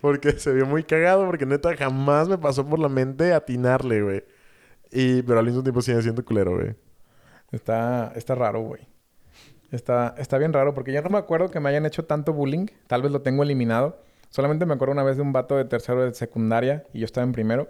Porque 0.00 0.32
se 0.32 0.52
vio 0.52 0.64
muy 0.66 0.82
cagado. 0.82 1.26
Porque 1.26 1.44
neta 1.44 1.76
jamás 1.76 2.28
me 2.28 2.38
pasó 2.38 2.66
por 2.66 2.78
la 2.78 2.88
mente 2.88 3.34
atinarle, 3.34 4.02
güey. 4.02 4.24
Y... 4.90 5.22
Pero 5.22 5.40
al 5.40 5.46
mismo 5.46 5.62
tiempo 5.62 5.82
sigue 5.82 6.00
siendo 6.00 6.24
culero, 6.24 6.54
güey. 6.54 6.74
Está, 7.52 8.12
está 8.16 8.34
raro, 8.34 8.62
güey. 8.62 8.88
Está, 9.70 10.14
está 10.16 10.38
bien 10.38 10.54
raro 10.54 10.72
porque 10.72 10.92
ya 10.92 11.02
no 11.02 11.10
me 11.10 11.18
acuerdo 11.18 11.50
que 11.50 11.60
me 11.60 11.68
hayan 11.68 11.84
hecho 11.84 12.06
tanto 12.06 12.32
bullying. 12.32 12.66
Tal 12.86 13.02
vez 13.02 13.12
lo 13.12 13.20
tengo 13.20 13.42
eliminado. 13.42 14.07
Solamente 14.30 14.66
me 14.66 14.74
acuerdo 14.74 14.92
una 14.92 15.02
vez 15.04 15.16
de 15.16 15.22
un 15.22 15.32
vato 15.32 15.56
de 15.56 15.64
tercero 15.64 16.04
de 16.04 16.14
secundaria 16.14 16.84
y 16.92 17.00
yo 17.00 17.04
estaba 17.04 17.24
en 17.26 17.32
primero 17.32 17.68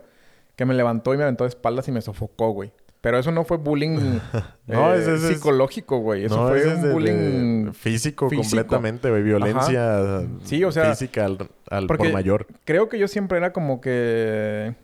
que 0.57 0.65
me 0.65 0.75
levantó 0.75 1.15
y 1.15 1.17
me 1.17 1.23
aventó 1.23 1.45
de 1.45 1.49
espaldas 1.49 1.87
y 1.89 1.93
me 1.93 2.01
sofocó, 2.01 2.51
güey. 2.51 2.73
Pero 3.01 3.17
eso 3.17 3.31
no 3.31 3.45
fue 3.45 3.59
bullying 3.59 4.19
No, 4.67 4.93
eh, 4.93 4.99
ese- 4.99 5.15
ese 5.15 5.29
es- 5.29 5.35
psicológico, 5.35 5.99
güey. 6.01 6.25
Eso 6.25 6.37
No, 6.37 6.49
fue 6.49 6.59
ese 6.59 6.75
un 6.75 6.83
de- 6.83 6.89
de 6.89 6.95
bullying 6.95 7.73
físico, 7.73 8.29
físico. 8.29 8.43
completamente, 8.49 9.09
güey. 9.09 9.23
Violencia 9.23 10.23
Sí, 10.43 10.65
o 10.65 10.73
sea, 10.73 10.91
física 10.91 11.25
al, 11.27 11.49
al 11.71 11.87
por 11.87 12.11
mayor. 12.13 12.47
Creo 12.65 12.89
que 12.89 12.99
yo 12.99 13.07
siempre 13.07 13.39
era 13.39 13.53
como 13.53 13.81
que... 13.81 14.75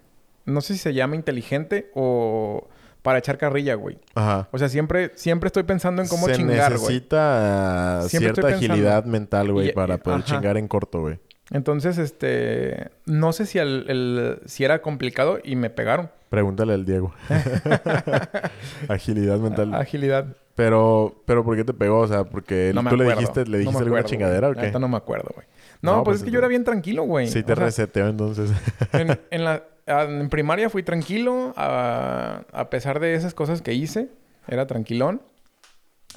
No 0.47 0.61
sé 0.61 0.75
si 0.75 0.79
se 0.79 0.95
llama 0.95 1.16
inteligente 1.16 1.91
o 1.95 2.68
para 3.03 3.18
echar 3.18 3.37
carrilla, 3.37 3.75
güey. 3.75 3.99
Ajá. 4.14 4.49
O 4.53 4.59
sea, 4.59 4.68
siempre, 4.68 5.11
siempre 5.16 5.49
estoy 5.49 5.64
pensando 5.64 6.01
en 6.01 6.07
cómo 6.09 6.27
Se 6.27 6.35
chingar, 6.35 6.72
güey. 6.79 6.83
necesita 6.83 8.03
cierta 8.09 8.47
agilidad 8.49 9.05
mental, 9.07 9.53
güey, 9.53 9.72
para 9.72 9.99
poder 9.99 10.20
ajá. 10.20 10.27
chingar 10.37 10.57
en 10.57 10.68
corto, 10.68 11.01
güey. 11.01 11.18
Entonces, 11.51 11.99
este... 11.99 12.90
No 13.07 13.32
sé 13.32 13.47
si, 13.47 13.59
el, 13.59 13.84
el- 13.88 14.38
si 14.47 14.64
era 14.64 14.80
complicado 14.82 15.38
y 15.45 15.57
me 15.57 15.70
pegaron. 15.70 16.11
Pregúntale 16.30 16.72
al 16.74 16.84
Diego. 16.84 17.12
agilidad 18.88 19.38
mental. 19.38 19.74
Agilidad. 19.74 20.26
Pero, 20.55 21.20
pero 21.26 21.45
¿por 21.45 21.57
qué 21.57 21.64
te 21.64 21.74
pegó? 21.74 22.01
O 22.01 22.07
sea, 22.09 22.24
porque 22.24 22.70
No 22.74 22.88
tú 22.88 22.97
le 22.97 23.05
dijiste, 23.07 23.45
le 23.45 23.51
No 23.51 23.59
dijiste 23.59 23.72
me 23.72 23.78
alguna 23.78 24.01
acuerdo, 24.01 24.09
chingadera 24.09 24.47
güey. 24.49 24.59
o 24.59 24.61
qué? 24.61 24.66
Neta 24.68 24.78
no 24.78 24.88
me 24.88 24.97
acuerdo, 24.97 25.30
güey. 25.34 25.47
No, 25.82 25.97
No, 25.97 26.05
pues, 26.05 26.14
pues, 26.14 26.18
es 26.20 26.24
que 26.24 26.30
yo 26.30 26.38
era 26.38 26.49
bien 26.49 26.64
tranquilo, 26.64 27.03
güey. 27.05 27.26
Sí, 27.26 27.42
te 27.42 27.53
O 27.53 27.57
sea, 27.57 27.64
reseteó 27.66 28.07
entonces. 28.09 28.51
en, 28.92 29.18
en 29.30 29.45
la, 29.45 29.64
en 29.86 30.28
primaria 30.28 30.70
fui 30.70 30.82
tranquilo. 30.82 31.53
A, 31.57 32.42
a 32.53 32.70
pesar 32.70 33.01
de 33.01 33.14
esas 33.14 33.34
cosas 33.34 33.62
que 33.62 33.74
hice, 33.74 34.09
era 34.47 34.66
tranquilón. 34.66 35.20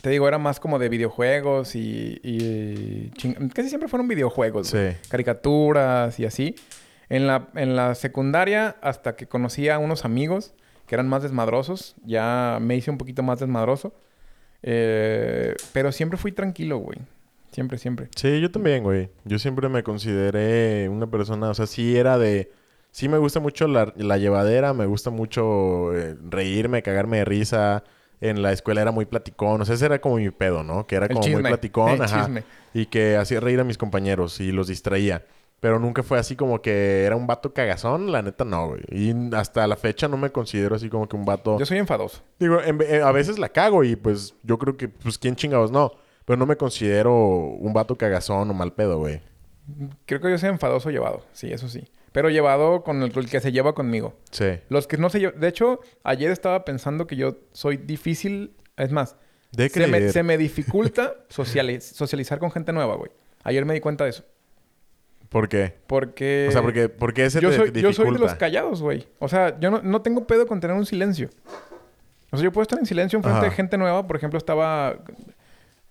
Te 0.02 0.10
digo, 0.12 0.28
era 0.28 0.38
más 0.38 0.60
como 0.60 0.78
de 0.80 0.90
videojuegos 0.90 1.76
y... 1.76 2.20
y 2.24 3.10
ching- 3.18 3.52
Casi 3.54 3.70
siempre 3.70 3.90
fueron 3.90 4.08
videojuegos, 4.08 4.68
sí. 4.68 4.90
caricaturas 5.10 6.20
y 6.20 6.26
así. 6.26 6.56
En 7.10 7.26
la, 7.26 7.48
en 7.56 7.76
la 7.76 7.96
secundaria, 7.96 8.76
hasta 8.82 9.16
que 9.16 9.28
conocí 9.28 9.70
a 9.70 9.80
unos 9.80 10.06
amigos 10.06 10.54
que 10.86 10.96
eran 10.96 11.08
más 11.08 11.24
desmadrosos, 11.24 11.96
ya 12.06 12.60
me 12.62 12.76
hice 12.76 12.92
un 12.92 12.98
poquito 12.98 13.24
más 13.24 13.40
desmadroso. 13.40 13.94
Eh, 14.64 15.56
pero 15.74 15.92
siempre 15.92 16.18
fui 16.18 16.32
tranquilo, 16.32 16.78
güey. 16.78 16.98
Siempre, 17.52 17.78
siempre. 17.78 18.10
Sí, 18.16 18.40
yo 18.42 18.52
también, 18.52 18.84
güey. 18.84 19.10
Yo 19.26 19.40
siempre 19.40 19.70
me 19.70 19.84
consideré 19.84 20.90
una 20.90 21.08
persona, 21.08 21.50
o 21.50 21.54
sea, 21.54 21.66
sí 21.66 21.98
era 21.98 22.18
de 22.18 22.52
sí 22.92 23.08
me 23.10 23.18
gusta 23.18 23.40
mucho 23.40 23.68
la, 23.68 23.94
la 23.96 24.18
llevadera, 24.18 24.74
me 24.74 24.86
gusta 24.86 25.10
mucho 25.10 25.96
eh, 25.96 26.16
reírme, 26.30 26.84
cagarme 26.84 27.18
de 27.18 27.26
risa. 27.26 27.84
En 28.20 28.42
la 28.42 28.52
escuela 28.52 28.82
era 28.82 28.92
muy 28.92 29.06
platicón, 29.06 29.62
o 29.62 29.66
sea, 29.66 29.76
ese 29.76 29.86
era 29.86 30.00
como 30.02 30.16
mi 30.16 30.30
pedo, 30.32 30.64
¿no? 30.64 30.88
Que 30.88 30.96
era 30.96 31.06
El 31.06 31.12
como 31.14 31.22
chisme, 31.24 31.42
muy 31.42 31.50
platicón, 31.50 31.90
el 31.92 32.02
ajá. 32.02 32.22
chisme. 32.26 32.44
Y 32.74 32.88
que 32.88 33.16
hacía 33.18 33.40
reír 33.40 33.60
a 33.60 33.64
mis 33.64 33.78
compañeros 33.78 34.40
y 34.40 34.52
los 34.52 34.68
distraía. 34.68 35.26
Pero 35.60 35.80
nunca 35.80 36.04
fue 36.04 36.20
así 36.20 36.36
como 36.36 36.62
que 36.62 37.04
era 37.04 37.16
un 37.16 37.26
vato 37.26 37.52
cagazón, 37.54 38.12
la 38.12 38.22
neta 38.22 38.46
no, 38.46 38.68
güey. 38.70 38.82
Y 38.92 39.14
hasta 39.36 39.66
la 39.68 39.76
fecha 39.76 40.08
no 40.08 40.16
me 40.18 40.32
considero 40.32 40.76
así 40.76 40.88
como 40.90 41.08
que 41.10 41.16
un 41.16 41.26
vato... 41.26 41.58
Yo 41.58 41.66
soy 41.66 41.78
enfadoso. 41.80 42.22
Digo, 42.40 42.62
en 42.62 42.78
ve- 42.78 42.98
eh, 42.98 43.02
a 43.02 43.12
veces 43.12 43.40
la 43.40 43.50
cago 43.50 43.84
y 43.84 43.96
pues 43.96 44.36
yo 44.44 44.58
creo 44.60 44.78
que, 44.78 44.88
pues, 44.88 45.18
¿quién 45.18 45.36
chingados 45.36 45.72
no? 45.72 45.94
Pero 46.26 46.38
no 46.38 46.46
me 46.46 46.58
considero 46.58 47.16
un 47.16 47.74
vato 47.74 47.96
cagazón 47.98 48.50
o 48.52 48.54
mal 48.54 48.74
pedo, 48.74 49.00
güey. 49.00 49.22
Creo 50.06 50.22
que 50.22 50.30
yo 50.30 50.38
soy 50.38 50.50
enfadoso 50.50 50.90
llevado. 50.92 51.26
Sí, 51.34 51.52
eso 51.52 51.68
sí. 51.68 51.88
Pero 52.18 52.32
llevado 52.32 52.82
con 52.84 53.04
el, 53.04 53.12
el 53.16 53.30
que 53.30 53.40
se 53.40 53.52
lleva 53.52 53.76
conmigo. 53.76 54.16
Sí. 54.32 54.60
Los 54.70 54.88
que 54.88 54.98
no 54.98 55.12
se 55.12 55.20
llevan... 55.20 55.40
De 55.40 55.48
hecho, 55.48 55.82
ayer 56.04 56.32
estaba 56.32 56.66
pensando 56.66 57.06
que 57.06 57.16
yo 57.16 57.38
soy 57.52 57.78
difícil... 57.78 58.56
Es 58.76 58.92
más, 58.92 59.16
De 59.52 59.70
se 59.70 59.82
me, 59.86 59.98
creer. 59.98 60.12
se 60.12 60.24
me 60.24 60.36
dificulta 60.36 61.14
sociali- 61.30 61.80
socializar 61.80 62.40
con 62.40 62.50
gente 62.50 62.74
nueva, 62.74 62.96
güey. 62.96 63.12
Ayer 63.44 63.66
me 63.66 63.76
di 63.76 63.82
cuenta 63.82 64.04
de 64.06 64.10
eso. 64.10 64.24
¿Por 65.30 65.48
qué? 65.48 65.76
Porque... 65.86 66.48
O 66.50 66.52
sea, 66.52 66.64
porque, 66.64 66.90
¿por 66.90 67.14
qué 67.14 67.30
se 67.30 67.40
yo 67.40 67.52
te 67.52 67.56
soy, 67.58 67.72
yo 67.72 67.94
soy 67.94 68.06
de 68.06 68.12
los 68.14 68.22
dificulta? 68.22 68.38
callados, 68.40 68.82
güey. 68.82 69.08
O 69.20 69.28
sea, 69.28 69.60
yo 69.60 69.70
no, 69.70 69.84
no 69.84 70.02
tengo 70.02 70.26
pedo 70.26 70.48
con 70.48 70.60
tener 70.60 70.76
un 70.76 70.88
silencio. 70.88 71.30
O 72.32 72.38
sea, 72.38 72.44
yo 72.44 72.52
puedo 72.52 72.64
estar 72.64 72.80
en 72.80 72.88
silencio 72.88 73.18
enfrente 73.18 73.38
Ajá. 73.42 73.46
de 73.50 73.52
gente 73.56 73.78
nueva. 73.78 74.08
Por 74.08 74.16
ejemplo, 74.18 74.40
estaba 74.40 74.98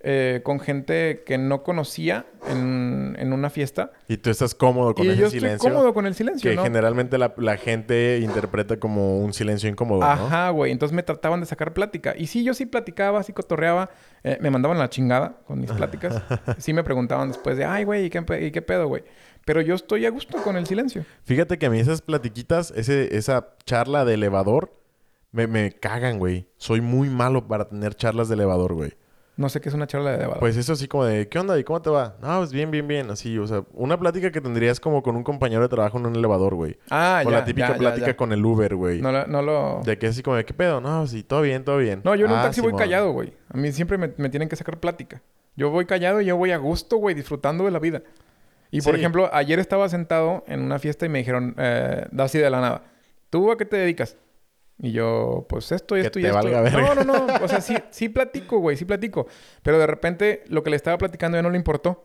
eh, 0.01 0.41
con 0.45 0.61
gente 0.61 1.23
que 1.27 1.39
no 1.39 1.63
conocía 1.63 2.27
en, 2.49 3.17
en 3.19 3.33
una 3.33 3.51
fiesta. 3.51 3.93
Y 4.09 4.19
tú 4.19 4.31
estás 4.31 4.55
cómodo 4.55 4.95
con 4.95 5.07
y 5.07 5.09
ese 5.09 5.21
yo 5.21 5.31
silencio. 5.31 5.57
estoy 5.57 5.71
cómodo 5.73 5.95
con 5.95 6.07
el 6.07 6.15
silencio, 6.15 6.51
Que 6.51 6.57
¿no? 6.57 6.63
generalmente 6.63 7.19
la, 7.19 7.35
la 7.39 7.57
gente 7.57 8.21
interpreta 8.23 8.79
como 8.79 9.19
un 9.21 9.33
silencio 9.33 9.69
incómodo. 9.69 10.03
Ajá, 10.05 10.51
güey. 10.51 10.71
Entonces 10.71 10.95
me 10.95 11.03
trataban 11.03 11.41
de 11.41 11.47
sacar 11.47 11.73
plática. 11.73 12.15
Y 12.17 12.27
sí, 12.27 12.45
yo 12.45 12.55
sí 12.55 12.67
platicaba, 12.67 13.23
sí 13.23 13.33
cotorreaba. 13.33 13.91
Eh, 14.23 14.39
me 14.41 14.51
mandaban 14.51 14.79
la 14.79 14.89
chingada 14.91 15.39
con 15.47 15.61
mis 15.61 15.73
pláticas. 15.73 16.23
sí 16.59 16.73
me 16.73 16.85
preguntaban 16.85 17.29
después 17.29 17.57
de, 17.57 17.65
ay, 17.65 17.85
güey, 17.85 18.05
¿y 18.05 18.11
qué, 18.11 18.25
y 18.43 18.51
qué 18.53 18.63
pedo, 18.63 18.87
güey? 18.89 19.03
Pero 19.45 19.61
yo 19.61 19.75
estoy 19.75 20.07
a 20.07 20.11
gusto 20.11 20.39
con 20.43 20.57
el 20.57 20.67
silencio. 20.67 21.05
Fíjate 21.25 21.59
que 21.59 21.67
a 21.67 21.71
mí 21.71 21.79
esas 21.81 22.03
platiquitas, 22.03 22.73
ese, 22.77 23.17
esa 23.17 23.55
charla 23.65 24.05
de 24.05 24.15
elevador, 24.15 24.73
me, 25.33 25.47
me 25.47 25.73
cagan, 25.73 26.19
güey. 26.19 26.49
Soy 26.59 26.81
muy 26.81 27.09
malo 27.11 27.47
para 27.49 27.69
tener 27.69 27.95
charlas 27.95 28.29
de 28.29 28.35
elevador, 28.35 28.75
güey. 28.75 28.95
No 29.37 29.51
sé 29.51 29.61
qué 29.61 29.69
es 29.69 29.75
una 29.75 29.87
charla 29.87 30.13
de 30.13 30.17
debate. 30.19 30.41
Pues 30.41 30.57
eso 30.57 30.73
así 30.73 30.89
como 30.89 31.05
de, 31.05 31.29
¿qué 31.29 31.39
onda? 31.39 31.59
¿Y 31.59 31.65
cómo 31.65 31.83
te 31.83 31.91
va? 31.91 32.17
No, 32.23 32.39
pues 32.39 32.53
bien, 32.53 32.71
bien, 32.71 32.89
bien. 32.89 33.11
Así, 33.11 33.37
o 33.39 33.47
sea, 33.47 33.65
una 33.75 33.99
plática 33.99 34.31
que 34.33 34.41
tendrías 34.41 34.81
como 34.81 35.03
con 35.03 35.15
un 35.15 35.23
compañero 35.23 35.61
de 35.61 35.69
trabajo 35.69 35.99
en 35.99 36.07
un 36.07 36.17
elevador, 36.17 36.55
güey. 36.55 36.79
ah, 36.91 37.23
o 37.25 37.31
ya, 37.31 37.39
la 37.39 37.45
típica 37.45 37.67
ya, 37.69 37.73
ya, 37.75 37.79
plática 37.79 38.07
ya. 38.07 38.17
con 38.17 38.33
el 38.33 38.43
Uber, 38.43 38.75
güey. 38.77 39.03
No, 39.03 39.13
lo- 39.13 39.27
no 39.27 39.43
lo... 39.43 39.81
De 39.85 39.99
que 39.99 40.07
así 40.07 40.23
como 40.23 40.37
de, 40.37 40.47
¿qué 40.47 40.55
pedo? 40.55 40.81
No, 40.81 41.07
sí, 41.07 41.23
todo 41.23 41.43
bien, 41.43 41.65
todo 41.65 41.77
bien. 41.77 42.01
No, 42.03 42.15
yo 42.15 42.25
en 42.25 42.33
un 42.33 42.39
Ah, 42.39 42.43
taxi 42.45 42.63
voy 42.63 42.73
callado, 42.75 43.13
güey. 43.13 43.35
A 43.53 43.59
mí 43.59 43.71
siempre 43.73 43.99
me, 43.99 44.13
me 44.17 44.31
tienen 44.31 44.49
que 44.49 44.57
sacar 44.57 44.79
plática. 44.81 45.21
Yo 45.55 45.69
voy 45.71 45.85
callado 45.85 46.23
y 46.23 46.25
yo 46.27 46.37
voy 46.39 46.53
a 46.53 46.57
gusto, 46.57 46.97
güey, 46.97 47.15
disfrutando 47.15 47.65
de 47.67 47.71
la 47.73 47.79
vida. 47.79 48.03
Y 48.71 48.81
por 48.81 48.95
Sí. 48.95 49.01
ejemplo, 49.01 49.29
ayer 49.35 49.59
estaba 49.59 49.87
sentado 49.91 50.45
en 50.47 50.63
una 50.63 50.79
fiesta 50.79 51.05
y 51.05 51.09
me 51.11 51.19
dijeron, 51.19 51.55
eh, 51.59 52.07
así 52.19 52.39
de 52.39 52.49
la 52.49 52.61
nada, 52.63 52.83
¿tú 53.31 53.51
a 53.53 53.59
qué 53.59 53.65
te 53.67 53.77
dedicas? 53.77 54.17
Y 54.79 54.93
yo, 54.93 55.47
pues 55.49 55.73
esto 55.73 55.97
y 55.97 56.01
Que 56.03 56.07
esto 56.07 56.19
y 56.19 56.23
te 56.23 56.29
esto. 56.29 56.39
valga 56.39 56.61
verga. 56.61 56.95
No, 56.95 57.05
no, 57.05 57.27
no. 57.27 57.35
O 57.45 57.49
sea, 57.49 57.61
sí, 57.61 57.75
sí 57.91 58.09
platico, 58.11 58.59
güey, 58.59 58.77
sí 58.77 58.85
platico. 58.85 59.27
Pero 59.63 59.79
de 59.79 59.87
repente 59.87 60.45
lo 60.49 60.63
que 60.63 60.71
le 60.71 60.77
estaba 60.77 60.99
platicando 60.99 61.39
ya 61.39 61.43
no 61.43 61.51
le 61.51 61.57
importó. 61.57 62.05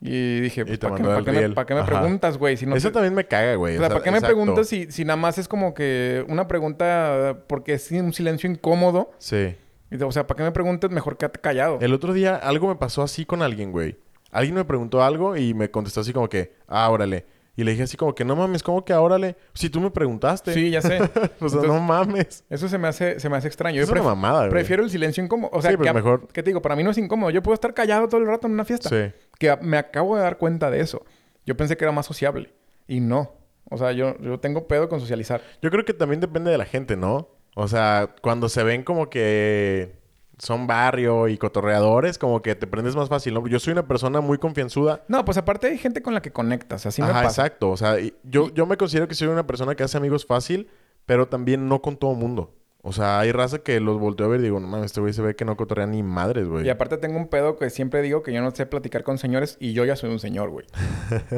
Y 0.00 0.40
dije, 0.40 0.64
pues, 0.64 0.78
¿para 0.78 0.94
qué, 0.94 1.02
me, 1.02 1.20
riel. 1.20 1.54
pa' 1.54 1.66
qué 1.66 1.74
me 1.74 1.80
Ajá. 1.80 1.88
preguntas, 2.00 2.38
güey? 2.38 2.56
Si 2.56 2.64
no 2.66 2.76
Eso 2.76 2.88
te- 2.88 2.94
también 2.94 3.14
me 3.14 3.26
caga, 3.26 3.56
güey. 3.56 3.76
o 3.76 3.80
sea, 3.80 3.88
¿para 3.88 4.02
qué 4.02 4.10
me 4.12 4.20
preguntas 4.20 4.68
si, 4.68 4.90
si 4.92 5.04
nada 5.04 5.16
más 5.16 5.38
es 5.38 5.48
como 5.48 5.74
que 5.74 6.24
una 6.28 6.46
pregunta 6.46 7.40
porque 7.48 7.74
es 7.74 7.90
un 7.90 8.12
silencio 8.12 8.48
incómodo? 8.48 9.10
Sí. 9.18 9.56
Y, 9.90 10.00
O 10.02 10.12
sea, 10.12 10.26
¿para 10.26 10.38
qué 10.38 10.44
me 10.44 10.52
preguntas? 10.52 10.90
Mejor 10.92 11.16
quédate 11.16 11.40
callado. 11.40 11.78
El 11.80 11.92
otro 11.94 12.12
día 12.12 12.36
algo 12.36 12.68
me 12.68 12.76
pasó 12.76 13.02
así 13.02 13.26
con 13.26 13.42
alguien, 13.42 13.72
güey. 13.72 13.96
Alguien 14.30 14.54
me 14.54 14.64
preguntó 14.64 15.02
algo 15.02 15.36
y 15.36 15.52
me 15.54 15.70
contestó 15.70 16.00
así 16.02 16.12
como 16.12 16.28
que, 16.28 16.54
ah, 16.68 16.88
órale. 16.90 17.26
Y 17.58 17.64
le 17.64 17.72
dije 17.72 17.82
así 17.82 17.96
como 17.96 18.14
que, 18.14 18.24
no 18.24 18.36
mames, 18.36 18.62
¿cómo 18.62 18.84
que 18.84 18.92
ah, 18.92 19.00
órale? 19.00 19.34
Si 19.52 19.68
tú 19.68 19.80
me 19.80 19.90
preguntaste. 19.90 20.54
Sí, 20.54 20.70
ya 20.70 20.80
sé. 20.80 20.98
o 21.02 21.08
sea, 21.08 21.22
Entonces, 21.40 21.62
no 21.64 21.80
mames. 21.80 22.44
Eso 22.48 22.68
se 22.68 22.78
me 22.78 22.86
hace, 22.86 23.18
se 23.18 23.28
me 23.28 23.36
hace 23.36 23.48
extraño. 23.48 23.78
Yo 23.78 23.82
Es 23.82 23.90
una 23.90 24.04
mamada, 24.04 24.42
güey. 24.42 24.50
prefiero 24.50 24.84
el 24.84 24.90
silencio 24.90 25.24
incómodo. 25.24 25.50
O 25.52 25.60
sea, 25.60 25.72
Sí, 25.72 25.76
pues 25.76 25.88
que 25.88 25.92
mejor. 25.92 26.28
¿qué 26.28 26.44
te 26.44 26.50
digo? 26.50 26.62
Para 26.62 26.76
mí 26.76 26.84
no 26.84 26.92
es 26.92 26.98
incómodo. 26.98 27.30
Yo 27.30 27.42
puedo 27.42 27.54
estar 27.54 27.74
callado 27.74 28.06
todo 28.06 28.20
el 28.20 28.28
rato 28.28 28.46
en 28.46 28.52
una 28.52 28.64
fiesta. 28.64 28.88
Sí. 28.88 29.12
Que 29.40 29.58
me 29.60 29.76
acabo 29.76 30.14
de 30.14 30.22
dar 30.22 30.38
cuenta 30.38 30.70
de 30.70 30.78
eso. 30.78 31.04
Yo 31.44 31.56
pensé 31.56 31.76
que 31.76 31.84
era 31.84 31.90
más 31.90 32.06
sociable. 32.06 32.54
Y 32.86 33.00
no. 33.00 33.32
O 33.68 33.76
sea, 33.76 33.90
yo, 33.90 34.16
yo 34.20 34.38
tengo 34.38 34.68
pedo 34.68 34.88
con 34.88 35.00
socializar. 35.00 35.42
Yo 35.60 35.72
creo 35.72 35.84
que 35.84 35.94
también 35.94 36.20
depende 36.20 36.52
de 36.52 36.58
la 36.58 36.64
gente, 36.64 36.96
¿no? 36.96 37.28
O 37.56 37.66
sea, 37.66 38.14
cuando 38.22 38.48
se 38.48 38.62
ven 38.62 38.84
como 38.84 39.10
que 39.10 39.97
son 40.38 40.66
barrio 40.66 41.28
y 41.28 41.36
cotorreadores, 41.38 42.18
como 42.18 42.42
que 42.42 42.54
te 42.54 42.66
prendes 42.66 42.94
más 42.96 43.08
fácil, 43.08 43.34
¿no? 43.34 43.46
Yo 43.46 43.58
soy 43.58 43.72
una 43.72 43.86
persona 43.86 44.20
muy 44.20 44.38
confianzuda. 44.38 45.04
No, 45.08 45.24
pues 45.24 45.36
aparte 45.38 45.66
hay 45.66 45.78
gente 45.78 46.02
con 46.02 46.14
la 46.14 46.22
que 46.22 46.32
conectas. 46.32 46.86
Así 46.86 47.02
me 47.02 47.08
Ajá, 47.08 47.22
pasa. 47.22 47.42
exacto. 47.46 47.70
O 47.70 47.76
sea, 47.76 47.96
yo, 48.24 48.52
yo 48.54 48.66
me 48.66 48.76
considero 48.76 49.08
que 49.08 49.14
soy 49.14 49.28
una 49.28 49.46
persona 49.46 49.74
que 49.74 49.82
hace 49.82 49.96
amigos 49.96 50.24
fácil, 50.26 50.68
pero 51.06 51.28
también 51.28 51.68
no 51.68 51.82
con 51.82 51.96
todo 51.96 52.14
mundo. 52.14 52.54
O 52.80 52.92
sea, 52.92 53.18
hay 53.18 53.32
raza 53.32 53.58
que 53.58 53.80
los 53.80 53.98
volteo 53.98 54.26
a 54.26 54.28
ver 54.30 54.40
y 54.40 54.44
digo, 54.44 54.60
no 54.60 54.68
mames, 54.68 54.86
este 54.86 55.00
güey 55.00 55.12
se 55.12 55.20
ve 55.20 55.34
que 55.34 55.44
no 55.44 55.56
cotorrea 55.56 55.86
ni 55.86 56.02
madres, 56.04 56.48
güey. 56.48 56.64
Y 56.64 56.70
aparte 56.70 56.96
tengo 56.96 57.16
un 57.18 57.26
pedo 57.26 57.56
que 57.58 57.70
siempre 57.70 58.00
digo 58.02 58.22
que 58.22 58.32
yo 58.32 58.40
no 58.40 58.52
sé 58.52 58.66
platicar 58.66 59.02
con 59.02 59.18
señores 59.18 59.56
y 59.58 59.72
yo 59.72 59.84
ya 59.84 59.96
soy 59.96 60.10
un 60.10 60.20
señor, 60.20 60.50
güey. 60.50 60.64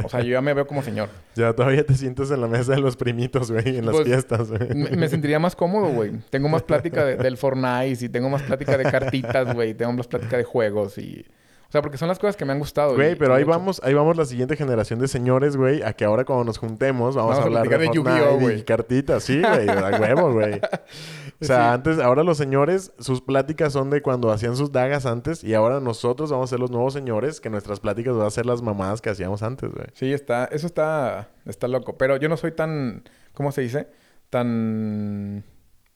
O 0.05 0.09
sea, 0.11 0.21
yo 0.21 0.33
ya 0.33 0.43
me 0.43 0.53
veo 0.53 0.67
como 0.67 0.83
señor. 0.83 1.09
Ya 1.35 1.55
todavía 1.55 1.85
te 1.87 1.95
sientas 1.95 2.31
en 2.31 2.43
la 2.43 2.47
mesa 2.47 2.73
de 2.73 2.81
los 2.81 2.97
primitos, 2.97 3.51
güey, 3.51 3.79
en 3.79 3.87
las 3.87 3.95
Pues, 3.97 4.07
fiestas, 4.07 4.51
güey. 4.51 4.69
Me, 4.75 4.91
me 4.91 5.09
sentiría 5.09 5.39
más 5.39 5.57
cómodo, 5.57 5.89
güey. 5.89 6.13
Tengo 6.29 6.49
más 6.51 6.63
plática 6.63 7.05
de- 7.05 7.17
del 7.17 7.39
Fortnite 7.39 8.05
y 8.05 8.09
tengo 8.11 8.29
más 8.29 8.43
plática 8.43 8.77
de 8.77 8.85
cartitas, 8.85 9.55
güey. 9.55 9.73
Tengo 9.75 9.93
más 9.95 10.07
plática 10.09 10.37
de 10.37 10.45
juegos 10.45 10.99
y... 10.99 11.25
O 11.69 11.73
sea, 11.73 11.83
porque 11.83 11.99
son 11.99 12.09
las 12.09 12.19
cosas 12.19 12.37
que 12.37 12.45
me 12.45 12.53
han 12.53 12.59
gustado. 12.59 12.97
Güey, 12.97 13.15
pero 13.15 13.33
ahí 13.33 13.45
mucho. 13.45 13.57
vamos, 13.57 13.81
ahí 13.85 13.95
vamos 13.95 14.17
la 14.17 14.25
siguiente 14.25 14.57
generación 14.57 14.99
de 14.99 15.07
señores, 15.07 15.57
güey, 15.57 15.83
a 15.85 15.93
que 15.93 16.05
ahora 16.05 16.25
cuando 16.25 16.43
nos 16.45 16.59
juntemos 16.59 17.15
vamos, 17.15 17.37
Vamos 17.37 17.39
a 17.39 17.43
a 17.43 17.45
hablar 17.45 17.63
de, 17.63 17.69
platicar 17.69 17.93
de 17.93 17.97
Yu-Gi-Oh, 17.97 18.41
güey. 18.41 18.59
y 18.59 18.63
cartitas, 18.65 19.23
sí, 19.23 19.41
güey, 19.41 19.69
a 19.69 19.99
huevo, 20.01 20.33
güey. 20.33 20.61
O 21.41 21.45
sea, 21.45 21.57
Sí. 21.57 21.75
antes, 21.75 21.99
ahora 21.99 22.23
los 22.23 22.37
señores, 22.37 22.93
sus 22.99 23.23
pláticas 23.23 23.73
son 23.73 23.89
de 23.91 24.03
cuando 24.03 24.31
hacían 24.31 24.57
sus 24.57 24.73
dagas 24.73 25.07
antes 25.07 25.43
y 25.43 25.55
ahora 25.55 25.81
nosotros 25.81 26.31
vamos 26.31 26.49
a 26.49 26.51
ser 26.51 26.61
los 26.61 26.71
nuevos 26.71 26.93
señores 26.93 27.41
que 27.41 27.49
nuestras 27.49 27.81
pláticas 27.81 28.15
van 28.15 28.27
a 28.27 28.31
ser 28.31 28.45
las 28.47 28.61
mamadas 28.61 29.01
que 29.01 29.09
hacíamos 29.11 29.43
antes, 29.43 29.71
güey. 29.71 29.87
Sí, 29.95 30.13
está... 30.13 30.45
Eso 30.47 30.67
está... 30.67 31.29
Está 31.47 31.67
loco. 31.69 31.97
Pero 31.97 32.17
yo 32.19 32.29
no 32.29 32.37
soy 32.37 32.53
tan... 32.53 33.05
¿Cómo 33.33 33.53
se 33.53 33.63
dice? 33.63 33.89
Tan... 34.29 35.45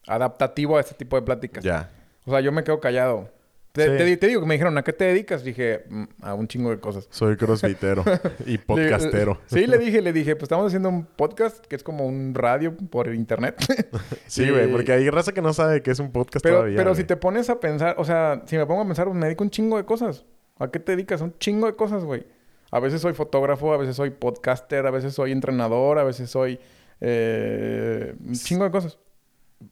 Adaptativo 0.06 0.76
a 0.76 0.80
este 0.80 0.94
tipo 0.94 1.16
de 1.16 1.22
pláticas. 1.22 1.62
Ya. 1.64 1.90
O 2.26 2.30
sea, 2.30 2.40
yo 2.40 2.50
me 2.52 2.64
quedo 2.64 2.80
callado. 2.80 3.28
Te, 3.74 3.86
Sí. 3.90 3.96
te 3.98 4.04
di- 4.04 4.16
te 4.16 4.28
digo 4.28 4.40
que 4.40 4.46
me 4.46 4.54
dijeron, 4.54 4.78
¿a 4.78 4.84
qué 4.84 4.92
te 4.92 5.04
dedicas? 5.04 5.42
Dije, 5.42 5.82
"Mm, 5.88 6.04
a 6.22 6.34
un 6.34 6.46
chingo 6.46 6.70
de 6.70 6.78
cosas. 6.78 7.08
Soy 7.10 7.36
crossfitero 7.36 8.04
y 8.46 8.56
podcastero. 8.58 9.40
sí, 9.46 9.66
le 9.66 9.78
dije, 9.78 10.00
le 10.00 10.12
dije, 10.12 10.36
pues 10.36 10.44
estamos 10.44 10.66
haciendo 10.68 10.88
un 10.90 11.04
podcast 11.06 11.66
que 11.66 11.74
es 11.74 11.82
como 11.82 12.06
un 12.06 12.34
radio 12.34 12.76
por 12.76 13.12
internet. 13.12 13.56
Sí, 14.28 14.48
güey, 14.48 14.68
Y- 14.68 14.72
porque 14.72 14.92
hay 14.92 15.10
raza 15.10 15.32
que 15.32 15.42
no 15.42 15.52
sabe 15.52 15.82
que 15.82 15.90
es 15.90 15.98
un 15.98 16.12
podcast 16.12 16.44
Pero, 16.44 16.58
todavía. 16.58 16.76
pero 16.76 16.94
si 16.94 17.02
te 17.02 17.16
pones 17.16 17.50
a 17.50 17.58
pensar, 17.58 17.96
o 17.98 18.04
sea, 18.04 18.42
si 18.46 18.56
me 18.56 18.64
pongo 18.64 18.82
a 18.82 18.86
pensar, 18.86 19.06
pues 19.06 19.16
me 19.16 19.26
dedico 19.26 19.42
un 19.42 19.50
chingo 19.50 19.76
de 19.76 19.84
cosas. 19.84 20.24
¿A 20.60 20.70
qué 20.70 20.78
te 20.78 20.92
dedicas? 20.92 21.20
Un 21.20 21.36
chingo 21.38 21.66
de 21.66 21.74
cosas, 21.74 22.04
güey. 22.04 22.24
A 22.70 22.78
veces 22.78 23.00
soy 23.00 23.12
fotógrafo, 23.12 23.74
a 23.74 23.76
veces 23.76 23.96
soy 23.96 24.10
podcaster, 24.10 24.86
a 24.86 24.92
veces 24.92 25.14
soy 25.14 25.32
entrenador, 25.32 25.98
a 25.98 26.04
veces 26.04 26.30
soy 26.30 26.60
eh, 27.00 28.14
un 28.24 28.34
chingo 28.34 28.62
de 28.64 28.70
cosas. 28.70 28.98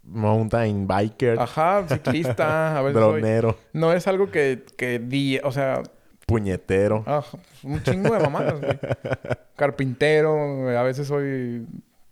Mountain 0.05 0.87
biker, 0.87 1.39
Ajá, 1.39 1.85
ciclista, 1.89 2.78
a 2.78 2.83
veces 2.83 3.01
soy... 3.01 3.20
dronero, 3.20 3.59
No 3.72 3.93
es 3.93 4.07
algo 4.07 4.30
que, 4.30 4.64
que 4.76 4.99
di, 4.99 5.39
o 5.45 5.53
sea, 5.53 5.83
puñetero. 6.26 7.05
ah, 7.07 7.24
un 7.62 7.83
chingo 7.83 8.14
de 8.14 8.20
mamadas, 8.20 8.61
güey. 8.61 8.78
Carpintero, 9.57 10.62
güey, 10.62 10.76
a 10.76 10.83
veces 10.83 11.07
soy, 11.09 11.66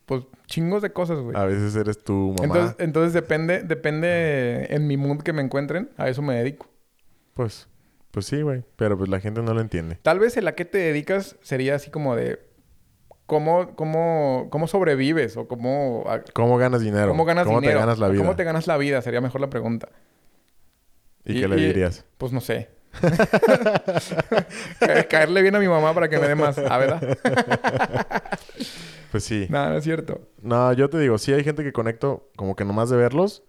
pues, 0.06 0.24
chingos 0.46 0.82
de 0.82 0.92
cosas, 0.92 1.18
güey. 1.20 1.36
A 1.36 1.44
veces 1.44 1.74
eres 1.76 2.02
tu 2.02 2.34
mamá. 2.38 2.44
Entonces, 2.44 2.76
entonces 2.78 3.12
depende, 3.12 3.62
depende 3.62 4.66
en 4.70 4.86
mi 4.86 4.96
mood 4.96 5.22
que 5.22 5.32
me 5.32 5.42
encuentren, 5.42 5.90
a 5.96 6.08
eso 6.08 6.22
me 6.22 6.34
dedico. 6.34 6.68
Pues, 7.34 7.68
pues 8.10 8.26
sí, 8.26 8.42
güey. 8.42 8.62
Pero 8.76 8.98
pues 8.98 9.08
la 9.08 9.20
gente 9.20 9.40
no 9.42 9.54
lo 9.54 9.60
entiende. 9.60 9.98
Tal 10.02 10.18
vez 10.18 10.36
el 10.36 10.46
a 10.48 10.54
qué 10.54 10.64
te 10.64 10.78
dedicas 10.78 11.36
sería 11.42 11.76
así 11.76 11.90
como 11.90 12.16
de 12.16 12.40
cómo, 13.30 13.76
cómo, 13.76 14.48
cómo 14.50 14.66
sobrevives 14.66 15.36
o 15.36 15.46
cómo, 15.46 16.04
¿Cómo 16.34 16.58
ganas 16.58 16.80
dinero? 16.80 17.08
cómo 17.12 17.24
ganas 17.24 17.46
¿Cómo 17.46 17.60
dinero. 17.60 17.78
te 17.78 17.80
ganas 17.86 17.98
la 18.00 18.08
vida? 18.08 18.22
¿Cómo 18.22 18.34
te 18.34 18.42
ganas 18.44 18.66
la 18.66 18.76
vida? 18.76 19.00
Sería 19.02 19.20
mejor 19.20 19.40
la 19.40 19.48
pregunta. 19.48 19.88
¿Y, 21.24 21.38
y- 21.38 21.40
qué 21.40 21.46
le 21.48 21.56
y- 21.58 21.66
dirías? 21.66 22.04
Pues 22.18 22.32
no 22.32 22.40
sé. 22.40 22.68
Ca- 24.80 25.04
Caerle 25.08 25.42
bien 25.42 25.54
a 25.54 25.60
mi 25.60 25.68
mamá 25.68 25.94
para 25.94 26.08
que 26.08 26.18
me 26.18 26.26
dé 26.26 26.34
más. 26.34 26.58
¿A 26.58 26.76
verdad? 26.76 27.00
Pues 29.10 29.24
sí. 29.24 29.46
Nada, 29.50 29.70
no 29.70 29.76
es 29.76 29.82
cierto. 29.84 30.20
No, 30.40 30.72
yo 30.72 30.88
te 30.88 30.96
digo, 30.98 31.18
sí 31.18 31.32
hay 31.32 31.42
gente 31.42 31.64
que 31.64 31.72
conecto 31.72 32.30
como 32.36 32.54
que 32.54 32.64
nomás 32.64 32.90
de 32.90 32.96
verlos. 32.96 33.42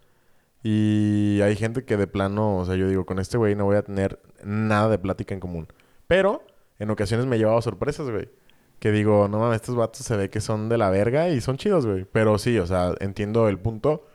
Y 0.64 1.40
hay 1.44 1.56
gente 1.56 1.86
que 1.86 1.98
de 1.98 2.08
plano, 2.08 2.58
o 2.58 2.66
sea, 2.66 2.76
yo 2.76 2.88
digo, 2.88 3.06
con 3.06 3.20
este 3.20 3.38
güey 3.38 3.54
no 3.56 3.66
voy 3.66 3.76
a 3.78 3.84
tener 3.84 4.20
nada 4.44 4.90
de 4.90 4.98
plática 4.98 5.34
en 5.36 5.40
común. 5.40 5.68
Pero 6.08 6.44
en 6.80 6.90
ocasiones 6.90 7.28
me 7.28 7.36
he 7.36 7.40
llevado 7.40 7.62
sorpresas, 7.62 8.10
güey. 8.10 8.30
Que 8.82 8.92
digo, 8.92 9.28
no 9.28 9.38
mames, 9.38 9.58
estos 9.58 9.76
vatos 9.76 10.04
se 10.04 10.18
ve 10.18 10.32
que 10.32 10.42
son 10.42 10.68
de 10.68 10.76
la 10.76 10.90
verga 10.90 11.30
y 11.30 11.40
son 11.40 11.56
chidos, 11.58 11.86
güey. 11.86 12.04
Pero 12.12 12.40
sí, 12.40 12.58
o 12.58 12.66
sea, 12.66 12.96
entiendo 13.00 13.48
el 13.48 13.60
punto. 13.60 14.08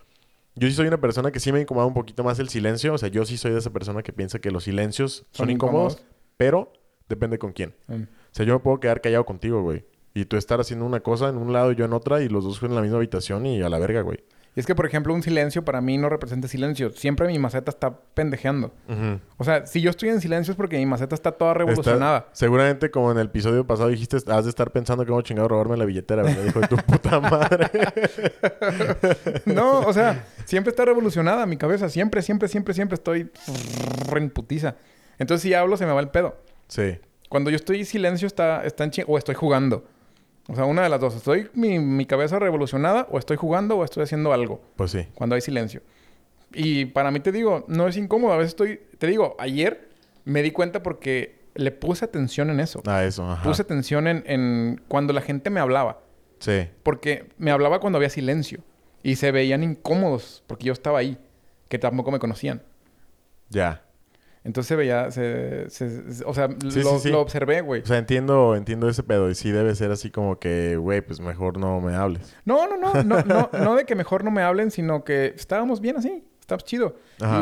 Yo 0.56 0.66
sí 0.66 0.74
soy 0.74 0.88
una 0.88 1.00
persona 1.00 1.30
que 1.30 1.38
sí 1.38 1.52
me 1.52 1.60
incomoda 1.60 1.86
un 1.86 1.94
poquito 1.94 2.24
más 2.24 2.40
el 2.40 2.48
silencio. 2.48 2.92
O 2.92 2.98
sea, 2.98 3.08
yo 3.08 3.24
sí 3.24 3.36
soy 3.36 3.52
de 3.52 3.60
esa 3.60 3.70
persona 3.70 4.02
que 4.02 4.12
piensa 4.12 4.40
que 4.40 4.50
los 4.50 4.64
silencios 4.64 5.18
son, 5.30 5.46
Son 5.46 5.50
incómodos, 5.50 5.92
incómodos. 5.92 6.16
pero 6.36 6.72
depende 7.08 7.38
con 7.38 7.52
quién. 7.52 7.76
Mm. 7.86 8.02
O 8.02 8.06
sea, 8.32 8.44
yo 8.44 8.54
me 8.54 8.58
puedo 8.58 8.80
quedar 8.80 9.00
callado 9.00 9.24
contigo, 9.24 9.62
güey. 9.62 9.84
Y 10.14 10.24
tú 10.24 10.36
estar 10.36 10.60
haciendo 10.60 10.84
una 10.84 10.98
cosa 10.98 11.28
en 11.28 11.36
un 11.36 11.52
lado 11.52 11.70
y 11.70 11.76
yo 11.76 11.84
en 11.84 11.92
otra 11.92 12.20
y 12.20 12.28
los 12.28 12.42
dos 12.42 12.60
en 12.64 12.74
la 12.74 12.82
misma 12.82 12.96
habitación 12.96 13.46
y 13.46 13.62
a 13.62 13.68
la 13.68 13.78
verga, 13.78 14.00
güey. 14.00 14.24
Y 14.56 14.60
es 14.60 14.64
que, 14.66 14.74
por 14.74 14.86
ejemplo, 14.86 15.12
un 15.12 15.22
silencio 15.22 15.66
para 15.66 15.82
mí 15.82 15.98
no 15.98 16.08
representa 16.08 16.48
silencio. 16.48 16.90
Siempre 16.90 17.26
mi 17.28 17.38
maceta 17.38 17.70
está 17.70 17.94
pendejeando. 18.14 18.72
O 19.36 19.44
sea, 19.44 19.66
si 19.66 19.82
yo 19.82 19.90
estoy 19.90 20.08
en 20.08 20.20
silencio 20.22 20.52
es 20.52 20.56
porque 20.56 20.78
mi 20.78 20.86
maceta 20.86 21.14
está 21.14 21.30
toda 21.32 21.52
revolucionada. 21.52 22.18
Está- 22.20 22.30
seguramente 22.32 22.90
como 22.90 23.12
en 23.12 23.18
el 23.18 23.26
episodio 23.26 23.66
pasado 23.66 23.90
dijiste, 23.90 24.16
has 24.16 24.44
de 24.44 24.48
estar 24.50 24.70
pensando 24.72 25.04
que 25.04 25.10
cómo 25.10 25.20
chingado 25.20 25.46
robarme 25.48 25.76
la 25.76 25.84
billetera, 25.84 26.22
¿verdad? 26.22 26.42
Hijo 26.46 26.60
de 26.60 26.68
tu 26.68 26.76
puta 26.78 27.20
madre. 27.20 27.68
No, 29.44 29.80
o 29.80 29.92
sea, 29.92 30.24
siempre 30.44 30.70
está 30.70 30.84
revolucionada 30.84 31.44
mi 31.46 31.56
cabeza. 31.56 31.88
Siempre, 31.88 32.22
siempre, 32.22 32.48
siempre, 32.48 32.74
siempre 32.74 32.94
estoy 32.94 33.30
en 34.16 34.30
putiza. 34.30 34.76
Entonces, 35.18 35.42
si 35.42 35.54
hablo, 35.54 35.76
se 35.76 35.86
me 35.86 35.92
va 35.92 36.00
el 36.00 36.08
pedo. 36.08 36.36
sí. 36.68 36.98
Cuando 37.28 37.50
yo 37.50 37.56
estoy 37.56 37.80
en 37.80 37.86
silencio, 37.86 38.26
está, 38.28 38.64
está 38.64 38.84
en 38.84 38.92
o 39.08 39.18
estoy 39.18 39.34
jugando. 39.34 39.84
O 40.48 40.54
sea, 40.54 40.64
una 40.64 40.82
de 40.82 40.88
las 40.88 41.00
dos. 41.00 41.14
Estoy 41.14 41.48
mi, 41.54 41.78
mi 41.78 42.06
cabeza 42.06 42.38
revolucionada, 42.38 43.06
o 43.10 43.18
estoy 43.18 43.36
jugando, 43.36 43.76
o 43.76 43.84
estoy 43.84 44.04
haciendo 44.04 44.32
algo. 44.32 44.60
Pues 44.76 44.92
sí. 44.92 45.06
Cuando 45.14 45.34
hay 45.34 45.40
silencio. 45.40 45.82
Y 46.52 46.86
para 46.86 47.10
mí, 47.10 47.20
te 47.20 47.32
digo, 47.32 47.64
no 47.68 47.88
es 47.88 47.96
incómodo. 47.96 48.32
A 48.32 48.36
veces 48.36 48.50
estoy... 48.50 48.80
Te 48.98 49.06
digo, 49.06 49.34
ayer 49.38 49.88
me 50.24 50.42
di 50.42 50.52
cuenta 50.52 50.82
porque 50.82 51.40
le 51.54 51.72
puse 51.72 52.04
atención 52.04 52.50
en 52.50 52.60
eso. 52.60 52.82
Ah, 52.86 53.04
eso, 53.04 53.28
ajá. 53.28 53.42
Puse 53.42 53.62
atención 53.62 54.06
en, 54.06 54.22
en 54.26 54.80
cuando 54.88 55.12
la 55.12 55.20
gente 55.20 55.50
me 55.50 55.60
hablaba. 55.60 56.00
Sí. 56.38 56.68
Porque 56.82 57.28
me 57.38 57.50
hablaba 57.50 57.80
cuando 57.80 57.96
había 57.96 58.10
silencio. 58.10 58.60
Y 59.02 59.16
se 59.16 59.32
veían 59.32 59.62
incómodos 59.62 60.44
porque 60.46 60.66
yo 60.66 60.72
estaba 60.72 60.98
ahí. 60.98 61.18
Que 61.68 61.78
tampoco 61.78 62.12
me 62.12 62.18
conocían. 62.18 62.62
Ya. 63.48 63.82
Entonces 64.46 64.68
se 64.68 64.76
veía... 64.76 65.10
se- 65.10 65.68
se- 65.68 66.12
se- 66.12 66.24
o 66.24 66.32
sea, 66.32 66.48
Sí, 66.70 66.82
lo, 66.82 66.92
sí, 66.94 67.00
sí. 67.00 67.10
lo 67.10 67.20
observé, 67.20 67.60
güey. 67.60 67.82
O 67.82 67.86
sea, 67.86 67.98
entiendo, 67.98 68.54
entiendo 68.56 68.88
ese 68.88 69.02
pedo. 69.02 69.28
Y 69.28 69.34
sí 69.34 69.50
debe 69.50 69.74
ser 69.74 69.90
así 69.90 70.10
como 70.10 70.38
que, 70.38 70.76
güey, 70.76 71.00
pues 71.02 71.20
mejor 71.20 71.58
no 71.58 71.80
me 71.80 71.94
hables. 71.94 72.34
No, 72.44 72.66
no, 72.68 72.76
no, 72.78 73.02
no, 73.02 73.22
no, 73.24 73.50
no 73.52 73.74
de 73.76 73.84
que 73.84 73.94
mejor 73.94 74.24
no 74.24 74.30
me 74.30 74.42
hablen, 74.42 74.70
sino 74.70 75.04
que 75.04 75.32
estábamos 75.36 75.80
bien 75.80 75.96
así, 75.96 76.24
estábamos 76.40 76.64
chido. 76.64 76.96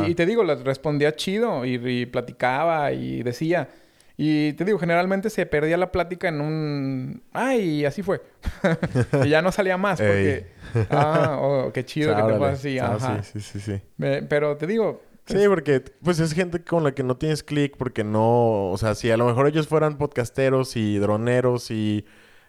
Y, 0.07 0.11
y 0.13 0.15
te 0.15 0.25
digo, 0.27 0.43
les 0.45 0.63
respondía 0.65 1.15
chido 1.15 1.65
y, 1.65 1.75
y 1.75 2.07
platicaba 2.07 2.91
y 2.93 3.23
decía. 3.23 3.69
Y 4.17 4.53
te 4.53 4.65
digo, 4.65 4.79
generalmente 4.79 5.29
se 5.29 5.45
perdía 5.45 5.77
la 5.77 5.91
plática 5.91 6.29
en 6.29 6.41
un... 6.41 7.23
¡Ay! 7.33 7.85
Así 7.85 8.01
fue. 8.03 8.23
y 9.25 9.29
ya 9.29 9.43
no 9.43 9.51
salía 9.51 9.77
más 9.77 10.01
porque... 10.01 10.47
ah, 10.91 11.37
oh, 11.41 11.73
qué 11.75 11.85
chido 11.85 12.15
sea, 12.15 12.25
que 12.25 12.33
te 12.33 12.39
pasa 12.39 12.53
así. 12.53 12.79
Ah, 12.79 12.95
Ajá. 12.95 13.23
sí, 13.25 13.41
sí, 13.41 13.59
sí, 13.59 13.73
sí. 13.73 13.83
Me- 13.97 14.23
pero 14.23 14.57
te 14.57 14.67
digo... 14.69 15.03
Sí, 15.27 15.39
porque 15.49 15.81
pues 16.03 16.21
es 16.21 16.33
gente 16.33 16.63
con 16.63 16.85
la 16.85 16.93
que 16.95 17.03
no 17.03 17.17
tienes 17.17 17.43
clic 17.43 17.77
porque 17.79 18.05
no, 18.05 18.71
o 18.71 18.77
sea, 18.77 18.95
si 18.95 19.11
a 19.11 19.17
lo 19.17 19.27
mejor 19.27 19.47
ellos 19.47 19.67
fueran 19.69 19.97
podcasteros 19.97 20.77
y 20.77 20.99
droneros 20.99 21.71
y 21.71 22.05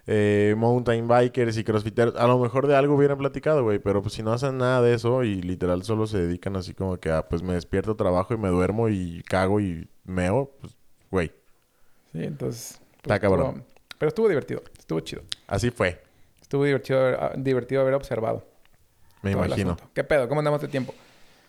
eh, 0.08 0.54
mountain 0.58 1.08
bikers 1.08 1.58
y 1.58 1.64
crossfiteros, 1.64 2.16
a 2.18 2.28
lo 2.28 2.38
mejor 2.38 2.68
de 2.68 2.76
algo 2.76 2.96
hubieran 2.96 3.18
platicado, 3.18 3.64
güey, 3.64 3.80
pero 3.80 4.02
pues 4.02 4.14
si 4.14 4.24
no 4.24 4.34
hacen 4.34 4.58
nada 4.58 4.82
de 4.82 4.94
eso 4.94 5.24
y 5.24 5.42
literal 5.42 5.84
solo 5.84 6.06
se 6.06 6.18
dedican 6.20 6.58
así 6.58 6.74
como 6.74 6.98
que 6.98 7.10
a 7.12 7.28
pues 7.30 7.42
me 7.42 7.54
despierto, 7.54 7.96
trabajo 7.96 8.34
y 8.34 8.38
me 8.38 8.50
duermo 8.50 8.90
y 8.90 9.24
cago 9.24 9.62
y 9.62 9.88
meo, 10.04 10.52
pues 10.60 10.76
güey, 11.10 11.32
Sí, 12.12 12.24
entonces... 12.24 12.78
pues, 12.80 12.98
Está 13.04 13.20
cabrón. 13.20 13.48
estuvo- 13.60 13.66
pero 13.98 14.08
estuvo 14.10 14.28
divertido. 14.28 14.62
Estuvo 14.78 15.00
chido. 15.00 15.22
así 15.48 15.72
fue, 15.72 16.02
Estuvo 16.42 16.66
divertido, 16.66 17.00
ah, 17.20 17.32
divertido 17.38 17.82
haber 17.82 17.94
observado. 17.94 18.46
me 19.22 19.32
imagino. 19.32 19.78
¿Qué 19.94 20.04
pedo? 20.04 20.28
¿Cómo 20.28 20.42
andamos 20.42 20.62
de 20.62 20.68
tiempo? 20.68 20.94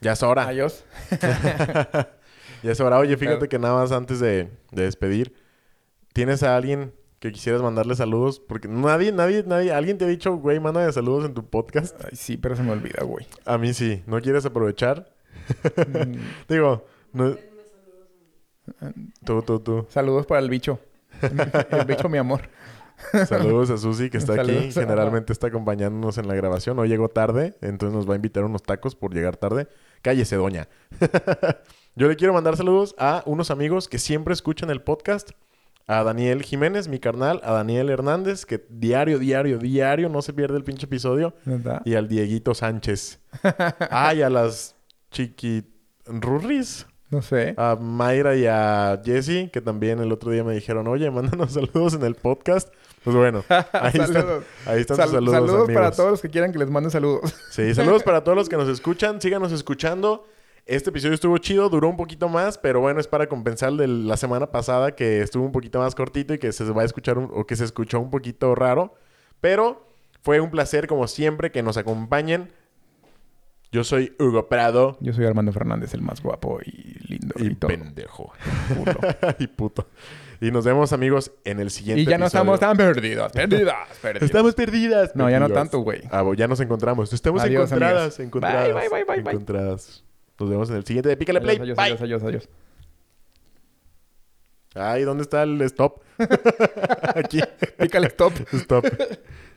Ya 0.00 0.12
es 0.12 0.22
hora. 0.22 0.46
Adiós. 0.48 0.84
Ya 2.62 2.72
es 2.72 2.80
hora. 2.80 2.98
Oye, 2.98 3.16
fíjate 3.16 3.36
Claro. 3.36 3.48
que 3.50 3.58
nada 3.58 3.74
más 3.74 3.92
antes 3.92 4.18
de, 4.18 4.48
de 4.72 4.82
despedir, 4.82 5.34
¿tienes 6.14 6.42
a 6.42 6.56
alguien 6.56 6.92
que 7.20 7.30
quisieras 7.30 7.60
mandarle 7.62 7.94
saludos? 7.94 8.40
Porque 8.40 8.66
nadie, 8.66 9.12
nadie, 9.12 9.44
nadie, 9.46 9.72
alguien 9.72 9.98
te 9.98 10.04
ha 10.06 10.08
dicho, 10.08 10.34
güey, 10.36 10.58
mándame 10.58 10.90
saludos 10.92 11.26
en 11.26 11.34
tu 11.34 11.48
podcast. 11.48 11.94
Ay, 12.02 12.16
sí, 12.16 12.36
pero 12.38 12.56
se 12.56 12.62
me 12.62 12.72
olvida, 12.72 13.04
güey. 13.04 13.26
A 13.44 13.58
mí 13.58 13.72
sí. 13.74 14.02
¿No 14.06 14.20
quieres 14.20 14.46
aprovechar? 14.46 15.12
Mm, 15.76 16.14
Digo, 16.48 16.86
no... 17.12 17.36
Tú, 19.24 19.42
tú, 19.42 19.60
tú. 19.60 19.86
Saludos 19.90 20.26
para 20.26 20.40
el 20.40 20.50
bicho. 20.50 20.80
El 21.70 21.84
bicho, 21.86 22.08
mi 22.08 22.18
amor. 22.18 22.48
Saludos 23.28 23.70
a 23.70 23.76
Susi, 23.76 24.10
que 24.10 24.16
está 24.18 24.40
aquí. 24.40 24.72
Generalmente 24.72 25.32
está 25.32 25.48
acompañándonos 25.48 26.18
en 26.18 26.26
la 26.26 26.34
grabación. 26.34 26.78
Hoy 26.78 26.88
llegó 26.88 27.08
tarde, 27.08 27.54
entonces 27.60 27.94
nos 27.94 28.08
va 28.08 28.14
a 28.14 28.16
invitar 28.16 28.44
unos 28.44 28.62
tacos 28.62 28.96
por 28.96 29.14
llegar 29.14 29.36
tarde. 29.36 29.68
Cállese, 30.02 30.36
doña. 30.36 30.68
Yo 31.96 32.08
le 32.08 32.16
quiero 32.16 32.34
mandar 32.34 32.56
saludos 32.56 32.94
a 32.98 33.22
unos 33.26 33.50
amigos 33.50 33.88
que 33.88 33.98
siempre 33.98 34.34
escuchan 34.34 34.70
el 34.70 34.82
podcast. 34.82 35.30
A 35.88 36.02
Daniel 36.02 36.42
Jiménez, 36.42 36.88
mi 36.88 36.98
carnal. 36.98 37.40
A 37.44 37.52
Daniel 37.52 37.90
Hernández, 37.90 38.44
que 38.44 38.66
diario, 38.68 39.18
diario, 39.18 39.58
diario 39.58 40.08
no 40.08 40.20
se 40.20 40.32
pierde 40.32 40.56
el 40.58 40.64
pinche 40.64 40.86
episodio. 40.86 41.34
¿Verdad? 41.44 41.82
Y 41.84 41.94
al 41.94 42.08
Dieguito 42.08 42.54
Sánchez. 42.54 43.20
Ah, 43.90 44.12
y 44.14 44.22
a 44.22 44.28
las 44.28 44.74
chiquirurris. 45.12 46.86
No 47.10 47.22
sé. 47.22 47.54
A 47.56 47.76
Mayra 47.76 48.36
y 48.36 48.46
a 48.46 49.00
Jesse, 49.04 49.50
que 49.52 49.60
también 49.60 50.00
el 50.00 50.10
otro 50.10 50.32
día 50.32 50.42
me 50.42 50.54
dijeron, 50.54 50.88
oye, 50.88 51.10
mándanos 51.10 51.52
saludos 51.54 51.94
en 51.94 52.02
el 52.02 52.16
podcast. 52.16 52.68
Pues 53.06 53.16
bueno, 53.16 53.44
ahí 53.48 53.90
están, 53.94 54.12
Saludos. 54.12 54.44
ahí 54.66 54.80
están 54.80 54.96
Sal- 54.96 55.06
sus 55.06 55.14
saludos, 55.14 55.34
saludos 55.48 55.70
para 55.72 55.90
todos 55.92 56.10
los 56.10 56.20
que 56.20 56.28
quieran 56.28 56.50
que 56.52 56.58
les 56.58 56.68
mande 56.70 56.90
saludos. 56.90 57.32
Sí, 57.50 57.72
saludos 57.74 58.02
para 58.02 58.24
todos 58.24 58.36
los 58.36 58.48
que 58.48 58.56
nos 58.58 58.68
escuchan. 58.68 59.20
Síganos 59.20 59.52
escuchando. 59.52 60.26
Este 60.66 60.90
episodio 60.90 61.14
estuvo 61.14 61.38
chido, 61.38 61.68
duró 61.68 61.88
un 61.88 61.96
poquito 61.96 62.28
más, 62.28 62.58
pero 62.58 62.80
bueno, 62.80 62.98
es 62.98 63.06
para 63.06 63.28
compensar 63.28 63.72
de 63.74 63.86
la 63.86 64.16
semana 64.16 64.50
pasada 64.50 64.96
que 64.96 65.22
estuvo 65.22 65.44
un 65.44 65.52
poquito 65.52 65.78
más 65.78 65.94
cortito 65.94 66.34
y 66.34 66.38
que 66.38 66.50
se 66.50 66.64
va 66.72 66.82
a 66.82 66.84
escuchar 66.84 67.16
un- 67.18 67.30
o 67.32 67.46
que 67.46 67.54
se 67.54 67.62
escuchó 67.64 68.00
un 68.00 68.10
poquito 68.10 68.54
raro. 68.56 68.92
Pero 69.40 69.86
fue 70.22 70.40
un 70.40 70.50
placer, 70.50 70.88
como 70.88 71.06
siempre, 71.06 71.52
que 71.52 71.62
nos 71.62 71.76
acompañen. 71.76 72.50
Yo 73.70 73.84
soy 73.84 74.14
Hugo 74.18 74.48
Prado. 74.48 74.96
Yo 75.00 75.12
soy 75.12 75.26
Armando 75.26 75.52
Fernández, 75.52 75.94
el 75.94 76.02
más 76.02 76.20
guapo 76.20 76.58
y 76.64 76.98
lindo 77.06 77.34
y, 77.38 77.54
pendejo. 77.54 78.32
Y 79.38 79.46
puto. 79.46 79.86
Y 80.40 80.50
nos 80.50 80.64
vemos, 80.64 80.92
amigos, 80.92 81.32
en 81.44 81.60
el 81.60 81.70
siguiente 81.70 82.02
Y 82.02 82.06
ya 82.06 82.18
no 82.18 82.26
estamos 82.26 82.60
tan 82.60 82.76
perdidos. 82.76 83.32
Perdidas. 83.32 83.88
Perdidas. 84.02 84.22
Estamos 84.22 84.54
perdidas. 84.54 85.16
No, 85.16 85.30
ya 85.30 85.40
no 85.40 85.48
tanto, 85.48 85.80
güey. 85.80 86.02
Ah, 86.10 86.24
ya 86.36 86.46
nos 86.46 86.60
encontramos. 86.60 87.12
Estamos 87.12 87.42
Adiós, 87.42 87.70
encontradas, 87.70 87.96
amigas. 87.98 88.20
encontradas. 88.20 88.74
Bye, 88.74 88.88
bye, 88.88 88.88
bye, 88.90 89.04
bye, 89.04 89.22
bye. 89.22 89.32
Encontradas. 89.32 90.04
Nos 90.38 90.50
vemos 90.50 90.70
en 90.70 90.76
el 90.76 90.84
siguiente 90.84 91.08
de 91.08 91.16
Pícale 91.16 91.40
Play. 91.40 91.56
Adiós, 91.58 91.76
Bye. 91.76 91.84
adiós, 91.86 92.02
adiós, 92.02 92.22
adiós. 92.22 92.48
Ay, 94.74 95.04
¿dónde 95.04 95.22
está 95.22 95.42
el 95.42 95.60
stop? 95.62 96.02
Aquí. 97.14 97.40
Pícale 97.78 98.08
stop. 98.08 98.34
Stop. 98.52 98.84